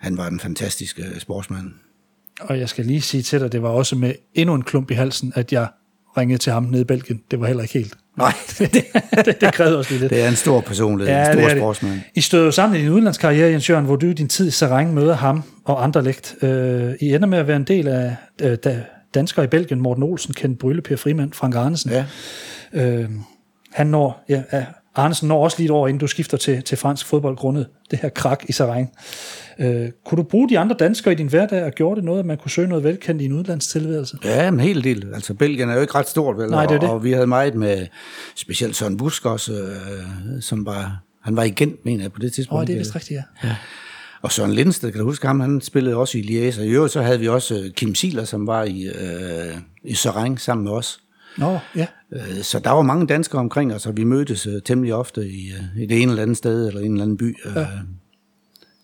han 0.00 0.16
var 0.16 0.26
en 0.26 0.40
fantastisk 0.40 0.98
øh, 0.98 1.20
sportsmand. 1.20 1.72
Og 2.40 2.58
jeg 2.58 2.68
skal 2.68 2.86
lige 2.86 3.00
sige 3.00 3.22
til 3.22 3.40
dig, 3.40 3.52
det 3.52 3.62
var 3.62 3.68
også 3.68 3.96
med 3.96 4.14
endnu 4.34 4.54
en 4.54 4.62
klump 4.62 4.90
i 4.90 4.94
halsen, 4.94 5.32
at 5.36 5.52
jeg 5.52 5.68
ringede 6.16 6.38
til 6.38 6.52
ham 6.52 6.62
nede 6.62 6.82
i 6.82 6.84
Belgien. 6.84 7.22
Det 7.30 7.40
var 7.40 7.46
heller 7.46 7.62
ikke 7.62 7.74
helt. 7.74 7.94
Nej, 8.18 8.32
det, 8.58 8.86
det, 9.24 9.40
det 9.40 9.54
krævede 9.54 9.78
også 9.78 9.94
lidt. 9.94 10.10
Det 10.10 10.20
er 10.20 10.28
en 10.28 10.36
stor 10.36 10.60
personlighed, 10.60 11.14
ja, 11.14 11.32
en 11.32 11.38
stor 11.38 11.56
sportsmand. 11.56 11.94
Det. 11.94 12.02
I 12.14 12.20
stod 12.20 12.44
jo 12.44 12.50
sammen 12.50 12.80
i 12.80 12.82
din 12.82 12.90
udlandskarriere, 12.90 13.50
Jens 13.50 13.70
Jørgen, 13.70 13.84
hvor 13.84 13.96
du 13.96 14.06
i 14.06 14.12
din 14.12 14.28
tid 14.28 14.48
i 14.48 14.50
Sarang 14.50 14.94
møder 14.94 15.14
ham 15.14 15.42
og 15.64 15.84
andre 15.84 16.02
lægt. 16.02 16.34
Øh, 16.42 16.94
I 17.00 17.14
ender 17.14 17.26
med 17.26 17.38
at 17.38 17.46
være 17.46 17.56
en 17.56 17.64
del 17.64 17.88
af 17.88 18.16
øh, 18.42 18.58
dansker 19.14 19.42
i 19.42 19.46
Belgien, 19.46 19.80
Morten 19.80 20.02
Olsen, 20.02 20.34
kendt 20.34 20.58
Brylle, 20.58 20.82
Per 20.82 20.96
Frimand, 20.96 21.32
Frank 21.32 21.54
Arnesen. 21.54 21.90
Ja. 21.90 22.04
Øh, 22.72 23.10
han 23.72 23.86
når, 23.86 24.24
ja, 24.28 24.42
Arnesen 24.94 25.28
når 25.28 25.44
også 25.44 25.56
lige 25.58 25.64
et 25.64 25.70
år, 25.70 25.88
inden 25.88 26.00
du 26.00 26.06
skifter 26.06 26.36
til, 26.36 26.62
til 26.62 26.78
fransk 26.78 27.06
fodbold, 27.06 27.36
grundet 27.36 27.66
det 27.90 27.98
her 27.98 28.08
krak 28.08 28.44
i 28.48 28.52
Sarang. 28.52 28.92
Øh, 29.58 29.90
kunne 30.04 30.16
du 30.16 30.22
bruge 30.22 30.48
de 30.48 30.58
andre 30.58 30.76
danskere 30.78 31.12
i 31.12 31.16
din 31.16 31.26
hverdag, 31.26 31.64
og 31.64 31.72
gjorde 31.72 31.96
det 31.96 32.04
noget, 32.04 32.18
at 32.18 32.26
man 32.26 32.36
kunne 32.36 32.50
søge 32.50 32.68
noget 32.68 32.84
velkendt 32.84 33.22
i 33.22 33.24
en 33.24 33.32
udlandstilværelse? 33.32 34.18
Ja, 34.24 34.48
en 34.48 34.60
hel 34.60 34.84
del. 34.84 35.14
Altså, 35.14 35.34
Belgien 35.34 35.68
er 35.68 35.74
jo 35.74 35.80
ikke 35.80 35.94
ret 35.94 36.08
stort, 36.08 36.36
vel? 36.38 36.50
Nej, 36.50 36.66
det 36.66 36.74
er 36.74 36.78
det. 36.78 36.88
Og, 36.88 36.94
og 36.94 37.04
vi 37.04 37.12
havde 37.12 37.26
meget 37.26 37.54
med, 37.54 37.86
specielt 38.36 38.76
Søren 38.76 38.96
Busk 38.96 39.26
også, 39.26 39.52
øh, 39.52 40.42
som 40.42 40.66
var, 40.66 41.02
han 41.22 41.36
var 41.36 41.42
igen, 41.42 41.76
mener 41.84 42.04
jeg, 42.04 42.12
på 42.12 42.18
det 42.18 42.32
tidspunkt. 42.32 42.56
Åh, 42.56 42.60
oh, 42.60 42.66
det 42.66 42.74
er 42.74 42.78
vist 42.78 42.94
rigtigt, 42.94 43.20
ja. 43.42 43.48
ja. 43.48 43.56
Og 44.22 44.32
Søren 44.32 44.52
Lindsted, 44.52 44.92
kan 44.92 45.00
du 45.00 45.06
huske 45.06 45.26
ham, 45.26 45.40
han 45.40 45.60
spillede 45.60 45.96
også 45.96 46.18
i 46.18 46.22
Liège, 46.22 46.60
og 46.60 46.66
i 46.66 46.68
øvrigt 46.68 46.92
så 46.92 47.02
havde 47.02 47.20
vi 47.20 47.28
også 47.28 47.54
øh, 47.54 47.70
Kim 47.70 47.94
Siler, 47.94 48.24
som 48.24 48.46
var 48.46 48.64
i, 48.64 48.82
øh, 48.82 49.58
i 49.84 49.94
Søreng 49.94 50.40
sammen 50.40 50.64
med 50.64 50.72
os. 50.72 51.00
Nå, 51.38 51.58
ja. 51.76 51.86
Øh, 52.12 52.42
så 52.42 52.58
der 52.58 52.70
var 52.70 52.82
mange 52.82 53.06
danskere 53.06 53.40
omkring 53.40 53.74
os, 53.74 53.86
og 53.86 53.96
vi 53.96 54.04
mødtes 54.04 54.46
øh, 54.46 54.62
temmelig 54.64 54.94
ofte 54.94 55.28
i, 55.28 55.52
i 55.76 55.86
det 55.86 56.02
ene 56.02 56.12
eller 56.12 56.22
andet 56.22 56.36
sted, 56.36 56.68
eller 56.68 56.80
en 56.80 56.92
eller 56.92 57.02
anden 57.02 57.16
by. 57.16 57.36
Ja. 57.56 57.66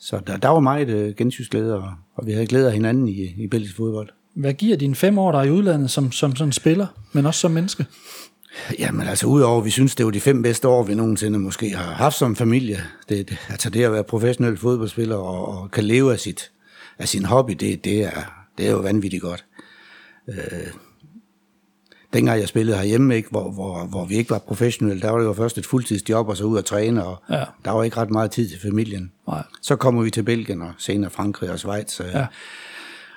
Så 0.01 0.21
der, 0.27 0.37
der 0.37 0.49
var 0.49 0.61
meget 0.61 0.89
øh, 0.89 1.15
glæde, 1.51 1.75
og, 1.75 1.91
og 2.15 2.27
vi 2.27 2.33
havde 2.33 2.47
glæde 2.47 2.67
af 2.67 2.73
hinanden 2.73 3.09
i, 3.09 3.35
i 3.37 3.47
belgisk 3.47 3.77
fodbold. 3.77 4.09
Hvad 4.35 4.55
giver 4.55 4.77
dine 4.77 4.95
fem 4.95 5.19
år 5.19 5.33
der 5.33 5.43
i 5.43 5.51
udlandet 5.51 5.91
som, 5.91 6.13
som 6.13 6.37
sådan 6.37 6.53
spiller, 6.53 6.87
men 7.13 7.27
også 7.27 7.41
som 7.41 7.51
menneske? 7.51 7.87
Jamen 8.79 9.09
altså, 9.09 9.27
udover 9.27 9.61
vi 9.61 9.71
synes, 9.71 9.95
det 9.95 10.07
var 10.07 10.13
de 10.13 10.21
fem 10.21 10.43
bedste 10.43 10.69
år, 10.69 10.83
vi 10.83 10.95
nogensinde 10.95 11.39
måske 11.39 11.71
har 11.71 11.93
haft 11.95 12.17
som 12.17 12.37
familie. 12.37 12.83
Det, 13.09 13.29
det, 13.29 13.39
altså 13.49 13.71
det 13.71 13.85
at 13.85 13.93
være 13.93 14.05
professionel 14.05 14.57
fodboldspiller 14.57 15.17
og, 15.17 15.49
og 15.49 15.71
kan 15.71 15.85
leve 15.85 16.13
af, 16.13 16.21
sit, 16.21 16.51
af 16.99 17.09
sin 17.09 17.25
hobby, 17.25 17.53
det, 17.53 17.85
det, 17.85 18.05
er, 18.05 18.47
det 18.59 18.67
er 18.67 18.71
jo 18.71 18.79
vanvittigt 18.79 19.23
godt. 19.23 19.45
Øh, 20.29 20.37
dengang 22.13 22.41
jeg 22.41 22.49
spillede 22.49 22.77
herhjemme, 22.77 23.17
ikke, 23.17 23.31
hvor, 23.31 23.51
hvor, 23.51 23.85
hvor 23.85 24.05
vi 24.05 24.15
ikke 24.15 24.31
var 24.31 24.39
professionelle, 24.39 25.03
der 25.03 25.11
var 25.11 25.19
det 25.19 25.25
jo 25.25 25.33
først 25.33 25.59
et 25.59 25.67
fuldtidsjob 25.67 26.29
og 26.29 26.37
så 26.37 26.45
ud 26.45 26.59
og 26.59 26.65
træne, 26.65 27.05
og 27.05 27.23
ja. 27.31 27.45
der 27.65 27.71
var 27.71 27.83
ikke 27.83 27.97
ret 27.97 28.11
meget 28.11 28.31
tid 28.31 28.49
til 28.49 28.61
familien. 28.61 29.13
Nej. 29.29 29.43
Så 29.63 29.77
kommer 29.77 30.03
vi 30.03 30.11
til 30.11 30.23
Belgien 30.23 30.63
og 30.63 30.73
senere 30.79 31.11
Frankrig 31.11 31.51
og 31.51 31.59
Schweiz. 31.59 32.01
Øh, 32.01 32.07
ja 32.15 32.27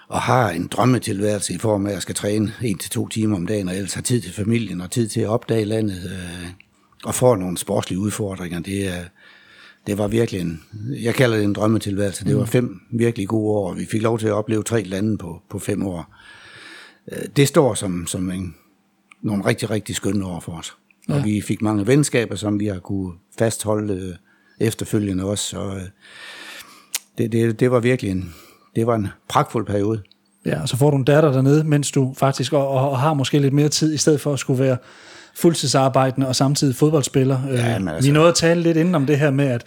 og 0.10 0.22
har 0.22 0.50
en 0.50 0.68
drømmetilværelse 0.68 1.54
i 1.54 1.58
form 1.58 1.86
af, 1.86 1.90
at 1.90 1.94
jeg 1.94 2.02
skal 2.02 2.16
træne 2.16 2.54
en 2.62 2.78
til 2.78 2.90
to 2.92 3.08
timer 3.08 3.36
om 3.36 3.48
dagen, 3.48 3.68
og 3.68 3.76
ellers 3.76 3.94
har 3.94 4.02
tid 4.02 4.22
til 4.22 4.34
familien 4.34 4.82
og 4.82 4.92
tid 4.92 5.08
til 5.08 5.22
at 5.22 5.28
opdage 5.28 5.66
landet, 5.66 6.12
øh, 6.12 6.50
og 7.04 7.16
få 7.16 7.36
nogle 7.36 7.58
sportslige 7.58 8.00
udfordringer. 8.00 8.60
Det, 8.60 8.88
er, 8.88 9.04
det 9.88 9.98
var 9.98 10.08
virkelig 10.08 10.42
en, 10.42 10.64
jeg 11.02 11.16
kalder 11.16 11.38
det 11.38 11.44
en 11.44 11.54
drømmetilværelse. 11.54 12.26
Det 12.26 12.36
var 12.36 12.42
mm. 12.42 12.48
fem 12.48 12.82
virkelig 12.92 13.28
gode 13.28 13.52
år, 13.52 13.70
og 13.70 13.78
vi 13.78 13.86
fik 13.86 14.02
lov 14.02 14.20
til 14.20 14.28
at 14.28 14.34
opleve 14.34 14.64
tre 14.64 14.84
lande 14.84 15.18
på, 15.18 15.42
på 15.50 15.60
fem 15.60 15.86
år. 15.86 16.16
Øh, 17.12 17.28
det 17.36 17.48
står 17.48 17.74
som, 17.74 18.08
som 18.08 18.32
en, 18.32 18.56
nogle 19.22 19.46
rigtig, 19.46 19.70
rigtig 19.70 19.96
skønne 19.96 20.26
år 20.26 20.40
for 20.40 20.52
os. 20.52 20.74
Ja. 21.10 21.16
Og 21.16 21.26
vi 21.26 21.42
fik 21.42 21.62
mange 21.62 21.88
venskaber, 21.88 22.36
som 22.36 22.60
vi 22.60 22.66
har 22.66 22.80
kunne 22.80 23.14
fastholde 23.40 23.94
øh, 23.94 24.16
efterfølgende 24.68 25.24
også. 25.24 25.58
Og, 25.58 25.82
det, 27.18 27.32
det, 27.32 27.60
det 27.60 27.72
var 27.72 27.80
virkelig 27.80 28.12
en, 28.12 28.34
det 28.76 28.88
var 28.88 28.96
en 28.96 29.08
pragtfuld 29.30 29.66
periode. 29.66 30.02
Ja, 30.46 30.62
og 30.62 30.70
så 30.70 30.78
får 30.78 30.90
du 30.90 30.98
en 30.98 31.04
datter 31.04 31.32
dernede, 31.32 31.64
mens 31.64 31.92
du 31.92 32.14
faktisk 32.18 32.54
og, 32.54 32.68
og 32.70 33.00
har 33.00 33.14
måske 33.14 33.40
lidt 33.40 33.54
mere 33.54 33.70
tid, 33.70 33.94
i 33.94 33.98
stedet 33.98 34.22
for 34.22 34.34
at 34.34 34.40
skulle 34.40 34.64
være 34.64 34.78
fuldtidsarbejdende 35.36 36.28
og 36.28 36.36
samtidig 36.36 36.76
fodboldspiller. 36.76 37.40
Ja, 37.48 37.54
øh, 37.54 37.76
altså, 37.76 38.10
Vi 38.10 38.14
nåede 38.14 38.30
at 38.30 38.36
tale 38.36 38.62
lidt 38.62 38.78
inden 38.78 38.96
om 38.96 39.06
det 39.06 39.18
her 39.20 39.32
med, 39.32 39.46
at 39.48 39.64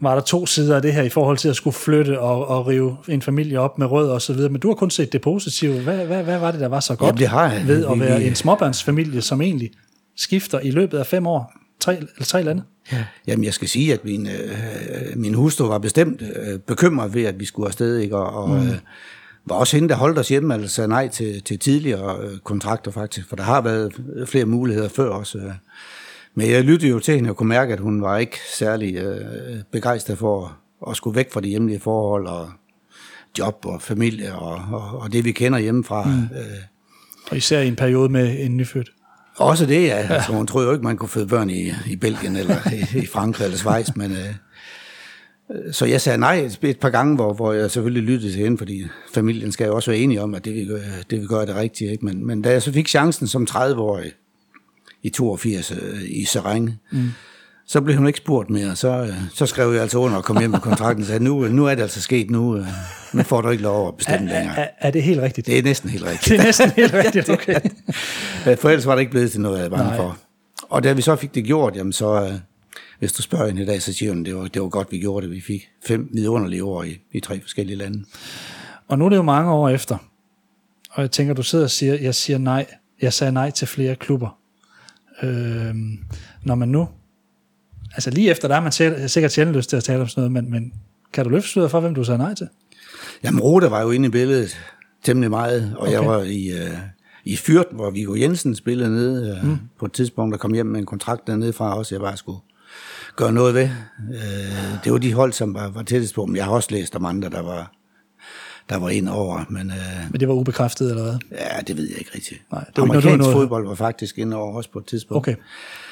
var 0.00 0.14
der 0.14 0.22
to 0.22 0.46
sider 0.46 0.76
af 0.76 0.82
det 0.82 0.92
her 0.92 1.02
i 1.02 1.08
forhold 1.08 1.36
til 1.36 1.48
at 1.48 1.56
skulle 1.56 1.74
flytte 1.74 2.20
og, 2.20 2.48
og 2.48 2.66
rive 2.66 2.96
en 3.08 3.22
familie 3.22 3.60
op 3.60 3.78
med 3.78 3.86
rød 3.86 4.10
og 4.10 4.22
så 4.22 4.32
videre, 4.32 4.50
men 4.50 4.60
du 4.60 4.68
har 4.68 4.74
kun 4.74 4.90
set 4.90 5.12
det 5.12 5.20
positive. 5.20 5.80
Hvad, 5.80 5.96
hvad, 5.96 6.22
hvad 6.22 6.38
var 6.38 6.50
det, 6.50 6.60
der 6.60 6.68
var 6.68 6.80
så 6.80 6.94
godt 6.94 7.06
Jamen, 7.06 7.18
det 7.18 7.28
har 7.28 7.52
jeg. 7.52 7.66
ved 7.66 7.86
at 7.86 8.00
være 8.00 8.22
en 8.22 8.34
småbørnsfamilie, 8.34 9.22
som 9.22 9.40
egentlig 9.40 9.70
skifter 10.16 10.60
i 10.60 10.70
løbet 10.70 10.98
af 10.98 11.06
fem 11.06 11.26
år? 11.26 11.52
Tre, 11.80 11.96
eller 11.96 12.24
tre 12.24 12.42
lande? 12.42 12.62
Ja. 12.92 13.04
Jamen, 13.26 13.44
jeg 13.44 13.54
skal 13.54 13.68
sige, 13.68 13.92
at 13.92 14.04
min, 14.04 14.26
øh, 14.26 15.16
min 15.16 15.34
hustru 15.34 15.66
var 15.66 15.78
bestemt 15.78 16.22
øh, 16.22 16.58
bekymret 16.58 17.14
ved, 17.14 17.24
at 17.24 17.40
vi 17.40 17.44
skulle 17.44 17.68
afsted, 17.68 17.98
ikke? 17.98 18.16
Og, 18.16 18.42
og, 18.42 18.48
mm. 18.48 18.68
øh, 18.68 18.74
var 19.46 19.56
også 19.56 19.76
hende, 19.76 19.88
der 19.88 19.94
holdt 19.94 20.18
os 20.18 20.28
hjemme, 20.28 20.54
altså 20.54 20.68
sagde 20.68 20.88
nej 20.88 21.08
til, 21.08 21.42
til 21.42 21.58
tidligere 21.58 22.16
øh, 22.22 22.38
kontrakter 22.38 22.90
faktisk, 22.90 23.28
for 23.28 23.36
der 23.36 23.42
har 23.42 23.60
været 23.60 23.92
flere 24.26 24.44
muligheder 24.44 24.88
før 24.88 25.08
også. 25.08 25.38
Øh. 25.38 25.52
Men 26.34 26.50
jeg 26.50 26.64
lyttede 26.64 26.90
jo 26.90 26.98
til 26.98 27.14
hende 27.14 27.30
og 27.30 27.36
kunne 27.36 27.48
mærke, 27.48 27.72
at 27.72 27.80
hun 27.80 28.02
var 28.02 28.18
ikke 28.18 28.36
særlig 28.52 28.96
øh, 28.96 29.24
begejstret 29.72 30.18
for 30.18 30.56
at 30.90 30.96
skulle 30.96 31.16
væk 31.16 31.32
fra 31.32 31.40
de 31.40 31.48
hjemlige 31.48 31.80
forhold 31.80 32.26
og 32.26 32.50
job 33.38 33.66
og 33.66 33.82
familie 33.82 34.34
og, 34.34 34.62
og, 34.72 35.00
og 35.00 35.12
det, 35.12 35.24
vi 35.24 35.32
kender 35.32 35.58
hjemmefra. 35.58 36.04
Mm. 36.04 36.36
Øh. 36.36 36.62
Og 37.30 37.36
især 37.36 37.60
i 37.60 37.68
en 37.68 37.76
periode 37.76 38.08
med 38.08 38.36
en 38.38 38.56
nyfødt. 38.56 38.90
Også 39.40 39.66
det, 39.66 39.82
ja. 39.82 39.98
ja. 39.98 40.14
Altså, 40.14 40.32
hun 40.32 40.46
troede 40.46 40.66
jo 40.66 40.72
ikke, 40.72 40.84
man 40.84 40.96
kunne 40.96 41.08
føde 41.08 41.26
børn 41.26 41.50
i, 41.50 41.72
i 41.86 41.96
Belgien 41.96 42.36
eller 42.36 42.56
i, 42.72 42.98
i 42.98 43.06
Frankrig 43.06 43.44
eller 43.44 43.58
Schweiz, 43.58 43.88
men... 43.96 44.12
Øh, 44.12 44.34
så 45.72 45.86
jeg 45.86 46.00
sagde 46.00 46.18
nej 46.18 46.48
et 46.62 46.78
par 46.80 46.90
gange, 46.90 47.14
hvor, 47.14 47.32
hvor 47.32 47.52
jeg 47.52 47.70
selvfølgelig 47.70 48.02
lyttede 48.02 48.32
til 48.32 48.42
hende, 48.42 48.58
fordi 48.58 48.84
familien 49.14 49.52
skal 49.52 49.66
jo 49.66 49.74
også 49.74 49.90
være 49.90 50.00
enige 50.00 50.22
om, 50.22 50.34
at 50.34 50.44
det 50.44 50.54
vi 50.54 50.64
gør, 50.64 50.78
det, 51.10 51.20
vi 51.20 51.26
gør 51.26 51.40
er 51.40 51.44
det 51.44 51.56
rigtige. 51.56 51.92
Ikke? 51.92 52.04
Men, 52.04 52.26
men 52.26 52.42
da 52.42 52.50
jeg 52.50 52.62
så 52.62 52.72
fik 52.72 52.88
chancen 52.88 53.26
som 53.26 53.46
30-årig 53.50 54.12
i 55.02 55.10
82 55.10 55.70
øh, 55.70 55.78
i 56.06 56.24
Sereng, 56.24 56.80
mm. 56.92 57.10
så 57.66 57.80
blev 57.80 57.96
hun 57.96 58.06
ikke 58.06 58.16
spurgt 58.16 58.50
mere. 58.50 58.76
Så, 58.76 58.88
øh, 58.88 59.14
så 59.34 59.46
skrev 59.46 59.72
jeg 59.72 59.82
altså 59.82 59.98
under 59.98 60.16
og 60.16 60.24
kom 60.24 60.38
hjem 60.38 60.50
med 60.50 60.60
kontrakten 60.60 61.02
og 61.02 61.06
sagde, 61.06 61.24
nu, 61.24 61.48
nu 61.48 61.66
er 61.66 61.74
det 61.74 61.82
altså 61.82 62.02
sket, 62.02 62.30
nu, 62.30 62.64
øh, 63.12 63.18
nu 63.18 63.22
får 63.22 63.40
du 63.40 63.50
ikke 63.50 63.62
lov 63.62 63.88
at 63.88 63.96
bestemme 63.96 64.30
er, 64.30 64.38
længere. 64.38 64.58
Er, 64.58 64.68
er 64.78 64.90
det 64.90 65.02
helt 65.02 65.20
rigtigt? 65.20 65.46
Det 65.46 65.58
er 65.58 65.62
næsten 65.62 65.90
helt 65.90 66.04
rigtigt. 66.04 66.28
Det 66.28 66.40
er 66.40 66.44
næsten 66.44 66.70
helt 66.70 66.94
rigtigt, 67.04 67.28
okay. 67.30 67.60
For 68.56 68.68
ellers 68.68 68.86
var 68.86 68.94
det 68.94 69.00
ikke 69.00 69.10
blevet 69.10 69.30
til 69.30 69.40
noget, 69.40 69.62
jeg 69.62 69.70
var 69.70 69.76
bange 69.76 69.96
for. 69.96 70.18
Og 70.62 70.84
da 70.84 70.92
vi 70.92 71.02
så 71.02 71.16
fik 71.16 71.34
det 71.34 71.44
gjort, 71.44 71.76
jamen 71.76 71.92
så, 71.92 72.38
hvis 72.98 73.12
du 73.12 73.22
spørger 73.22 73.46
hende 73.46 73.62
i 73.62 73.66
dag, 73.66 73.82
så 73.82 73.92
siger 73.92 74.12
hun, 74.12 74.24
det 74.24 74.36
var, 74.36 74.46
det 74.46 74.62
var 74.62 74.68
godt, 74.68 74.92
vi 74.92 74.98
gjorde 74.98 75.26
det. 75.26 75.34
Vi 75.34 75.40
fik 75.40 75.68
fem 75.86 76.08
vidunderlige 76.12 76.64
år 76.64 76.84
i, 76.84 76.98
i 77.12 77.20
tre 77.20 77.40
forskellige 77.40 77.76
lande. 77.76 78.04
Og 78.88 78.98
nu 78.98 79.04
er 79.04 79.08
det 79.08 79.16
jo 79.16 79.22
mange 79.22 79.52
år 79.52 79.68
efter, 79.68 79.96
og 80.90 81.02
jeg 81.02 81.10
tænker, 81.10 81.34
du 81.34 81.42
sidder 81.42 81.64
og 81.64 81.70
siger, 81.70 81.94
jeg 81.94 82.14
siger 82.14 82.38
nej, 82.38 82.66
jeg 83.02 83.12
sagde 83.12 83.32
nej 83.32 83.50
til 83.50 83.68
flere 83.68 83.94
klubber. 83.96 84.38
Øh, 85.22 85.74
når 86.42 86.54
man 86.54 86.68
nu, 86.68 86.88
altså 87.94 88.10
lige 88.10 88.30
efter, 88.30 88.48
der 88.48 88.56
er 88.56 88.60
man 88.60 89.08
sikkert 89.08 89.32
sjældent 89.32 89.56
lyst 89.56 89.70
til 89.70 89.76
at 89.76 89.84
tale 89.84 90.00
om 90.00 90.08
sådan 90.08 90.30
noget, 90.30 90.44
men, 90.44 90.50
men 90.50 90.72
kan 91.12 91.24
du 91.24 91.30
løfte 91.30 91.48
sløret 91.48 91.70
for, 91.70 91.80
hvem 91.80 91.94
du 91.94 92.04
sagde 92.04 92.18
nej 92.18 92.34
til? 92.34 92.48
Jamen, 93.24 93.40
Rode 93.40 93.70
var 93.70 93.82
jo 93.82 93.90
inde 93.90 94.06
i 94.06 94.10
billedet 94.10 94.58
temmelig 95.04 95.30
meget, 95.30 95.74
og 95.76 95.82
okay. 95.82 95.92
jeg 95.92 96.06
var 96.06 96.22
i, 96.22 96.52
uh, 96.52 96.78
i 97.24 97.36
Fyrt, 97.36 97.66
hvor 97.72 97.90
Viggo 97.90 98.14
Jensen 98.14 98.54
spillede 98.54 98.90
nede 98.90 99.38
uh, 99.42 99.48
mm. 99.48 99.58
på 99.78 99.86
et 99.86 99.92
tidspunkt, 99.92 100.32
der 100.32 100.38
kom 100.38 100.52
hjem 100.52 100.66
med 100.66 100.80
en 100.80 100.86
kontrakt 100.86 101.26
dernede 101.26 101.52
fra 101.52 101.78
også, 101.78 101.94
jeg 101.94 102.00
bare 102.00 102.16
skulle 102.16 102.38
gøre 103.16 103.32
noget 103.32 103.54
ved. 103.54 103.68
Øh, 104.14 104.84
det 104.84 104.92
var 104.92 104.98
de 104.98 105.14
hold, 105.14 105.32
som 105.32 105.54
var, 105.54 105.68
var 105.68 105.82
tættest 105.82 106.14
på, 106.14 106.26
men 106.26 106.36
jeg 106.36 106.44
har 106.44 106.52
også 106.52 106.68
læst 106.70 106.96
om 106.96 107.04
andre, 107.04 107.30
der 107.30 107.42
var, 107.42 107.72
der 108.70 108.78
var 108.78 108.90
ind 108.90 109.08
over. 109.08 109.44
Men, 109.48 109.70
øh, 109.70 109.76
men 110.10 110.20
det 110.20 110.28
var 110.28 110.34
ubekræftet, 110.34 110.90
eller 110.90 111.02
hvad? 111.02 111.14
Ja, 111.32 111.60
det 111.66 111.76
ved 111.76 111.88
jeg 111.88 111.98
ikke 111.98 112.10
rigtigt. 112.14 112.42
Nej, 112.52 112.64
det 112.64 112.76
var 112.76 112.82
Amerikansk 112.82 113.18
noget... 113.18 113.32
fodbold 113.32 113.66
var 113.66 113.74
faktisk 113.74 114.18
ind 114.18 114.34
over 114.34 114.56
også 114.56 114.70
på 114.70 114.78
et 114.78 114.86
tidspunkt. 114.86 115.16
Okay. 115.16 115.34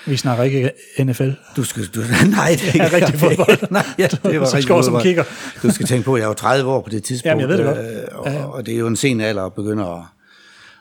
Vi 0.06 0.16
snakker 0.16 0.44
ikke 0.44 0.70
NFL. 1.00 1.30
Du 1.56 1.64
skal, 1.64 1.84
du, 1.86 2.00
nej, 2.30 2.50
det 2.50 2.68
er 2.68 2.84
ikke 2.84 2.96
rigtig 2.96 3.20
fodbold. 3.20 3.70
nej, 3.70 3.84
ja, 3.98 4.06
det 4.06 4.40
var 4.40 4.54
rigtig 4.54 4.68
fodbold. 4.68 4.84
som 4.84 5.00
kigger. 5.00 5.24
du 5.62 5.70
skal 5.70 5.86
tænke 5.86 6.04
på, 6.04 6.14
at 6.14 6.20
jeg 6.20 6.28
var 6.28 6.34
30 6.34 6.70
år 6.70 6.80
på 6.82 6.90
det 6.90 7.02
tidspunkt. 7.02 7.30
Jamen, 7.30 7.40
jeg 7.40 7.48
ved 7.48 7.58
det 7.58 7.66
godt. 7.66 7.78
Øh, 7.78 8.18
og, 8.18 8.26
ja, 8.26 8.32
ja. 8.32 8.44
og 8.44 8.66
det 8.66 8.74
er 8.74 8.78
jo 8.78 8.86
en 8.86 8.96
sen 8.96 9.20
alder 9.20 9.42
at 9.42 9.52
begynde 9.52 9.84
at 9.86 10.02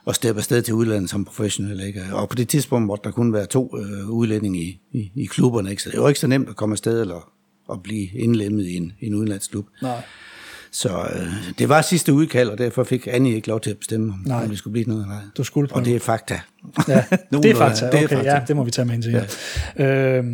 at 0.07 0.15
steppe 0.15 0.39
afsted 0.39 0.61
til 0.61 0.73
udlandet 0.73 1.09
som 1.09 1.25
professionel. 1.25 1.79
Ikke? 1.79 2.03
Og 2.11 2.29
på 2.29 2.35
det 2.35 2.49
tidspunkt 2.49 2.87
måtte 2.87 3.03
der 3.03 3.11
kun 3.11 3.33
være 3.33 3.45
to 3.45 3.77
øh, 3.77 4.09
udlændinge 4.09 4.59
i, 4.59 4.79
i, 4.91 5.11
i 5.15 5.25
klubberne. 5.25 5.69
Ikke? 5.69 5.83
Så 5.83 5.89
det 5.89 6.01
var 6.01 6.07
ikke 6.07 6.19
så 6.19 6.27
nemt 6.27 6.49
at 6.49 6.55
komme 6.55 6.73
afsted 6.73 7.01
eller 7.01 7.31
at 7.71 7.83
blive 7.83 8.07
indlemmet 8.13 8.65
i 8.65 8.75
en, 8.75 8.91
en 9.01 9.13
udenlandsklub. 9.13 9.67
Nej. 9.81 10.01
Så 10.81 10.89
øh, 10.89 11.27
det 11.59 11.69
var 11.69 11.81
sidste 11.81 12.13
udkald, 12.13 12.49
og 12.49 12.57
derfor 12.57 12.83
fik 12.83 13.07
Annie 13.11 13.35
ikke 13.35 13.47
lov 13.47 13.59
til 13.59 13.69
at 13.69 13.77
bestemme, 13.77 14.13
om, 14.13 14.19
nej. 14.25 14.43
om 14.43 14.49
det 14.49 14.57
skulle 14.57 14.71
blive 14.71 14.85
noget 14.85 15.03
eller 15.03 15.15
ej. 15.15 15.21
Du 15.37 15.43
skulle 15.43 15.67
på 15.67 15.75
Og 15.75 15.85
det 15.85 15.95
er 15.95 15.99
fakta. 16.11 16.39
Ja, 16.87 17.03
det 17.31 17.45
er 17.45 17.55
fakta. 17.55 17.87
Okay, 17.87 17.97
det 17.97 18.03
er 18.03 18.15
fakta. 18.15 18.33
ja, 18.33 18.41
det 18.47 18.55
må 18.55 18.63
vi 18.63 18.71
tage 18.71 18.85
med 18.85 18.93
ind 18.93 19.03
til. 19.03 19.23
Ja. 19.79 20.17
Øh, 20.17 20.25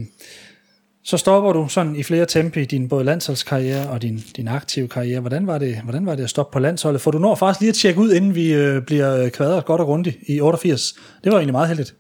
så 1.04 1.18
stopper 1.18 1.54
du 1.54 1.68
sådan 1.70 1.96
i 1.96 2.04
flere 2.04 2.26
tempi 2.26 2.62
i 2.62 2.66
din 2.66 2.89
både 2.89 3.04
landsholdskarriere 3.04 3.89
og 3.89 4.02
din, 4.02 4.24
din 4.36 4.48
aktive 4.48 4.88
karriere. 4.88 5.20
Hvordan 5.20 5.48
var, 5.48 5.58
det, 5.58 5.80
hvordan 5.84 6.06
var 6.06 6.16
det 6.16 6.24
at 6.24 6.30
stoppe 6.30 6.54
på 6.54 6.60
landsholdet? 6.60 7.02
For 7.02 7.12
du 7.12 7.20
når 7.20 7.36
faktisk 7.36 7.60
lige 7.60 7.70
at 7.70 7.76
tjekke 7.76 8.00
ud, 8.00 8.14
inden 8.14 8.36
vi 8.36 8.54
øh, 8.54 8.82
bliver 8.82 9.30
kvadret 9.30 9.66
godt 9.66 9.82
og 9.82 9.88
grundigt 9.88 10.18
i 10.28 10.41
88. 10.41 10.94
Det 11.24 11.32
var 11.32 11.38
egentlig 11.38 11.54
meget 11.54 11.68
heldigt. 11.68 11.96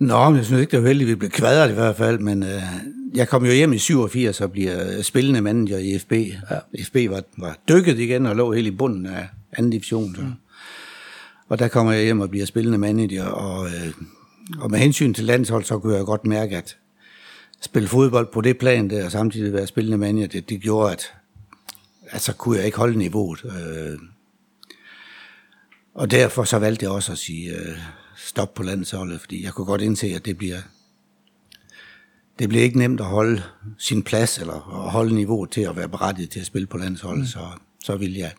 Nå, 0.00 0.30
men 0.30 0.36
jeg 0.36 0.44
synes 0.44 0.60
ikke, 0.60 0.70
det 0.70 0.82
var 0.82 0.88
heldigt, 0.88 1.08
vi 1.08 1.14
blev 1.14 1.30
kvadret 1.30 1.70
i 1.70 1.74
hvert 1.74 1.96
fald, 1.96 2.18
men 2.18 2.42
øh, 2.42 2.62
jeg 3.14 3.28
kom 3.28 3.44
jo 3.44 3.52
hjem 3.52 3.72
i 3.72 3.78
87 3.78 4.40
og 4.40 4.52
bliver 4.52 5.02
spillende 5.02 5.40
manager 5.40 5.78
i 5.78 5.98
FB. 5.98 6.12
Ja. 6.12 6.82
FB 6.84 6.96
var, 7.10 7.22
var 7.38 7.58
dykket 7.68 7.98
igen 7.98 8.26
og 8.26 8.36
lå 8.36 8.52
helt 8.52 8.66
i 8.66 8.70
bunden 8.70 9.06
af 9.06 9.28
anden 9.52 9.70
division. 9.70 10.14
Så. 10.14 10.20
Mm. 10.20 10.32
Og 11.48 11.58
der 11.58 11.68
kommer 11.68 11.92
jeg 11.92 12.04
hjem 12.04 12.20
og 12.20 12.30
bliver 12.30 12.46
spillende 12.46 12.78
manager, 12.78 13.24
og, 13.24 13.66
øh, 13.66 13.92
og 14.58 14.70
med 14.70 14.78
hensyn 14.78 15.14
til 15.14 15.24
landshold, 15.24 15.64
så 15.64 15.78
kunne 15.78 15.96
jeg 15.96 16.04
godt 16.04 16.26
mærke, 16.26 16.56
at 16.56 16.76
spille 17.60 17.88
fodbold 17.88 18.32
på 18.32 18.40
det 18.40 18.58
plan 18.58 18.90
der, 18.90 19.04
og 19.04 19.12
samtidig 19.12 19.52
være 19.52 19.66
spillende 19.66 19.98
manager, 19.98 20.26
det, 20.26 20.48
det 20.48 20.60
gjorde, 20.60 20.92
at, 20.92 21.12
at 22.06 22.20
så 22.20 22.32
kunne 22.32 22.56
jeg 22.56 22.66
ikke 22.66 22.78
holde 22.78 22.98
niveauet. 22.98 23.44
Øh, 23.44 23.98
og 25.94 26.10
derfor 26.10 26.44
så 26.44 26.58
valgte 26.58 26.84
jeg 26.84 26.92
også 26.92 27.12
at 27.12 27.18
sige 27.18 27.50
øh, 27.50 27.78
stop 28.16 28.54
på 28.54 28.62
landsholdet, 28.62 29.20
fordi 29.20 29.44
jeg 29.44 29.52
kunne 29.52 29.66
godt 29.66 29.82
indse, 29.82 30.06
at 30.06 30.24
det 30.24 30.38
bliver, 30.38 30.60
det 32.38 32.48
bliver 32.48 32.64
ikke 32.64 32.78
nemt 32.78 33.00
at 33.00 33.06
holde 33.06 33.42
sin 33.78 34.02
plads, 34.02 34.38
eller 34.38 34.84
at 34.84 34.90
holde 34.90 35.14
niveauet 35.14 35.50
til 35.50 35.60
at 35.60 35.76
være 35.76 35.88
berettiget 35.88 36.30
til 36.30 36.40
at 36.40 36.46
spille 36.46 36.66
på 36.66 36.78
landsholdet, 36.78 37.20
mm. 37.20 37.26
så, 37.26 37.38
så 37.84 37.96
vil 37.96 38.14
jeg 38.14 38.32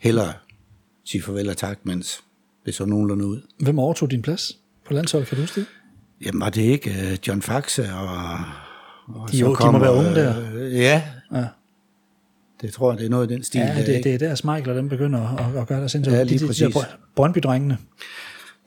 hellere 0.00 0.32
sige 1.04 1.22
farvel 1.22 1.48
og 1.48 1.56
tak, 1.56 1.78
mens 1.82 2.20
det 2.66 2.74
så 2.74 2.84
nogenlunde 2.84 3.26
ud. 3.26 3.40
Hvem 3.60 3.78
overtog 3.78 4.10
din 4.10 4.22
plads 4.22 4.58
på 4.86 4.94
landsholdet, 4.94 5.28
kan 5.28 5.36
du 5.36 5.42
huske 5.42 5.60
det? 5.60 5.66
Jamen 6.24 6.40
var 6.40 6.50
det 6.50 6.62
ikke 6.62 6.90
uh, 6.90 7.28
John 7.28 7.42
Faxe 7.42 7.92
og... 7.92 8.38
og 9.08 9.32
de, 9.32 9.38
så 9.38 9.54
kom, 9.54 9.74
de 9.74 9.78
må 9.78 9.84
være 9.84 9.94
unge 9.94 10.14
der. 10.14 10.52
Uh, 10.52 10.72
ja. 10.74 11.02
ja. 11.34 11.44
Det 12.60 12.72
tror 12.72 12.92
jeg, 12.92 12.98
det 12.98 13.06
er 13.06 13.10
noget 13.10 13.30
i 13.30 13.34
den 13.34 13.44
stil. 13.44 13.60
Ja, 13.60 13.78
det, 13.78 13.86
der, 13.86 14.02
det 14.02 14.14
er 14.14 14.18
der 14.18 14.34
Smeichel, 14.34 14.76
dem 14.76 14.88
begynder 14.88 15.36
at, 15.36 15.60
at 15.60 15.66
gøre 15.66 15.82
det 15.82 15.90
sindssygt. 15.90 16.16
Ja, 16.16 16.22
lige 16.22 16.38
de, 16.38 16.46
præcis. 16.46 16.74
De 16.74 16.84
Brøndby-drengene. 17.16 17.78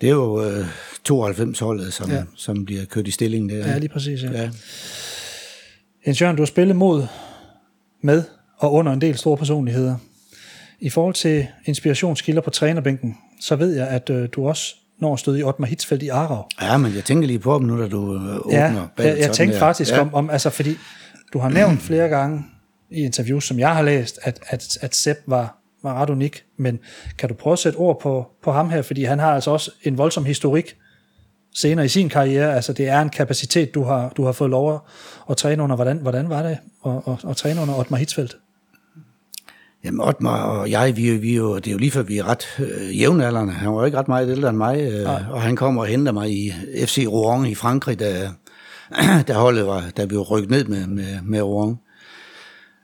Det 0.03 0.09
er 0.09 0.13
jo 0.13 0.47
uh, 0.47 0.65
92-holdet, 1.09 1.93
som, 1.93 2.11
ja. 2.11 2.23
som 2.35 2.65
bliver 2.65 2.85
kørt 2.85 3.07
i 3.07 3.11
stillingen 3.11 3.49
der. 3.49 3.67
Ja, 3.67 3.77
lige 3.77 3.89
præcis, 3.89 4.23
ja. 4.23 4.31
ja. 4.31 4.49
Jens 6.07 6.21
Jørgen, 6.21 6.35
du 6.35 6.41
har 6.41 6.47
spillet 6.47 6.75
mod, 6.75 7.07
med 8.01 8.23
og 8.57 8.73
under 8.73 8.93
en 8.93 9.01
del 9.01 9.17
store 9.17 9.37
personligheder. 9.37 9.95
I 10.79 10.89
forhold 10.89 11.13
til 11.13 11.47
inspirationskilder 11.65 12.41
på 12.41 12.49
trænerbænken, 12.49 13.17
så 13.41 13.55
ved 13.55 13.75
jeg, 13.75 13.87
at 13.87 14.09
uh, 14.09 14.25
du 14.31 14.47
også 14.47 14.75
når 14.99 15.15
stod 15.15 15.37
i 15.37 15.43
Otmar 15.43 15.67
Hitzfeldt 15.67 16.03
i 16.03 16.07
Arau. 16.07 16.43
Ja, 16.61 16.77
men 16.77 16.95
jeg 16.95 17.03
tænker 17.03 17.27
lige 17.27 17.39
på 17.39 17.59
dem 17.59 17.67
nu, 17.67 17.81
da 17.81 17.87
du 17.87 18.15
øh, 18.15 18.37
åbner 18.45 18.87
ja, 18.97 19.03
jeg, 19.03 19.19
jeg 19.19 19.31
tænkte 19.31 19.53
der. 19.53 19.59
faktisk 19.59 19.91
ja. 19.91 20.01
om, 20.01 20.13
om, 20.13 20.29
altså 20.29 20.49
fordi 20.49 20.77
du 21.33 21.39
har 21.39 21.49
nævnt 21.49 21.81
flere 21.81 22.09
gange 22.09 22.45
i 22.91 23.01
interviews, 23.01 23.47
som 23.47 23.59
jeg 23.59 23.75
har 23.75 23.81
læst, 23.81 24.19
at, 24.21 24.39
at, 24.47 24.77
at 24.81 24.95
Sepp 24.95 25.19
var, 25.27 25.62
var 25.83 26.01
ret 26.01 26.09
unik, 26.09 26.43
men 26.57 26.79
kan 27.17 27.29
du 27.29 27.35
prøve 27.35 27.51
at 27.51 27.59
sætte 27.59 27.77
ord 27.77 27.99
på, 28.01 28.27
på 28.43 28.51
ham 28.51 28.69
her, 28.69 28.81
fordi 28.81 29.03
han 29.03 29.19
har 29.19 29.33
altså 29.33 29.51
også 29.51 29.71
en 29.83 29.97
voldsom 29.97 30.25
historik 30.25 30.75
senere 31.55 31.85
i 31.85 31.89
sin 31.89 32.09
karriere, 32.09 32.55
altså 32.55 32.73
det 32.73 32.87
er 32.87 33.01
en 33.01 33.09
kapacitet, 33.09 33.73
du 33.73 33.83
har, 33.83 34.09
du 34.17 34.25
har 34.25 34.31
fået 34.31 34.49
lov 34.49 34.73
at, 34.73 34.79
at 35.29 35.37
træne 35.37 35.63
under. 35.63 35.75
Hvordan, 35.75 35.97
hvordan 35.97 36.29
var 36.29 36.43
det 36.43 36.57
at, 36.85 36.91
at, 37.07 37.29
at 37.29 37.37
træne 37.37 37.61
under 37.61 37.75
Otmar 37.79 37.97
Hitzfeldt? 37.97 38.37
Jamen, 39.83 40.01
Otmar 40.01 40.43
og 40.43 40.71
jeg, 40.71 40.97
vi, 40.97 41.17
vi 41.17 41.35
jo, 41.35 41.55
det 41.55 41.67
er 41.67 41.71
jo 41.71 41.77
lige 41.77 41.91
før, 41.91 42.01
vi 42.01 42.17
er 42.17 42.29
ret 42.29 42.45
øh, 42.59 42.99
jævnaldrende. 42.99 43.53
Han 43.53 43.73
var 43.73 43.79
jo 43.79 43.85
ikke 43.85 43.97
ret 43.97 44.07
meget 44.07 44.29
ældre 44.29 44.49
end 44.49 44.57
mig, 44.57 44.81
øh, 44.81 45.31
og 45.31 45.41
han 45.41 45.55
kommer 45.55 45.81
og 45.81 45.87
henter 45.87 46.11
mig 46.11 46.31
i 46.31 46.51
FC 46.85 47.05
Rouen 47.09 47.45
i 47.45 47.55
Frankrig, 47.55 47.99
da, 47.99 48.29
da 49.27 49.33
holdet 49.33 49.67
var, 49.67 49.83
da 49.97 50.05
vi 50.05 50.15
var 50.15 50.21
rykket 50.21 50.51
ned 50.51 50.65
med, 50.65 50.87
med, 50.87 51.21
med 51.23 51.41
Rouen. 51.41 51.77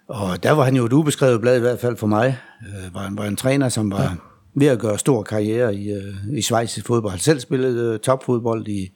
Og 0.09 0.43
der 0.43 0.51
var 0.51 0.63
han 0.63 0.75
jo 0.75 0.85
et 0.85 0.93
ubeskrevet 0.93 1.41
blad 1.41 1.57
i 1.57 1.59
hvert 1.59 1.79
fald 1.79 1.97
for 1.97 2.07
mig. 2.07 2.37
Øh, 2.67 2.93
var, 2.93 3.11
var 3.11 3.25
en 3.25 3.35
træner, 3.35 3.69
som 3.69 3.91
var 3.91 4.01
ja. 4.01 4.09
ved 4.53 4.67
at 4.67 4.79
gøre 4.79 4.99
stor 4.99 5.23
karriere 5.23 5.75
i, 5.75 5.91
øh, 5.91 6.13
i 6.31 6.39
i 6.77 6.81
fodbold. 6.85 7.11
Han 7.11 7.19
selv 7.19 7.39
spillede 7.39 7.93
øh, 7.93 7.99
topfodbold 7.99 8.67
i, 8.67 8.91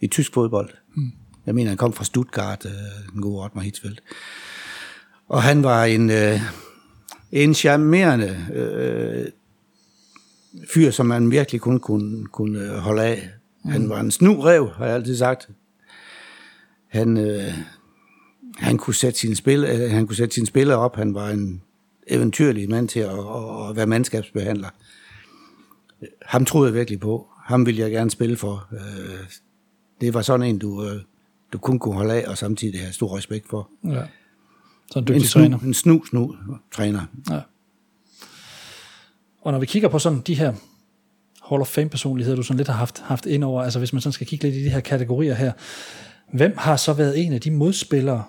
i 0.00 0.06
tysk 0.06 0.34
fodbold. 0.34 0.70
Mm. 0.94 1.12
Jeg 1.46 1.54
mener, 1.54 1.68
han 1.68 1.78
kom 1.78 1.92
fra 1.92 2.04
Stuttgart, 2.04 2.66
øh, 2.66 3.12
den 3.12 3.22
gode 3.22 3.44
Otmar 3.44 3.62
Hitzfeldt. 3.62 4.02
Og 5.28 5.42
han 5.42 5.62
var 5.62 5.84
en... 5.84 6.10
Øh, 6.10 6.40
en 7.32 7.54
charmerende 7.54 8.46
øh, 8.54 9.26
fyr, 10.74 10.90
som 10.90 11.06
man 11.06 11.30
virkelig 11.30 11.60
kun 11.60 11.80
kunne, 11.80 12.26
kunne 12.26 12.60
øh, 12.60 12.76
holde 12.76 13.02
af. 13.02 13.30
Mm. 13.64 13.70
Han 13.70 13.88
var 13.88 14.00
en 14.00 14.10
snurrev, 14.10 14.70
har 14.76 14.86
jeg 14.86 14.94
altid 14.94 15.16
sagt. 15.16 15.48
Han, 16.88 17.16
øh, 17.16 17.54
han, 18.56 18.78
kunne 18.78 18.94
sætte 18.94 19.18
sine 19.18 19.36
spil, 19.36 19.64
øh, 19.64 19.90
han 19.90 20.06
kunne 20.06 20.16
sætte 20.16 20.34
sine 20.34 20.46
spillere 20.46 20.78
op. 20.78 20.96
Han 20.96 21.14
var 21.14 21.28
en 21.28 21.62
eventyrlig 22.06 22.70
mand 22.70 22.88
til 22.88 23.00
at, 23.00 23.10
at, 23.10 23.70
at 23.70 23.76
være 23.76 23.86
mandskabsbehandler. 23.86 24.68
Ham 26.22 26.44
troede 26.44 26.68
jeg 26.68 26.74
virkelig 26.74 27.00
på. 27.00 27.28
Ham 27.44 27.66
ville 27.66 27.80
jeg 27.80 27.90
gerne 27.90 28.10
spille 28.10 28.36
for. 28.36 28.68
Øh, 28.72 29.26
det 30.00 30.14
var 30.14 30.22
sådan 30.22 30.46
en, 30.46 30.58
du, 30.58 30.84
øh, 30.84 31.00
du 31.52 31.58
kun 31.58 31.78
kunne 31.78 31.94
holde 31.94 32.14
af, 32.14 32.28
og 32.28 32.38
samtidig 32.38 32.80
have 32.80 32.92
stor 32.92 33.16
respekt 33.16 33.48
for. 33.48 33.70
Ja. 33.84 34.02
Så 34.90 34.98
en 34.98 35.04
dygtig 35.04 35.20
en 35.20 35.26
snu, 35.26 35.40
træner. 35.40 35.58
En 35.58 35.74
snu, 35.74 36.04
snu 36.04 36.36
træner. 36.72 37.00
Ja. 37.30 37.40
Og 39.40 39.52
når 39.52 39.58
vi 39.58 39.66
kigger 39.66 39.88
på 39.88 39.98
sådan 39.98 40.20
de 40.20 40.34
her 40.34 40.52
Hall 41.48 41.60
of 41.60 41.68
Fame 41.68 41.88
personligheder, 41.88 42.36
du 42.36 42.42
sådan 42.42 42.56
lidt 42.56 42.68
har 42.68 42.74
haft, 42.74 42.98
haft 42.98 43.26
ind 43.26 43.44
over, 43.44 43.62
altså 43.62 43.78
hvis 43.78 43.92
man 43.92 44.02
sådan 44.02 44.12
skal 44.12 44.26
kigge 44.26 44.44
lidt 44.44 44.54
i 44.54 44.64
de 44.64 44.70
her 44.70 44.80
kategorier 44.80 45.34
her, 45.34 45.52
hvem 46.32 46.54
har 46.56 46.76
så 46.76 46.92
været 46.92 47.24
en 47.26 47.32
af 47.32 47.40
de 47.40 47.50
modspillere, 47.50 48.24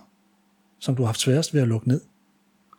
som 0.79 0.95
du 0.95 1.01
har 1.01 1.07
haft 1.07 1.19
sværest 1.19 1.53
ved 1.53 1.61
at 1.61 1.67
lukke 1.67 1.87
ned 1.87 2.01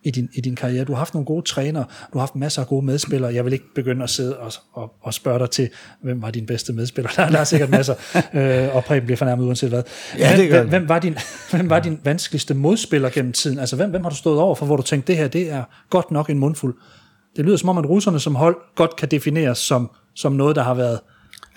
i 0.05 0.11
din, 0.11 0.29
i 0.35 0.41
din 0.41 0.57
karriere? 0.57 0.85
Du 0.85 0.93
har 0.93 0.99
haft 0.99 1.15
nogle 1.15 1.27
gode 1.27 1.43
trænere, 1.47 1.85
du 2.13 2.19
har 2.19 2.21
haft 2.21 2.37
masser 2.37 2.63
af 2.63 2.69
gode 2.69 2.87
medspillere. 2.87 3.35
Jeg 3.35 3.45
vil 3.45 3.53
ikke 3.53 3.75
begynde 3.75 4.03
at 4.03 4.11
sidde 4.11 4.37
og, 4.39 4.53
og, 4.73 4.93
og 5.03 5.15
spørge 5.15 5.39
dig 5.39 5.51
til, 5.51 5.69
hvem 6.03 6.23
var 6.23 6.31
din 6.31 6.47
bedste 6.47 6.73
medspiller? 6.73 7.11
Der, 7.17 7.31
der 7.31 7.39
er 7.39 7.45
sikkert 7.45 7.71
masser, 7.71 7.95
øh, 8.35 8.77
og 8.77 8.85
Preben 8.85 9.05
bliver 9.07 9.17
fornærmet 9.17 9.45
uanset 9.45 9.69
hvad. 9.69 9.83
Ja, 10.19 10.37
det 10.37 10.49
hvem, 10.51 10.69
hvem, 10.69 10.89
var 10.89 10.99
din, 10.99 11.17
hvem 11.53 11.71
var 11.71 11.81
din 11.81 12.01
vanskeligste 12.05 12.55
modspiller 12.55 13.11
gennem 13.11 13.33
tiden? 13.33 13.59
Altså 13.59 13.77
hvem, 13.77 13.91
hvem 13.91 14.03
har 14.03 14.11
du 14.11 14.17
stået 14.17 14.39
over 14.41 14.55
for, 14.55 14.67
hvor 14.67 14.77
du 14.77 14.83
tænkte, 14.83 15.13
det 15.13 15.17
her 15.21 15.29
det 15.29 15.51
er 15.53 15.65
godt 15.91 16.11
nok 16.11 16.31
en 16.31 16.39
mundfuld? 16.39 16.75
Det 17.37 17.45
lyder 17.45 17.57
som 17.57 17.69
om, 17.69 17.79
at 17.79 17.87
russerne 17.89 18.21
som 18.21 18.35
hold 18.35 18.57
godt 18.77 18.97
kan 18.97 19.09
defineres 19.09 19.59
som, 19.59 19.91
som 20.15 20.33
noget, 20.33 20.57
der 20.57 20.63
har 20.63 20.75
været 20.75 21.01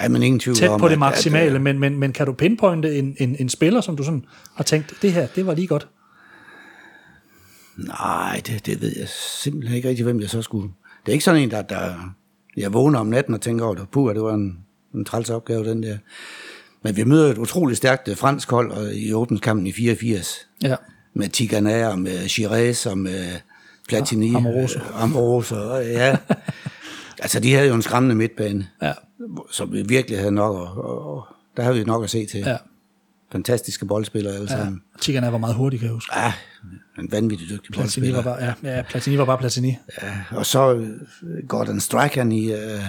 Ja, 0.01 0.07
men 0.07 0.23
ingen 0.23 0.39
tvivl 0.39 0.57
tæt 0.57 0.69
om, 0.69 0.79
på 0.79 0.87
det 0.87 0.93
at- 0.93 0.99
maksimale, 0.99 1.55
At, 1.55 1.61
men, 1.61 1.79
men, 1.79 1.99
men 1.99 2.11
kan 2.11 2.25
du 2.25 2.33
pinpointe 2.33 2.99
en, 2.99 3.15
en, 3.19 3.35
en 3.39 3.49
spiller, 3.49 3.81
som 3.81 3.95
du 3.97 4.03
sådan 4.03 4.23
har 4.55 4.63
tænkt, 4.63 4.93
det 5.01 5.13
her, 5.13 5.27
det 5.35 5.45
var 5.45 5.53
lige 5.53 5.67
godt? 5.67 5.87
Nej, 7.87 8.41
det, 8.47 8.65
det 8.65 8.81
ved 8.81 8.93
jeg 8.99 9.07
simpelthen 9.41 9.75
ikke 9.75 9.89
rigtig, 9.89 10.03
hvem 10.03 10.21
jeg 10.21 10.29
så 10.29 10.41
skulle. 10.41 10.69
Det 11.05 11.11
er 11.11 11.13
ikke 11.13 11.25
sådan 11.25 11.41
en, 11.41 11.51
der, 11.51 11.61
der 11.61 11.93
jeg 12.57 12.73
vågner 12.73 12.99
om 12.99 13.07
natten 13.07 13.33
og 13.33 13.41
tænker 13.41 13.65
over 13.65 13.75
det. 13.75 13.89
Puh, 13.91 14.13
det 14.13 14.21
var 14.23 14.33
en, 14.33 14.57
en 14.95 15.05
træls 15.05 15.29
opgave, 15.29 15.69
den 15.69 15.83
der. 15.83 15.97
Men 16.83 16.95
vi 16.95 17.03
møder 17.03 17.31
et 17.31 17.37
utroligt 17.37 17.77
stærkt 17.77 18.07
øh, 18.07 18.17
fransk 18.17 18.51
hold 18.51 18.71
og 18.71 18.93
i 18.93 19.13
åbenskampen 19.13 19.67
i 19.67 19.71
84. 19.71 20.47
Ja. 20.63 20.75
Med 21.13 21.29
Tigana 21.29 21.87
og 21.87 21.99
med 21.99 22.27
Chirez 22.27 22.85
og 22.85 22.97
med 22.97 23.25
Platini. 23.87 24.35
Amoroso. 24.35 24.79
øh, 24.79 25.03
Amoroso, 25.03 25.55
og 25.55 25.85
ja. 25.85 26.17
altså, 27.23 27.39
de 27.39 27.53
havde 27.53 27.67
jo 27.67 27.75
en 27.75 27.81
skræmmende 27.81 28.15
midtbane, 28.15 28.67
Ja, 28.81 28.93
som 29.51 29.73
vi 29.73 29.81
virkelig 29.81 30.17
havde 30.19 30.31
nok, 30.31 30.55
og, 30.55 30.85
og, 30.85 31.15
og 31.15 31.23
der 31.57 31.63
havde 31.63 31.75
vi 31.77 31.83
nok 31.83 32.03
at 32.03 32.09
se 32.09 32.25
til. 32.25 32.39
ja, 32.39 32.57
Fantastiske 33.31 33.85
boldspillere 33.85 34.33
alle 34.33 34.47
ja. 34.51 34.57
sammen. 34.57 34.81
Tigana 35.01 35.29
var 35.29 35.37
meget 35.37 35.55
hurtig, 35.55 35.79
kan 35.79 35.85
jeg 35.85 35.93
huske. 35.93 36.19
Ja, 36.19 36.33
en 36.99 37.11
vanvittig 37.11 37.49
dygtig 37.49 37.73
Platini 37.73 38.11
var 38.11 38.21
boldspiller. 38.21 38.53
bare, 38.53 38.55
ja, 38.71 38.77
ja, 38.77 38.83
Platini 38.89 39.17
var 39.17 39.25
bare 39.25 39.37
Platini. 39.37 39.77
Ja, 40.01 40.23
og 40.31 40.45
så 40.45 40.73
øh, 40.73 41.47
Gordon 41.47 41.79
Strachan 41.79 42.31
i, 42.31 42.51
øh, 42.51 42.79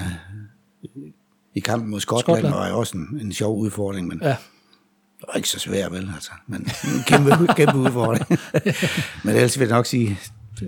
i 1.55 1.61
kampen 1.61 1.91
mod 1.91 2.01
Skotland, 2.01 2.39
Skotland. 2.39 2.55
Var 2.55 2.73
også 2.73 2.97
en, 2.97 3.21
en 3.21 3.33
sjov 3.33 3.59
udfordring, 3.59 4.09
men 4.09 4.21
Ja, 4.23 4.29
det 4.29 5.29
var 5.29 5.35
ikke 5.37 5.49
så 5.49 5.59
svært, 5.59 5.93
vel? 5.93 6.11
Altså. 6.15 6.31
Men 6.47 6.61
en 6.61 7.03
kæmpe, 7.07 7.31
kæmpe 7.57 7.79
udfordring. 7.79 8.41
men 9.25 9.35
ellers 9.35 9.59
vil 9.59 9.67
jeg 9.67 9.77
nok 9.77 9.87
sige, 9.87 10.19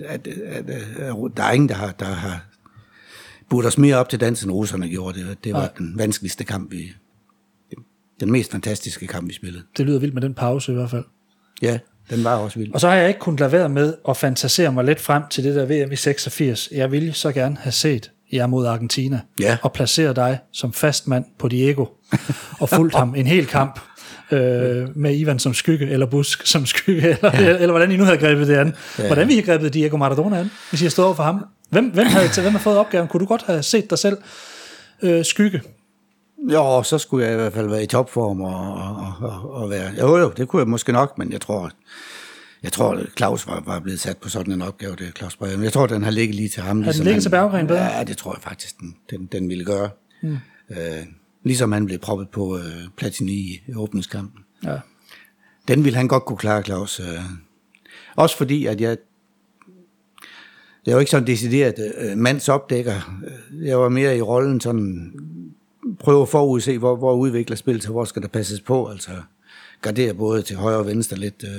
at, 0.05 0.27
at, 0.27 0.69
at 0.69 1.13
der 1.37 1.43
er 1.43 1.51
ingen, 1.51 1.69
der 1.69 1.75
har, 1.75 1.91
der 1.91 2.05
har 2.05 2.45
budt 3.49 3.65
os 3.65 3.77
mere 3.77 3.95
op 3.95 4.09
til 4.09 4.19
dansen, 4.19 4.51
russerne 4.51 4.89
gjorde. 4.89 5.19
Det, 5.19 5.43
det 5.43 5.53
var 5.53 5.59
Nej. 5.59 5.69
den 5.77 5.97
vanskeligste 5.97 6.43
kamp, 6.43 6.71
vi... 6.71 6.93
Den 8.19 8.31
mest 8.31 8.51
fantastiske 8.51 9.07
kamp, 9.07 9.27
vi 9.29 9.33
spillede. 9.33 9.63
det 9.77 9.85
lyder 9.85 9.99
vildt 9.99 10.13
med 10.13 10.21
den 10.21 10.33
pause 10.33 10.71
i 10.71 10.75
hvert 10.75 10.89
fald. 10.89 11.03
Ja, 11.61 11.77
den 12.09 12.23
var 12.23 12.35
også 12.35 12.59
vild. 12.59 12.73
Og 12.73 12.81
så 12.81 12.87
har 12.89 12.95
jeg 12.95 13.07
ikke 13.07 13.19
kunnet 13.19 13.39
lade 13.39 13.51
være 13.51 13.69
med 13.69 13.93
at 14.09 14.17
fantasere 14.17 14.71
mig 14.71 14.83
lidt 14.85 14.99
frem 14.99 15.23
til 15.29 15.43
det 15.43 15.55
der 15.55 15.85
VM 15.85 15.91
i 15.91 15.95
86. 15.95 16.69
Jeg 16.71 16.91
ville 16.91 17.13
så 17.13 17.31
gerne 17.31 17.57
have 17.59 17.71
set 17.71 18.11
jer 18.33 18.47
mod 18.47 18.65
Argentina, 18.65 19.19
Ja. 19.39 19.57
og 19.61 19.73
placere 19.73 20.13
dig 20.13 20.39
som 20.53 20.73
fastmand 20.73 21.25
på 21.39 21.47
Diego, 21.47 21.85
og 22.61 22.69
fulgt 22.69 22.95
ham 22.95 23.15
en 23.15 23.27
hel 23.27 23.45
kamp, 23.45 23.79
øh, 24.31 24.97
med 24.97 25.15
Ivan 25.15 25.39
som 25.39 25.53
skygge, 25.53 25.89
eller 25.89 26.05
Busk 26.05 26.45
som 26.47 26.65
skygge, 26.65 27.01
eller, 27.17 27.31
ja. 27.41 27.49
eller 27.53 27.71
hvordan 27.71 27.91
I 27.91 27.97
nu 27.97 28.03
havde 28.03 28.17
grebet 28.17 28.47
det 28.47 28.55
an. 28.55 28.73
Ja. 28.99 29.05
Hvordan 29.07 29.27
vi 29.27 29.35
har 29.35 29.41
grebet 29.41 29.73
Diego 29.73 29.97
Maradona 29.97 30.39
an, 30.39 30.51
hvis 30.69 30.81
I 30.81 30.85
har 30.85 30.89
stået 30.89 31.05
over 31.05 31.15
for 31.15 31.23
ham. 31.23 31.45
Hvem, 31.69 31.85
hvem, 31.93 32.07
havde, 32.07 32.41
hvem 32.41 32.51
har 32.51 32.59
fået 32.59 32.77
opgaven? 32.77 33.07
Kunne 33.07 33.19
du 33.19 33.25
godt 33.25 33.43
have 33.45 33.63
set 33.63 33.89
dig 33.89 33.99
selv 33.99 34.17
øh, 35.01 35.25
skygge? 35.25 35.61
Jo, 36.51 36.83
så 36.83 36.97
skulle 36.97 37.25
jeg 37.25 37.33
i 37.33 37.37
hvert 37.37 37.53
fald 37.53 37.69
være 37.69 37.83
i 37.83 37.87
topform 37.87 38.41
og, 38.41 38.73
og, 38.73 39.13
og, 39.19 39.51
og 39.51 39.69
være... 39.69 39.91
Jo, 39.99 40.17
jo, 40.17 40.31
det 40.37 40.47
kunne 40.47 40.59
jeg 40.59 40.67
måske 40.67 40.91
nok, 40.91 41.17
men 41.17 41.31
jeg 41.31 41.41
tror, 41.41 41.71
jeg 42.63 42.71
tror, 42.71 42.99
Claus 43.17 43.47
var, 43.47 43.63
var 43.65 43.79
blevet 43.79 43.99
sat 43.99 44.17
på 44.17 44.29
sådan 44.29 44.53
en 44.53 44.61
opgave, 44.61 44.95
det 44.95 45.17
Claus 45.17 45.35
Breum. 45.35 45.63
Jeg 45.63 45.73
tror, 45.73 45.87
den 45.87 46.03
har 46.03 46.11
ligget 46.11 46.35
lige 46.35 46.49
til 46.49 46.63
ham. 46.63 46.83
den 46.83 47.03
ligget 47.03 47.21
til 47.21 47.29
Berggren 47.29 47.67
bedre? 47.67 47.85
Ja, 47.85 48.03
det 48.03 48.17
tror 48.17 48.33
jeg 48.33 48.41
faktisk, 48.41 48.79
den, 48.79 48.95
den, 49.09 49.25
den 49.25 49.49
ville 49.49 49.65
gøre. 49.65 49.89
Mm. 50.21 50.37
Øh, 50.69 50.77
ligesom 51.43 51.71
han 51.71 51.85
blev 51.85 51.99
proppet 51.99 52.29
på 52.29 52.57
øh, 52.57 52.63
Platini 52.97 53.61
i 53.67 53.75
åbningskampen. 53.75 54.43
Ja. 54.63 54.77
Den 55.67 55.83
ville 55.83 55.97
han 55.97 56.07
godt 56.07 56.25
kunne 56.25 56.37
klare, 56.37 56.63
Claus. 56.63 56.99
Øh. 56.99 57.05
Også 58.15 58.37
fordi, 58.37 58.65
at 58.65 58.81
jeg... 58.81 58.97
Jeg 60.85 60.91
er 60.91 60.95
jo 60.95 60.99
ikke 60.99 61.11
sådan 61.11 61.27
decideret 61.27 61.93
øh, 61.97 62.17
mandsopdækker. 62.17 63.21
Jeg 63.61 63.79
var 63.79 63.89
mere 63.89 64.17
i 64.17 64.21
rollen 64.21 64.61
sådan... 64.61 65.13
Prøve 65.99 66.21
at 66.21 66.29
forudse, 66.29 66.77
hvor, 66.77 66.95
hvor 66.95 67.13
udvikler 67.13 67.55
spil 67.55 67.79
til, 67.79 67.91
hvor 67.91 68.05
skal 68.05 68.21
der 68.21 68.27
passes 68.27 68.61
på, 68.61 68.87
altså 68.87 69.11
gardere 69.81 70.13
både 70.13 70.41
til 70.41 70.55
højre 70.55 70.77
og 70.77 70.85
venstre 70.87 71.17
lidt. 71.17 71.43
Øh. 71.43 71.49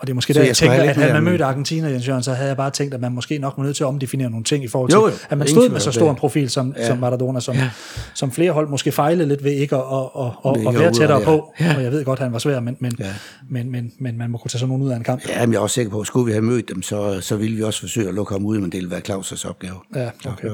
Og 0.00 0.06
det 0.06 0.12
er 0.12 0.14
måske 0.14 0.34
Så 0.34 0.38
der, 0.38 0.44
jeg 0.44 0.48
jeg 0.48 0.56
tænker, 0.56 0.82
at 0.82 0.96
havde 0.96 1.12
man 1.12 1.22
mødt 1.22 1.40
Argentina, 1.40 1.88
Jens 1.88 2.08
Jørgen, 2.08 2.22
så 2.22 2.32
havde 2.32 2.48
jeg 2.48 2.56
bare 2.56 2.70
tænkt, 2.70 2.94
at 2.94 3.00
man 3.00 3.12
måske 3.12 3.38
nok 3.38 3.54
var 3.56 3.64
nødt 3.64 3.76
til 3.76 3.84
at 3.84 3.88
omdefinere 3.88 4.30
nogle 4.30 4.44
ting 4.44 4.64
i 4.64 4.68
forhold 4.68 4.90
til, 4.90 4.96
Jo, 4.96 5.06
jo. 5.06 5.12
at 5.30 5.38
man 5.38 5.48
stod 5.48 5.68
med 5.68 5.80
så 5.80 5.92
stor 5.92 6.10
en 6.10 6.16
profil 6.16 6.50
som, 6.50 6.74
ja. 6.78 6.86
som 6.86 6.98
Maradona, 6.98 7.40
som, 7.40 7.54
ja. 7.54 7.70
som 8.14 8.32
flere 8.32 8.52
hold 8.52 8.68
måske 8.68 8.92
fejlede 8.92 9.28
lidt 9.28 9.44
ved 9.44 9.52
ikke 9.52 9.76
at, 9.76 9.82
at, 9.82 10.26
at, 10.46 10.60
Ved 10.60 10.66
at 10.66 10.74
være 10.74 10.92
tættere 10.92 11.22
på. 11.22 11.52
Og 11.76 11.82
jeg 11.82 11.92
ved 11.92 12.04
godt, 12.04 12.18
at 12.18 12.22
han 12.22 12.32
var 12.32 12.38
svær, 12.38 12.60
men, 12.60 12.76
men, 12.80 12.92
ja. 12.98 13.06
Ja. 13.06 13.12
men, 13.48 13.70
men, 13.70 13.92
men 13.98 14.18
man 14.18 14.30
må 14.30 14.38
kunne 14.38 14.48
tage 14.48 14.58
sådan 14.58 14.68
nogen 14.68 14.82
ud 14.82 14.90
af 14.90 14.96
en 14.96 15.04
kamp. 15.04 15.28
Ja, 15.28 15.46
men 15.46 15.52
jeg 15.52 15.58
er 15.58 15.62
også 15.62 15.74
sikker 15.74 15.90
på, 15.90 16.00
at 16.00 16.06
skulle 16.06 16.26
vi 16.26 16.32
have 16.32 16.42
mødt 16.42 16.68
dem, 16.68 16.82
så, 16.82 17.20
så 17.20 17.36
ville 17.36 17.56
vi 17.56 17.62
også 17.62 17.80
forsøge 17.80 18.08
at 18.08 18.14
lukke 18.14 18.34
ham 18.34 18.44
ud, 18.44 18.58
men 18.58 18.72
det 18.72 18.74
ville 18.74 18.90
være 18.90 19.02
Claus' 19.08 19.48
opgave. 19.48 19.74
Ja. 19.94 20.10
Okay. 20.26 20.48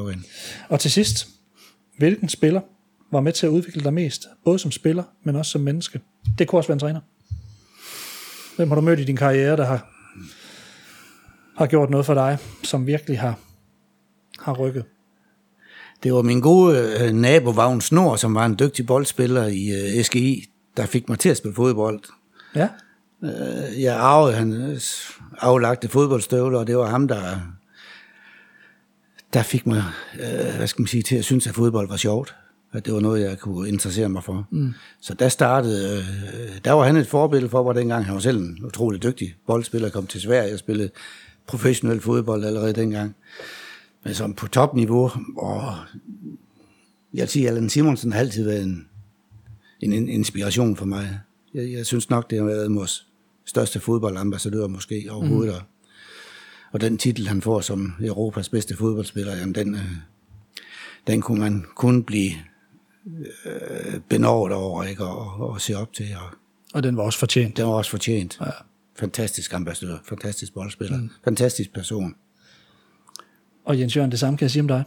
Og 0.68 0.80
til 0.80 0.90
sidst, 0.90 1.28
hvilken 1.98 2.28
spiller 2.28 2.60
var 3.12 3.20
med 3.20 3.32
til 3.32 3.46
at 3.46 3.50
udvikle 3.50 3.84
dig 3.84 3.94
mest, 3.94 4.26
både 4.44 4.58
som 4.58 4.70
spiller, 4.70 5.02
men 5.22 5.36
også 5.36 5.50
som 5.50 5.60
menneske? 5.60 6.00
Det 6.38 6.48
kunne 6.48 6.58
også 6.58 6.68
være 6.68 6.74
en 6.74 6.80
træner. 6.80 7.00
Hvem 8.56 8.68
har 8.68 8.74
du 8.74 8.80
mødt 8.80 9.00
i 9.00 9.04
din 9.04 9.16
karriere, 9.16 9.56
der 9.56 9.64
har, 9.64 9.90
har 11.58 11.66
gjort 11.66 11.90
noget 11.90 12.06
for 12.06 12.14
dig, 12.14 12.38
som 12.62 12.86
virkelig 12.86 13.20
har, 13.20 13.38
har 14.40 14.52
rykket? 14.52 14.84
Det 16.02 16.12
var 16.12 16.22
min 16.22 16.40
gode 16.40 16.98
øh, 17.00 17.12
nabo, 17.12 17.50
Vagn 17.50 17.80
Snor, 17.80 18.16
som 18.16 18.34
var 18.34 18.46
en 18.46 18.56
dygtig 18.58 18.86
boldspiller 18.86 19.46
i 19.46 19.96
øh, 19.98 20.04
SGI, 20.04 20.44
der 20.76 20.86
fik 20.86 21.08
mig 21.08 21.18
til 21.18 21.28
at 21.28 21.36
spille 21.36 21.54
fodbold. 21.54 22.00
Ja, 22.54 22.68
Øh, 23.24 23.82
jeg 23.82 23.96
arvede 23.96 24.34
hans 24.34 25.12
aflagte 25.38 25.88
fodboldstøvler, 25.88 26.58
og 26.58 26.66
det 26.66 26.78
var 26.78 26.86
ham, 26.86 27.08
der, 27.08 27.40
der 29.34 29.42
fik 29.42 29.66
mig 29.66 29.84
øh, 30.14 30.56
hvad 30.56 30.66
skal 30.66 30.82
man 30.82 30.86
sige, 30.86 31.02
til 31.02 31.16
at 31.16 31.24
synes, 31.24 31.46
at 31.46 31.54
fodbold 31.54 31.88
var 31.88 31.96
sjovt. 31.96 32.34
At 32.72 32.86
det 32.86 32.94
var 32.94 33.00
noget, 33.00 33.20
jeg 33.20 33.38
kunne 33.38 33.68
interessere 33.68 34.08
mig 34.08 34.24
for. 34.24 34.46
Mm. 34.50 34.72
Så 35.00 35.14
der 35.14 35.28
startede, 35.28 35.98
øh, 35.98 36.58
der 36.64 36.72
var 36.72 36.84
han 36.84 36.96
et 36.96 37.06
forbillede 37.06 37.50
for, 37.50 37.62
hvor 37.62 37.72
dengang 37.72 38.04
han 38.04 38.14
var 38.14 38.20
selv 38.20 38.38
en 38.38 38.64
utrolig 38.64 39.02
dygtig 39.02 39.34
boldspiller, 39.46 39.90
kom 39.90 40.06
til 40.06 40.20
Sverige 40.20 40.52
og 40.52 40.58
spillede 40.58 40.90
professionel 41.46 42.00
fodbold 42.00 42.44
allerede 42.44 42.72
dengang. 42.72 43.16
Men 44.04 44.14
som 44.14 44.34
på 44.34 44.48
topniveau, 44.48 45.10
og 45.36 45.74
jeg 47.14 47.20
vil 47.20 47.28
sige, 47.28 47.48
Allan 47.48 47.68
Simonsen 47.68 48.12
har 48.12 48.20
altid 48.20 48.44
været 48.44 48.62
en, 48.62 48.86
en, 49.80 49.92
en 49.92 50.08
inspiration 50.08 50.76
for 50.76 50.84
mig. 50.84 51.20
Jeg, 51.54 51.72
jeg 51.72 51.86
synes 51.86 52.10
nok, 52.10 52.30
det 52.30 52.38
har 52.38 52.46
været 52.46 52.74
vores 52.74 53.06
største 53.44 53.80
fodboldambassadør 53.80 54.66
måske 54.66 55.06
overhovedet. 55.10 55.54
Mm. 55.54 55.56
Og 55.56 55.62
den 56.80 56.98
titel, 56.98 57.28
han 57.28 57.42
får 57.42 57.60
som 57.60 57.94
Europas 58.00 58.48
bedste 58.48 58.76
fodboldspiller, 58.76 59.36
jamen 59.36 59.54
den, 59.54 59.74
øh, 59.74 59.80
den 61.06 61.20
kunne 61.20 61.40
man 61.40 61.64
kun 61.74 62.04
blive 62.04 62.32
øh, 63.44 64.00
benådet 64.08 64.56
over 64.56 64.84
ikke? 64.84 65.04
Og, 65.04 65.40
og, 65.40 65.50
og 65.50 65.60
se 65.60 65.74
op 65.74 65.92
til. 65.92 66.06
Og 66.16 66.36
og 66.76 66.82
den 66.82 66.96
var 66.96 67.02
også 67.02 67.18
fortjent. 67.18 67.56
den 67.56 67.66
var 67.66 67.72
også 67.72 67.90
fortjent. 67.90 68.38
Ja. 68.40 68.50
Fantastisk 68.98 69.54
ambassadør, 69.54 69.96
fantastisk 70.08 70.54
boldspiller, 70.54 70.96
mm. 70.96 71.10
fantastisk 71.24 71.74
person. 71.74 72.14
Og 73.64 73.80
Jens 73.80 73.96
Jørgen, 73.96 74.10
det 74.10 74.18
samme 74.18 74.36
kan 74.36 74.44
jeg 74.44 74.50
sige 74.50 74.62
om 74.62 74.68
dig. 74.68 74.84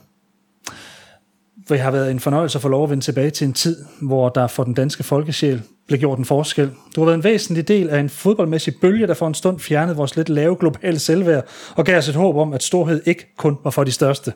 For 1.67 1.75
det 1.75 1.79
har 1.79 1.91
været 1.91 2.11
en 2.11 2.19
fornøjelse 2.19 2.57
at 2.57 2.61
få 2.61 2.67
lov 2.67 2.83
at 2.83 2.89
vende 2.89 3.03
tilbage 3.03 3.29
til 3.29 3.47
en 3.47 3.53
tid, 3.53 3.85
hvor 4.01 4.29
der 4.29 4.47
for 4.47 4.63
den 4.63 4.73
danske 4.73 5.03
folkesjæl 5.03 5.61
blev 5.89 5.99
gjort 5.99 6.19
en 6.19 6.25
forskel. 6.25 6.69
Du 6.95 7.01
har 7.01 7.05
været 7.05 7.17
en 7.17 7.23
væsentlig 7.23 7.67
del 7.67 7.89
af 7.89 7.99
en 7.99 8.09
fodboldmæssig 8.09 8.73
bølge, 8.81 9.07
der 9.07 9.13
for 9.13 9.27
en 9.27 9.33
stund 9.33 9.59
fjernede 9.59 9.95
vores 9.95 10.15
lidt 10.15 10.29
lave 10.29 10.55
globale 10.55 10.99
selvværd, 10.99 11.45
og 11.75 11.85
gav 11.85 11.97
os 11.97 12.09
et 12.09 12.15
håb 12.15 12.35
om, 12.35 12.53
at 12.53 12.63
storhed 12.63 13.01
ikke 13.05 13.33
kun 13.37 13.57
var 13.63 13.71
for 13.71 13.83
de 13.83 13.91
største. 13.91 14.33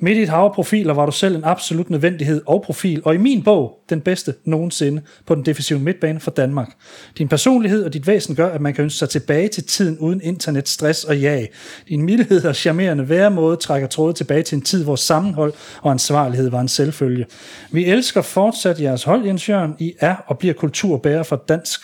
Midt 0.00 0.18
i 0.18 0.22
et 0.22 0.28
hav 0.28 0.44
af 0.44 0.52
profiler 0.52 0.94
var 0.94 1.06
du 1.06 1.12
selv 1.12 1.36
en 1.36 1.44
absolut 1.44 1.90
nødvendighed 1.90 2.42
og 2.46 2.62
profil, 2.62 3.02
og 3.04 3.14
i 3.14 3.18
min 3.18 3.42
bog 3.42 3.78
den 3.90 4.00
bedste 4.00 4.34
nogensinde 4.44 5.02
på 5.26 5.34
den 5.34 5.46
defensive 5.46 5.78
midtbane 5.78 6.20
for 6.20 6.30
Danmark. 6.30 6.68
Din 7.18 7.28
personlighed 7.28 7.84
og 7.84 7.92
dit 7.92 8.06
væsen 8.06 8.34
gør, 8.34 8.48
at 8.48 8.60
man 8.60 8.74
kan 8.74 8.84
ønske 8.84 8.98
sig 8.98 9.08
tilbage 9.08 9.48
til 9.48 9.64
tiden 9.64 9.98
uden 9.98 10.20
internet, 10.24 10.68
stress 10.68 11.04
og 11.04 11.22
jag. 11.22 11.48
Din 11.88 12.02
mildhed 12.02 12.44
og 12.44 12.56
charmerende 12.56 13.08
væremåde 13.08 13.56
trækker 13.56 13.88
trådet 13.88 14.16
tilbage 14.16 14.42
til 14.42 14.56
en 14.56 14.62
tid, 14.62 14.84
hvor 14.84 14.96
sammenhold 14.96 15.52
og 15.82 15.90
ansvarlighed 15.90 16.50
var 16.50 16.60
en 16.60 16.68
selvfølge. 16.68 17.26
Vi 17.70 17.84
elsker 17.84 18.22
fortsat 18.22 18.80
jeres 18.80 19.02
hold, 19.02 19.26
Jens 19.26 19.48
Jørgen. 19.48 19.74
I 19.78 19.94
er 20.00 20.16
og 20.26 20.38
bliver 20.38 20.54
kultur 20.54 20.87
kulturbærer 20.88 21.22
for 21.22 21.36
dansk 21.36 21.80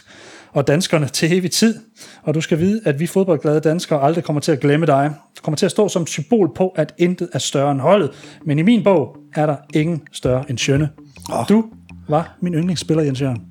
og 0.53 0.67
danskerne 0.67 1.09
til 1.09 1.39
evig 1.39 1.51
tid. 1.51 1.79
Og 2.23 2.35
du 2.35 2.41
skal 2.41 2.59
vide, 2.59 2.81
at 2.85 3.01
vi 3.01 3.07
fodboldglade 3.07 3.61
danskere 3.61 4.03
aldrig 4.03 4.25
kommer 4.25 4.41
til 4.41 4.53
at 4.53 4.61
glemme 4.61 4.87
dig. 4.87 5.15
Du 5.37 5.43
kommer 5.43 5.57
til 5.57 5.67
at 5.67 5.71
stå 5.71 5.89
som 5.89 6.07
symbol 6.07 6.55
på, 6.55 6.69
at 6.69 6.95
intet 6.99 7.29
er 7.33 7.39
større 7.39 7.73
end 7.73 7.81
holdet. 7.81 8.11
Men 8.47 8.59
i 8.59 8.63
min 8.63 8.85
bog 8.85 9.17
er 9.35 9.47
der 9.47 9.57
ingen 9.75 10.03
større 10.13 10.45
end 10.51 10.59
Sjønne. 10.59 10.91
Oh. 11.33 11.45
Du 11.49 11.65
var 12.09 12.37
min 12.41 12.55
yndlingsspiller, 12.55 13.05
Jens 13.05 13.21
Jørgen. 13.21 13.43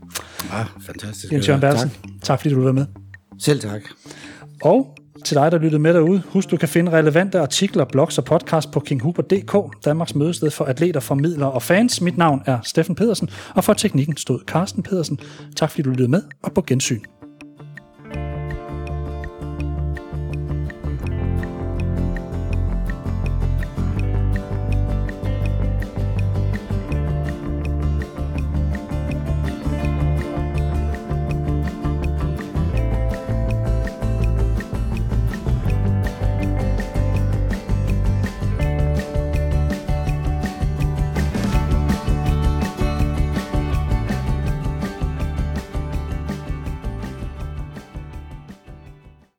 Ah, 0.51 0.65
fantastisk. 0.85 1.33
Jens 1.33 1.47
Jørgen 1.47 1.61
Bertelsen. 1.61 1.89
Tak. 1.89 1.99
tak 2.23 2.41
fordi 2.41 2.55
du 2.55 2.63
var 2.63 2.71
med. 2.71 2.85
Selv 3.39 3.59
tak. 3.59 3.81
Og 4.63 4.95
til 5.23 5.37
dig, 5.37 5.51
der 5.51 5.57
lyttede 5.57 5.81
med 5.81 5.93
derude, 5.93 6.21
husk, 6.29 6.51
du 6.51 6.57
kan 6.57 6.69
finde 6.69 6.91
relevante 6.91 7.39
artikler, 7.39 7.85
blogs 7.85 8.17
og 8.17 8.25
podcast 8.25 8.71
på 8.71 8.79
kinghuber.dk, 8.79 9.85
Danmarks 9.85 10.15
mødested 10.15 10.51
for 10.51 10.65
atleter, 10.65 10.99
formidlere 10.99 11.51
og 11.51 11.61
fans. 11.61 12.01
Mit 12.01 12.17
navn 12.17 12.41
er 12.45 12.59
Steffen 12.63 12.95
Pedersen, 12.95 13.29
og 13.55 13.63
for 13.63 13.73
teknikken 13.73 14.17
stod 14.17 14.39
Carsten 14.47 14.83
Pedersen. 14.83 15.19
Tak 15.55 15.69
fordi 15.69 15.81
du 15.81 15.89
lyttede 15.89 16.11
med, 16.11 16.21
og 16.43 16.53
på 16.53 16.61
gensyn. 16.61 17.01